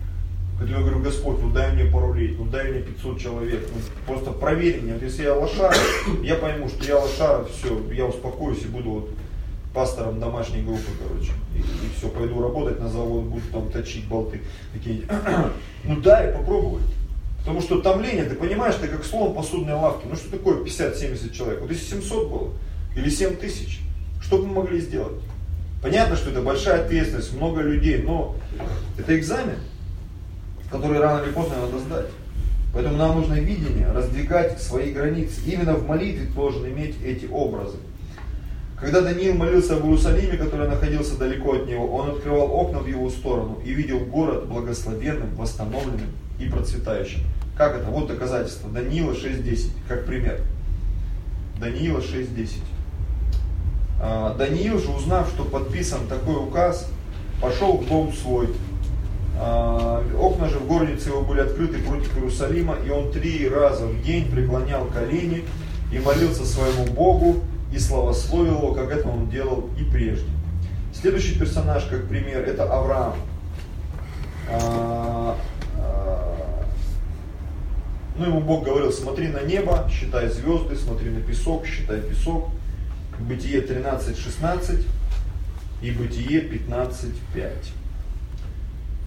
Когда 0.59 0.75
я 0.77 0.81
говорю, 0.81 1.01
Господь, 1.01 1.39
ну 1.41 1.51
дай 1.51 1.73
мне 1.73 1.85
пару 1.91 2.13
лет, 2.15 2.39
ну 2.39 2.45
дай 2.47 2.71
мне 2.71 2.81
500 2.81 3.21
человек, 3.21 3.67
ну 3.73 3.81
просто 4.07 4.33
проверь 4.33 4.81
меня. 4.83 4.95
Вот 4.95 5.03
если 5.03 5.23
я 5.25 5.35
лошара, 5.35 5.75
я 6.23 6.35
пойму, 6.37 6.69
что 6.69 6.85
я 6.85 6.99
лошара, 6.99 7.45
все, 7.45 7.81
я 7.93 8.07
успокоюсь 8.07 8.63
и 8.65 8.69
буду 8.69 8.91
вот 8.91 9.11
пастором 9.73 10.21
домашней 10.21 10.63
группы, 10.63 10.91
короче. 11.07 11.33
И, 11.55 11.61
и 11.61 11.91
все, 11.97 12.09
пойду 12.09 12.43
работать 12.43 12.81
на 12.81 12.89
завод, 12.89 13.25
буду 13.25 13.43
там 13.53 13.71
точить 13.71 14.07
болты 14.07 14.41
какие-нибудь. 14.73 15.09
Ну 15.85 15.99
дай 16.01 16.31
попробовать. 16.33 16.85
Потому 17.41 17.63
что 17.63 17.81
томление, 17.81 18.25
ты 18.25 18.35
понимаешь, 18.35 18.75
ты 18.75 18.87
как 18.87 19.05
слон 19.05 19.35
посудной 19.35 19.75
лавки. 19.75 20.07
Ну 20.07 20.15
что 20.15 20.31
такое 20.31 20.63
50-70 20.63 21.33
человек? 21.33 21.61
Вот 21.61 21.71
если 21.71 21.97
700 21.97 22.31
было, 22.31 22.53
или 22.95 23.09
7 23.09 23.37
тысяч, 23.37 23.81
что 24.21 24.39
бы 24.39 24.47
мы 24.47 24.63
могли 24.63 24.81
сделать? 24.81 25.23
Понятно, 25.83 26.17
что 26.17 26.31
это 26.31 26.43
большая 26.43 26.85
ответственность, 26.85 27.33
много 27.33 27.63
людей, 27.63 28.03
но 28.03 28.37
это 28.99 29.19
экзамен, 29.19 29.57
который 30.71 30.99
рано 30.99 31.25
или 31.25 31.33
поздно 31.33 31.57
надо 31.63 31.79
сдать. 31.79 32.07
Поэтому 32.75 32.99
нам 32.99 33.17
нужно 33.17 33.35
видение, 33.35 33.91
раздвигать 33.91 34.61
свои 34.61 34.93
границы. 34.93 35.41
Именно 35.47 35.75
в 35.75 35.89
молитве 35.89 36.27
должен 36.27 36.67
иметь 36.67 36.97
эти 37.03 37.27
образы. 37.27 37.79
Когда 38.79 39.01
Даниил 39.01 39.35
молился 39.35 39.77
об 39.77 39.85
Иерусалиме, 39.85 40.37
который 40.37 40.69
находился 40.69 41.19
далеко 41.19 41.55
от 41.55 41.67
него, 41.67 41.95
он 41.95 42.11
открывал 42.11 42.53
окна 42.53 42.79
в 42.79 42.87
его 42.87 43.11
сторону 43.11 43.59
и 43.65 43.73
видел 43.73 44.01
город 44.01 44.47
благословенным, 44.47 45.35
восстановленным 45.35 46.09
и 46.41 46.49
процветающим. 46.49 47.21
Как 47.57 47.77
это? 47.77 47.91
Вот 47.91 48.09
доказательство. 48.09 48.71
Даниила 48.71 49.13
6.10, 49.13 49.71
как 49.87 50.07
пример. 50.07 50.41
Даниила 51.61 51.99
6.10. 51.99 52.57
А, 54.01 54.35
Даниил 54.35 54.79
же, 54.79 54.91
узнав, 54.91 55.29
что 55.29 55.45
подписан 55.45 56.07
такой 56.09 56.37
указ, 56.37 56.89
пошел 57.41 57.77
в 57.77 57.87
дом 57.87 58.13
свой. 58.15 58.49
А, 59.39 60.03
Окна 60.19 60.49
же 60.49 60.59
в 60.59 60.67
горнице 60.67 61.11
его 61.11 61.21
были 61.21 61.41
открыты 61.41 61.79
против 61.79 62.17
Иерусалима, 62.17 62.77
и 62.85 62.91
он 62.91 63.13
три 63.13 63.47
раза 63.49 63.87
в 63.87 64.03
день 64.03 64.31
преклонял 64.31 64.87
колени 64.87 65.45
и 65.93 65.99
молился 65.99 66.47
своему 66.47 66.87
Богу 66.87 67.43
и 67.73 67.79
славословил 67.79 68.57
его, 68.57 68.73
как 68.73 68.91
это 68.91 69.09
он 69.09 69.29
делал 69.29 69.69
и 69.79 69.85
прежде. 69.85 70.29
Следующий 70.95 71.39
персонаж, 71.39 71.85
как 71.85 72.09
пример, 72.09 72.41
это 72.41 72.65
Авраам. 72.65 73.15
Ну, 78.21 78.27
ему 78.27 78.41
Бог 78.43 78.65
говорил, 78.65 78.93
смотри 78.93 79.29
на 79.29 79.41
небо, 79.41 79.91
считай 79.91 80.29
звезды, 80.29 80.77
смотри 80.77 81.09
на 81.09 81.23
песок, 81.23 81.65
считай 81.65 82.03
песок. 82.03 82.51
Бытие 83.19 83.63
13.16 83.63 84.85
и 85.81 85.91
Бытие 85.91 86.43
15.5. 86.43 87.53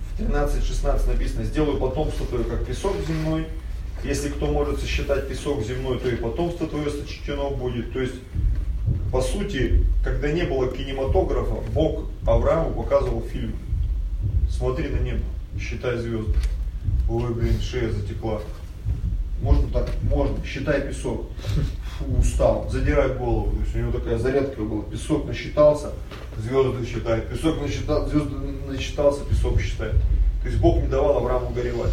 В 0.10 0.20
13.16 0.20 1.08
написано, 1.08 1.44
сделаю 1.44 1.78
потомство 1.78 2.26
твое, 2.26 2.44
как 2.44 2.66
песок 2.66 2.96
земной. 3.08 3.46
Если 4.04 4.30
кто 4.30 4.48
может 4.48 4.80
сосчитать 4.80 5.28
песок 5.28 5.64
земной, 5.64 6.00
то 6.00 6.10
и 6.10 6.16
потомство 6.16 6.66
твое 6.66 6.90
сочтено 6.90 7.52
будет. 7.52 7.94
То 7.94 8.00
есть, 8.00 8.16
по 9.12 9.22
сути, 9.22 9.86
когда 10.04 10.32
не 10.32 10.42
было 10.42 10.72
кинематографа, 10.72 11.62
Бог 11.72 12.06
Аврааму 12.26 12.74
показывал 12.82 13.22
фильм. 13.22 13.54
Смотри 14.50 14.90
на 14.90 14.98
небо, 14.98 15.22
считай 15.60 15.98
звезды. 15.98 16.34
Ой, 17.08 17.32
блин, 17.32 17.62
шея 17.62 17.92
затекла. 17.92 18.42
Можно 19.44 19.70
так? 19.72 19.90
Можно. 20.04 20.38
Считай 20.46 20.82
песок. 20.82 21.30
Фу, 21.98 22.06
устал. 22.20 22.68
Задирай 22.72 23.14
голову. 23.14 23.52
То 23.52 23.60
есть 23.60 23.76
у 23.76 23.80
него 23.80 23.92
такая 23.92 24.18
зарядка 24.18 24.62
была. 24.62 24.84
Песок 24.84 25.26
насчитался, 25.26 25.90
звезды 26.38 26.86
считает. 26.86 27.28
Песок 27.28 27.62
насчитал, 27.62 28.08
звезды 28.08 28.36
насчитался, 28.68 29.26
песок 29.26 29.60
считает. 29.60 29.96
То 30.42 30.50
есть 30.50 30.60
Бог 30.60 30.82
не 30.82 30.88
давал 30.88 31.18
Аврааму 31.18 31.50
горевать. 31.50 31.92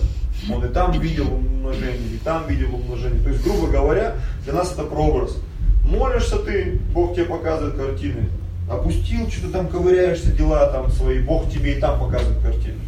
Он 0.48 0.64
и 0.64 0.68
там 0.68 0.98
видел 0.98 1.26
умножение, 1.32 2.14
и 2.14 2.18
там 2.18 2.46
видел 2.46 2.74
умножение. 2.74 3.22
То 3.22 3.30
есть, 3.30 3.44
грубо 3.44 3.66
говоря, 3.66 4.16
для 4.44 4.54
нас 4.54 4.72
это 4.72 4.84
прообраз. 4.84 5.36
Молишься 5.84 6.38
ты, 6.38 6.78
Бог 6.92 7.14
тебе 7.14 7.26
показывает 7.26 7.76
картины. 7.76 8.28
Опустил, 8.70 9.28
что-то 9.28 9.52
там 9.52 9.68
ковыряешься, 9.68 10.32
дела 10.32 10.70
там 10.70 10.90
свои, 10.92 11.18
Бог 11.18 11.50
тебе 11.50 11.76
и 11.76 11.80
там 11.80 11.98
показывает 11.98 12.40
картины. 12.42 12.78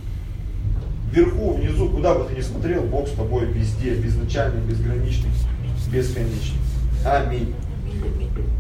Вверху, 1.12 1.52
внизу, 1.52 1.90
куда 1.90 2.14
бы 2.14 2.24
ты 2.24 2.34
ни 2.34 2.40
смотрел, 2.40 2.84
Бог 2.84 3.06
с 3.06 3.12
тобой 3.12 3.44
везде, 3.44 3.94
безначальный, 3.94 4.62
безграничный, 4.62 5.30
бесконечный. 5.92 6.58
Аминь. 7.04 7.54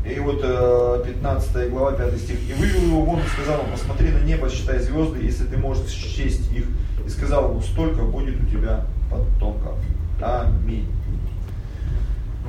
И 0.04 0.18
вот 0.20 0.40
э, 0.42 1.02
15 1.06 1.70
глава, 1.70 1.92
5 1.92 2.18
стих. 2.18 2.36
«И 2.50 2.52
вывел 2.52 2.82
его 2.82 3.04
вон 3.04 3.20
и 3.20 3.28
сказал 3.28 3.62
ему, 3.62 3.72
посмотри 3.72 4.10
на 4.10 4.18
небо, 4.18 4.50
считай 4.50 4.80
звезды, 4.80 5.20
если 5.22 5.44
ты 5.44 5.56
можешь 5.56 5.88
счесть 5.88 6.52
их. 6.52 6.66
И 7.06 7.08
сказал 7.08 7.50
ему, 7.50 7.62
столько 7.62 8.02
будет 8.02 8.38
у 8.42 8.46
тебя 8.46 8.84
потомков». 9.10 9.78
Аминь. 10.20 10.86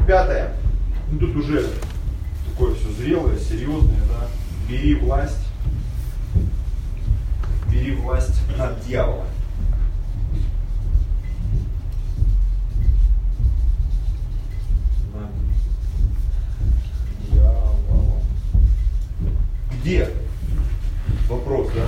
Пятое. 0.05 0.53
Ну 1.11 1.19
тут 1.19 1.35
уже 1.37 1.65
такое 2.51 2.75
все 2.75 2.91
зрелое, 2.91 3.37
серьезное, 3.37 4.01
да. 4.09 4.27
Бери 4.67 4.95
власть. 4.95 5.47
Бери 7.71 7.95
власть 7.95 8.41
над 8.57 8.85
дьяволом. 8.85 9.27
Где? 19.83 20.09
Вопрос, 21.27 21.69
да? 21.75 21.85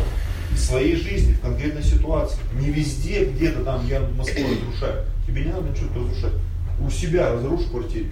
В 0.51 0.57
своей 0.59 0.97
жизни, 0.97 1.33
в 1.33 1.39
конкретной 1.39 1.83
ситуации. 1.83 2.39
Не 2.59 2.69
везде, 2.69 3.25
где-то 3.25 3.63
там 3.63 3.87
я 3.87 4.01
Москву 4.17 4.43
разрушаю. 4.43 5.05
Тебе 5.25 5.45
не 5.45 5.51
надо 5.51 5.69
ничего 5.69 5.87
разрушать. 5.95 6.33
У 6.79 6.89
себя 6.89 7.31
разрушь 7.31 7.61
в 7.61 7.71
квартире. 7.71 8.11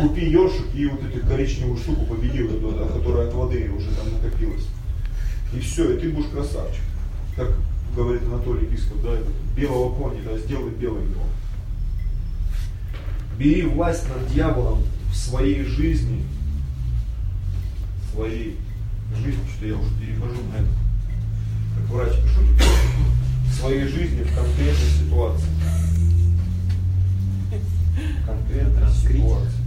Купи 0.00 0.24
ёршик 0.24 0.74
и 0.74 0.86
вот 0.86 1.02
эту 1.04 1.26
коричневую 1.26 1.76
штуку 1.76 2.06
победи, 2.06 2.46
которая 2.46 3.28
от 3.28 3.34
воды 3.34 3.70
уже 3.70 3.88
там 3.90 4.10
накопилась. 4.10 4.64
И 5.54 5.60
все, 5.60 5.92
и 5.92 6.00
ты 6.00 6.08
будешь 6.08 6.30
красавчик. 6.30 6.80
Как 7.36 7.48
говорит 7.94 8.22
Анатолий 8.22 8.66
Писков, 8.66 9.02
да, 9.02 9.10
белого 9.54 9.94
пони, 9.94 10.22
да, 10.24 10.38
сделай 10.38 10.70
белым 10.70 11.10
его. 11.10 11.24
Бери 13.38 13.62
власть 13.62 14.08
над 14.08 14.32
дьяволом 14.32 14.82
в 15.10 15.16
своей 15.16 15.62
жизни, 15.62 16.22
в 16.40 16.41
своей 18.12 18.58
жизнь, 19.16 19.40
что 19.56 19.66
я 19.66 19.74
уже 19.74 19.90
перехожу 19.94 20.42
на 20.50 20.56
это. 20.56 20.68
Как 21.76 21.90
врач 21.90 22.12
пишу, 22.22 22.42
своей 23.58 23.86
жизни 23.86 24.22
в 24.22 24.34
конкретной 24.34 24.90
ситуации. 24.98 25.48
Конкретная 28.26 28.90
ситуация. 28.90 29.62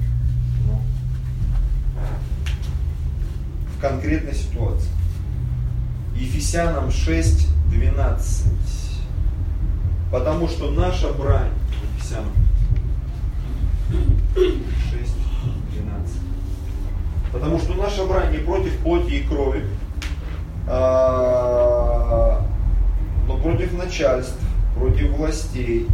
Ну. 0.68 0.82
В 3.76 3.82
конкретной 3.82 4.36
ситуации. 4.36 4.90
Ефесянам 6.16 6.92
6, 6.92 7.48
12. 7.70 8.48
Потому 10.12 10.48
что 10.48 10.72
наша 10.72 11.12
брань, 11.14 11.52
Ефесянам 11.98 12.32
6, 13.90 14.34
12. 14.34 15.05
Потому 17.36 17.60
что 17.60 17.74
наша 17.74 18.06
брань 18.06 18.32
не 18.32 18.38
против 18.38 18.78
плоти 18.78 19.16
и 19.16 19.24
крови, 19.24 19.66
а, 20.68 22.42
но 23.28 23.38
против 23.40 23.74
начальств, 23.74 24.40
против 24.78 25.10
властей, 25.10 25.86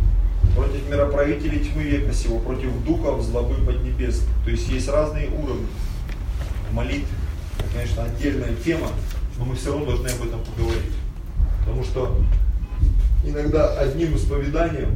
против 0.55 0.87
мироправителей 0.87 1.61
тьмы 1.61 1.81
века 1.81 2.13
сего, 2.13 2.37
против 2.37 2.69
духов 2.83 3.23
злобы 3.23 3.55
поднебесных. 3.55 4.29
То 4.45 4.51
есть 4.51 4.69
есть 4.69 4.87
разные 4.87 5.29
уровни 5.29 5.65
молитвы. 6.73 7.07
Это, 7.57 7.69
конечно, 7.73 8.03
отдельная 8.03 8.53
тема, 8.63 8.89
но 9.39 9.45
мы 9.45 9.55
все 9.55 9.71
равно 9.71 9.87
должны 9.87 10.09
об 10.09 10.23
этом 10.23 10.41
поговорить. 10.41 10.93
Потому 11.61 11.83
что 11.83 12.17
иногда 13.25 13.79
одним 13.79 14.15
исповеданием 14.15 14.91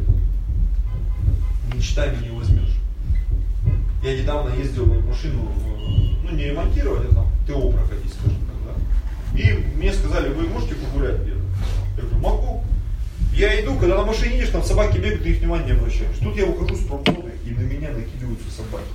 мечтами 1.73 2.23
не 2.23 2.29
возьмешь. 2.29 2.74
Я 4.05 4.15
недавно 4.15 4.53
ездил 4.53 4.85
машину, 4.85 5.51
ну 6.23 6.29
не 6.29 6.43
ремонтировать, 6.43 7.11
а 7.11 7.15
там 7.15 7.31
ТО 7.47 7.71
проходить, 7.71 8.13
скажем 8.13 8.37
так, 8.45 8.55
да. 8.67 9.39
И 9.41 9.51
мне 9.77 9.91
сказали, 9.91 10.31
вы 10.31 10.43
можете 10.47 10.75
погулять 10.75 11.21
где-то? 11.21 11.39
Я 11.97 12.03
говорю, 12.03 12.17
могу. 12.19 12.63
Я 13.33 13.59
иду, 13.59 13.75
когда 13.79 13.95
на 13.95 14.05
машине 14.05 14.35
едешь, 14.35 14.49
там 14.49 14.61
собаки 14.61 14.97
бегают, 14.97 15.23
ты 15.23 15.29
их 15.31 15.39
внимания 15.39 15.65
не 15.65 15.71
обращаешь. 15.71 16.17
Тут 16.21 16.37
я 16.37 16.45
выхожу 16.45 16.75
с 16.75 16.85
промзоны, 16.85 17.31
и 17.47 17.49
на 17.49 17.61
меня 17.61 17.89
накидываются 17.89 18.51
собаки. 18.55 18.85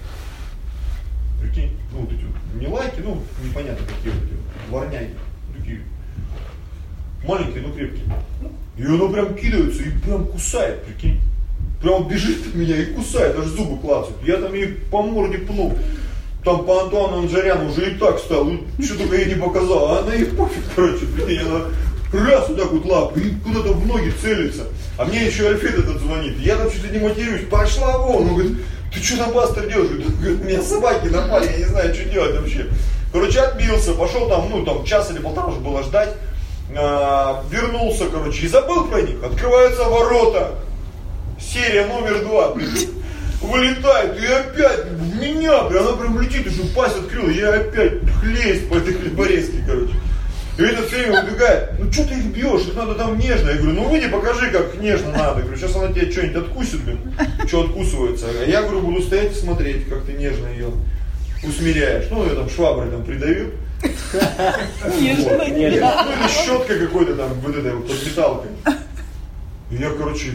Прикинь, 1.40 1.76
ну 1.92 2.02
вот 2.02 2.12
эти 2.12 2.24
не 2.60 2.68
лайки, 2.68 3.00
ну 3.00 3.20
непонятно 3.44 3.84
какие 3.86 4.12
вот 4.12 4.22
эти 4.22 4.68
дворняги, 4.68 5.14
такие 5.58 5.80
маленькие, 7.24 7.62
но 7.62 7.72
крепкие. 7.72 8.04
И 8.78 8.84
оно 8.84 9.08
прям 9.08 9.34
кидается 9.34 9.82
и 9.82 9.90
прям 9.90 10.24
кусает, 10.26 10.84
прикинь. 10.84 11.20
Прям 11.82 12.08
бежит 12.08 12.46
от 12.46 12.54
меня 12.54 12.76
и 12.76 12.86
кусает, 12.86 13.38
аж 13.38 13.46
зубы 13.46 13.78
клацают. 13.80 14.16
Я 14.24 14.36
там 14.36 14.52
ей 14.54 14.66
по 14.90 15.02
морде 15.02 15.38
пнул. 15.38 15.74
Там 16.44 16.64
по 16.64 16.82
Антуану 16.82 17.18
Анжаряну 17.18 17.70
уже 17.70 17.90
и 17.90 17.94
так 17.96 18.18
стал, 18.18 18.50
что 18.82 18.98
только 18.98 19.16
я 19.16 19.26
не 19.26 19.34
показал. 19.34 19.88
А 19.88 19.98
она 20.00 20.14
и 20.14 20.24
пофиг, 20.24 20.62
короче, 20.74 21.06
прикинь, 21.06 21.40
она 21.40 21.66
раз 22.12 22.48
вот 22.48 22.58
так 22.58 22.72
вот 22.72 22.84
лап, 22.84 23.16
и 23.16 23.30
куда-то 23.44 23.72
в 23.72 23.86
ноги 23.86 24.10
целится. 24.22 24.64
А 24.98 25.04
мне 25.04 25.26
еще 25.26 25.48
Альфред 25.48 25.78
этот 25.78 26.00
звонит. 26.00 26.38
Я 26.38 26.56
там 26.56 26.70
что-то 26.70 26.88
не 26.88 26.98
матерюсь, 26.98 27.46
пошла 27.50 27.98
вон. 27.98 28.28
Он 28.28 28.34
говорит, 28.34 28.58
ты 28.92 29.00
что 29.02 29.18
там 29.18 29.32
пастор 29.32 29.68
делаешь? 29.68 29.90
Говорит, 29.90 30.44
меня 30.44 30.62
собаки 30.62 31.06
напали, 31.08 31.46
я 31.46 31.58
не 31.58 31.64
знаю, 31.64 31.94
что 31.94 32.04
делать 32.04 32.36
вообще. 32.36 32.66
Короче, 33.12 33.40
отбился, 33.40 33.92
пошел 33.92 34.28
там, 34.28 34.48
ну 34.50 34.64
там 34.64 34.84
час 34.84 35.10
или 35.10 35.18
полтора 35.18 35.48
уже 35.48 35.60
было 35.60 35.82
ждать. 35.82 36.10
А, 36.76 37.44
вернулся, 37.50 38.06
короче, 38.06 38.46
и 38.46 38.48
забыл 38.48 38.84
про 38.84 39.02
них. 39.02 39.22
Открываются 39.22 39.84
ворота. 39.84 40.54
Серия 41.40 41.86
номер 41.86 42.24
два. 42.24 42.54
Вылетает, 43.40 44.20
и 44.20 44.26
опять 44.26 44.84
в 44.84 45.18
меня, 45.18 45.64
прям, 45.64 45.86
она 45.88 45.96
прям 45.96 46.20
летит, 46.20 46.46
уже 46.46 46.62
пасть 46.74 46.98
открыла, 46.98 47.30
я 47.30 47.54
опять 47.54 47.94
хлесть 48.20 48.68
по 48.68 48.74
этой 48.74 48.92
хлеборезке, 48.92 49.64
короче. 49.66 49.94
И 50.58 50.62
этот 50.62 50.88
все 50.88 50.96
время 50.98 51.22
убегает, 51.22 51.70
ну 51.78 51.90
что 51.90 52.04
ты 52.04 52.14
их 52.16 52.26
бьешь, 52.26 52.66
их 52.66 52.74
надо 52.74 52.94
там 52.94 53.18
нежно. 53.18 53.48
Я 53.48 53.56
говорю, 53.56 53.72
ну 53.72 53.88
выйди, 53.88 54.08
покажи, 54.08 54.50
как 54.50 54.74
нежно 54.78 55.12
надо. 55.12 55.38
Я 55.38 55.44
говорю, 55.46 55.56
сейчас 55.56 55.74
она 55.74 55.90
тебе 55.90 56.10
что-нибудь 56.12 56.36
откусит, 56.36 56.80
блин, 56.82 57.14
что 57.46 57.62
откусывается. 57.62 58.26
А 58.28 58.44
я 58.44 58.60
говорю, 58.60 58.82
буду 58.82 59.00
стоять 59.00 59.32
и 59.32 59.40
смотреть, 59.40 59.88
как 59.88 60.04
ты 60.04 60.12
нежно 60.12 60.48
ее 60.48 60.70
усмиряешь. 61.42 62.08
Ну, 62.10 62.26
я 62.26 62.34
там 62.34 62.50
шваброй 62.50 62.90
там 62.90 63.04
придавил. 63.04 63.52
Нежно. 65.00 65.30
Вот. 65.30 65.48
Ну 65.48 65.56
или 65.56 65.82
щеткой 66.44 66.78
какой-то 66.80 67.14
там, 67.14 67.32
вот 67.42 67.56
этой 67.56 67.74
вот 67.74 67.88
под 67.88 68.04
металкой. 68.04 68.50
И 69.70 69.76
я, 69.76 69.90
короче, 69.90 70.34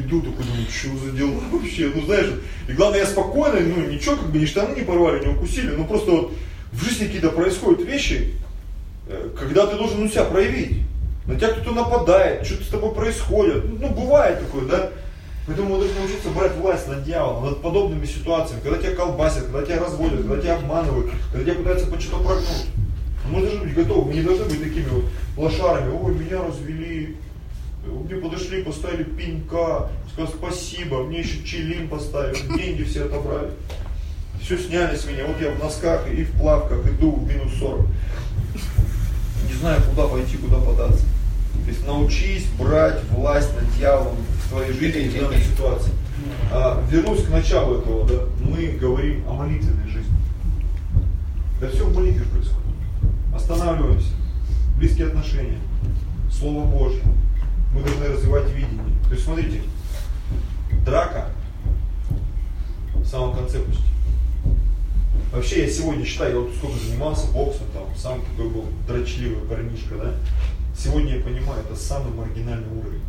иду 0.00 0.20
такой, 0.20 0.44
думаю, 0.44 0.66
что 0.68 1.06
за 1.06 1.12
дела 1.12 1.40
вообще, 1.52 1.90
ну 1.94 2.04
знаешь, 2.04 2.30
и 2.68 2.72
главное, 2.72 3.00
я 3.00 3.06
спокойно, 3.06 3.60
ну 3.60 3.90
ничего, 3.90 4.16
как 4.16 4.30
бы 4.30 4.38
ни 4.38 4.46
штаны 4.46 4.74
не 4.74 4.82
порвали, 4.82 5.24
не 5.24 5.32
укусили, 5.32 5.70
ну 5.70 5.84
просто 5.84 6.10
вот 6.10 6.32
в 6.72 6.84
жизни 6.84 7.06
какие-то 7.06 7.30
происходят 7.30 7.86
вещи, 7.86 8.34
э, 9.08 9.30
когда 9.38 9.66
ты 9.66 9.76
должен 9.76 10.00
ну, 10.00 10.08
себя 10.08 10.24
проявить. 10.24 10.82
На 11.26 11.34
тебя 11.34 11.48
кто-то 11.48 11.72
нападает, 11.72 12.46
что-то 12.46 12.64
с 12.64 12.68
тобой 12.68 12.94
происходит. 12.94 13.64
Ну, 13.80 13.88
бывает 13.88 14.38
такое, 14.40 14.64
да? 14.66 14.90
Поэтому 15.46 15.70
мы 15.70 15.78
должны 15.78 16.00
научиться 16.00 16.28
брать 16.30 16.54
власть 16.56 16.88
над 16.88 17.04
дьяволом, 17.04 17.46
над 17.46 17.62
подобными 17.62 18.04
ситуациями, 18.04 18.60
когда 18.62 18.78
тебя 18.78 18.94
колбасят, 18.94 19.44
когда 19.44 19.62
тебя 19.62 19.80
разводят, 19.80 20.20
когда 20.20 20.40
тебя 20.40 20.56
обманывают, 20.56 21.10
когда 21.32 21.44
тебя 21.44 21.58
пытаются 21.58 21.86
по 21.86 22.00
что-то 22.00 22.24
прогнуть. 22.24 22.66
Мы 23.28 23.40
должны 23.40 23.60
быть 23.60 23.74
готовы, 23.74 24.08
мы 24.08 24.14
не 24.14 24.22
должны 24.22 24.44
быть 24.44 24.62
такими 24.62 24.88
вот 24.88 25.04
лошарами, 25.36 25.90
ой, 25.90 26.14
меня 26.14 26.42
развели, 26.42 27.16
мне 27.86 28.16
подошли, 28.16 28.62
поставили 28.62 29.04
пенька, 29.04 29.88
сказали 30.12 30.34
спасибо, 30.36 31.04
мне 31.04 31.20
еще 31.20 31.42
чилим 31.44 31.88
поставили, 31.88 32.38
деньги 32.56 32.82
все 32.84 33.04
отобрали. 33.04 33.50
Все 34.40 34.58
сняли 34.58 34.96
с 34.96 35.06
меня, 35.06 35.26
вот 35.26 35.40
я 35.40 35.50
в 35.50 35.58
носках 35.58 36.08
и 36.08 36.24
в 36.24 36.32
плавках 36.32 36.86
иду 36.86 37.12
в 37.12 37.28
минус 37.28 37.52
40. 37.58 37.80
Не 39.48 39.54
знаю, 39.58 39.82
куда 39.90 40.06
пойти, 40.06 40.36
куда 40.36 40.58
податься. 40.58 41.04
То 41.64 41.70
есть 41.70 41.86
научись 41.86 42.46
брать 42.58 43.02
власть 43.10 43.54
над 43.54 43.76
дьяволом 43.76 44.16
в 44.44 44.48
твоей 44.50 44.72
жизни 44.72 45.08
в 45.08 45.20
данной 45.20 45.40
ситуации. 45.40 45.92
А, 46.52 46.82
вернусь 46.90 47.24
к 47.24 47.30
началу 47.30 47.78
этого, 47.78 48.06
да, 48.06 48.20
мы 48.40 48.68
говорим 48.68 49.24
о 49.28 49.32
молитвенной 49.32 49.88
жизни. 49.88 50.14
Это 51.60 51.72
все 51.72 51.84
в 51.84 51.94
молитве 51.94 52.24
происходит. 52.26 52.56
Останавливаемся. 53.34 54.12
Близкие 54.78 55.08
отношения. 55.08 55.58
Слово 56.30 56.64
Божье. 56.64 57.02
Мы 57.76 57.82
должны 57.82 58.08
развивать 58.08 58.50
видение. 58.52 58.84
То 59.06 59.12
есть 59.12 59.24
смотрите, 59.24 59.60
драка 60.86 61.28
в 62.94 63.06
самом 63.06 63.36
конце 63.36 63.58
почти. 63.60 63.82
Вообще 65.30 65.66
я 65.66 65.70
сегодня 65.70 66.06
считаю, 66.06 66.32
я 66.32 66.40
вот 66.40 66.54
сколько 66.54 66.78
занимался 66.78 67.30
боксом, 67.32 67.66
там, 67.74 67.84
сам 67.94 68.22
такой 68.22 68.48
был 68.48 68.64
дрочливый 68.88 69.46
парнишка, 69.46 69.96
да. 69.96 70.14
Сегодня 70.74 71.16
я 71.16 71.22
понимаю, 71.22 71.62
это 71.62 71.78
самый 71.78 72.14
маргинальный 72.14 72.68
уровень. 72.68 73.02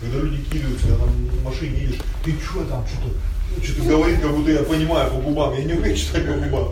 Когда 0.00 0.18
люди 0.20 0.42
кидаются, 0.44 0.88
когда 0.88 1.04
там 1.04 1.10
в 1.10 1.44
машине 1.44 1.78
едешь, 1.78 2.00
ты 2.24 2.32
что 2.40 2.64
там, 2.64 2.86
что-то, 2.86 3.62
что-то 3.62 3.88
говорит, 3.88 4.20
как 4.20 4.34
будто 4.34 4.50
я 4.50 4.62
понимаю 4.62 5.10
по 5.10 5.18
губам, 5.18 5.54
я 5.54 5.64
не 5.64 5.74
умею 5.74 5.94
читать 5.94 6.26
по 6.26 6.32
губам. 6.32 6.68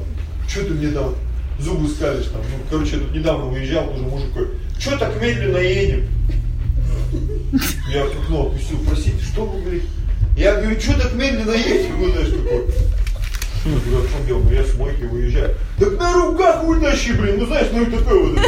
Что 0.48 0.64
ты 0.64 0.70
мне 0.70 0.88
там 0.92 1.14
зубы 1.58 1.88
скалишь 1.88 2.26
там. 2.28 2.40
Ну, 2.40 2.64
короче, 2.70 2.96
я 2.96 3.02
тут 3.02 3.14
недавно 3.14 3.48
уезжал, 3.50 3.88
тоже 3.88 4.02
мужик 4.04 4.30
такой, 4.30 4.48
что 4.80 4.96
так 4.96 5.20
медленно 5.20 5.58
едем? 5.58 6.06
Я 7.92 8.04
окно 8.04 8.46
опустил, 8.46 8.78
простите, 8.86 9.22
что 9.22 9.44
вы 9.44 9.60
говорите? 9.60 9.86
Я 10.36 10.56
говорю, 10.56 10.80
что 10.80 10.98
так 10.98 11.12
медленно 11.14 11.52
едем? 11.52 12.00
Ну, 12.00 12.12
знаешь, 12.12 12.28
такой. 12.28 12.66
Я 13.66 13.72
говорю, 13.72 14.06
а 14.16 14.26
дело? 14.26 14.38
Ну, 14.38 14.52
я 14.52 14.64
с 14.64 14.74
мойки 14.74 15.02
выезжаю. 15.02 15.54
Так 15.78 15.98
на 15.98 16.14
руках 16.14 16.64
вытащи, 16.64 17.12
блин, 17.12 17.40
ну 17.40 17.46
знаешь, 17.46 17.66
ну 17.72 17.82
и 17.82 17.90
такой 17.90 18.30
вот. 18.30 18.38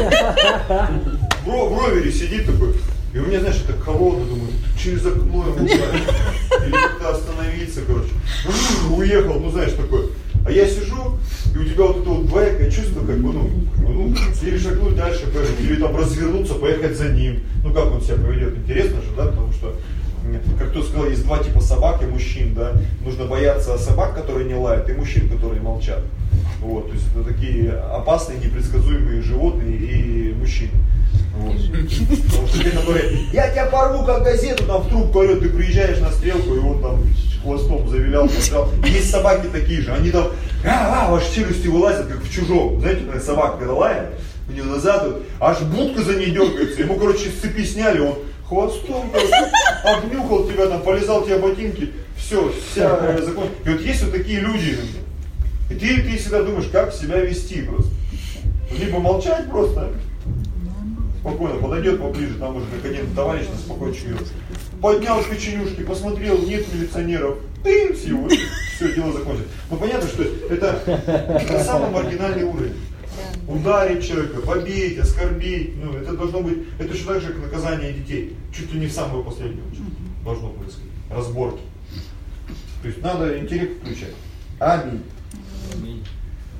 В, 1.44 1.46
в 1.46 1.84
ровере 1.84 2.10
сидит 2.10 2.46
такой. 2.46 2.74
И 3.12 3.18
у 3.18 3.26
меня, 3.26 3.40
знаешь, 3.40 3.62
это 3.68 3.78
холодно, 3.78 4.24
думаю, 4.24 4.52
через 4.82 5.04
окно 5.04 5.46
ему 5.48 5.66
Или 5.66 6.70
как-то 6.70 7.10
остановиться, 7.10 7.82
короче. 7.86 8.08
Уехал, 8.90 9.38
ну 9.38 9.50
знаешь, 9.50 9.72
такой. 9.72 10.12
А 10.44 10.50
я 10.50 10.66
сижу, 10.66 11.18
и 11.54 11.58
у 11.58 11.64
тебя 11.64 11.84
вот 11.84 11.98
это 11.98 12.10
вот 12.10 12.26
двоякое 12.26 12.70
чувство, 12.70 13.00
как 13.06 13.18
бы, 13.18 13.32
ну, 13.32 13.50
ну, 13.78 14.14
или 14.42 14.58
шагнуть 14.58 14.96
дальше, 14.96 15.26
или 15.60 15.76
там 15.76 15.96
развернуться, 15.96 16.54
поехать 16.54 16.96
за 16.96 17.10
ним. 17.10 17.40
Ну, 17.62 17.72
как 17.72 17.92
он 17.92 18.00
себя 18.00 18.16
поведет, 18.16 18.56
интересно 18.56 19.00
же, 19.02 19.08
да, 19.16 19.26
потому 19.26 19.52
что, 19.52 19.76
как 20.58 20.70
кто 20.70 20.82
сказал, 20.82 21.06
есть 21.06 21.24
два 21.24 21.38
типа 21.38 21.60
собак 21.60 22.02
и 22.02 22.06
мужчин, 22.06 22.54
да, 22.54 22.72
нужно 23.04 23.26
бояться 23.26 23.78
собак, 23.78 24.14
которые 24.14 24.46
не 24.46 24.54
лают, 24.54 24.88
и 24.88 24.92
мужчин, 24.92 25.28
которые 25.28 25.62
молчат. 25.62 26.00
Вот, 26.60 26.88
то 26.88 26.94
есть 26.94 27.06
это 27.14 27.24
такие 27.24 27.70
опасные, 27.70 28.38
непредсказуемые 28.38 29.22
животные 29.22 29.76
и 29.76 30.34
мужчины. 30.34 30.72
Я 33.32 33.50
тебя 33.50 33.66
порву, 33.66 34.04
как 34.04 34.22
газету, 34.22 34.64
там 34.64 34.82
в 34.82 34.88
трубку 34.88 35.20
орет, 35.20 35.40
ты 35.40 35.48
приезжаешь 35.48 35.98
на 35.98 36.10
стрелку, 36.10 36.54
и 36.54 36.58
он 36.58 36.82
там 36.82 37.02
хвостом 37.42 37.88
завилял, 37.88 38.28
побежал. 38.28 38.68
Есть 38.84 39.10
собаки 39.10 39.46
такие 39.52 39.80
же, 39.80 39.92
они 39.92 40.10
там, 40.10 40.28
а, 40.64 41.06
а, 41.06 41.10
ваши 41.10 41.34
челюсти 41.34 41.66
вылазят, 41.68 42.06
как 42.06 42.22
в 42.22 42.32
чужом. 42.32 42.80
Знаете, 42.80 43.02
когда 43.02 43.20
собака 43.20 43.58
когда 43.58 43.74
лает, 43.74 44.10
у 44.48 44.52
него 44.52 44.66
назад, 44.66 45.04
вот, 45.04 45.22
аж 45.40 45.60
будка 45.62 46.02
за 46.02 46.14
ней 46.14 46.30
дергается. 46.30 46.82
Ему, 46.82 46.96
короче, 46.96 47.30
с 47.30 47.40
цепи 47.40 47.64
сняли, 47.64 48.00
он 48.00 48.14
хвостом, 48.46 49.10
короче, 49.12 49.50
обнюхал 49.84 50.46
тебя, 50.46 50.66
там, 50.66 50.82
полезал 50.82 51.24
тебе 51.24 51.38
ботинки, 51.38 51.90
все, 52.16 52.52
вся 52.70 53.18
закон. 53.22 53.48
И 53.64 53.68
вот 53.68 53.80
есть 53.80 54.02
вот 54.04 54.12
такие 54.12 54.40
люди, 54.40 54.78
и 55.70 55.74
ты, 55.74 56.02
ты 56.02 56.16
всегда 56.18 56.42
думаешь, 56.42 56.68
как 56.70 56.92
себя 56.92 57.18
вести 57.18 57.62
просто. 57.62 57.90
Либо 58.78 58.98
молчать 59.00 59.50
просто, 59.50 59.90
спокойно 61.22 61.58
подойдет 61.60 62.00
поближе, 62.00 62.34
там 62.34 62.56
уже 62.56 62.66
как 62.66 62.90
один 62.90 63.14
товарищ 63.14 63.46
на 63.48 63.56
спокойно 63.56 63.94
чует. 63.94 64.26
Поднял 64.80 65.22
печенюшки, 65.22 65.82
посмотрел, 65.82 66.42
нет 66.42 66.66
милиционеров, 66.74 67.38
ты 67.62 67.70
его, 67.70 68.28
все, 68.74 68.92
дело 68.92 69.12
закончится. 69.12 69.48
Ну 69.70 69.76
понятно, 69.76 70.08
что 70.08 70.24
это, 70.24 70.82
это 70.84 71.64
самый 71.64 71.90
маргинальный 71.90 72.42
уровень. 72.42 72.74
Ударить 73.46 74.06
человека, 74.06 74.40
побить, 74.40 74.98
оскорбить, 74.98 75.76
ну 75.76 75.92
это 75.92 76.16
должно 76.16 76.40
быть, 76.40 76.58
это 76.80 76.92
еще 76.92 77.04
так 77.04 77.20
же, 77.20 77.28
как 77.28 77.42
наказание 77.42 77.92
детей, 77.92 78.36
чуть 78.52 78.72
ли 78.72 78.80
не 78.80 78.86
в 78.86 78.92
самую 78.92 79.22
последнюю 79.22 79.64
очередь 79.68 80.24
должно 80.24 80.48
происходить, 80.50 80.90
разборки. 81.08 81.62
То 82.82 82.88
есть 82.88 83.00
надо 83.00 83.38
интеллект 83.38 83.80
включать. 83.80 84.14
Аминь. 84.58 85.02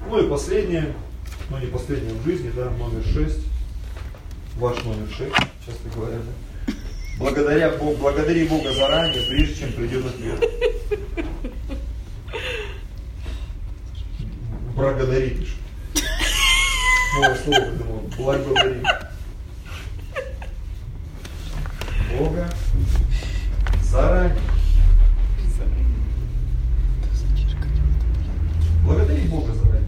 Ну 0.09 0.25
и 0.25 0.29
последнее, 0.29 0.95
но 1.51 1.59
не 1.59 1.67
последнее 1.67 2.15
в 2.15 2.25
жизни, 2.25 2.53
да, 2.55 2.71
номер 2.71 3.03
шесть. 3.05 3.41
Ваш 4.57 4.85
номер 4.85 5.09
шесть, 5.17 5.35
часто 5.67 5.89
говоря, 5.95 6.19
да. 6.19 6.73
Благодаря 7.19 7.71
Богу, 7.71 7.97
благодари 7.97 8.47
Бога 8.47 8.73
заранее, 8.73 9.23
прежде 9.27 9.55
чем 9.55 9.73
придет 9.73 10.05
ответ. 10.07 10.51
Благодари, 14.75 15.31
пишет. 15.31 15.57
Новое 17.15 17.37
слово 17.37 17.61
придумал. 17.61 18.11
Благодари. 18.19 18.83
Бога 22.19 22.49
заранее. 23.83 24.37
Благодари 28.85 29.29
Бога 29.29 29.55
заранее. 29.55 29.82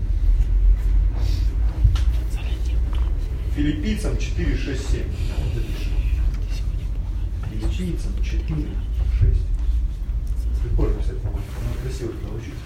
Филиппийцам 3.55 4.19
4, 4.19 4.57
6, 4.57 4.91
7. 4.91 5.03
Филиппийцам 7.51 8.13
4, 8.23 8.43
6. 9.21 9.41
Прикольно, 10.63 11.01
кстати. 11.01 11.19
Надо 11.23 11.79
красиво 11.85 12.13
научиться. 12.25 12.65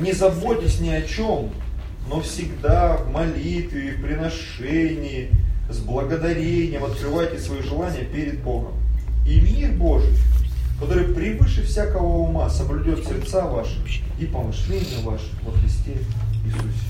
Не 0.00 0.12
заботьтесь 0.12 0.80
ни 0.80 0.90
о 0.90 1.00
чем, 1.02 1.50
но 2.08 2.20
всегда 2.20 2.98
в 2.98 3.10
молитве 3.10 3.92
в 3.92 4.02
приношении, 4.02 5.30
с 5.70 5.78
благодарением 5.78 6.84
открывайте 6.84 7.38
свои 7.38 7.62
желания 7.62 8.04
перед 8.04 8.42
Богом. 8.42 8.74
И 9.26 9.40
мир 9.40 9.72
Божий, 9.72 10.16
который 10.78 11.14
превыше 11.14 11.62
всякого 11.62 12.04
ума 12.04 12.50
соблюдет 12.50 13.06
сердца 13.06 13.46
ваши 13.46 13.78
и 14.18 14.26
помышления 14.26 15.02
ваши 15.02 15.30
во 15.44 15.52
Христе 15.52 15.96
Иисусе. 16.44 16.84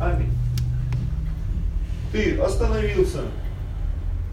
Аминь. 0.00 0.32
Ты 2.12 2.38
остановился, 2.38 3.20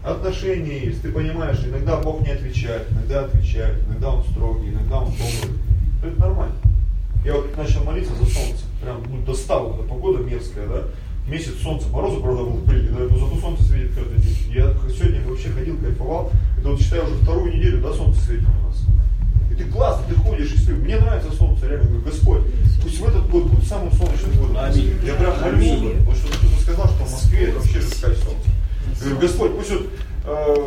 отношения 0.02 0.78
есть, 0.86 1.02
ты 1.02 1.12
понимаешь, 1.12 1.58
иногда 1.64 2.00
Бог 2.00 2.22
не 2.22 2.32
отвечает, 2.32 2.90
иногда 2.90 3.24
отвечает, 3.24 3.82
иногда 3.86 4.14
Он 4.14 4.24
строгий, 4.24 4.70
иногда 4.70 5.00
Он 5.00 5.10
добрый. 5.10 5.58
Это 6.02 6.20
нормально. 6.20 6.54
Я 7.24 7.34
вот 7.34 7.54
начал 7.56 7.84
молиться 7.84 8.14
за 8.14 8.24
солнце, 8.24 8.64
прям 8.80 9.02
ну, 9.10 9.20
достал, 9.26 9.74
эта 9.74 9.82
погода 9.82 10.22
мерзкая, 10.22 10.66
да, 10.68 10.84
месяц 11.28 11.54
солнца, 11.60 11.88
морозы, 11.88 12.20
правда, 12.20 12.44
был 12.44 12.58
были, 12.58 12.88
да, 12.88 13.00
но 13.00 13.18
зато 13.18 13.36
солнце 13.40 13.64
светит 13.64 13.94
каждый 13.94 14.18
день. 14.22 14.36
Я 14.54 14.72
сегодня 14.88 15.20
вообще 15.26 15.48
ходил, 15.48 15.76
кайфовал, 15.78 16.30
это 16.58 16.68
вот 16.68 16.80
считаю 16.80 17.04
уже 17.04 17.16
вторую 17.16 17.54
неделю, 17.54 17.82
да, 17.82 17.92
солнце 17.92 18.20
светит 18.20 18.46
у 18.46 18.68
нас. 18.68 18.86
Ты 19.56 19.64
классно, 19.64 20.04
ты 20.08 20.14
ходишь 20.14 20.52
и 20.52 20.58
смотришь, 20.58 20.84
мне 20.84 20.96
нравится 20.96 21.32
солнце, 21.32 21.66
реально, 21.66 21.86
говорю, 21.86 22.04
Господь, 22.04 22.40
пусть 22.82 23.00
в 23.00 23.08
этот 23.08 23.28
год 23.30 23.44
будет 23.44 23.66
самым 23.66 23.90
солнечным 23.92 24.32
годом. 24.38 24.58
Аминь. 24.58 24.94
Я 25.04 25.14
прям 25.14 25.40
молюсь, 25.40 25.70
об 25.70 25.86
этом, 25.86 25.98
потому 25.98 26.16
что 26.16 26.28
кто-то 26.28 26.62
сказал, 26.62 26.86
что 26.88 27.04
в 27.04 27.12
Москве 27.12 27.48
это 27.48 27.58
вообще 27.58 27.80
жесткое 27.80 28.14
солнце. 28.14 28.48
Я 28.96 29.00
говорю, 29.00 29.18
Господь, 29.18 29.56
пусть 29.56 29.70
вот 29.70 29.86
э, 30.26 30.66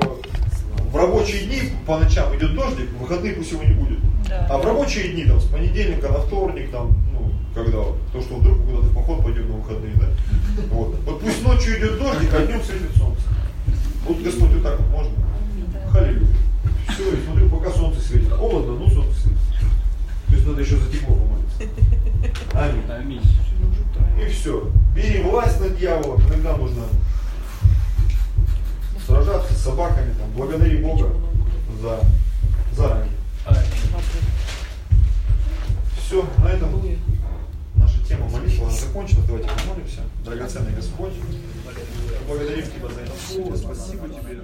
в 0.91 0.95
рабочие 0.95 1.45
дни 1.45 1.61
по 1.85 1.97
ночам 1.97 2.35
идет 2.35 2.55
дождик, 2.55 2.89
в 2.89 3.01
выходные 3.01 3.33
пусть 3.33 3.51
его 3.51 3.63
не 3.63 3.73
будет. 3.73 3.99
Да. 4.27 4.47
А 4.49 4.57
в 4.57 4.65
рабочие 4.65 5.09
дни, 5.09 5.25
там, 5.25 5.39
с 5.39 5.45
понедельника 5.45 6.09
на 6.09 6.19
вторник, 6.19 6.71
там, 6.71 6.97
ну, 7.13 7.31
когда 7.53 7.79
вот, 7.79 7.97
то, 8.11 8.21
что 8.21 8.35
вдруг 8.35 8.57
куда-то 8.65 8.87
в 8.87 8.93
поход 8.95 9.23
пойдем 9.23 9.49
на 9.49 9.57
выходные, 9.57 9.93
да? 9.95 10.07
Вот. 10.71 10.95
Вот 11.05 11.21
пусть 11.21 11.43
ночью 11.43 11.77
идет 11.77 11.99
дождик, 11.99 12.33
а 12.33 12.45
днем 12.45 12.61
светит 12.63 12.95
солнце. 12.97 13.21
Вот 14.07 14.21
Господь 14.21 14.49
вот 14.49 14.63
так 14.63 14.79
вот 14.79 14.89
можно. 14.89 15.11
Халилю. 15.91 16.27
Все, 16.99 17.13
и 17.13 17.23
смотрю, 17.23 17.47
пока 17.47 17.71
солнце 17.71 18.01
светит. 18.01 18.29
Холодно, 18.33 18.73
ну 18.73 18.89
солнце 18.89 19.21
светит. 19.21 19.37
То 20.27 20.33
есть 20.33 20.45
надо 20.45 20.61
еще 20.61 20.75
за 20.75 20.91
тепло 20.91 21.15
помолиться. 21.15 21.63
Аминь. 22.53 22.91
Аминь. 22.91 23.21
И 24.21 24.29
все. 24.29 24.69
Бери 24.93 25.23
власть 25.23 25.61
над 25.61 25.77
дьяволом. 25.77 26.21
Иногда 26.27 26.57
нужно 26.57 26.83
сражаться 29.07 29.53
с 29.53 29.63
собаками, 29.63 30.13
там, 30.19 30.29
благодари 30.35 30.83
Бога 30.83 31.09
за 31.81 32.01
заранее. 32.75 33.13
Все, 35.97 36.27
на 36.43 36.49
этом 36.49 36.81
наша 37.75 38.05
тема 38.05 38.27
молитвы 38.27 38.65
она 38.65 38.75
закончена. 38.75 39.25
Давайте 39.25 39.47
помолимся. 39.47 40.01
Драгоценный 40.25 40.73
Господь, 40.73 41.13
благодарим 42.27 42.65
Тебя 42.65 42.89
за 42.93 43.01
это 43.01 43.13
слово. 43.25 43.55
Спасибо 43.55 44.09
Тебе. 44.09 44.41